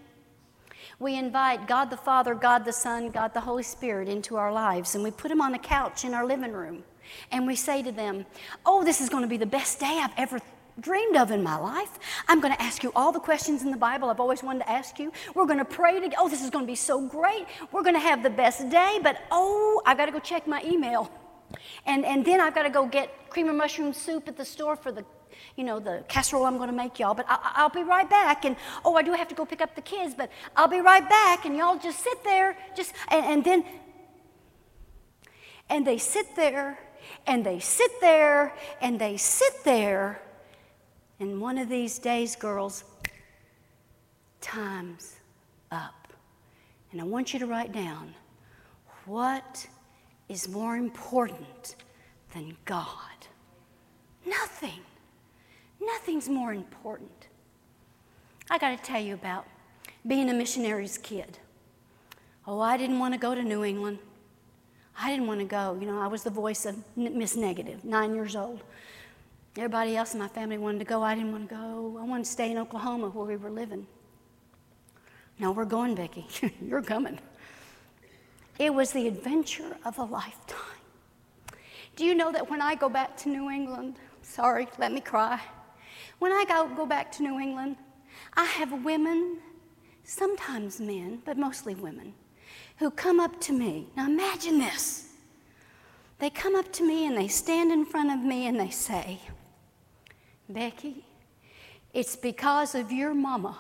We 0.98 1.18
invite 1.18 1.68
God 1.68 1.90
the 1.90 1.98
Father, 1.98 2.34
God 2.34 2.64
the 2.64 2.72
Son, 2.72 3.10
God 3.10 3.34
the 3.34 3.42
Holy 3.42 3.64
Spirit 3.64 4.08
into 4.08 4.38
our 4.38 4.54
lives, 4.54 4.96
and 4.96 5.04
we 5.04 5.12
put 5.12 5.28
them 5.28 5.42
on 5.42 5.54
a 5.56 5.60
couch 5.60 6.06
in 6.06 6.14
our 6.14 6.26
living 6.26 6.54
room. 6.54 6.86
And 7.34 7.46
we 7.46 7.58
say 7.58 7.84
to 7.84 7.92
them, 7.92 8.26
Oh, 8.66 8.86
this 8.86 9.02
is 9.02 9.10
going 9.10 9.24
to 9.24 9.28
be 9.28 9.36
the 9.36 9.46
best 9.46 9.82
day 9.82 10.00
I've 10.02 10.16
ever 10.16 10.40
dreamed 10.80 11.18
of 11.18 11.32
in 11.32 11.44
my 11.44 11.58
life. 11.58 12.00
I'm 12.30 12.40
going 12.40 12.54
to 12.54 12.62
ask 12.62 12.82
you 12.82 12.94
all 12.96 13.12
the 13.12 13.20
questions 13.20 13.62
in 13.62 13.72
the 13.72 13.78
Bible 13.78 14.10
I've 14.10 14.22
always 14.22 14.42
wanted 14.42 14.60
to 14.60 14.72
ask 14.72 15.00
you. 15.00 15.12
We're 15.34 15.48
going 15.48 15.60
to 15.60 15.66
pray 15.66 15.96
together. 15.96 16.16
Oh, 16.18 16.30
this 16.30 16.42
is 16.42 16.50
going 16.50 16.64
to 16.64 16.72
be 16.72 16.76
so 16.76 17.06
great. 17.06 17.46
We're 17.74 17.84
going 17.84 17.96
to 17.96 18.00
have 18.00 18.24
the 18.24 18.30
best 18.30 18.70
day, 18.70 19.00
but 19.04 19.18
oh, 19.32 19.82
I've 19.86 19.98
got 19.98 20.06
to 20.06 20.14
go 20.14 20.20
check 20.20 20.48
my 20.48 20.64
email. 20.64 21.12
And, 21.86 22.06
and 22.06 22.26
then 22.26 22.42
I've 22.42 22.56
got 22.56 22.64
to 22.64 22.70
go 22.70 22.86
get 22.86 23.30
cream 23.30 23.50
of 23.50 23.56
mushroom 23.56 23.94
soup 23.94 24.28
at 24.28 24.38
the 24.38 24.46
store 24.46 24.76
for 24.76 24.92
the, 24.92 25.06
you 25.56 25.64
know, 25.64 25.80
the 25.80 26.04
casserole 26.08 26.46
I'm 26.46 26.58
going 26.58 26.70
to 26.70 26.76
make 26.76 27.00
y'all. 27.00 27.14
But 27.14 27.26
I, 27.28 27.64
will 27.64 27.70
be 27.70 27.84
right 27.84 28.10
back. 28.10 28.46
And 28.46 28.56
oh, 28.84 28.96
I 28.96 29.02
do 29.04 29.14
have 29.14 29.28
to 29.28 29.36
go 29.36 29.46
pick 29.46 29.62
up 29.62 29.76
the 29.76 29.82
kids, 29.82 30.14
but 30.16 30.30
I'll 30.56 30.68
be 30.68 30.82
right 30.82 31.08
back. 31.08 31.46
And 31.46 31.56
y'all 31.56 31.78
just 31.78 32.00
sit 32.00 32.24
there, 32.24 32.58
just 32.76 32.94
and, 33.10 33.26
and 33.26 33.44
then, 33.44 33.66
and 35.70 35.86
they 35.86 35.98
sit 35.98 36.36
there, 36.36 36.80
and 37.28 37.46
they 37.46 37.60
sit 37.60 37.92
there, 38.02 38.54
and 38.82 39.00
they 39.00 39.18
sit 39.18 39.64
there. 39.64 40.22
And 41.20 41.40
one 41.40 41.58
of 41.58 41.70
these 41.70 41.98
days, 41.98 42.36
girls, 42.36 42.84
time's 44.42 45.16
up. 45.72 46.14
And 46.92 47.02
I 47.02 47.04
want 47.04 47.34
you 47.34 47.40
to 47.40 47.46
write 47.46 47.72
down 47.72 48.14
what 49.06 49.68
is 50.30 50.48
more 50.48 50.76
important 50.76 51.76
than 52.34 52.58
God. 52.66 52.88
Nothing. 54.26 54.82
Nothing's 55.82 56.30
more 56.30 56.54
important. 56.54 57.28
I 58.50 58.58
got 58.58 58.78
to 58.78 58.84
tell 58.84 59.02
you 59.02 59.14
about 59.14 59.46
being 60.06 60.30
a 60.30 60.34
missionary's 60.34 60.98
kid. 60.98 61.40
Oh, 62.48 62.60
I 62.60 62.78
didn't 62.78 63.00
want 63.00 63.14
to 63.14 63.20
go 63.20 63.34
to 63.34 63.44
New 63.44 63.64
England. 63.64 64.00
I 64.98 65.10
didn't 65.10 65.28
want 65.28 65.40
to 65.40 65.46
go. 65.46 65.78
You 65.80 65.88
know, 65.88 66.00
I 66.00 66.08
was 66.08 66.24
the 66.24 66.30
voice 66.30 66.66
of 66.66 66.76
Miss 66.96 67.36
Negative, 67.36 67.84
nine 67.84 68.14
years 68.14 68.36
old. 68.36 68.62
Everybody 69.58 69.96
else 69.96 70.14
in 70.14 70.20
my 70.20 70.28
family 70.28 70.58
wanted 70.58 70.80
to 70.80 70.86
go. 70.86 71.02
I 71.02 71.16
didn't 71.16 71.32
want 71.32 71.50
to 71.50 71.56
go. 71.56 71.98
I 72.00 72.04
wanted 72.04 72.26
to 72.26 72.32
stay 72.32 72.52
in 72.52 72.58
Oklahoma 72.58 73.10
where 73.10 73.26
we 73.26 73.38
were 73.38 73.50
living. 73.50 73.88
No, 75.40 75.52
we're 75.52 75.66
going, 75.66 75.96
Becky. 75.96 76.26
You're 76.62 76.82
coming. 76.82 77.20
It 78.58 78.74
was 78.74 78.92
the 78.92 79.08
adventure 79.08 79.78
of 79.84 79.98
a 79.98 80.04
lifetime. 80.04 80.60
Do 81.96 82.06
you 82.06 82.16
know 82.16 82.32
that 82.32 82.50
when 82.50 82.62
I 82.62 82.76
go 82.76 82.90
back 82.90 83.18
to 83.18 83.30
New 83.30 83.50
England, 83.50 83.96
sorry, 84.22 84.68
let 84.78 84.92
me 84.92 85.02
cry. 85.02 85.40
When 86.20 86.32
I 86.32 86.46
go, 86.46 86.70
go 86.76 86.86
back 86.86 87.12
to 87.14 87.24
New 87.24 87.40
England, 87.40 87.78
I 88.34 88.46
have 88.46 88.84
women, 88.84 89.40
sometimes 90.04 90.80
men, 90.80 91.22
but 91.26 91.38
mostly 91.38 91.76
women, 91.76 92.14
who 92.78 92.92
come 92.92 93.20
up 93.20 93.40
to 93.42 93.54
me. 93.54 93.88
Now 93.96 94.06
imagine 94.06 94.60
this. 94.60 95.10
They 96.20 96.30
come 96.30 96.56
up 96.56 96.72
to 96.74 96.84
me 96.84 97.08
and 97.08 97.18
they 97.18 97.28
stand 97.28 97.72
in 97.72 97.86
front 97.86 98.12
of 98.12 98.20
me 98.20 98.48
and 98.48 98.60
they 98.60 98.70
say, 98.70 99.20
Becky, 100.48 101.06
it's 101.94 102.16
because 102.16 102.76
of 102.76 102.92
your 102.92 103.14
mama 103.14 103.58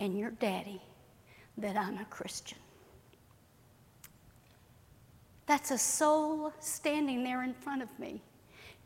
and 0.00 0.18
your 0.18 0.30
daddy 0.30 0.82
that 1.56 1.76
I'm 1.76 1.98
a 1.98 2.04
Christian. 2.06 2.58
That's 5.48 5.70
a 5.70 5.78
soul 5.78 6.52
standing 6.60 7.24
there 7.24 7.42
in 7.42 7.54
front 7.54 7.82
of 7.82 7.88
me, 7.98 8.20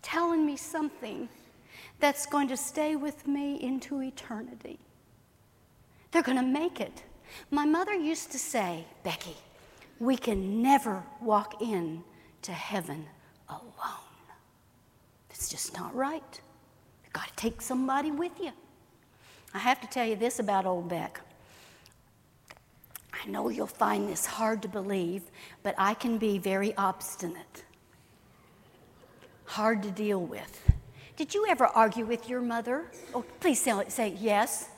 telling 0.01 0.47
me 0.47 0.56
something 0.56 1.28
that's 1.98 2.24
going 2.24 2.47
to 2.48 2.56
stay 2.56 2.94
with 2.94 3.26
me 3.26 3.60
into 3.60 4.01
eternity. 4.01 4.78
They're 6.12 6.22
going 6.22 6.39
to 6.39 6.44
make 6.44 6.80
it. 6.80 7.02
My 7.51 7.64
mother 7.64 7.94
used 7.94 8.30
to 8.30 8.39
say, 8.39 8.84
Becky, 9.02 9.34
we 9.98 10.16
can 10.16 10.62
never 10.62 11.02
walk 11.20 11.60
in 11.60 12.05
to 12.43 12.52
heaven 12.52 13.06
alone. 13.48 14.12
It's 15.30 15.48
just 15.48 15.76
not 15.76 15.93
right. 15.97 16.40
You've 17.02 17.12
got 17.12 17.26
to 17.26 17.34
take 17.34 17.60
somebody 17.60 18.12
with 18.12 18.39
you. 18.40 18.52
I 19.52 19.59
have 19.59 19.80
to 19.80 19.89
tell 19.89 20.06
you 20.06 20.14
this 20.14 20.39
about 20.39 20.64
old 20.64 20.89
Beck. 20.89 21.20
I 23.23 23.28
know 23.28 23.49
you'll 23.49 23.66
find 23.66 24.09
this 24.09 24.27
hard 24.27 24.62
to 24.62 24.69
believe, 24.69 25.23
but 25.62 25.74
I 25.78 25.94
can 25.94 26.19
be 26.19 26.39
very 26.39 26.74
obstinate, 26.77 27.65
hard 29.44 29.82
to 29.85 29.90
deal 29.90 30.20
with. 30.20 30.73
Did 31.16 31.32
you 31.32 31.47
ever 31.49 31.66
argue 31.66 32.05
with 32.05 32.28
your 32.28 32.40
mother? 32.40 32.90
Oh, 33.15 33.24
please 33.39 33.61
say, 33.61 33.85
say 33.89 34.16
yes. 34.19 34.70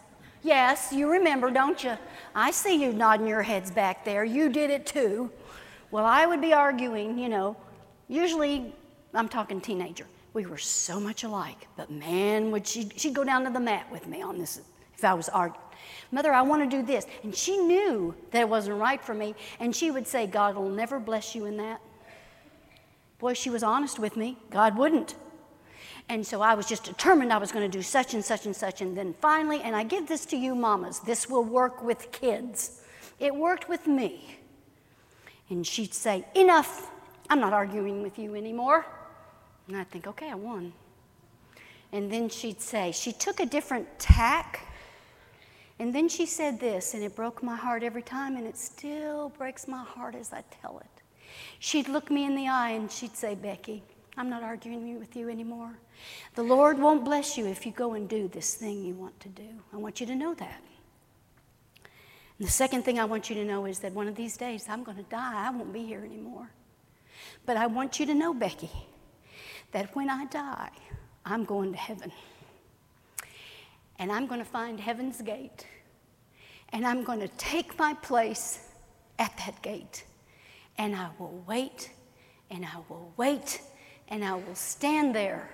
Yes, 0.42 0.92
you 0.92 1.10
remember, 1.10 1.50
don't 1.50 1.82
you? 1.82 1.96
I 2.34 2.50
see 2.50 2.82
you 2.82 2.92
nodding 2.92 3.26
your 3.26 3.40
heads 3.40 3.70
back 3.70 4.04
there. 4.04 4.24
You 4.24 4.50
did 4.50 4.68
it 4.68 4.84
too. 4.84 5.30
Well, 5.90 6.04
I 6.04 6.26
would 6.26 6.42
be 6.42 6.52
arguing, 6.52 7.18
you 7.18 7.30
know, 7.30 7.56
usually 8.08 8.74
I'm 9.14 9.28
talking 9.28 9.60
teenager. 9.60 10.06
We 10.34 10.44
were 10.44 10.58
so 10.58 11.00
much 11.00 11.24
alike, 11.24 11.68
but 11.76 11.90
man, 11.90 12.50
would 12.50 12.66
she, 12.66 12.90
she'd 12.96 13.14
go 13.14 13.24
down 13.24 13.44
to 13.44 13.50
the 13.50 13.60
mat 13.60 13.90
with 13.90 14.06
me 14.06 14.20
on 14.20 14.36
this 14.36 14.60
if 14.94 15.04
I 15.04 15.14
was 15.14 15.30
arguing. 15.30 15.64
Mother, 16.10 16.32
I 16.32 16.42
want 16.42 16.68
to 16.68 16.76
do 16.76 16.82
this. 16.84 17.06
And 17.22 17.34
she 17.34 17.56
knew 17.56 18.14
that 18.30 18.40
it 18.40 18.48
wasn't 18.48 18.78
right 18.78 19.02
for 19.02 19.14
me, 19.14 19.34
and 19.60 19.74
she 19.74 19.90
would 19.90 20.06
say, 20.06 20.26
God 20.26 20.56
will 20.56 20.68
never 20.68 20.98
bless 20.98 21.34
you 21.34 21.44
in 21.46 21.56
that. 21.58 21.80
Boy, 23.18 23.34
she 23.34 23.50
was 23.50 23.62
honest 23.62 23.98
with 23.98 24.16
me. 24.16 24.36
God 24.50 24.76
wouldn't. 24.76 25.14
And 26.08 26.26
so 26.26 26.42
I 26.42 26.54
was 26.54 26.66
just 26.66 26.84
determined 26.84 27.32
I 27.32 27.38
was 27.38 27.50
going 27.50 27.68
to 27.68 27.78
do 27.78 27.82
such 27.82 28.14
and 28.14 28.24
such 28.24 28.46
and 28.46 28.54
such. 28.54 28.82
And 28.82 28.96
then 28.96 29.14
finally, 29.20 29.62
and 29.62 29.74
I 29.74 29.84
give 29.84 30.06
this 30.06 30.26
to 30.26 30.36
you, 30.36 30.54
mamas, 30.54 31.00
this 31.00 31.28
will 31.28 31.44
work 31.44 31.82
with 31.82 32.12
kids. 32.12 32.82
It 33.18 33.34
worked 33.34 33.68
with 33.68 33.86
me. 33.86 34.38
And 35.48 35.66
she'd 35.66 35.94
say, 35.94 36.26
Enough, 36.34 36.90
I'm 37.30 37.40
not 37.40 37.52
arguing 37.52 38.02
with 38.02 38.18
you 38.18 38.34
anymore. 38.34 38.84
And 39.68 39.76
I'd 39.76 39.90
think, 39.90 40.06
Okay, 40.06 40.30
I 40.30 40.34
won. 40.34 40.72
And 41.92 42.10
then 42.10 42.28
she'd 42.28 42.60
say, 42.60 42.92
She 42.92 43.12
took 43.12 43.40
a 43.40 43.46
different 43.46 43.98
tack. 43.98 44.66
And 45.78 45.94
then 45.94 46.08
she 46.08 46.26
said 46.26 46.60
this, 46.60 46.94
and 46.94 47.02
it 47.02 47.16
broke 47.16 47.42
my 47.42 47.56
heart 47.56 47.82
every 47.82 48.02
time, 48.02 48.36
and 48.36 48.46
it 48.46 48.56
still 48.56 49.30
breaks 49.30 49.66
my 49.66 49.82
heart 49.82 50.14
as 50.14 50.32
I 50.32 50.44
tell 50.62 50.78
it. 50.78 51.02
She'd 51.58 51.88
look 51.88 52.10
me 52.10 52.24
in 52.24 52.36
the 52.36 52.48
eye 52.48 52.70
and 52.70 52.90
she'd 52.90 53.16
say, 53.16 53.34
Becky, 53.34 53.82
I'm 54.16 54.28
not 54.28 54.42
arguing 54.42 54.98
with 54.98 55.16
you 55.16 55.28
anymore. 55.28 55.76
The 56.34 56.42
Lord 56.42 56.78
won't 56.78 57.04
bless 57.04 57.36
you 57.36 57.46
if 57.46 57.66
you 57.66 57.72
go 57.72 57.94
and 57.94 58.08
do 58.08 58.28
this 58.28 58.54
thing 58.54 58.84
you 58.84 58.94
want 58.94 59.18
to 59.20 59.28
do. 59.28 59.48
I 59.72 59.76
want 59.76 60.00
you 60.00 60.06
to 60.06 60.14
know 60.14 60.34
that. 60.34 60.62
And 62.38 62.46
the 62.46 62.52
second 62.52 62.84
thing 62.84 62.98
I 62.98 63.04
want 63.04 63.28
you 63.28 63.34
to 63.36 63.44
know 63.44 63.64
is 63.64 63.80
that 63.80 63.92
one 63.92 64.08
of 64.08 64.14
these 64.14 64.36
days 64.36 64.66
I'm 64.68 64.84
going 64.84 64.96
to 64.96 65.04
die. 65.04 65.46
I 65.46 65.50
won't 65.50 65.72
be 65.72 65.84
here 65.84 66.04
anymore. 66.04 66.50
But 67.46 67.56
I 67.56 67.66
want 67.66 68.00
you 68.00 68.06
to 68.06 68.14
know, 68.14 68.34
Becky, 68.34 68.70
that 69.72 69.94
when 69.94 70.10
I 70.10 70.26
die, 70.26 70.70
I'm 71.24 71.44
going 71.44 71.72
to 71.72 71.78
heaven. 71.78 72.12
And 73.98 74.10
I'm 74.10 74.26
going 74.26 74.40
to 74.40 74.46
find 74.46 74.80
heaven's 74.80 75.22
gate. 75.22 75.66
And 76.70 76.86
I'm 76.86 77.04
going 77.04 77.20
to 77.20 77.28
take 77.28 77.78
my 77.78 77.94
place 77.94 78.68
at 79.18 79.36
that 79.38 79.62
gate. 79.62 80.04
And 80.76 80.96
I 80.96 81.08
will 81.18 81.44
wait, 81.46 81.90
and 82.50 82.64
I 82.64 82.78
will 82.88 83.12
wait, 83.16 83.60
and 84.08 84.24
I 84.24 84.34
will 84.34 84.56
stand 84.56 85.14
there 85.14 85.48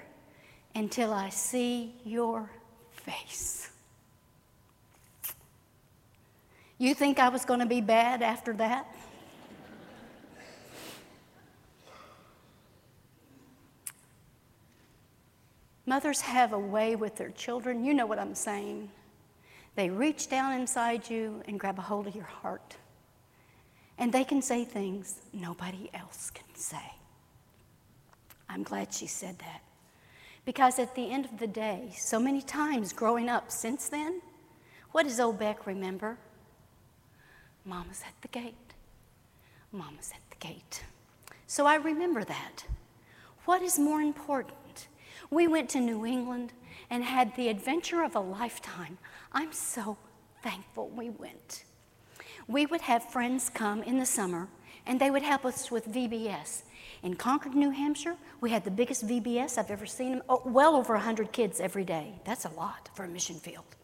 until 0.75 1.13
I 1.13 1.29
see 1.29 1.95
your 2.05 2.51
face. 2.93 3.71
You 6.79 6.95
think 6.95 7.19
I 7.19 7.29
was 7.29 7.45
going 7.45 7.61
to 7.61 7.67
be 7.67 7.83
bad 7.83 8.23
after 8.23 8.55
that? 8.55 8.87
Mothers 15.91 16.21
have 16.21 16.53
a 16.53 16.59
way 16.59 16.95
with 16.95 17.17
their 17.17 17.31
children. 17.31 17.83
You 17.83 17.95
know 17.95 18.07
what 18.07 18.21
I'm 18.21 18.37
saying. 18.37 18.93
They 19.75 19.91
reach 19.91 20.29
down 20.29 20.53
inside 20.53 21.11
you 21.11 21.43
and 21.49 21.59
grab 21.59 21.81
a 21.81 21.83
hold 21.83 22.07
of 22.07 22.15
your 22.15 22.31
heart. 22.43 22.77
And 23.99 24.13
they 24.13 24.23
can 24.23 24.41
say 24.41 24.65
things 24.65 25.21
nobody 25.33 25.91
else 25.93 26.31
can 26.31 26.47
say. 26.55 26.93
I'm 28.49 28.63
glad 28.63 28.95
she 28.95 29.09
said 29.09 29.41
that. 29.41 29.63
Because 30.45 30.79
at 30.79 30.95
the 30.95 31.11
end 31.11 31.25
of 31.25 31.41
the 31.41 31.49
day, 31.49 31.93
so 31.97 32.21
many 32.21 32.41
times 32.41 32.93
growing 32.93 33.29
up 33.29 33.51
since 33.51 33.89
then, 33.89 34.23
what 34.93 35.09
does 35.09 35.19
old 35.19 35.41
Beck 35.41 35.67
remember? 35.67 36.19
Mama's 37.65 38.05
at 38.07 38.15
the 38.23 38.29
gate. 38.29 38.75
Mama's 39.73 40.13
at 40.15 40.23
the 40.31 40.47
gate. 40.47 40.85
So 41.49 41.67
I 41.67 41.75
remember 41.75 42.23
that. 42.23 42.65
What 43.45 43.61
is 43.61 43.77
more 43.77 44.01
important? 44.01 44.60
We 45.31 45.47
went 45.47 45.71
to 45.71 45.81
New 45.81 46.05
England 46.05 46.53
and 46.91 47.05
had 47.05 47.37
the 47.37 47.49
adventure 47.49 48.03
of 48.03 48.17
a 48.17 48.21
lifetime. 48.21 48.99
I'm 49.33 49.53
so 49.53 49.97
thankful 50.43 50.89
we 50.89 51.11
went. 51.11 51.65
We 52.49 52.67
would 52.67 52.81
have 52.81 53.11
friends 53.11 53.49
come 53.49 53.85
in 53.85 53.99
the 53.99 54.07
summer 54.07 54.49
and 54.87 55.01
they 55.01 55.11
would 55.11 55.23
help 55.23 55.45
us 55.45 55.71
with 55.71 55.87
VBS. 55.87 56.63
In 57.05 57.15
Concord, 57.15 57.55
New 57.55 57.71
Hampshire, 57.71 58.17
we 58.41 58.51
had 58.51 58.65
the 58.65 58.71
biggest 58.73 59.07
VBS 59.07 59.57
I've 59.57 59.71
ever 59.71 59.87
seen. 59.87 60.21
Oh, 60.29 60.43
well 60.45 60.75
over 60.75 60.95
100 60.95 61.31
kids 61.31 61.61
every 61.61 61.85
day. 61.85 62.21
That's 62.25 62.45
a 62.45 62.51
lot 62.51 62.91
for 62.95 63.05
a 63.05 63.09
mission 63.09 63.37
field. 63.37 63.77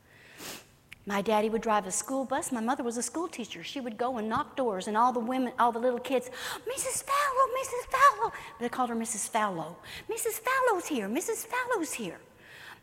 My 1.09 1.23
daddy 1.23 1.49
would 1.49 1.63
drive 1.63 1.87
a 1.87 1.93
school 1.93 2.25
bus. 2.25 2.51
My 2.51 2.61
mother 2.61 2.83
was 2.83 2.97
a 2.97 3.03
school 3.03 3.29
teacher. 3.29 3.63
She 3.63 3.81
would 3.81 3.97
go 3.97 4.19
and 4.19 4.29
knock 4.29 4.57
doors, 4.57 4.89
and 4.89 4.97
all 4.97 5.13
the 5.13 5.21
women, 5.21 5.53
all 5.57 5.71
the 5.71 5.79
little 5.79 6.01
kids, 6.01 6.29
Mrs. 6.69 7.05
Fallow, 7.05 7.47
Mrs. 7.63 7.87
Fallow. 7.91 8.33
They 8.59 8.69
called 8.69 8.91
her 8.91 8.97
Mrs. 8.97 9.29
Fallow. 9.29 9.77
Mrs. 10.11 10.41
Fallow's 10.41 10.87
here, 10.87 11.09
Mrs. 11.09 11.47
Fallow's 11.47 11.93
here. 11.93 12.19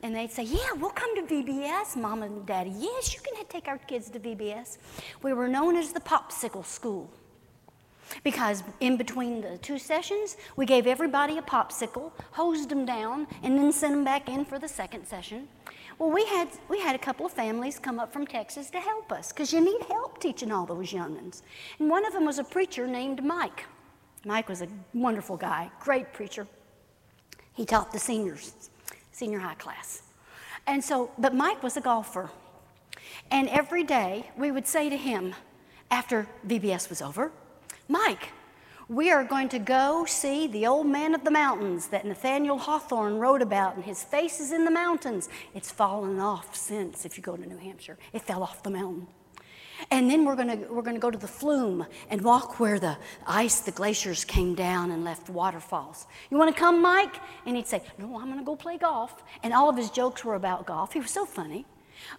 And 0.02 0.16
they'd 0.16 0.32
say, 0.32 0.44
Yeah, 0.44 0.72
we'll 0.78 0.92
come 0.92 1.16
to 1.16 1.22
VBS, 1.34 1.98
Mom 1.98 2.24
and 2.24 2.46
Daddy. 2.46 2.74
Yes, 2.78 3.14
you 3.14 3.20
can 3.22 3.46
take 3.48 3.68
our 3.68 3.78
kids 3.78 4.10
to 4.12 4.20
VBS. 4.20 4.78
We 5.22 5.34
were 5.34 5.50
known 5.50 5.76
as 5.76 5.92
the 5.92 6.00
Popsicle 6.00 6.66
School. 6.66 7.10
Because 8.24 8.64
in 8.80 8.96
between 8.98 9.42
the 9.42 9.58
two 9.58 9.80
sessions, 9.80 10.38
we 10.56 10.66
gave 10.66 10.88
everybody 10.88 11.38
a 11.38 11.42
popsicle, 11.42 12.12
hosed 12.32 12.70
them 12.70 12.86
down, 12.86 13.28
and 13.42 13.58
then 13.58 13.72
sent 13.72 13.96
them 13.96 14.04
back 14.04 14.30
in 14.30 14.46
for 14.46 14.60
the 14.60 14.68
second 14.68 15.08
session. 15.08 15.48
Well, 16.04 16.12
we 16.12 16.26
had, 16.26 16.50
we 16.68 16.82
had 16.82 16.96
a 16.96 17.00
couple 17.00 17.26
of 17.26 17.32
families 17.32 17.80
come 17.80 17.98
up 17.98 18.12
from 18.12 18.28
Texas 18.28 18.70
to 18.72 18.80
help 18.82 19.10
us 19.14 19.32
because 19.32 19.54
you 19.54 19.62
need 19.62 19.84
help 19.88 20.20
teaching 20.20 20.52
all 20.52 20.66
those 20.66 20.92
youngins. 20.92 21.44
And 21.80 21.90
one 21.90 22.06
of 22.06 22.12
them 22.12 22.26
was 22.26 22.40
a 22.40 22.44
preacher 22.44 22.86
named 22.86 23.24
Mike. 23.24 23.68
Mike 24.26 24.50
was 24.50 24.62
a 24.62 24.68
wonderful 24.94 25.38
guy, 25.38 25.72
great 25.80 26.12
preacher. 26.12 26.46
He 27.54 27.66
taught 27.66 27.94
the 27.94 28.00
seniors, 28.00 28.70
senior 29.14 29.40
high 29.40 29.54
class. 29.54 30.02
And 30.68 30.84
so, 30.84 31.10
but 31.18 31.34
Mike 31.34 31.64
was 31.64 31.78
a 31.78 31.82
golfer. 31.82 32.30
And 33.32 33.48
every 33.48 33.86
day 33.86 34.30
we 34.36 34.52
would 34.52 34.68
say 34.68 34.90
to 34.90 34.98
him, 34.98 35.34
after 35.90 36.28
VBS 36.46 36.90
was 36.90 37.02
over, 37.02 37.32
Mike, 37.88 38.34
we 38.90 39.12
are 39.12 39.24
going 39.24 39.50
to 39.50 39.60
go 39.60 40.06
see 40.06 40.48
the 40.48 40.68
old 40.68 40.88
man 40.88 41.16
of 41.16 41.24
the 41.24 41.32
mountains 41.32 41.88
that 41.88 42.06
Nathaniel 42.06 42.58
Hawthorne 42.58 43.18
wrote 43.18 43.42
about, 43.42 43.76
and 43.76 43.84
his 43.84 44.04
face 44.04 44.40
is 44.40 44.52
in 44.52 44.66
the 44.66 44.72
mountains. 44.72 45.30
It's 45.54 45.72
fallen 45.72 46.20
off 46.20 46.56
since, 46.56 47.06
if 47.06 47.18
you 47.18 47.24
go 47.24 47.36
to 47.36 47.46
New 47.48 47.58
Hampshire. 47.58 47.98
It 48.12 48.22
fell 48.22 48.44
off 48.44 48.64
the 48.64 48.70
mountain. 48.70 49.08
And 49.92 50.10
then 50.10 50.26
we're 50.26 50.36
going 50.36 50.48
to, 50.48 50.68
we're 50.72 50.82
to 50.82 51.00
go 51.00 51.12
to 51.12 51.18
the 51.18 51.28
flume 51.28 51.86
and 52.10 52.22
walk 52.22 52.60
where 52.60 52.80
the 52.80 52.98
ice, 53.26 53.62
the 53.62 53.72
glaciers 53.72 54.24
came 54.24 54.56
down 54.56 54.92
and 54.92 55.04
left 55.04 55.30
waterfalls. 55.30 56.08
You 56.30 56.38
want 56.38 56.54
to 56.54 56.60
come, 56.60 56.82
Mike? 56.82 57.16
And 57.46 57.56
he'd 57.56 57.68
say, 57.68 57.82
No, 57.98 58.18
I'm 58.18 58.28
going 58.28 58.40
to 58.40 58.46
go 58.46 58.56
play 58.56 58.78
golf. 58.78 59.24
And 59.42 59.54
all 59.54 59.70
of 59.70 59.78
his 59.78 59.90
jokes 59.90 60.24
were 60.24 60.36
about 60.36 60.66
golf. 60.66 60.94
He 60.94 61.00
was 61.00 61.12
so 61.12 61.26
funny. 61.26 61.66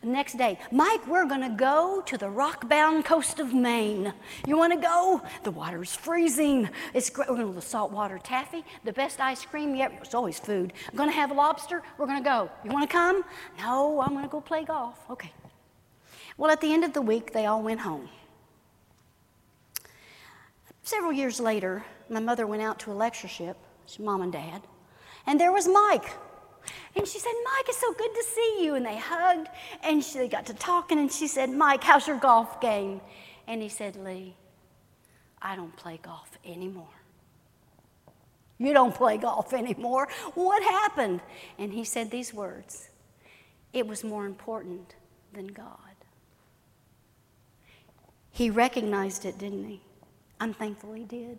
Next 0.02 0.36
day, 0.36 0.59
Mike, 0.70 1.06
we're 1.06 1.27
going 1.27 1.40
to 1.40 1.56
go 1.56 2.02
to 2.06 2.19
the 2.19 2.28
rock 2.28 2.69
bound 2.69 3.05
coast 3.05 3.40
of 3.40 3.55
Maine. 3.55 4.12
You 4.47 4.56
want 4.56 4.73
to 4.73 4.78
go? 4.78 5.23
The 5.43 5.51
water's 5.51 5.94
freezing. 5.94 6.69
It's 6.93 7.11
great. 7.11 7.28
We're 7.28 7.36
going 7.36 7.48
to 7.48 7.55
the 7.55 7.62
saltwater 7.62 8.19
taffy, 8.19 8.65
the 8.85 8.93
best 8.93 9.20
ice 9.20 9.44
cream 9.44 9.74
yet. 9.74 9.93
It's 10.02 10.15
always 10.15 10.39
food. 10.39 10.73
I'm 10.90 10.97
going 10.97 11.09
to 11.09 11.15
have 11.15 11.31
a 11.31 11.35
lobster. 11.35 11.82
We're 11.98 12.06
going 12.06 12.23
to 12.23 12.28
go. 12.28 12.51
You 12.65 12.70
want 12.70 12.89
to 12.89 12.93
come? 12.93 13.24
No, 13.59 14.01
I'm 14.01 14.11
going 14.11 14.24
to 14.24 14.31
go 14.31 14.40
play 14.40 14.65
golf. 14.65 14.98
Okay. 15.11 15.32
Well, 16.36 16.51
at 16.51 16.61
the 16.61 16.73
end 16.73 16.85
of 16.85 16.93
the 16.93 17.02
week, 17.02 17.32
they 17.32 17.47
all 17.47 17.62
went 17.62 17.81
home. 17.81 18.09
Several 20.82 21.12
years 21.12 21.40
later, 21.40 21.85
my 22.11 22.20
mother 22.20 22.47
went 22.47 22.62
out 22.62 22.78
to 22.81 22.93
a 22.93 22.94
lectureship, 22.94 23.56
mom 23.98 24.20
and 24.20 24.32
dad, 24.32 24.62
and 25.27 25.40
there 25.40 25.52
was 25.52 25.66
Mike 25.66 26.11
and 26.96 27.06
she 27.08 27.18
said, 27.18 27.32
Mike, 27.44 27.64
it's 27.68 27.80
so 27.80 27.92
good 27.92 28.14
to 28.14 28.22
see 28.22 28.64
you. 28.64 28.74
And 28.74 28.86
they 28.86 28.96
hugged 28.96 29.48
and 29.82 30.02
she, 30.02 30.18
they 30.18 30.28
got 30.28 30.46
to 30.46 30.54
talking. 30.54 30.98
And 30.98 31.10
she 31.10 31.26
said, 31.26 31.50
Mike, 31.50 31.82
how's 31.82 32.06
your 32.06 32.18
golf 32.18 32.60
game? 32.60 33.00
And 33.48 33.60
he 33.60 33.68
said, 33.68 33.96
Lee, 33.96 34.36
I 35.42 35.56
don't 35.56 35.74
play 35.76 35.98
golf 36.02 36.38
anymore. 36.44 36.86
You 38.58 38.72
don't 38.72 38.94
play 38.94 39.18
golf 39.18 39.52
anymore. 39.52 40.08
What 40.34 40.62
happened? 40.62 41.20
And 41.58 41.72
he 41.72 41.84
said 41.84 42.10
these 42.10 42.32
words 42.32 42.88
It 43.72 43.86
was 43.86 44.04
more 44.04 44.26
important 44.26 44.94
than 45.32 45.48
God. 45.48 45.78
He 48.30 48.50
recognized 48.50 49.24
it, 49.24 49.38
didn't 49.38 49.64
he? 49.64 49.80
I'm 50.40 50.54
thankful 50.54 50.92
he 50.92 51.04
did. 51.04 51.38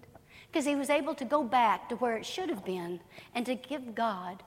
Because 0.51 0.65
he 0.65 0.75
was 0.75 0.89
able 0.89 1.15
to 1.15 1.25
go 1.25 1.43
back 1.43 1.89
to 1.89 1.95
where 1.95 2.17
it 2.17 2.25
should 2.25 2.49
have 2.49 2.63
been 2.63 2.99
and 3.33 3.45
to 3.45 3.55
give 3.55 3.95
God 3.95 4.43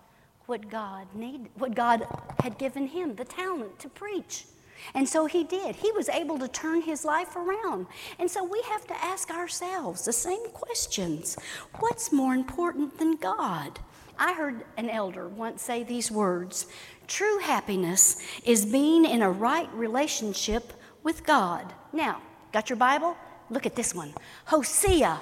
what 0.48 0.70
God 0.70 1.06
needed, 1.14 1.50
what 1.56 1.74
God 1.74 2.06
had 2.40 2.56
given 2.56 2.86
him, 2.86 3.14
the 3.16 3.24
talent 3.26 3.78
to 3.80 3.88
preach. 3.90 4.46
And 4.94 5.06
so 5.06 5.26
he 5.26 5.44
did. 5.44 5.76
He 5.76 5.92
was 5.92 6.08
able 6.08 6.38
to 6.38 6.48
turn 6.48 6.80
his 6.80 7.04
life 7.04 7.36
around. 7.36 7.86
And 8.18 8.30
so 8.30 8.42
we 8.42 8.62
have 8.62 8.86
to 8.86 9.04
ask 9.04 9.30
ourselves 9.30 10.06
the 10.06 10.12
same 10.12 10.48
questions 10.52 11.36
What's 11.80 12.12
more 12.12 12.34
important 12.34 12.98
than 12.98 13.16
God? 13.16 13.78
I 14.18 14.32
heard 14.32 14.64
an 14.78 14.88
elder 14.88 15.28
once 15.28 15.60
say 15.60 15.82
these 15.82 16.10
words 16.10 16.66
True 17.06 17.40
happiness 17.40 18.22
is 18.42 18.64
being 18.64 19.04
in 19.04 19.20
a 19.20 19.30
right 19.30 19.70
relationship 19.74 20.72
with 21.02 21.26
God. 21.26 21.74
Now, 21.92 22.22
got 22.52 22.70
your 22.70 22.78
Bible? 22.78 23.18
Look 23.50 23.66
at 23.66 23.76
this 23.76 23.94
one 23.94 24.14
Hosea 24.46 25.20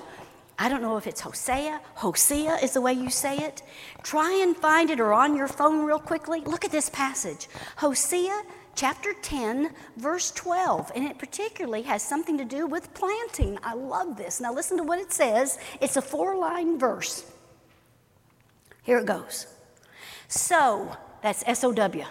I 0.58 0.68
don't 0.68 0.80
know 0.80 0.96
if 0.96 1.06
it's 1.06 1.20
Hosea. 1.20 1.80
Hosea 1.96 2.56
is 2.62 2.72
the 2.72 2.80
way 2.80 2.92
you 2.92 3.10
say 3.10 3.36
it. 3.38 3.62
Try 4.02 4.40
and 4.42 4.56
find 4.56 4.88
it 4.90 5.00
or 5.00 5.12
on 5.12 5.36
your 5.36 5.48
phone 5.48 5.84
real 5.84 5.98
quickly. 5.98 6.40
Look 6.40 6.64
at 6.64 6.72
this 6.72 6.88
passage 6.88 7.48
Hosea 7.76 8.42
chapter 8.74 9.12
10, 9.14 9.74
verse 9.96 10.30
12. 10.30 10.92
And 10.94 11.04
it 11.04 11.18
particularly 11.18 11.82
has 11.82 12.02
something 12.02 12.38
to 12.38 12.44
do 12.44 12.66
with 12.66 12.94
planting. 12.94 13.58
I 13.62 13.74
love 13.74 14.16
this. 14.16 14.40
Now, 14.40 14.52
listen 14.52 14.76
to 14.78 14.82
what 14.82 14.98
it 14.98 15.12
says. 15.12 15.58
It's 15.80 15.96
a 15.96 16.02
four 16.02 16.36
line 16.36 16.78
verse. 16.78 17.30
Here 18.82 18.98
it 18.98 19.06
goes. 19.06 19.46
So, 20.28 20.96
that's 21.22 21.42
S 21.46 21.64
O 21.64 21.72
W. 21.72 22.04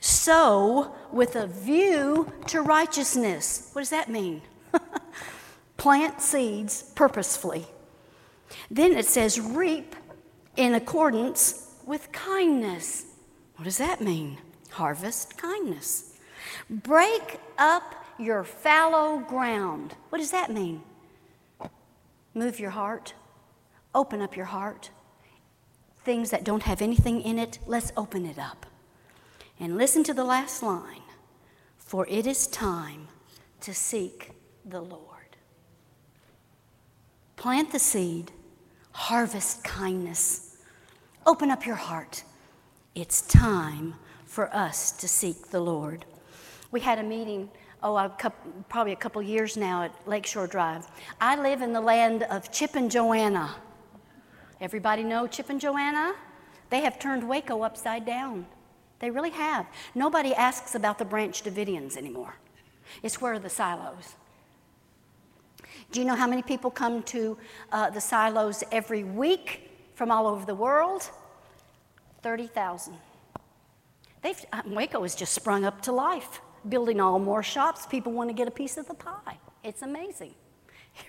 Sow 0.00 0.94
with 1.12 1.36
a 1.36 1.46
view 1.46 2.32
to 2.46 2.62
righteousness. 2.62 3.70
What 3.72 3.82
does 3.82 3.90
that 3.90 4.08
mean? 4.08 4.42
Plant 5.76 6.20
seeds 6.20 6.82
purposefully. 6.94 7.66
Then 8.70 8.92
it 8.92 9.06
says 9.06 9.40
reap 9.40 9.94
in 10.56 10.74
accordance 10.74 11.74
with 11.84 12.12
kindness. 12.12 13.06
What 13.56 13.64
does 13.64 13.78
that 13.78 14.00
mean? 14.00 14.38
Harvest 14.70 15.36
kindness. 15.36 16.14
Break 16.70 17.40
up 17.58 18.04
your 18.18 18.44
fallow 18.44 19.18
ground. 19.18 19.94
What 20.08 20.18
does 20.18 20.30
that 20.30 20.50
mean? 20.50 20.82
Move 22.34 22.58
your 22.58 22.70
heart. 22.70 23.14
Open 23.94 24.20
up 24.20 24.36
your 24.36 24.46
heart. 24.46 24.90
Things 26.04 26.30
that 26.30 26.44
don't 26.44 26.62
have 26.62 26.82
anything 26.82 27.20
in 27.20 27.38
it, 27.38 27.58
let's 27.66 27.92
open 27.96 28.26
it 28.26 28.38
up. 28.38 28.66
And 29.58 29.76
listen 29.76 30.04
to 30.04 30.14
the 30.14 30.24
last 30.24 30.62
line 30.62 31.02
for 31.86 32.04
it 32.08 32.26
is 32.26 32.48
time 32.48 33.06
to 33.60 33.72
seek 33.72 34.32
the 34.64 34.80
Lord. 34.80 35.05
Plant 37.36 37.70
the 37.70 37.78
seed, 37.78 38.32
harvest 38.92 39.62
kindness, 39.62 40.56
open 41.26 41.50
up 41.50 41.66
your 41.66 41.76
heart. 41.76 42.24
It's 42.94 43.20
time 43.20 43.94
for 44.24 44.54
us 44.56 44.90
to 44.92 45.06
seek 45.06 45.50
the 45.50 45.60
Lord. 45.60 46.06
We 46.70 46.80
had 46.80 46.98
a 46.98 47.02
meeting, 47.02 47.50
oh, 47.82 47.96
a 47.96 48.08
couple, 48.08 48.52
probably 48.70 48.94
a 48.94 48.96
couple 48.96 49.20
years 49.20 49.54
now 49.56 49.82
at 49.82 50.08
Lakeshore 50.08 50.46
Drive. 50.46 50.86
I 51.20 51.36
live 51.36 51.60
in 51.60 51.74
the 51.74 51.80
land 51.80 52.22
of 52.24 52.50
Chip 52.50 52.74
and 52.74 52.90
Joanna. 52.90 53.54
Everybody 54.60 55.02
know 55.02 55.26
Chip 55.26 55.50
and 55.50 55.60
Joanna? 55.60 56.14
They 56.70 56.80
have 56.80 56.98
turned 56.98 57.28
Waco 57.28 57.62
upside 57.62 58.06
down. 58.06 58.46
They 58.98 59.10
really 59.10 59.30
have. 59.30 59.66
Nobody 59.94 60.34
asks 60.34 60.74
about 60.74 60.98
the 60.98 61.04
Branch 61.04 61.42
Davidians 61.42 61.98
anymore. 61.98 62.36
It's 63.02 63.20
where 63.20 63.34
are 63.34 63.38
the 63.38 63.50
silos. 63.50 64.14
Do 65.92 66.00
you 66.00 66.06
know 66.06 66.14
how 66.14 66.26
many 66.26 66.42
people 66.42 66.70
come 66.70 67.02
to 67.04 67.38
uh, 67.72 67.90
the 67.90 68.00
silos 68.00 68.64
every 68.72 69.04
week 69.04 69.70
from 69.94 70.10
all 70.10 70.26
over 70.26 70.44
the 70.44 70.54
world? 70.54 71.10
30,000. 72.22 72.94
They've, 74.22 74.44
uh, 74.52 74.62
Waco 74.66 75.02
has 75.02 75.14
just 75.14 75.32
sprung 75.32 75.64
up 75.64 75.80
to 75.82 75.92
life, 75.92 76.40
building 76.68 77.00
all 77.00 77.18
more 77.18 77.42
shops. 77.42 77.86
People 77.86 78.12
want 78.12 78.28
to 78.28 78.34
get 78.34 78.48
a 78.48 78.50
piece 78.50 78.76
of 78.76 78.88
the 78.88 78.94
pie. 78.94 79.38
It's 79.62 79.82
amazing. 79.82 80.34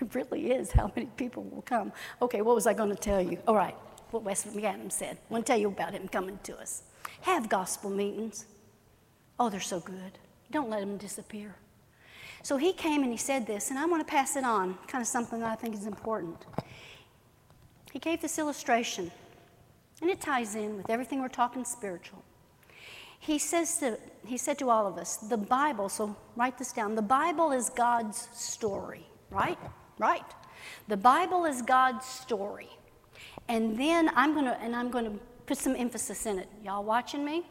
It 0.00 0.14
really 0.14 0.50
is 0.52 0.70
how 0.70 0.92
many 0.94 1.08
people 1.16 1.42
will 1.44 1.62
come. 1.62 1.92
Okay, 2.20 2.42
what 2.42 2.54
was 2.54 2.66
I 2.66 2.74
going 2.74 2.90
to 2.90 2.94
tell 2.94 3.22
you? 3.22 3.38
All 3.48 3.56
right, 3.56 3.74
what 4.10 4.22
Wes 4.22 4.44
McAdams 4.44 4.92
said. 4.92 5.16
I 5.16 5.32
want 5.32 5.46
to 5.46 5.52
tell 5.52 5.58
you 5.58 5.68
about 5.68 5.94
him 5.94 6.08
coming 6.08 6.38
to 6.42 6.58
us. 6.58 6.82
Have 7.22 7.48
gospel 7.48 7.88
meetings. 7.88 8.44
Oh, 9.40 9.48
they're 9.48 9.60
so 9.60 9.80
good. 9.80 10.18
Don't 10.50 10.68
let 10.68 10.80
them 10.80 10.98
disappear. 10.98 11.54
So 12.48 12.56
he 12.56 12.72
came 12.72 13.02
and 13.02 13.12
he 13.12 13.18
said 13.18 13.46
this, 13.46 13.68
and 13.68 13.78
I 13.78 13.84
want 13.84 14.00
to 14.00 14.10
pass 14.10 14.34
it 14.34 14.42
on, 14.42 14.78
kind 14.86 15.02
of 15.02 15.06
something 15.06 15.40
that 15.40 15.50
I 15.50 15.54
think 15.54 15.74
is 15.74 15.84
important. 15.84 16.46
He 17.92 17.98
gave 17.98 18.22
this 18.22 18.38
illustration, 18.38 19.10
and 20.00 20.08
it 20.08 20.22
ties 20.22 20.54
in 20.54 20.78
with 20.78 20.88
everything 20.88 21.20
we're 21.20 21.28
talking 21.28 21.66
spiritual. 21.66 22.24
He, 23.18 23.38
says 23.38 23.76
to, 23.80 23.98
he 24.26 24.38
said 24.38 24.58
to 24.60 24.70
all 24.70 24.86
of 24.86 24.96
us, 24.96 25.18
the 25.18 25.36
Bible, 25.36 25.90
so 25.90 26.16
write 26.36 26.56
this 26.56 26.72
down, 26.72 26.94
the 26.94 27.02
Bible 27.02 27.52
is 27.52 27.68
God's 27.68 28.30
story, 28.32 29.04
right? 29.28 29.58
Right. 29.98 30.24
The 30.88 30.96
Bible 30.96 31.44
is 31.44 31.60
God's 31.60 32.06
story. 32.06 32.70
And 33.48 33.78
then 33.78 34.10
I'm 34.16 34.32
going 34.32 34.46
to, 34.46 34.58
and 34.62 34.74
I'm 34.74 34.90
going 34.90 35.04
to 35.04 35.18
put 35.44 35.58
some 35.58 35.76
emphasis 35.76 36.24
in 36.24 36.38
it. 36.38 36.48
Y'all 36.64 36.82
watching 36.82 37.26
me? 37.26 37.44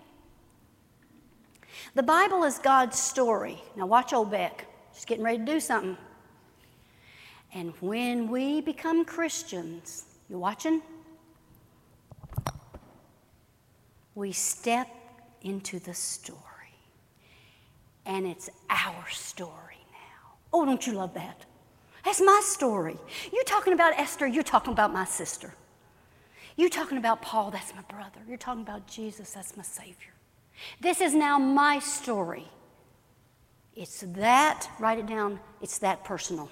The 1.94 2.02
Bible 2.02 2.44
is 2.46 2.58
God's 2.58 2.98
story. 2.98 3.62
Now, 3.76 3.86
watch 3.86 4.12
old 4.12 4.32
Beck. 4.32 4.67
She's 4.98 5.06
getting 5.06 5.24
ready 5.24 5.38
to 5.38 5.46
do 5.46 5.60
something. 5.60 5.96
And 7.54 7.72
when 7.82 8.30
we 8.30 8.62
become 8.62 9.06
Christians, 9.06 10.06
you 10.28 10.40
watching? 10.40 10.82
We 14.16 14.32
step 14.32 14.88
into 15.44 15.78
the 15.78 15.94
story. 15.94 16.42
And 18.08 18.26
it's 18.26 18.50
our 18.72 19.08
story 19.12 19.78
now. 19.92 20.34
Oh, 20.52 20.66
don't 20.66 20.88
you 20.88 20.94
love 20.94 21.14
that? 21.14 21.46
That's 22.04 22.20
my 22.20 22.42
story. 22.44 22.98
You're 23.32 23.44
talking 23.44 23.74
about 23.74 23.94
Esther, 24.00 24.26
you're 24.26 24.42
talking 24.42 24.74
about 24.74 24.92
my 24.92 25.06
sister. 25.06 25.54
You're 26.56 26.70
talking 26.70 26.98
about 26.98 27.22
Paul, 27.22 27.52
that's 27.52 27.76
my 27.76 27.84
brother. 27.84 28.22
You're 28.28 28.38
talking 28.38 28.64
about 28.64 28.88
Jesus, 28.88 29.34
that's 29.34 29.56
my 29.56 29.62
Savior. 29.62 30.14
This 30.82 31.02
is 31.02 31.14
now 31.14 31.38
my 31.38 31.78
story. 31.78 32.48
It's 33.78 34.02
that, 34.02 34.68
write 34.80 34.98
it 34.98 35.06
down, 35.06 35.40
it's 35.62 35.78
that 35.80 36.04
personal. 36.04 36.50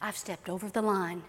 I've 0.00 0.16
stepped 0.16 0.48
over 0.48 0.70
the 0.70 0.80
line. 0.80 1.22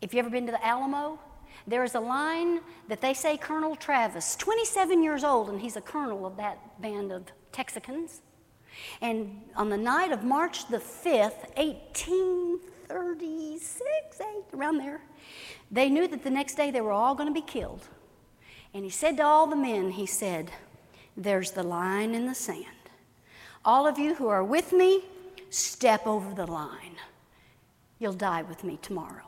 If 0.00 0.14
you 0.14 0.20
ever 0.20 0.30
been 0.30 0.46
to 0.46 0.52
the 0.52 0.64
Alamo, 0.64 1.18
there 1.66 1.84
is 1.84 1.94
a 1.94 2.00
line 2.00 2.60
that 2.88 3.02
they 3.02 3.12
say 3.12 3.36
Colonel 3.36 3.76
Travis, 3.76 4.36
27 4.36 5.02
years 5.02 5.22
old, 5.22 5.50
and 5.50 5.60
he's 5.60 5.76
a 5.76 5.82
colonel 5.82 6.24
of 6.24 6.38
that 6.38 6.80
band 6.80 7.12
of 7.12 7.24
Texicans. 7.52 8.22
And 9.02 9.42
on 9.54 9.68
the 9.68 9.76
night 9.76 10.10
of 10.10 10.24
March 10.24 10.66
the 10.68 10.78
5th, 10.78 11.58
1836, 11.58 14.20
around 14.54 14.78
there, 14.78 15.02
they 15.70 15.90
knew 15.90 16.08
that 16.08 16.24
the 16.24 16.30
next 16.30 16.54
day 16.54 16.70
they 16.70 16.80
were 16.80 16.92
all 16.92 17.14
going 17.14 17.28
to 17.28 17.34
be 17.34 17.42
killed. 17.46 17.86
And 18.72 18.82
he 18.82 18.90
said 18.90 19.18
to 19.18 19.24
all 19.24 19.46
the 19.46 19.56
men, 19.56 19.90
he 19.90 20.06
said, 20.06 20.52
There's 21.18 21.50
the 21.50 21.62
line 21.62 22.14
in 22.14 22.24
the 22.26 22.34
sand. 22.34 22.64
All 23.64 23.86
of 23.86 23.98
you 23.98 24.14
who 24.14 24.28
are 24.28 24.44
with 24.44 24.72
me, 24.72 25.04
step 25.50 26.06
over 26.06 26.34
the 26.34 26.46
line. 26.46 26.96
You'll 27.98 28.12
die 28.12 28.42
with 28.42 28.64
me 28.64 28.78
tomorrow. 28.82 29.22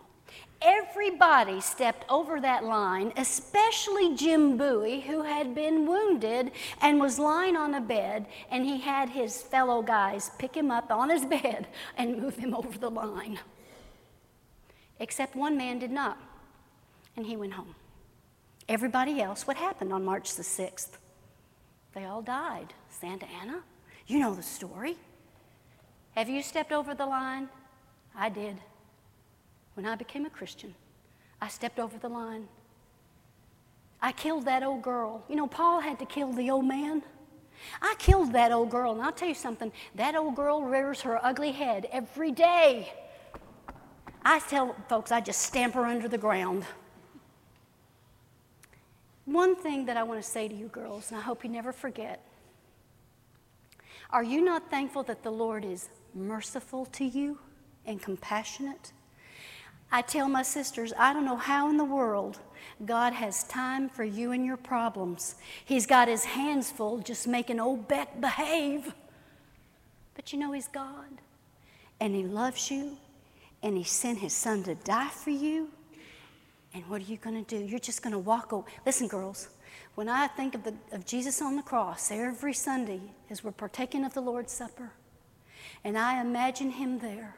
Everybody 0.63 1.61
stepped 1.61 2.05
over 2.11 2.41
that 2.41 2.65
line, 2.65 3.13
especially 3.17 4.15
Jim 4.15 4.57
Bowie, 4.57 5.01
who 5.01 5.23
had 5.23 5.55
been 5.55 5.87
wounded 5.87 6.51
and 6.81 7.01
was 7.01 7.19
lying 7.19 7.57
on 7.57 7.75
a 7.75 7.81
bed, 7.81 8.27
and 8.51 8.65
he 8.65 8.81
had 8.81 9.11
his 9.11 9.43
fellow 9.43 9.83
guys 9.83 10.31
pick 10.39 10.57
him 10.57 10.71
up 10.71 10.91
on 10.91 11.11
his 11.11 11.25
bed 11.37 11.69
and 11.97 12.21
move 12.21 12.37
him 12.37 12.55
over 12.55 12.79
the 12.79 12.91
line. 12.91 13.39
Except 14.99 15.37
one 15.37 15.57
man 15.57 15.79
did 15.79 15.91
not 15.91 16.19
and 17.17 17.27
he 17.27 17.37
went 17.37 17.55
home. 17.55 17.75
Everybody 18.69 19.21
else, 19.21 19.47
what 19.47 19.57
happened 19.57 19.93
on 19.93 20.05
March 20.05 20.35
the 20.35 20.43
6th? 20.43 20.99
They 21.95 22.05
all 22.05 22.23
died. 22.23 22.75
Santa 22.91 23.27
Anna, 23.41 23.63
you 24.07 24.19
know 24.19 24.35
the 24.35 24.43
story. 24.43 24.97
Have 26.15 26.29
you 26.29 26.43
stepped 26.43 26.73
over 26.73 26.95
the 26.95 27.07
line? 27.07 27.49
I 28.15 28.29
did. 28.29 28.57
When 29.75 29.85
I 29.85 29.95
became 29.95 30.25
a 30.25 30.31
Christian, 30.31 30.75
I 31.41 31.49
stepped 31.49 31.79
over 31.79 31.99
the 31.99 32.09
line. 32.09 32.49
I 34.01 34.13
killed 34.13 34.45
that 34.47 34.63
old 34.63 34.83
girl. 34.83 35.25
You 35.29 35.37
know, 35.37 35.47
Paul 35.47 35.81
had 35.81 35.99
to 35.99 36.07
kill 36.07 36.33
the 36.33 36.51
old 36.51 36.65
man. 36.65 37.03
I 37.83 37.95
killed 37.99 38.33
that 38.33 38.53
old 38.53 38.71
girl, 38.71 38.93
and 38.93 39.03
I'll 39.03 39.13
tell 39.13 39.29
you 39.29 39.35
something 39.35 39.73
that 39.95 40.15
old 40.15 40.37
girl 40.37 40.63
rears 40.63 41.01
her 41.03 41.25
ugly 41.25 41.53
head 41.53 41.89
every 41.91 42.31
day. 42.31 42.93
I 44.25 44.41
tell 44.41 44.75
folks, 44.89 45.13
I 45.13 45.21
just 45.21 45.43
stamp 45.43 45.75
her 45.75 45.85
under 45.85 46.09
the 46.09 46.19
ground. 46.19 46.65
One 49.25 49.57
thing 49.57 49.87
that 49.87 49.97
I 49.97 50.03
want 50.03 50.23
to 50.23 50.29
say 50.29 50.49
to 50.49 50.55
you 50.55 50.69
girls, 50.69 51.11
and 51.11 51.19
I 51.19 51.23
hope 51.23 51.45
you 51.45 51.51
never 51.51 51.73
forget 51.73 52.26
are 54.11 54.25
you 54.25 54.41
not 54.41 54.71
thankful 54.71 55.03
that 55.05 55.23
the 55.23 55.31
Lord 55.31 55.65
is 55.65 55.89
merciful 56.15 56.87
to 56.87 57.05
you 57.05 57.39
and 57.85 58.01
compassionate? 58.01 58.93
I 59.91 60.03
tell 60.03 60.29
my 60.29 60.43
sisters, 60.43 60.93
I 60.99 61.13
don't 61.13 61.25
know 61.25 61.37
how 61.37 61.71
in 61.71 61.77
the 61.77 61.85
world 61.85 62.39
God 62.85 63.13
has 63.13 63.45
time 63.45 63.89
for 63.89 64.05
you 64.05 64.33
and 64.33 64.45
your 64.45 64.57
problems. 64.57 65.37
He's 65.65 65.87
got 65.87 66.09
his 66.09 66.25
hands 66.25 66.71
full 66.71 66.99
just 66.99 67.29
making 67.29 67.61
old 67.61 67.87
Beck 67.89 68.21
behave. 68.21 68.93
But 70.17 70.33
you 70.33 70.39
know, 70.39 70.53
He's 70.53 70.67
God, 70.67 71.21
and 72.01 72.15
He 72.15 72.25
loves 72.25 72.71
you, 72.71 72.97
and 73.63 73.77
He 73.77 73.85
sent 73.85 74.19
His 74.19 74.33
Son 74.33 74.65
to 74.65 74.75
die 74.75 75.09
for 75.09 75.31
you, 75.31 75.69
and 76.75 76.85
what 76.89 77.03
are 77.03 77.05
you 77.05 77.19
going 77.19 77.45
to 77.45 77.59
do? 77.59 77.65
You're 77.65 77.79
just 77.79 78.03
going 78.03 78.15
to 78.15 78.19
walk 78.19 78.53
over. 78.53 78.67
Listen, 78.85 79.07
girls, 79.07 79.51
when 79.97 80.09
I 80.09 80.29
think 80.29 80.55
of, 80.55 80.63
the, 80.63 80.75
of 80.93 81.05
Jesus 81.05 81.43
on 81.43 81.57
the 81.57 81.63
cross 81.63 82.11
every 82.13 82.55
Sunday 82.55 83.01
as 83.29 83.43
we're 83.43 83.51
partaking 83.51 84.05
of 84.05 84.15
the 84.15 84.21
Lord's 84.21 84.53
Supper, 84.53 84.93
and 85.83 85.99
I 85.99 86.21
imagine 86.21 86.71
him 86.71 87.01
there, 87.01 87.35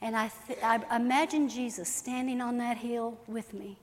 And 0.00 0.16
I, 0.16 0.30
th- 0.46 0.58
I 0.62 0.96
imagine 0.96 1.48
Jesus 1.48 1.88
standing 1.88 2.40
on 2.40 2.58
that 2.58 2.78
hill 2.78 3.18
with 3.26 3.54
me. 3.54 3.78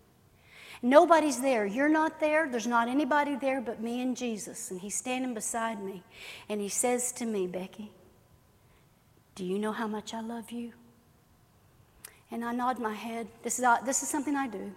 Nobody's 0.81 1.41
there. 1.41 1.65
You're 1.65 1.89
not 1.89 2.19
there. 2.19 2.49
There's 2.49 2.67
not 2.67 2.87
anybody 2.87 3.35
there 3.35 3.61
but 3.61 3.81
me 3.81 4.01
and 4.01 4.17
Jesus. 4.17 4.69
And 4.69 4.81
he's 4.81 4.95
standing 4.95 5.33
beside 5.33 5.81
me. 5.81 6.03
And 6.49 6.59
he 6.59 6.69
says 6.69 7.11
to 7.13 7.25
me, 7.25 7.47
Becky, 7.47 7.91
do 9.35 9.45
you 9.45 9.59
know 9.59 9.71
how 9.71 9.87
much 9.87 10.13
I 10.13 10.21
love 10.21 10.51
you? 10.51 10.73
And 12.31 12.43
I 12.43 12.51
nod 12.53 12.79
my 12.79 12.93
head. 12.93 13.27
This 13.43 13.59
is, 13.59 13.65
uh, 13.65 13.77
this 13.85 14.03
is 14.03 14.09
something 14.09 14.35
I 14.35 14.47
do. 14.47 14.73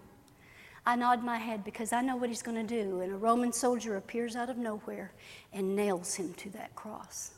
I 0.87 0.95
nod 0.95 1.25
my 1.25 1.37
head 1.37 1.65
because 1.65 1.93
I 1.93 2.01
know 2.01 2.15
what 2.15 2.29
he's 2.29 2.43
going 2.43 2.65
to 2.65 2.85
do. 2.85 3.01
And 3.01 3.13
a 3.13 3.17
Roman 3.17 3.53
soldier 3.53 3.97
appears 3.97 4.37
out 4.37 4.49
of 4.49 4.57
nowhere 4.57 5.11
and 5.53 5.75
nails 5.75 6.15
him 6.15 6.33
to 6.35 6.51
that 6.51 6.75
cross. 6.77 7.33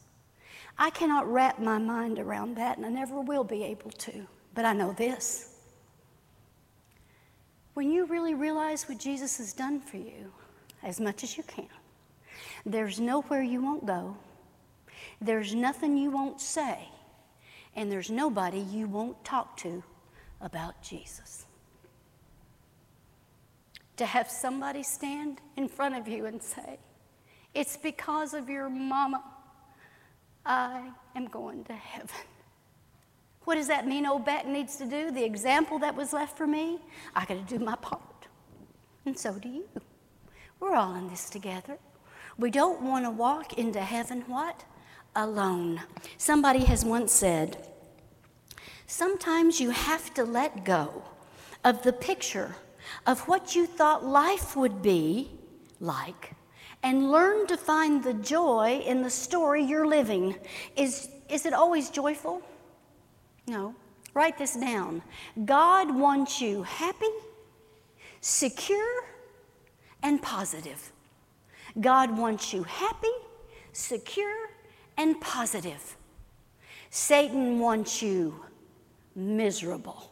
I 0.78 0.90
cannot 0.90 1.32
wrap 1.32 1.58
my 1.58 1.78
mind 1.78 2.18
around 2.18 2.56
that, 2.56 2.76
and 2.76 2.86
I 2.86 2.90
never 2.90 3.20
will 3.20 3.44
be 3.44 3.64
able 3.64 3.90
to. 3.90 4.26
But 4.54 4.66
I 4.66 4.74
know 4.74 4.92
this. 4.92 5.54
When 7.72 7.90
you 7.90 8.04
really 8.06 8.34
realize 8.34 8.88
what 8.88 8.98
Jesus 8.98 9.38
has 9.38 9.52
done 9.52 9.80
for 9.80 9.96
you, 9.96 10.32
as 10.82 11.00
much 11.00 11.24
as 11.24 11.36
you 11.36 11.42
can, 11.44 11.68
there's 12.66 13.00
nowhere 13.00 13.42
you 13.42 13.62
won't 13.62 13.86
go, 13.86 14.16
there's 15.20 15.54
nothing 15.54 15.96
you 15.96 16.10
won't 16.10 16.40
say, 16.40 16.88
and 17.74 17.90
there's 17.90 18.10
nobody 18.10 18.58
you 18.58 18.86
won't 18.86 19.24
talk 19.24 19.56
to 19.58 19.82
about 20.40 20.80
Jesus. 20.82 21.46
To 23.98 24.06
have 24.06 24.30
somebody 24.30 24.82
stand 24.82 25.40
in 25.56 25.68
front 25.68 25.96
of 25.96 26.08
you 26.08 26.26
and 26.26 26.42
say, 26.42 26.78
It's 27.54 27.76
because 27.76 28.32
of 28.32 28.48
your 28.48 28.70
mama 28.70 29.22
I 30.46 30.90
am 31.14 31.26
going 31.26 31.64
to 31.64 31.74
heaven. 31.74 32.08
What 33.44 33.56
does 33.56 33.68
that 33.68 33.86
mean 33.86 34.06
old 34.06 34.24
Beck 34.24 34.46
needs 34.46 34.76
to 34.76 34.86
do? 34.86 35.10
The 35.10 35.24
example 35.24 35.78
that 35.78 35.94
was 35.94 36.12
left 36.12 36.36
for 36.36 36.46
me? 36.46 36.80
I 37.14 37.24
got 37.24 37.46
to 37.46 37.58
do 37.58 37.62
my 37.62 37.76
part. 37.76 38.02
And 39.04 39.18
so 39.18 39.32
do 39.38 39.48
you. 39.48 39.68
We're 40.60 40.74
all 40.74 40.94
in 40.94 41.08
this 41.08 41.30
together. 41.30 41.78
We 42.36 42.50
don't 42.50 42.82
want 42.82 43.04
to 43.04 43.10
walk 43.10 43.58
into 43.58 43.80
heaven 43.80 44.22
what? 44.26 44.64
Alone. 45.16 45.80
Somebody 46.18 46.60
has 46.66 46.84
once 46.84 47.10
said, 47.12 47.66
sometimes 48.86 49.60
you 49.60 49.70
have 49.70 50.12
to 50.14 50.24
let 50.24 50.64
go 50.64 51.02
of 51.64 51.82
the 51.82 51.92
picture 51.92 52.54
of 53.06 53.20
what 53.28 53.54
you 53.54 53.66
thought 53.66 54.04
life 54.04 54.56
would 54.56 54.82
be 54.82 55.30
like 55.80 56.32
and 56.82 57.10
learn 57.10 57.46
to 57.46 57.56
find 57.56 58.02
the 58.02 58.14
joy 58.14 58.82
in 58.86 59.02
the 59.02 59.10
story 59.10 59.62
you're 59.62 59.86
living. 59.86 60.36
Is, 60.76 61.08
is 61.28 61.46
it 61.46 61.52
always 61.52 61.90
joyful? 61.90 62.42
No. 63.46 63.74
Write 64.14 64.38
this 64.38 64.56
down. 64.56 65.02
God 65.44 65.94
wants 65.94 66.40
you 66.40 66.62
happy, 66.62 67.06
secure, 68.20 69.04
and 70.02 70.20
positive. 70.22 70.92
God 71.80 72.16
wants 72.16 72.52
you 72.52 72.62
happy, 72.64 73.12
secure, 73.72 74.50
and 74.96 75.20
positive. 75.20 75.96
Satan 76.90 77.58
wants 77.58 78.02
you 78.02 78.44
miserable, 79.14 80.10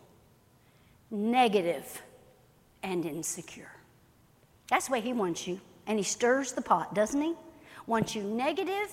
negative, 1.11 2.03
and 2.87 3.05
insecure. 3.05 3.73
That's 4.71 4.87
the 4.87 4.93
way 4.93 5.01
he 5.01 5.13
wants 5.13 5.47
you. 5.47 5.61
And 5.89 5.99
he 5.99 6.05
stirs 6.05 6.53
the 6.53 6.63
pot, 6.63 6.95
doesn't 6.95 7.21
he? 7.21 7.35
Wants 7.87 8.15
you 8.15 8.23
negative, 8.23 8.91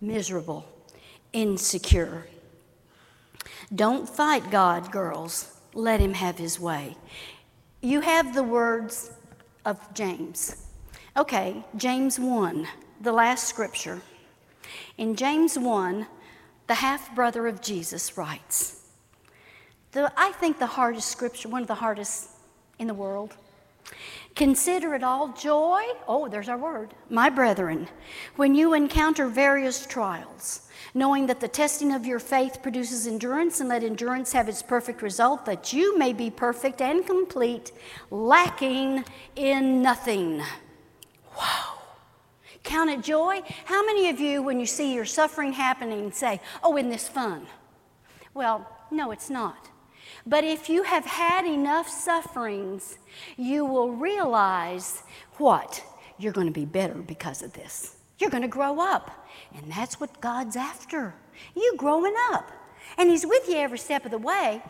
miserable, 0.00 0.64
insecure. 1.32 2.26
Don't 3.74 4.08
fight 4.08 4.50
God, 4.50 4.90
girls. 4.90 5.60
Let 5.72 6.00
him 6.00 6.14
have 6.14 6.36
his 6.36 6.58
way. 6.58 6.96
You 7.80 8.00
have 8.00 8.34
the 8.34 8.42
words 8.42 9.12
of 9.64 9.78
James. 9.94 10.66
Okay, 11.16 11.64
James 11.76 12.18
1, 12.18 12.66
the 13.00 13.12
last 13.12 13.48
scripture. 13.48 14.02
In 14.98 15.14
James 15.14 15.58
1, 15.58 16.06
the 16.66 16.74
half 16.74 17.14
brother 17.14 17.46
of 17.46 17.60
Jesus 17.60 18.16
writes, 18.16 18.79
the, 19.92 20.12
I 20.16 20.32
think 20.32 20.58
the 20.58 20.66
hardest 20.66 21.08
scripture, 21.08 21.48
one 21.48 21.62
of 21.62 21.68
the 21.68 21.74
hardest 21.74 22.28
in 22.78 22.86
the 22.86 22.94
world. 22.94 23.34
Consider 24.36 24.94
it 24.94 25.02
all 25.02 25.28
joy. 25.32 25.82
Oh, 26.06 26.28
there's 26.28 26.48
our 26.48 26.56
word. 26.56 26.94
My 27.08 27.28
brethren, 27.28 27.88
when 28.36 28.54
you 28.54 28.74
encounter 28.74 29.26
various 29.26 29.84
trials, 29.86 30.68
knowing 30.94 31.26
that 31.26 31.40
the 31.40 31.48
testing 31.48 31.92
of 31.92 32.06
your 32.06 32.18
faith 32.18 32.62
produces 32.62 33.06
endurance, 33.06 33.60
and 33.60 33.68
let 33.68 33.82
endurance 33.82 34.32
have 34.32 34.48
its 34.48 34.62
perfect 34.62 35.02
result, 35.02 35.44
that 35.46 35.72
you 35.72 35.98
may 35.98 36.12
be 36.12 36.30
perfect 36.30 36.80
and 36.80 37.04
complete, 37.06 37.72
lacking 38.10 39.04
in 39.36 39.82
nothing. 39.82 40.42
Wow. 41.36 41.78
Count 42.62 42.90
it 42.90 43.02
joy. 43.02 43.40
How 43.64 43.84
many 43.84 44.10
of 44.10 44.20
you, 44.20 44.42
when 44.42 44.60
you 44.60 44.66
see 44.66 44.94
your 44.94 45.06
suffering 45.06 45.52
happening, 45.52 46.12
say, 46.12 46.40
Oh, 46.62 46.76
isn't 46.76 46.90
this 46.90 47.08
fun? 47.08 47.46
Well, 48.34 48.68
no, 48.90 49.10
it's 49.10 49.30
not. 49.30 49.69
But 50.26 50.44
if 50.44 50.68
you 50.68 50.82
have 50.82 51.04
had 51.04 51.46
enough 51.46 51.88
sufferings, 51.88 52.98
you 53.36 53.64
will 53.64 53.92
realize 53.92 55.02
what? 55.38 55.82
You're 56.18 56.32
going 56.32 56.46
to 56.46 56.52
be 56.52 56.66
better 56.66 56.94
because 56.94 57.42
of 57.42 57.52
this. 57.52 57.96
You're 58.18 58.30
going 58.30 58.42
to 58.42 58.48
grow 58.48 58.80
up. 58.80 59.26
And 59.56 59.72
that's 59.72 59.98
what 59.98 60.20
God's 60.20 60.56
after. 60.56 61.14
You 61.56 61.74
growing 61.76 62.14
up. 62.32 62.50
And 62.98 63.08
He's 63.08 63.24
with 63.24 63.48
you 63.48 63.56
every 63.56 63.78
step 63.78 64.04
of 64.04 64.10
the 64.10 64.18
way. 64.18 64.62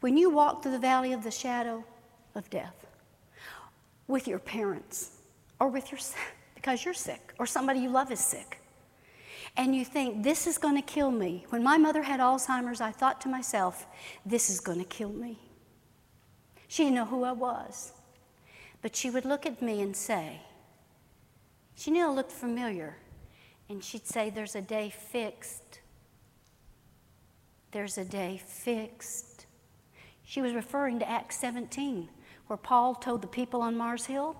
When 0.00 0.16
you 0.16 0.30
walk 0.30 0.62
through 0.62 0.72
the 0.72 0.78
valley 0.78 1.12
of 1.12 1.24
the 1.24 1.30
shadow 1.30 1.84
of 2.34 2.48
death 2.50 2.86
with 4.06 4.26
your 4.26 4.38
parents 4.38 5.10
or 5.58 5.68
with 5.68 5.90
your 5.90 6.00
because 6.54 6.84
you're 6.84 6.94
sick 6.94 7.32
or 7.38 7.46
somebody 7.46 7.80
you 7.80 7.88
love 7.88 8.10
is 8.10 8.20
sick 8.20 8.61
and 9.56 9.74
you 9.76 9.84
think, 9.84 10.22
this 10.22 10.46
is 10.46 10.56
going 10.56 10.76
to 10.76 10.82
kill 10.82 11.10
me. 11.10 11.44
When 11.50 11.62
my 11.62 11.76
mother 11.76 12.02
had 12.02 12.20
Alzheimer's, 12.20 12.80
I 12.80 12.90
thought 12.90 13.20
to 13.22 13.28
myself, 13.28 13.86
this 14.24 14.48
is 14.48 14.60
going 14.60 14.78
to 14.78 14.84
kill 14.84 15.10
me. 15.10 15.38
She 16.68 16.84
didn't 16.84 16.96
know 16.96 17.04
who 17.04 17.24
I 17.24 17.32
was. 17.32 17.92
But 18.80 18.96
she 18.96 19.10
would 19.10 19.26
look 19.26 19.44
at 19.44 19.60
me 19.60 19.82
and 19.82 19.94
say, 19.94 20.40
she 21.74 21.90
knew 21.90 22.06
I 22.06 22.10
looked 22.10 22.32
familiar. 22.32 22.96
And 23.68 23.82
she'd 23.82 24.06
say, 24.06 24.30
There's 24.30 24.54
a 24.54 24.60
day 24.60 24.90
fixed. 24.90 25.80
There's 27.70 27.96
a 27.96 28.04
day 28.04 28.40
fixed. 28.44 29.46
She 30.24 30.40
was 30.40 30.54
referring 30.54 30.98
to 30.98 31.08
Acts 31.08 31.38
17, 31.38 32.08
where 32.46 32.56
Paul 32.56 32.94
told 32.94 33.22
the 33.22 33.28
people 33.28 33.62
on 33.62 33.76
Mars 33.76 34.06
Hill, 34.06 34.36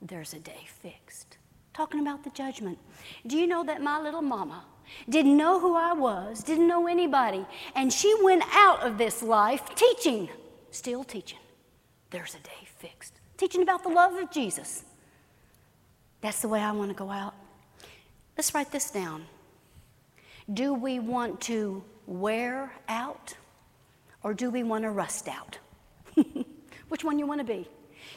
There's 0.00 0.32
a 0.32 0.38
day 0.38 0.66
fixed 0.66 1.38
talking 1.74 2.00
about 2.00 2.24
the 2.24 2.30
judgment. 2.30 2.78
Do 3.26 3.36
you 3.36 3.46
know 3.46 3.64
that 3.64 3.82
my 3.82 4.00
little 4.00 4.22
mama 4.22 4.64
didn't 5.08 5.36
know 5.36 5.58
who 5.58 5.74
I 5.74 5.92
was, 5.92 6.42
didn't 6.42 6.68
know 6.68 6.86
anybody, 6.86 7.44
and 7.74 7.92
she 7.92 8.14
went 8.22 8.42
out 8.52 8.82
of 8.82 8.98
this 8.98 9.22
life 9.22 9.74
teaching, 9.74 10.28
still 10.70 11.04
teaching. 11.04 11.38
There's 12.10 12.34
a 12.34 12.38
day 12.40 12.66
fixed. 12.78 13.14
Teaching 13.36 13.62
about 13.62 13.82
the 13.82 13.88
love 13.88 14.14
of 14.14 14.30
Jesus. 14.30 14.84
That's 16.20 16.42
the 16.42 16.48
way 16.48 16.60
I 16.60 16.72
want 16.72 16.90
to 16.90 16.94
go 16.94 17.10
out. 17.10 17.34
Let's 18.36 18.54
write 18.54 18.70
this 18.70 18.90
down. 18.90 19.24
Do 20.52 20.74
we 20.74 20.98
want 20.98 21.40
to 21.42 21.82
wear 22.06 22.72
out 22.88 23.34
or 24.22 24.34
do 24.34 24.50
we 24.50 24.62
want 24.62 24.84
to 24.84 24.90
rust 24.90 25.28
out? 25.28 25.58
Which 26.88 27.04
one 27.04 27.18
you 27.18 27.26
want 27.26 27.40
to 27.40 27.44
be? 27.44 27.68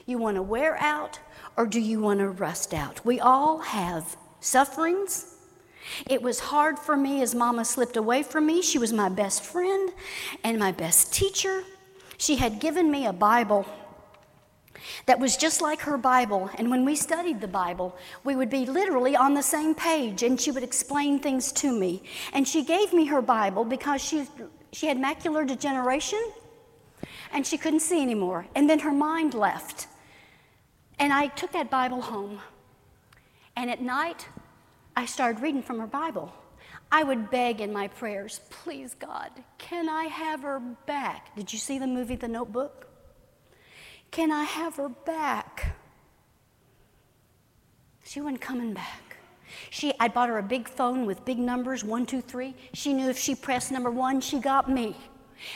You 0.06 0.18
want 0.18 0.36
to 0.36 0.41
wear 0.41 0.77
out 0.77 1.19
or 1.57 1.65
do 1.65 1.80
you 1.80 1.99
want 1.99 2.19
to 2.19 2.30
rust 2.30 2.73
out? 2.73 3.06
We 3.06 3.19
all 3.19 3.60
have 3.60 4.18
sufferings. 4.40 5.36
It 6.10 6.22
was 6.22 6.40
hard 6.40 6.80
for 6.80 6.98
me 6.98 7.22
as 7.22 7.36
mama 7.36 7.65
slipped 7.65 7.98
away 7.98 8.23
from 8.23 8.45
me. 8.45 8.61
She 8.61 8.77
was 8.77 8.91
my 8.91 9.10
best 9.10 9.44
friend 9.44 9.91
and 10.44 10.57
my 10.57 10.72
best 10.72 11.14
teacher. 11.14 11.64
She 12.18 12.38
had 12.38 12.60
given 12.60 12.90
me 12.90 13.06
a 13.06 13.14
Bible 13.14 13.65
that 15.06 15.19
was 15.19 15.38
just 15.38 15.61
like 15.61 15.82
her 15.82 15.98
Bible. 15.98 16.49
And 16.57 16.69
when 16.69 16.86
we 16.86 16.95
studied 16.95 17.41
the 17.41 17.48
Bible, 17.48 17.95
we 18.23 18.36
would 18.36 18.49
be 18.49 18.65
literally 18.65 19.15
on 19.15 19.34
the 19.34 19.44
same 19.44 19.76
page, 19.76 20.23
and 20.23 20.40
she 20.40 20.52
would 20.52 20.64
explain 20.64 21.19
things 21.19 21.52
to 21.53 21.77
me. 21.77 22.03
And 22.34 22.48
she 22.48 22.64
gave 22.64 22.94
me 22.94 23.06
her 23.06 23.22
Bible 23.22 23.64
because 23.64 24.02
she, 24.03 24.27
she 24.72 24.88
had 24.88 24.98
macular 24.98 25.48
degeneration 25.48 26.32
and 27.32 27.45
she 27.45 27.57
couldn't 27.57 27.82
see 27.82 28.02
anymore. 28.02 28.48
And 28.56 28.69
then 28.69 28.80
her 28.80 28.91
mind 28.91 29.34
left. 29.34 29.88
And 31.00 31.12
I 31.12 31.28
took 31.28 31.52
that 31.52 31.70
Bible 31.70 32.02
home. 32.02 32.40
And 33.56 33.70
at 33.70 33.82
night, 33.82 34.28
I 34.96 35.06
started 35.06 35.42
reading 35.42 35.62
from 35.62 35.80
her 35.80 35.88
Bible. 35.88 36.34
I 36.92 37.04
would 37.04 37.30
beg 37.30 37.62
in 37.62 37.74
my 37.74 37.88
prayers, 37.88 38.42
please, 38.50 38.96
God, 38.96 39.32
can 39.58 39.90
I 39.90 40.06
have 40.06 40.42
her 40.44 40.60
back? 40.60 41.36
Did 41.36 41.52
you 41.52 41.60
see 41.60 41.80
the 41.80 41.88
movie 41.88 42.16
The 42.16 42.28
Notebook? 42.28 42.88
Can 44.12 44.32
I 44.32 44.44
have 44.44 44.76
her 44.78 44.90
back? 44.90 45.76
She 48.04 48.22
wasn't 48.22 48.42
coming 48.42 48.74
back. 48.74 49.18
She, 49.70 49.94
I 50.00 50.08
bought 50.08 50.30
her 50.30 50.38
a 50.38 50.44
big 50.44 50.68
phone 50.70 51.06
with 51.06 51.26
big 51.26 51.38
numbers, 51.38 51.84
one, 51.84 52.06
two, 52.06 52.22
three. 52.22 52.56
She 52.74 52.94
knew 52.94 53.10
if 53.10 53.18
she 53.18 53.36
pressed 53.36 53.72
number 53.72 53.92
one, 53.92 54.22
she 54.22 54.40
got 54.40 54.70
me. 54.70 54.96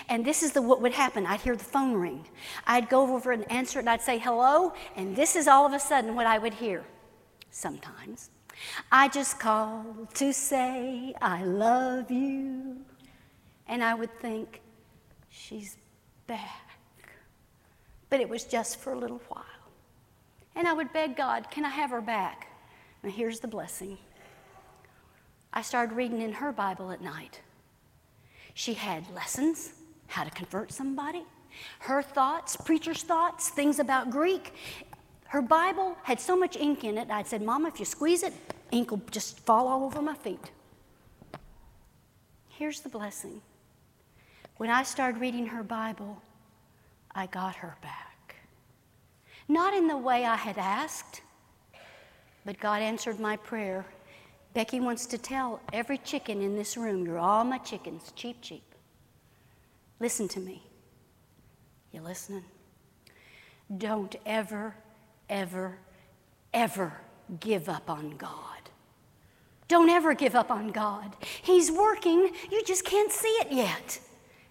And 0.07 0.25
this 0.25 0.43
is 0.43 0.51
the, 0.51 0.61
what 0.61 0.81
would 0.81 0.93
happen. 0.93 1.25
I'd 1.25 1.41
hear 1.41 1.55
the 1.55 1.63
phone 1.63 1.93
ring. 1.93 2.25
I'd 2.67 2.89
go 2.89 3.15
over 3.15 3.31
and 3.31 3.49
answer 3.51 3.79
it, 3.79 3.83
and 3.83 3.89
I'd 3.89 4.01
say 4.01 4.17
hello, 4.17 4.73
and 4.95 5.15
this 5.15 5.35
is 5.35 5.47
all 5.47 5.65
of 5.65 5.73
a 5.73 5.79
sudden 5.79 6.15
what 6.15 6.27
I 6.27 6.37
would 6.37 6.53
hear. 6.53 6.83
Sometimes. 7.51 8.29
I 8.91 9.07
just 9.07 9.39
called 9.39 10.13
to 10.15 10.33
say 10.33 11.13
I 11.21 11.43
love 11.43 12.11
you. 12.11 12.77
And 13.67 13.83
I 13.83 13.93
would 13.93 14.13
think, 14.19 14.61
she's 15.29 15.77
back. 16.27 17.13
But 18.09 18.19
it 18.19 18.27
was 18.27 18.43
just 18.43 18.79
for 18.79 18.93
a 18.93 18.97
little 18.97 19.21
while. 19.29 19.45
And 20.55 20.67
I 20.67 20.73
would 20.73 20.91
beg 20.91 21.15
God, 21.15 21.49
can 21.51 21.63
I 21.63 21.69
have 21.69 21.91
her 21.91 22.01
back? 22.01 22.47
Now 23.03 23.11
here's 23.11 23.39
the 23.39 23.47
blessing. 23.47 23.97
I 25.53 25.61
started 25.61 25.95
reading 25.95 26.21
in 26.21 26.33
her 26.33 26.51
Bible 26.51 26.91
at 26.91 27.01
night. 27.01 27.41
She 28.59 28.73
had 28.73 29.09
lessons, 29.15 29.71
how 30.07 30.25
to 30.25 30.29
convert 30.31 30.73
somebody, 30.73 31.23
her 31.79 32.01
thoughts, 32.01 32.57
preacher's 32.57 33.03
thoughts, 33.03 33.47
things 33.47 33.79
about 33.79 34.09
Greek. 34.09 34.53
Her 35.27 35.41
Bible 35.41 35.95
had 36.03 36.19
so 36.19 36.35
much 36.35 36.57
ink 36.57 36.83
in 36.83 36.97
it, 36.97 37.09
I'd 37.09 37.25
said, 37.25 37.41
Mama, 37.41 37.69
if 37.69 37.79
you 37.79 37.85
squeeze 37.85 38.21
it, 38.21 38.33
ink 38.71 38.91
will 38.91 39.01
just 39.11 39.39
fall 39.39 39.69
all 39.69 39.85
over 39.85 40.01
my 40.01 40.13
feet. 40.13 40.51
Here's 42.49 42.81
the 42.81 42.89
blessing. 42.89 43.41
When 44.57 44.69
I 44.69 44.83
started 44.83 45.21
reading 45.21 45.47
her 45.47 45.63
Bible, 45.63 46.21
I 47.15 47.27
got 47.27 47.55
her 47.55 47.77
back. 47.81 48.35
Not 49.47 49.73
in 49.73 49.87
the 49.87 49.95
way 49.95 50.25
I 50.25 50.35
had 50.35 50.57
asked, 50.57 51.21
but 52.43 52.59
God 52.59 52.81
answered 52.81 53.21
my 53.21 53.37
prayer. 53.37 53.85
Becky 54.59 54.81
wants 54.81 55.05
to 55.05 55.17
tell 55.17 55.61
every 55.71 55.97
chicken 55.99 56.41
in 56.41 56.57
this 56.57 56.75
room, 56.75 57.05
you're 57.05 57.17
all 57.17 57.45
my 57.45 57.59
chickens, 57.59 58.11
cheep, 58.13 58.41
cheep. 58.41 58.75
Listen 60.01 60.27
to 60.27 60.41
me. 60.41 60.61
You 61.93 62.01
listening? 62.01 62.43
Don't 63.77 64.17
ever, 64.25 64.75
ever, 65.29 65.77
ever 66.53 66.91
give 67.39 67.69
up 67.69 67.89
on 67.89 68.17
God. 68.17 68.69
Don't 69.69 69.89
ever 69.89 70.13
give 70.13 70.35
up 70.35 70.51
on 70.51 70.73
God. 70.73 71.15
He's 71.41 71.71
working, 71.71 72.29
you 72.51 72.61
just 72.65 72.83
can't 72.83 73.13
see 73.13 73.37
it 73.39 73.53
yet. 73.53 74.01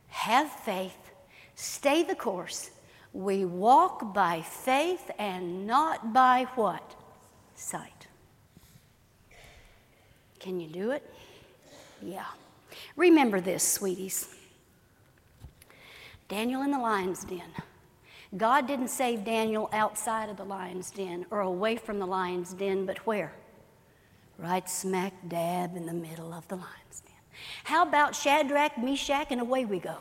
Have 0.06 0.50
faith, 0.50 1.10
stay 1.54 2.02
the 2.02 2.14
course. 2.14 2.70
We 3.12 3.44
walk 3.44 4.14
by 4.14 4.40
faith 4.40 5.10
and 5.18 5.66
not 5.66 6.14
by 6.14 6.46
what? 6.54 6.94
Sight. 7.54 7.97
Can 10.38 10.60
you 10.60 10.68
do 10.68 10.90
it? 10.90 11.02
Yeah. 12.02 12.26
Remember 12.96 13.40
this, 13.40 13.62
sweeties. 13.62 14.34
Daniel 16.28 16.62
in 16.62 16.70
the 16.70 16.78
lion's 16.78 17.24
den. 17.24 17.50
God 18.36 18.66
didn't 18.66 18.88
save 18.88 19.24
Daniel 19.24 19.70
outside 19.72 20.28
of 20.28 20.36
the 20.36 20.44
lion's 20.44 20.90
den 20.90 21.24
or 21.30 21.40
away 21.40 21.76
from 21.76 21.98
the 21.98 22.06
lion's 22.06 22.52
den, 22.52 22.84
but 22.84 22.98
where? 23.06 23.32
Right 24.36 24.68
smack 24.68 25.14
dab 25.26 25.76
in 25.76 25.86
the 25.86 25.94
middle 25.94 26.32
of 26.34 26.46
the 26.48 26.56
lion's 26.56 27.00
den. 27.00 27.14
How 27.64 27.82
about 27.82 28.14
Shadrach, 28.14 28.76
Meshach, 28.76 29.28
and 29.30 29.40
away 29.40 29.64
we 29.64 29.78
go? 29.78 29.96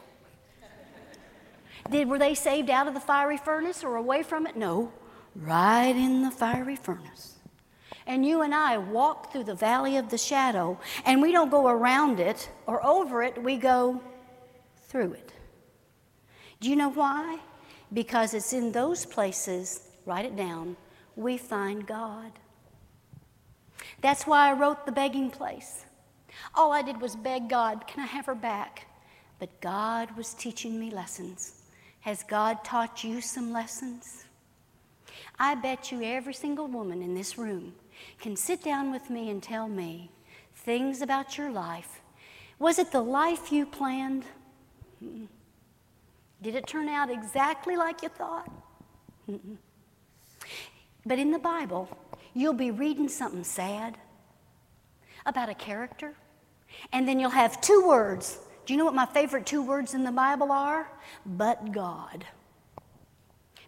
Did, 1.90 2.10
were 2.10 2.20
they 2.20 2.36
saved 2.36 2.70
out 2.70 2.88
of 2.88 2.94
the 2.94 3.00
fiery 3.00 3.38
furnace 3.38 3.84
or 3.84 3.96
away 3.96 4.22
from 4.22 4.46
it? 4.46 4.58
No, 4.58 4.92
right 5.36 5.96
in 5.96 6.22
the 6.22 6.32
fiery 6.32 6.76
furnace. 6.76 7.37
And 8.08 8.26
you 8.26 8.42
and 8.42 8.56
I 8.56 8.78
walk 8.78 9.32
through 9.34 9.44
the 9.44 9.54
valley 9.54 9.98
of 9.98 10.10
the 10.10 10.18
shadow, 10.18 10.80
and 11.06 11.22
we 11.22 11.34
don't 11.34 11.52
go 11.52 11.68
around 11.68 12.22
it 12.22 12.50
or 12.66 12.84
over 12.86 13.22
it, 13.22 13.44
we 13.44 13.58
go 13.58 14.02
through 14.88 15.14
it. 15.14 15.34
Do 16.62 16.70
you 16.70 16.78
know 16.78 16.90
why? 16.90 17.40
Because 17.94 18.34
it's 18.34 18.54
in 18.54 18.72
those 18.72 19.06
places, 19.06 19.82
write 20.06 20.24
it 20.24 20.38
down, 20.38 20.78
we 21.18 21.38
find 21.38 21.86
God. 21.86 22.32
That's 24.02 24.26
why 24.26 24.50
I 24.50 24.54
wrote 24.54 24.86
The 24.86 24.92
Begging 24.94 25.30
Place. 25.30 25.86
All 26.56 26.72
I 26.72 26.82
did 26.82 27.02
was 27.02 27.16
beg 27.16 27.50
God, 27.50 27.88
can 27.88 28.02
I 28.02 28.06
have 28.06 28.26
her 28.26 28.36
back? 28.36 28.88
But 29.40 29.60
God 29.60 30.16
was 30.16 30.34
teaching 30.34 30.80
me 30.80 30.92
lessons. 30.92 31.64
Has 32.02 32.24
God 32.24 32.64
taught 32.64 33.04
you 33.04 33.20
some 33.20 33.52
lessons? 33.52 34.24
I 35.38 35.56
bet 35.56 35.92
you 35.92 36.02
every 36.04 36.34
single 36.34 36.68
woman 36.68 37.02
in 37.02 37.14
this 37.14 37.38
room 37.38 37.74
can 38.20 38.36
sit 38.36 38.64
down 38.64 38.92
with 38.92 39.10
me 39.10 39.30
and 39.30 39.42
tell 39.42 39.68
me 39.68 40.12
things 40.56 41.02
about 41.02 41.38
your 41.38 41.52
life. 41.52 42.02
Was 42.60 42.80
it 42.80 42.92
the 42.92 43.02
life 43.02 43.52
you 43.52 43.66
planned? 43.66 44.26
Did 46.42 46.56
it 46.56 46.68
turn 46.68 46.90
out 46.90 47.10
exactly 47.10 47.76
like 47.76 48.02
you 48.02 48.10
thought? 48.10 48.52
But 51.06 51.20
in 51.20 51.32
the 51.32 51.40
Bible, 51.40 51.90
you'll 52.34 52.54
be 52.54 52.72
reading 52.72 53.10
something 53.10 53.44
sad 53.44 53.98
about 55.26 55.50
a 55.50 55.54
character, 55.54 56.14
and 56.92 57.08
then 57.08 57.20
you'll 57.20 57.30
have 57.30 57.62
two 57.62 57.88
words. 57.88 58.40
Do 58.66 58.74
you 58.74 58.78
know 58.78 58.86
what 58.86 58.94
my 58.94 59.06
favorite 59.06 59.46
two 59.46 59.62
words 59.62 59.94
in 59.94 60.04
the 60.04 60.12
Bible 60.12 60.52
are? 60.52 60.92
But 61.26 61.72
God. 61.72 62.26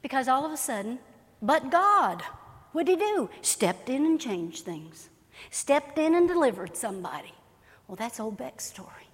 Because 0.01 0.27
all 0.27 0.45
of 0.45 0.51
a 0.51 0.57
sudden, 0.57 0.99
but 1.41 1.69
God, 1.69 2.23
what 2.71 2.85
did 2.85 2.99
he 2.99 3.05
do? 3.05 3.29
Stepped 3.41 3.89
in 3.89 4.05
and 4.05 4.19
changed 4.19 4.63
things, 4.63 5.09
stepped 5.49 5.97
in 5.97 6.15
and 6.15 6.27
delivered 6.27 6.75
somebody. 6.75 7.33
Well, 7.87 7.95
that's 7.95 8.19
old 8.19 8.37
Beck's 8.37 8.65
story. 8.65 9.09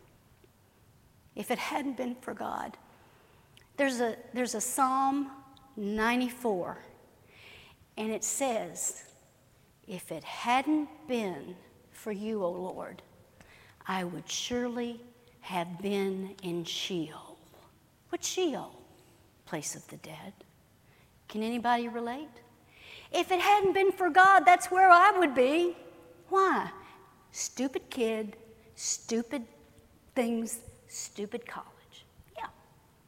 If 1.36 1.52
it 1.52 1.58
hadn't 1.58 1.98
been 1.98 2.16
for 2.16 2.34
God, 2.34 2.78
there's 3.78 4.00
a, 4.00 4.16
there's 4.34 4.56
a 4.56 4.62
Psalm 4.62 5.32
94, 5.76 6.78
and 7.98 8.12
it 8.12 8.24
says, 8.24 9.04
If 9.88 10.12
it 10.12 10.24
hadn't 10.24 10.90
been 11.08 11.56
for 11.92 12.12
you, 12.12 12.44
O 12.44 12.52
Lord, 12.52 13.02
I 13.88 14.04
would 14.04 14.30
surely 14.30 15.02
have 15.42 15.82
been 15.82 16.36
in 16.42 16.64
Sheol. 16.64 17.38
What's 18.10 18.28
Sheol? 18.28 18.82
Place 19.46 19.76
of 19.76 19.88
the 19.88 19.98
dead. 19.98 20.34
Can 21.28 21.44
anybody 21.44 21.88
relate? 21.88 22.30
If 23.12 23.32
it 23.32 23.40
hadn't 23.40 23.74
been 23.74 23.92
for 23.92 24.10
God, 24.10 24.42
that's 24.42 24.72
where 24.72 24.90
I 24.90 25.12
would 25.18 25.36
be. 25.36 25.76
Why? 26.30 26.70
Stupid 27.32 27.90
kid, 27.90 28.36
stupid 28.76 29.44
things, 30.16 30.60
stupid 30.88 31.46
college. 31.46 32.06
Yeah, 32.38 32.48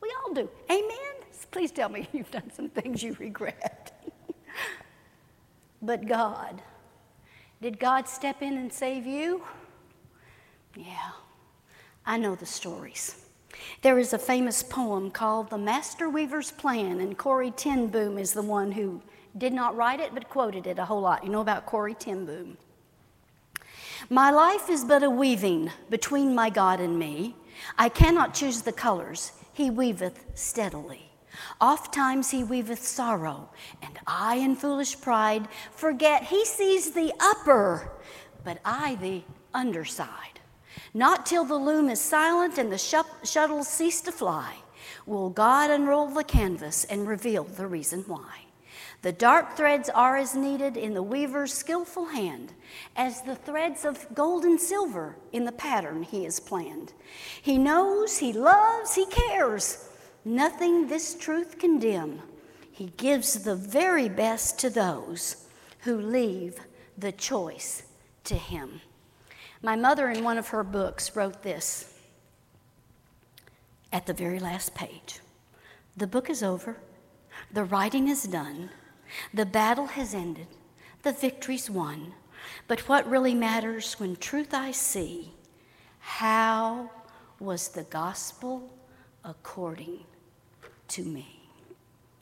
we 0.01 0.11
all 0.23 0.33
do. 0.33 0.49
Amen? 0.69 1.17
Please 1.51 1.71
tell 1.71 1.89
me 1.89 2.07
you've 2.13 2.31
done 2.31 2.51
some 2.53 2.69
things 2.69 3.01
you 3.01 3.15
regret. 3.19 3.91
but 5.81 6.05
God, 6.05 6.61
did 7.61 7.79
God 7.79 8.07
step 8.07 8.41
in 8.41 8.57
and 8.57 8.71
save 8.71 9.05
you? 9.05 9.43
Yeah, 10.75 11.11
I 12.05 12.17
know 12.17 12.35
the 12.35 12.45
stories. 12.45 13.23
There 13.81 13.97
is 13.97 14.13
a 14.13 14.19
famous 14.19 14.61
poem 14.61 15.09
called 15.09 15.49
The 15.49 15.57
Master 15.57 16.09
Weaver's 16.09 16.51
Plan, 16.51 16.99
and 16.99 17.17
Corrie 17.17 17.51
ten 17.51 17.87
Boom 17.87 18.17
is 18.17 18.33
the 18.33 18.43
one 18.43 18.71
who 18.71 19.01
did 19.37 19.53
not 19.53 19.75
write 19.75 19.99
it 19.99 20.13
but 20.13 20.29
quoted 20.29 20.67
it 20.67 20.79
a 20.79 20.85
whole 20.85 21.01
lot. 21.01 21.23
You 21.23 21.29
know 21.29 21.41
about 21.41 21.65
Corrie 21.65 21.93
ten 21.93 22.25
Boom. 22.25 22.57
My 24.09 24.31
life 24.31 24.69
is 24.69 24.85
but 24.85 25.03
a 25.03 25.09
weaving 25.09 25.71
between 25.89 26.35
my 26.35 26.49
God 26.49 26.79
and 26.79 26.97
me. 26.97 27.35
I 27.77 27.89
cannot 27.89 28.33
choose 28.33 28.61
the 28.61 28.71
colors 28.71 29.31
he 29.53 29.69
weaveth 29.69 30.23
steadily. 30.35 31.09
Oft 31.59 31.93
times 31.93 32.31
he 32.31 32.43
weaveth 32.43 32.83
sorrow, 32.83 33.49
and 33.81 33.99
I 34.07 34.35
in 34.35 34.55
foolish 34.55 34.99
pride 34.99 35.47
forget 35.71 36.23
he 36.23 36.45
sees 36.45 36.91
the 36.91 37.13
upper, 37.19 37.91
but 38.43 38.59
I 38.65 38.95
the 38.95 39.23
underside. 39.53 40.39
Not 40.93 41.25
till 41.25 41.45
the 41.45 41.55
loom 41.55 41.89
is 41.89 42.01
silent 42.01 42.57
and 42.57 42.71
the 42.71 42.77
shuttles 43.23 43.67
cease 43.67 44.01
to 44.01 44.11
fly 44.11 44.55
will 45.05 45.29
God 45.29 45.69
unroll 45.69 46.07
the 46.07 46.23
canvas 46.23 46.83
and 46.85 47.07
reveal 47.07 47.43
the 47.43 47.67
reason 47.67 48.03
why. 48.07 48.46
The 49.07 49.13
dark 49.13 49.55
threads 49.55 49.87
are 49.87 50.17
as 50.17 50.35
needed 50.35 50.75
in 50.75 50.93
the 50.93 51.01
weaver's 51.01 51.53
skillful 51.53 52.07
hand 52.07 52.51
as 52.93 53.21
the 53.21 53.37
threads 53.37 53.85
of 53.85 54.05
gold 54.13 54.43
and 54.43 54.59
silver 54.59 55.15
in 55.31 55.45
the 55.45 55.53
pattern 55.53 56.03
he 56.03 56.25
has 56.25 56.41
planned. 56.41 56.91
He 57.41 57.57
knows, 57.57 58.17
he 58.17 58.33
loves, 58.33 58.95
he 58.95 59.05
cares. 59.05 59.87
Nothing 60.25 60.87
this 60.87 61.15
truth 61.15 61.57
can 61.57 61.79
dim. 61.79 62.21
He 62.69 62.87
gives 62.97 63.45
the 63.45 63.55
very 63.55 64.09
best 64.09 64.59
to 64.59 64.69
those 64.69 65.47
who 65.83 65.97
leave 66.01 66.59
the 66.97 67.13
choice 67.13 67.83
to 68.25 68.35
him. 68.35 68.81
My 69.61 69.77
mother, 69.77 70.09
in 70.09 70.25
one 70.25 70.37
of 70.37 70.49
her 70.49 70.65
books, 70.65 71.15
wrote 71.15 71.43
this 71.43 71.93
at 73.93 74.05
the 74.05 74.11
very 74.11 74.39
last 74.39 74.75
page 74.75 75.21
The 75.95 76.07
book 76.07 76.29
is 76.29 76.43
over, 76.43 76.75
the 77.53 77.63
writing 77.63 78.09
is 78.09 78.23
done. 78.23 78.69
The 79.33 79.45
battle 79.45 79.87
has 79.87 80.13
ended, 80.13 80.47
the 81.03 81.11
victory's 81.11 81.69
won. 81.69 82.13
But 82.67 82.87
what 82.87 83.09
really 83.09 83.33
matters 83.33 83.99
when 83.99 84.15
truth 84.15 84.53
I 84.53 84.71
see, 84.71 85.33
how 85.99 86.91
was 87.39 87.69
the 87.69 87.83
gospel 87.83 88.71
according 89.23 89.99
to 90.89 91.03
me? 91.03 91.39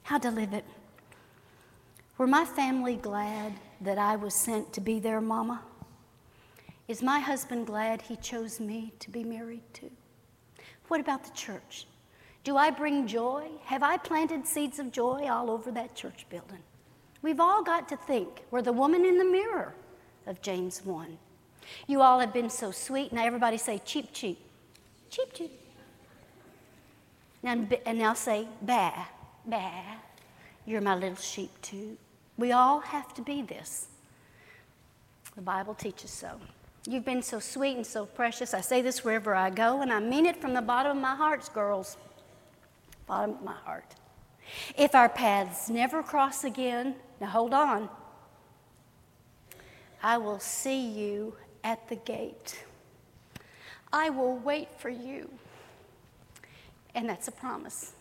How 0.03 0.17
to 0.19 0.31
live 0.31 0.53
it. 0.53 0.65
Were 2.17 2.27
my 2.27 2.45
family 2.45 2.95
glad 2.95 3.53
that 3.81 3.97
I 3.97 4.15
was 4.15 4.33
sent 4.33 4.71
to 4.73 4.81
be 4.81 4.99
their 4.99 5.21
mama? 5.21 5.61
Is 6.87 7.01
my 7.01 7.19
husband 7.19 7.67
glad 7.67 8.03
he 8.03 8.15
chose 8.15 8.59
me 8.59 8.93
to 8.99 9.09
be 9.09 9.23
married 9.23 9.63
to? 9.73 9.89
What 10.87 10.99
about 10.99 11.23
the 11.23 11.31
church? 11.31 11.87
Do 12.43 12.57
I 12.57 12.69
bring 12.69 13.07
joy? 13.07 13.49
Have 13.65 13.81
I 13.81 13.97
planted 13.97 14.45
seeds 14.45 14.77
of 14.77 14.91
joy 14.91 15.27
all 15.27 15.49
over 15.49 15.71
that 15.71 15.95
church 15.95 16.25
building? 16.29 16.61
We've 17.25 17.39
all 17.39 17.63
got 17.63 17.89
to 17.89 17.97
think 17.97 18.43
we're 18.51 18.61
the 18.61 18.71
woman 18.71 19.03
in 19.03 19.17
the 19.17 19.25
mirror 19.25 19.73
of 20.27 20.43
James 20.43 20.85
1. 20.85 21.17
You 21.87 22.03
all 22.03 22.19
have 22.19 22.31
been 22.31 22.51
so 22.51 22.69
sweet. 22.69 23.11
Now, 23.11 23.25
everybody 23.25 23.57
say 23.57 23.81
cheep, 23.83 24.13
cheep. 24.13 24.37
Cheep, 25.09 25.33
cheep. 25.33 25.51
Now, 27.41 27.65
and 27.87 27.97
now 27.97 28.13
say 28.13 28.47
ba, 28.61 28.93
ba. 29.43 29.71
You're 30.67 30.81
my 30.81 30.93
little 30.93 31.15
sheep, 31.15 31.49
too. 31.63 31.97
We 32.37 32.51
all 32.51 32.81
have 32.81 33.11
to 33.15 33.23
be 33.23 33.41
this. 33.41 33.87
The 35.35 35.41
Bible 35.41 35.73
teaches 35.73 36.11
so. 36.11 36.39
You've 36.87 37.05
been 37.05 37.23
so 37.23 37.39
sweet 37.39 37.75
and 37.75 37.87
so 37.87 38.05
precious. 38.05 38.53
I 38.53 38.61
say 38.61 38.83
this 38.83 39.03
wherever 39.03 39.33
I 39.33 39.49
go, 39.49 39.81
and 39.81 39.91
I 39.91 39.99
mean 39.99 40.27
it 40.27 40.39
from 40.39 40.53
the 40.53 40.61
bottom 40.61 40.97
of 40.97 41.01
my 41.01 41.15
heart, 41.15 41.49
girls. 41.55 41.97
Bottom 43.07 43.31
of 43.31 43.43
my 43.43 43.55
heart. 43.65 43.95
If 44.77 44.93
our 44.93 45.09
paths 45.09 45.71
never 45.71 46.03
cross 46.03 46.43
again, 46.43 46.93
now 47.25 47.31
hold 47.31 47.53
on. 47.55 47.89
I 50.03 50.19
will 50.19 50.39
see 50.39 50.87
you 50.87 51.35
at 51.63 51.89
the 51.89 51.95
gate. 51.95 52.63
I 53.91 54.11
will 54.11 54.35
wait 54.37 54.67
for 54.77 54.89
you. 54.89 55.31
And 56.93 57.09
that's 57.09 57.27
a 57.27 57.31
promise. 57.31 57.93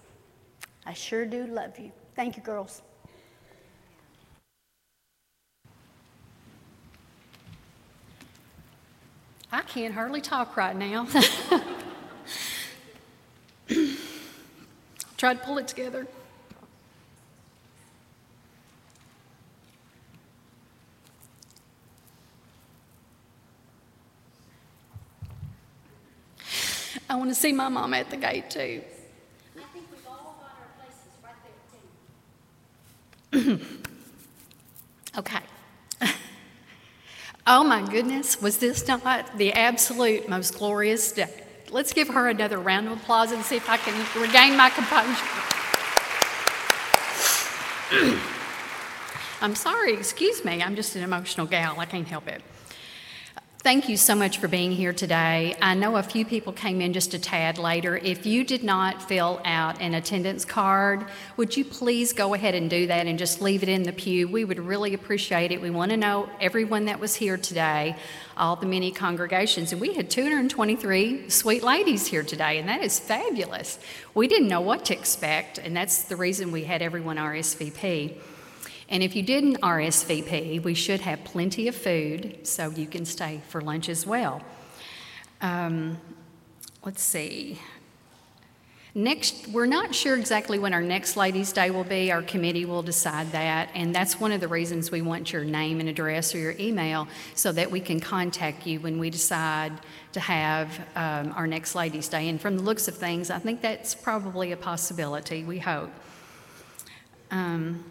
I 0.85 0.93
sure 0.93 1.25
do 1.25 1.47
love 1.47 1.79
you. 1.79 1.91
Thank 2.15 2.37
you, 2.37 2.43
girls. 2.43 2.83
I 9.51 9.63
can't 9.63 9.95
hardly 9.95 10.21
talk 10.21 10.55
right 10.59 10.77
now. 10.77 11.07
Try 15.17 15.33
to 15.33 15.41
pull 15.41 15.57
it 15.57 15.67
together. 15.67 16.07
I 27.15 27.17
want 27.17 27.31
to 27.31 27.35
see 27.37 27.53
my 27.53 27.69
mom 27.69 27.95
at 27.95 28.11
the 28.11 28.17
gate 28.17 28.51
too. 28.51 28.83
I 29.57 29.61
think 29.73 29.87
we've 29.89 30.05
all 30.05 30.35
got 30.41 30.59
our 30.59 30.67
places 33.31 33.61
right. 35.15 35.21
Okay. 35.21 35.39
oh 37.47 37.63
my 37.63 37.89
goodness, 37.89 38.43
was 38.43 38.59
this 38.59 38.89
not 38.89 39.39
the 39.39 39.53
absolute 39.53 40.29
most 40.29 40.59
glorious 40.59 41.13
day? 41.13 41.33
Let's 41.71 41.93
give 41.93 42.09
her 42.09 42.29
another 42.29 42.59
round 42.59 42.89
of 42.89 42.95
applause 42.95 43.31
and 43.31 43.45
see 43.45 43.55
if 43.55 43.71
I 43.71 43.77
can 43.77 43.95
regain 44.21 44.57
my 44.57 44.71
composure. 44.71 45.25
I'm 49.41 49.55
sorry, 49.55 49.93
excuse 49.93 50.45
me. 50.45 50.61
I'm 50.61 50.75
just 50.75 50.97
an 50.97 51.05
emotional 51.05 51.47
gal. 51.47 51.79
I 51.79 51.87
can't 51.87 52.09
help 52.09 52.27
it. 52.27 52.43
Thank 53.65 53.89
you 53.89 53.97
so 53.97 54.15
much 54.15 54.37
for 54.37 54.47
being 54.47 54.73
here 54.73 54.93
today. 54.93 55.57
I 55.63 55.75
know 55.75 55.97
a 55.97 56.03
few 56.03 56.27
people 56.27 56.53
came 56.53 56.83
in 56.83 56.93
just 56.93 57.15
a 57.15 57.19
tad 57.19 57.57
later. 57.57 57.97
If 57.97 58.27
you 58.27 58.45
did 58.45 58.63
not 58.63 59.09
fill 59.09 59.41
out 59.43 59.81
an 59.81 59.95
attendance 59.95 60.45
card, 60.45 61.07
would 61.39 61.57
you 61.57 61.65
please 61.65 62.13
go 62.13 62.35
ahead 62.35 62.55
and 62.55 62.69
do 62.69 62.87
that 62.89 63.07
and 63.07 63.19
just 63.19 63.41
leave 63.41 63.63
it 63.63 63.71
in 63.71 63.85
the 63.85 63.93
pew? 63.95 64.29
We 64.29 64.45
would 64.45 64.59
really 64.59 64.93
appreciate 64.93 65.51
it. 65.51 65.63
We 65.63 65.71
want 65.71 65.93
to 65.93 65.97
know 65.97 66.29
everyone 66.43 66.85
that 66.85 67.01
was 67.01 67.15
here 67.15 67.39
today, 67.39 67.97
all 68.37 68.55
the 68.55 68.67
many 68.67 68.93
congregations. 68.93 69.73
And 69.73 69.81
we 69.81 69.95
had 69.95 70.11
223 70.11 71.31
sweet 71.31 71.63
ladies 71.63 72.07
here 72.07 72.23
today, 72.23 72.59
and 72.59 72.69
that 72.69 72.83
is 72.83 72.99
fabulous. 72.99 73.79
We 74.13 74.29
didn't 74.29 74.49
know 74.49 74.61
what 74.61 74.85
to 74.85 74.93
expect, 74.93 75.57
and 75.57 75.75
that's 75.75 76.03
the 76.03 76.17
reason 76.17 76.53
we 76.53 76.65
had 76.65 76.83
everyone 76.83 77.17
RSVP. 77.17 78.19
And 78.89 79.03
if 79.03 79.17
you 79.17 79.23
didn't 79.23 79.61
RSVP, 79.61 80.63
we 80.63 80.75
should 80.75 81.01
have 81.01 81.25
plenty 81.25 81.69
of 81.69 81.75
food 81.75 82.47
so 82.47 82.71
you 82.71 82.87
can 82.87 83.05
stay 83.05 83.41
for 83.49 83.61
lunch 83.61 83.89
as 83.89 84.07
well. 84.07 84.43
Um, 85.41 85.99
let's 86.85 87.03
see. 87.03 87.61
Next, 88.97 89.49
we're 89.49 89.67
not 89.67 89.93
sure 89.93 90.17
exactly 90.17 90.61
when 90.61 90.73
our 90.73 90.81
next 90.81 91.17
Ladies' 91.17 91.53
Day 91.53 91.71
will 91.71 91.83
be. 91.83 92.13
Our 92.13 92.23
committee 92.23 92.65
will 92.65 92.83
decide 92.83 93.33
that, 93.33 93.71
and 93.75 93.93
that's 93.93 94.21
one 94.21 94.31
of 94.31 94.41
the 94.41 94.47
reasons 94.47 94.93
we 94.93 95.03
want 95.03 95.33
your 95.33 95.43
name 95.43 95.81
and 95.81 95.89
address 95.89 96.33
or 96.33 96.39
your 96.39 96.55
email 96.61 97.09
so 97.35 97.51
that 97.51 97.73
we 97.73 97.81
can 97.81 97.99
contact 97.99 98.69
you 98.69 98.79
when 98.79 99.01
we 99.01 99.11
decide 99.11 99.73
to 100.13 100.21
have 100.21 100.79
um, 100.95 101.33
our 101.35 101.49
next 101.49 101.75
Ladies' 101.75 102.09
Day. 102.09 102.29
And 102.29 102.41
from 102.41 102.57
the 102.57 102.63
looks 102.63 102.87
of 102.87 102.95
things, 102.95 103.31
I 103.31 103.41
think 103.41 103.63
that's 103.63 103.97
probably 103.97 104.53
a 104.53 104.57
possibility, 104.57 105.43
we 105.43 105.59
hope. 105.59 105.91
Um, 107.33 107.85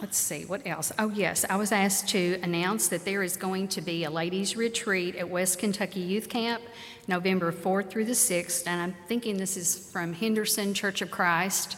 let's 0.00 0.18
see, 0.18 0.44
what 0.44 0.66
else? 0.66 0.92
Oh, 0.98 1.10
yes, 1.10 1.44
I 1.48 1.56
was 1.56 1.72
asked 1.72 2.08
to 2.10 2.38
announce 2.42 2.88
that 2.88 3.04
there 3.04 3.22
is 3.22 3.36
going 3.36 3.68
to 3.68 3.80
be 3.80 4.04
a 4.04 4.10
ladies' 4.10 4.56
retreat 4.56 5.16
at 5.16 5.28
West 5.28 5.58
Kentucky 5.58 6.00
Youth 6.00 6.28
Camp 6.28 6.62
November 7.08 7.52
4th 7.52 7.90
through 7.90 8.04
the 8.04 8.12
6th, 8.12 8.66
and 8.66 8.80
I'm 8.80 8.94
thinking 9.06 9.36
this 9.36 9.56
is 9.56 9.90
from 9.90 10.12
Henderson 10.12 10.74
Church 10.74 11.02
of 11.02 11.10
Christ. 11.10 11.76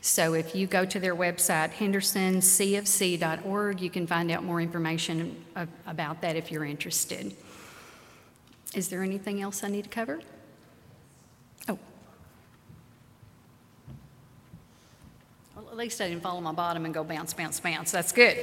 So 0.00 0.34
if 0.34 0.54
you 0.54 0.66
go 0.66 0.84
to 0.84 1.00
their 1.00 1.16
website, 1.16 1.72
hendersoncfc.org, 1.72 3.80
you 3.80 3.90
can 3.90 4.06
find 4.06 4.30
out 4.30 4.44
more 4.44 4.60
information 4.60 5.42
about 5.86 6.20
that 6.20 6.36
if 6.36 6.52
you're 6.52 6.66
interested. 6.66 7.34
Is 8.74 8.88
there 8.88 9.02
anything 9.02 9.40
else 9.40 9.64
I 9.64 9.68
need 9.68 9.84
to 9.84 9.90
cover? 9.90 10.20
At 15.74 15.78
least 15.78 16.00
I 16.00 16.08
didn't 16.08 16.22
fall 16.22 16.36
on 16.36 16.44
my 16.44 16.52
bottom 16.52 16.84
and 16.84 16.94
go 16.94 17.02
bounce, 17.02 17.34
bounce, 17.34 17.58
bounce. 17.58 17.90
That's 17.90 18.12
good. 18.12 18.38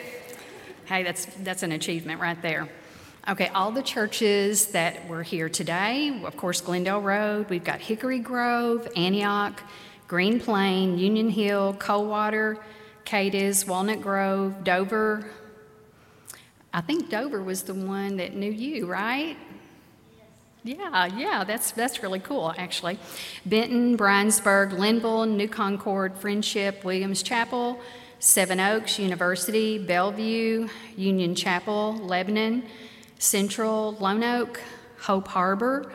Hey, 0.84 1.04
that's, 1.04 1.24
that's 1.44 1.64
an 1.64 1.72
achievement 1.72 2.20
right 2.20 2.40
there. 2.42 2.68
Okay, 3.30 3.48
all 3.48 3.72
the 3.72 3.82
churches 3.82 4.66
that 4.74 5.08
were 5.08 5.24
here 5.24 5.48
today, 5.48 6.22
of 6.26 6.36
course, 6.36 6.60
Glendale 6.60 7.00
Road, 7.00 7.50
we've 7.50 7.64
got 7.64 7.80
Hickory 7.80 8.20
Grove, 8.20 8.86
Antioch, 8.98 9.64
Green 10.10 10.42
Plain, 10.42 10.98
Union 10.98 11.30
Hill, 11.30 11.74
Coldwater, 11.80 12.58
Cadiz, 13.06 13.66
Walnut 13.66 14.02
Grove, 14.02 14.66
Dover. 14.66 15.26
I 16.74 16.82
think 16.82 17.10
Dover 17.10 17.42
was 17.42 17.64
the 17.64 17.74
one 17.74 18.18
that 18.18 18.36
knew 18.36 18.52
you, 18.52 18.88
right? 18.88 19.38
Yeah, 20.64 21.08
yeah, 21.08 21.44
that's, 21.44 21.72
that's 21.72 22.04
really 22.04 22.20
cool, 22.20 22.54
actually. 22.56 23.00
Benton, 23.46 23.98
Briensburg, 23.98 24.74
Lynnville, 24.74 25.28
New 25.28 25.48
Concord, 25.48 26.16
Friendship, 26.18 26.84
Williams 26.84 27.24
Chapel, 27.24 27.80
Seven 28.20 28.60
Oaks 28.60 29.00
University, 29.00 29.80
Bellevue, 29.80 30.68
Union 30.96 31.34
Chapel, 31.34 31.98
Lebanon, 31.98 32.64
Central, 33.18 33.94
Lone 33.94 34.24
Oak, 34.24 34.62
Hope 35.00 35.28
Harbor, 35.30 35.92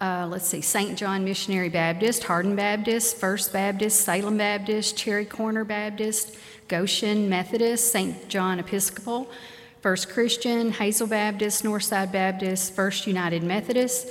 uh, 0.00 0.26
let's 0.28 0.46
see, 0.46 0.60
St. 0.60 0.98
John 0.98 1.24
Missionary 1.24 1.70
Baptist, 1.70 2.24
Hardin 2.24 2.54
Baptist, 2.54 3.16
First 3.16 3.52
Baptist, 3.52 4.02
Salem 4.02 4.36
Baptist, 4.36 4.96
Cherry 4.96 5.24
Corner 5.24 5.64
Baptist, 5.64 6.36
Goshen 6.68 7.30
Methodist, 7.30 7.92
St. 7.92 8.28
John 8.28 8.58
Episcopal, 8.58 9.30
First 9.86 10.08
Christian, 10.08 10.72
Hazel 10.72 11.06
Baptist, 11.06 11.62
Northside 11.62 12.10
Baptist, 12.10 12.74
First 12.74 13.06
United 13.06 13.44
Methodist, 13.44 14.08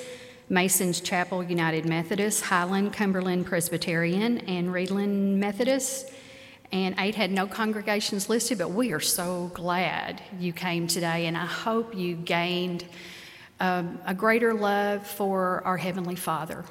Mason's 0.47 1.01
Chapel 1.01 1.43
United 1.43 1.85
Methodist, 1.85 2.45
Highland 2.45 2.93
Cumberland 2.93 3.45
Presbyterian, 3.45 4.37
and 4.47 4.69
Reidland 4.69 5.35
Methodist. 5.35 6.09
And 6.71 6.95
eight 6.97 7.15
had 7.15 7.29
no 7.29 7.45
congregations 7.45 8.29
listed, 8.29 8.57
but 8.57 8.71
we 8.71 8.93
are 8.93 9.01
so 9.01 9.51
glad 9.53 10.21
you 10.39 10.53
came 10.53 10.87
today, 10.87 11.25
and 11.25 11.35
I 11.35 11.45
hope 11.45 11.93
you 11.93 12.15
gained 12.15 12.85
um, 13.59 13.99
a 14.05 14.13
greater 14.13 14.53
love 14.53 15.05
for 15.05 15.61
our 15.65 15.75
Heavenly 15.75 16.15
Father. 16.15 16.63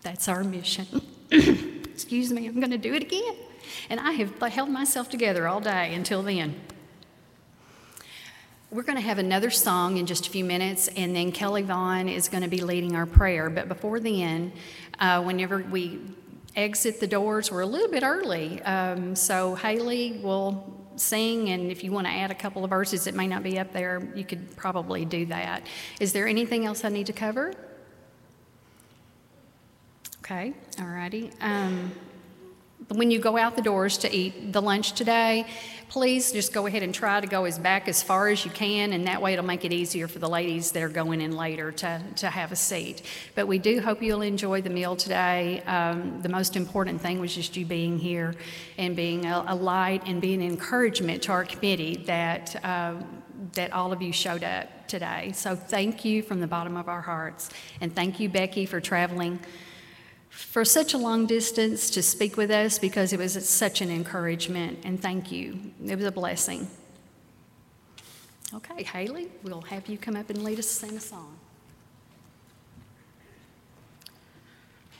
That's 0.00 0.26
our 0.26 0.42
mission. 0.42 1.02
Excuse 1.30 2.32
me, 2.32 2.46
I'm 2.46 2.60
going 2.60 2.70
to 2.70 2.78
do 2.78 2.94
it 2.94 3.02
again. 3.02 3.36
And 3.90 4.00
I 4.00 4.12
have 4.12 4.40
held 4.40 4.70
myself 4.70 5.10
together 5.10 5.46
all 5.46 5.60
day 5.60 5.92
until 5.92 6.22
then. 6.22 6.58
We're 8.72 8.84
going 8.84 8.98
to 8.98 9.02
have 9.02 9.18
another 9.18 9.50
song 9.50 9.96
in 9.96 10.06
just 10.06 10.28
a 10.28 10.30
few 10.30 10.44
minutes, 10.44 10.86
and 10.94 11.14
then 11.14 11.32
Kelly 11.32 11.62
Vaughn 11.62 12.08
is 12.08 12.28
going 12.28 12.44
to 12.44 12.48
be 12.48 12.60
leading 12.60 12.94
our 12.94 13.04
prayer. 13.04 13.50
But 13.50 13.66
before 13.66 13.98
then, 13.98 14.52
uh, 15.00 15.24
whenever 15.24 15.58
we 15.58 15.98
exit 16.54 17.00
the 17.00 17.08
doors, 17.08 17.50
we're 17.50 17.62
a 17.62 17.66
little 17.66 17.90
bit 17.90 18.04
early. 18.04 18.62
Um, 18.62 19.16
so 19.16 19.56
Haley 19.56 20.20
will 20.22 20.86
sing, 20.94 21.48
and 21.48 21.72
if 21.72 21.82
you 21.82 21.90
want 21.90 22.06
to 22.06 22.12
add 22.12 22.30
a 22.30 22.34
couple 22.34 22.62
of 22.62 22.70
verses 22.70 23.02
that 23.04 23.14
may 23.16 23.26
not 23.26 23.42
be 23.42 23.58
up 23.58 23.72
there, 23.72 24.08
you 24.14 24.24
could 24.24 24.56
probably 24.56 25.04
do 25.04 25.26
that. 25.26 25.66
Is 25.98 26.12
there 26.12 26.28
anything 26.28 26.64
else 26.64 26.84
I 26.84 26.90
need 26.90 27.06
to 27.06 27.12
cover? 27.12 27.52
Okay, 30.20 30.54
all 30.78 30.86
righty. 30.86 31.32
Um, 31.40 31.90
when 32.96 33.10
you 33.10 33.18
go 33.18 33.36
out 33.36 33.56
the 33.56 33.62
doors 33.62 33.98
to 33.98 34.12
eat 34.14 34.52
the 34.52 34.60
lunch 34.60 34.92
today, 34.92 35.46
please 35.88 36.30
just 36.32 36.52
go 36.52 36.66
ahead 36.66 36.82
and 36.82 36.94
try 36.94 37.20
to 37.20 37.26
go 37.26 37.44
as 37.44 37.58
back 37.58 37.88
as 37.88 38.02
far 38.02 38.28
as 38.28 38.44
you 38.44 38.50
can, 38.50 38.92
and 38.92 39.06
that 39.06 39.20
way 39.20 39.32
it'll 39.32 39.44
make 39.44 39.64
it 39.64 39.72
easier 39.72 40.06
for 40.06 40.20
the 40.20 40.28
ladies 40.28 40.70
that 40.72 40.82
are 40.82 40.88
going 40.88 41.20
in 41.20 41.36
later 41.36 41.72
to, 41.72 42.02
to 42.16 42.28
have 42.28 42.52
a 42.52 42.56
seat. 42.56 43.02
But 43.34 43.48
we 43.48 43.58
do 43.58 43.80
hope 43.80 44.00
you'll 44.00 44.22
enjoy 44.22 44.62
the 44.62 44.70
meal 44.70 44.94
today. 44.94 45.62
Um, 45.66 46.22
the 46.22 46.28
most 46.28 46.56
important 46.56 47.00
thing 47.00 47.20
was 47.20 47.34
just 47.34 47.56
you 47.56 47.66
being 47.66 47.98
here 47.98 48.34
and 48.78 48.94
being 48.94 49.26
a, 49.26 49.44
a 49.48 49.54
light 49.54 50.02
and 50.06 50.20
being 50.20 50.42
an 50.42 50.48
encouragement 50.48 51.22
to 51.24 51.32
our 51.32 51.44
committee 51.44 52.02
that. 52.06 52.64
Uh, 52.64 52.94
that 53.54 53.72
all 53.72 53.90
of 53.90 54.02
you 54.02 54.12
showed 54.12 54.44
up 54.44 54.86
today. 54.86 55.32
So, 55.34 55.56
thank 55.56 56.04
you 56.04 56.22
from 56.22 56.40
the 56.40 56.46
bottom 56.46 56.76
of 56.76 56.88
our 56.88 57.00
hearts. 57.00 57.48
And 57.80 57.94
thank 57.94 58.20
you, 58.20 58.28
Becky, 58.28 58.66
for 58.66 58.82
traveling 58.82 59.40
for 60.44 60.64
such 60.64 60.94
a 60.94 60.98
long 60.98 61.26
distance 61.26 61.90
to 61.90 62.02
speak 62.02 62.36
with 62.36 62.50
us 62.50 62.78
because 62.78 63.12
it 63.12 63.18
was 63.18 63.48
such 63.48 63.80
an 63.80 63.90
encouragement, 63.90 64.78
and 64.84 65.00
thank 65.00 65.30
you. 65.30 65.58
It 65.84 65.96
was 65.96 66.06
a 66.06 66.12
blessing. 66.12 66.68
Okay, 68.52 68.82
Haley, 68.82 69.28
we'll 69.42 69.60
have 69.62 69.86
you 69.86 69.96
come 69.96 70.16
up 70.16 70.28
and 70.28 70.42
lead 70.42 70.58
us 70.58 70.66
sing 70.66 70.96
a 70.96 71.00
song. 71.00 71.36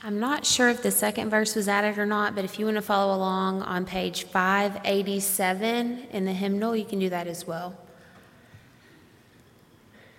I'm 0.03 0.19
not 0.19 0.45
sure 0.45 0.69
if 0.69 0.81
the 0.81 0.89
second 0.89 1.29
verse 1.29 1.55
was 1.55 1.67
added 1.67 1.99
or 1.99 2.05
not, 2.05 2.33
but 2.33 2.43
if 2.43 2.57
you 2.57 2.65
want 2.65 2.77
to 2.77 2.81
follow 2.81 3.15
along 3.15 3.61
on 3.61 3.85
page 3.85 4.23
587 4.23 6.07
in 6.11 6.25
the 6.25 6.33
hymnal, 6.33 6.75
you 6.75 6.85
can 6.85 6.97
do 6.97 7.09
that 7.09 7.27
as 7.27 7.45
well. 7.45 7.77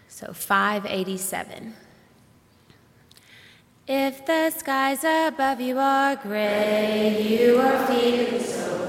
So 0.08 0.32
587. 0.32 1.74
If 3.88 4.24
the 4.26 4.50
skies 4.50 5.02
above 5.02 5.60
you 5.60 5.76
are 5.76 6.14
gray, 6.14 7.20
you 7.20 7.58
are 7.58 7.84
feeling 7.88 8.40
so 8.40 8.81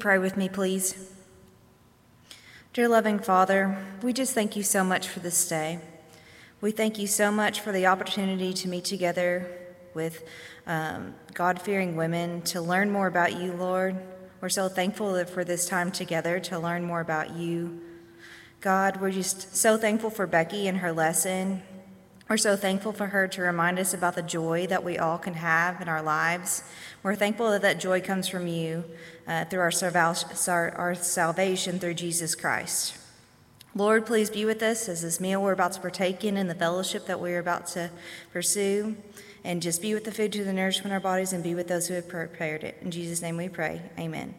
pray 0.00 0.16
with 0.16 0.34
me, 0.34 0.48
please? 0.48 1.10
Dear 2.72 2.88
loving 2.88 3.18
Father, 3.18 3.76
we 4.02 4.14
just 4.14 4.32
thank 4.32 4.56
you 4.56 4.62
so 4.62 4.82
much 4.82 5.06
for 5.06 5.20
this 5.20 5.46
day. 5.46 5.78
We 6.62 6.70
thank 6.70 6.98
you 6.98 7.06
so 7.06 7.30
much 7.30 7.60
for 7.60 7.70
the 7.70 7.86
opportunity 7.86 8.54
to 8.54 8.68
meet 8.68 8.86
together 8.86 9.46
with 9.92 10.24
um, 10.66 11.14
God 11.34 11.60
fearing 11.60 11.96
women 11.96 12.40
to 12.42 12.62
learn 12.62 12.90
more 12.90 13.08
about 13.08 13.38
you, 13.38 13.52
Lord. 13.52 13.94
We're 14.40 14.48
so 14.48 14.70
thankful 14.70 15.22
for 15.26 15.44
this 15.44 15.66
time 15.68 15.92
together 15.92 16.40
to 16.40 16.58
learn 16.58 16.82
more 16.82 17.00
about 17.00 17.36
you. 17.36 17.82
God, 18.62 19.02
we're 19.02 19.10
just 19.10 19.54
so 19.54 19.76
thankful 19.76 20.08
for 20.08 20.26
Becky 20.26 20.66
and 20.66 20.78
her 20.78 20.92
lesson. 20.92 21.62
We're 22.30 22.38
so 22.38 22.56
thankful 22.56 22.92
for 22.92 23.08
her 23.08 23.26
to 23.28 23.42
remind 23.42 23.78
us 23.78 23.92
about 23.92 24.14
the 24.14 24.22
joy 24.22 24.66
that 24.68 24.84
we 24.84 24.96
all 24.96 25.18
can 25.18 25.34
have 25.34 25.82
in 25.82 25.88
our 25.88 26.00
lives. 26.00 26.62
We're 27.02 27.16
thankful 27.16 27.50
that 27.50 27.62
that 27.62 27.80
joy 27.80 28.00
comes 28.00 28.28
from 28.28 28.46
you 28.46 28.84
uh, 29.30 29.44
through 29.44 29.60
our, 29.60 30.74
our 30.76 30.94
salvation 30.96 31.78
through 31.78 31.94
Jesus 31.94 32.34
Christ. 32.34 32.96
Lord, 33.76 34.04
please 34.04 34.28
be 34.28 34.44
with 34.44 34.60
us 34.60 34.88
as 34.88 35.02
this 35.02 35.20
meal 35.20 35.40
we're 35.40 35.52
about 35.52 35.72
to 35.74 35.80
partake 35.80 36.24
in 36.24 36.36
and 36.36 36.50
the 36.50 36.54
fellowship 36.54 37.06
that 37.06 37.20
we're 37.20 37.38
about 37.38 37.68
to 37.68 37.90
pursue. 38.32 38.96
And 39.44 39.62
just 39.62 39.80
be 39.80 39.94
with 39.94 40.04
the 40.04 40.12
food 40.12 40.32
to 40.32 40.44
the 40.44 40.52
nourishment 40.52 40.88
of 40.88 40.92
our 40.94 41.00
bodies 41.00 41.32
and 41.32 41.44
be 41.44 41.54
with 41.54 41.68
those 41.68 41.86
who 41.86 41.94
have 41.94 42.08
prepared 42.08 42.64
it. 42.64 42.78
In 42.82 42.90
Jesus' 42.90 43.22
name 43.22 43.36
we 43.36 43.48
pray. 43.48 43.80
Amen. 43.98 44.34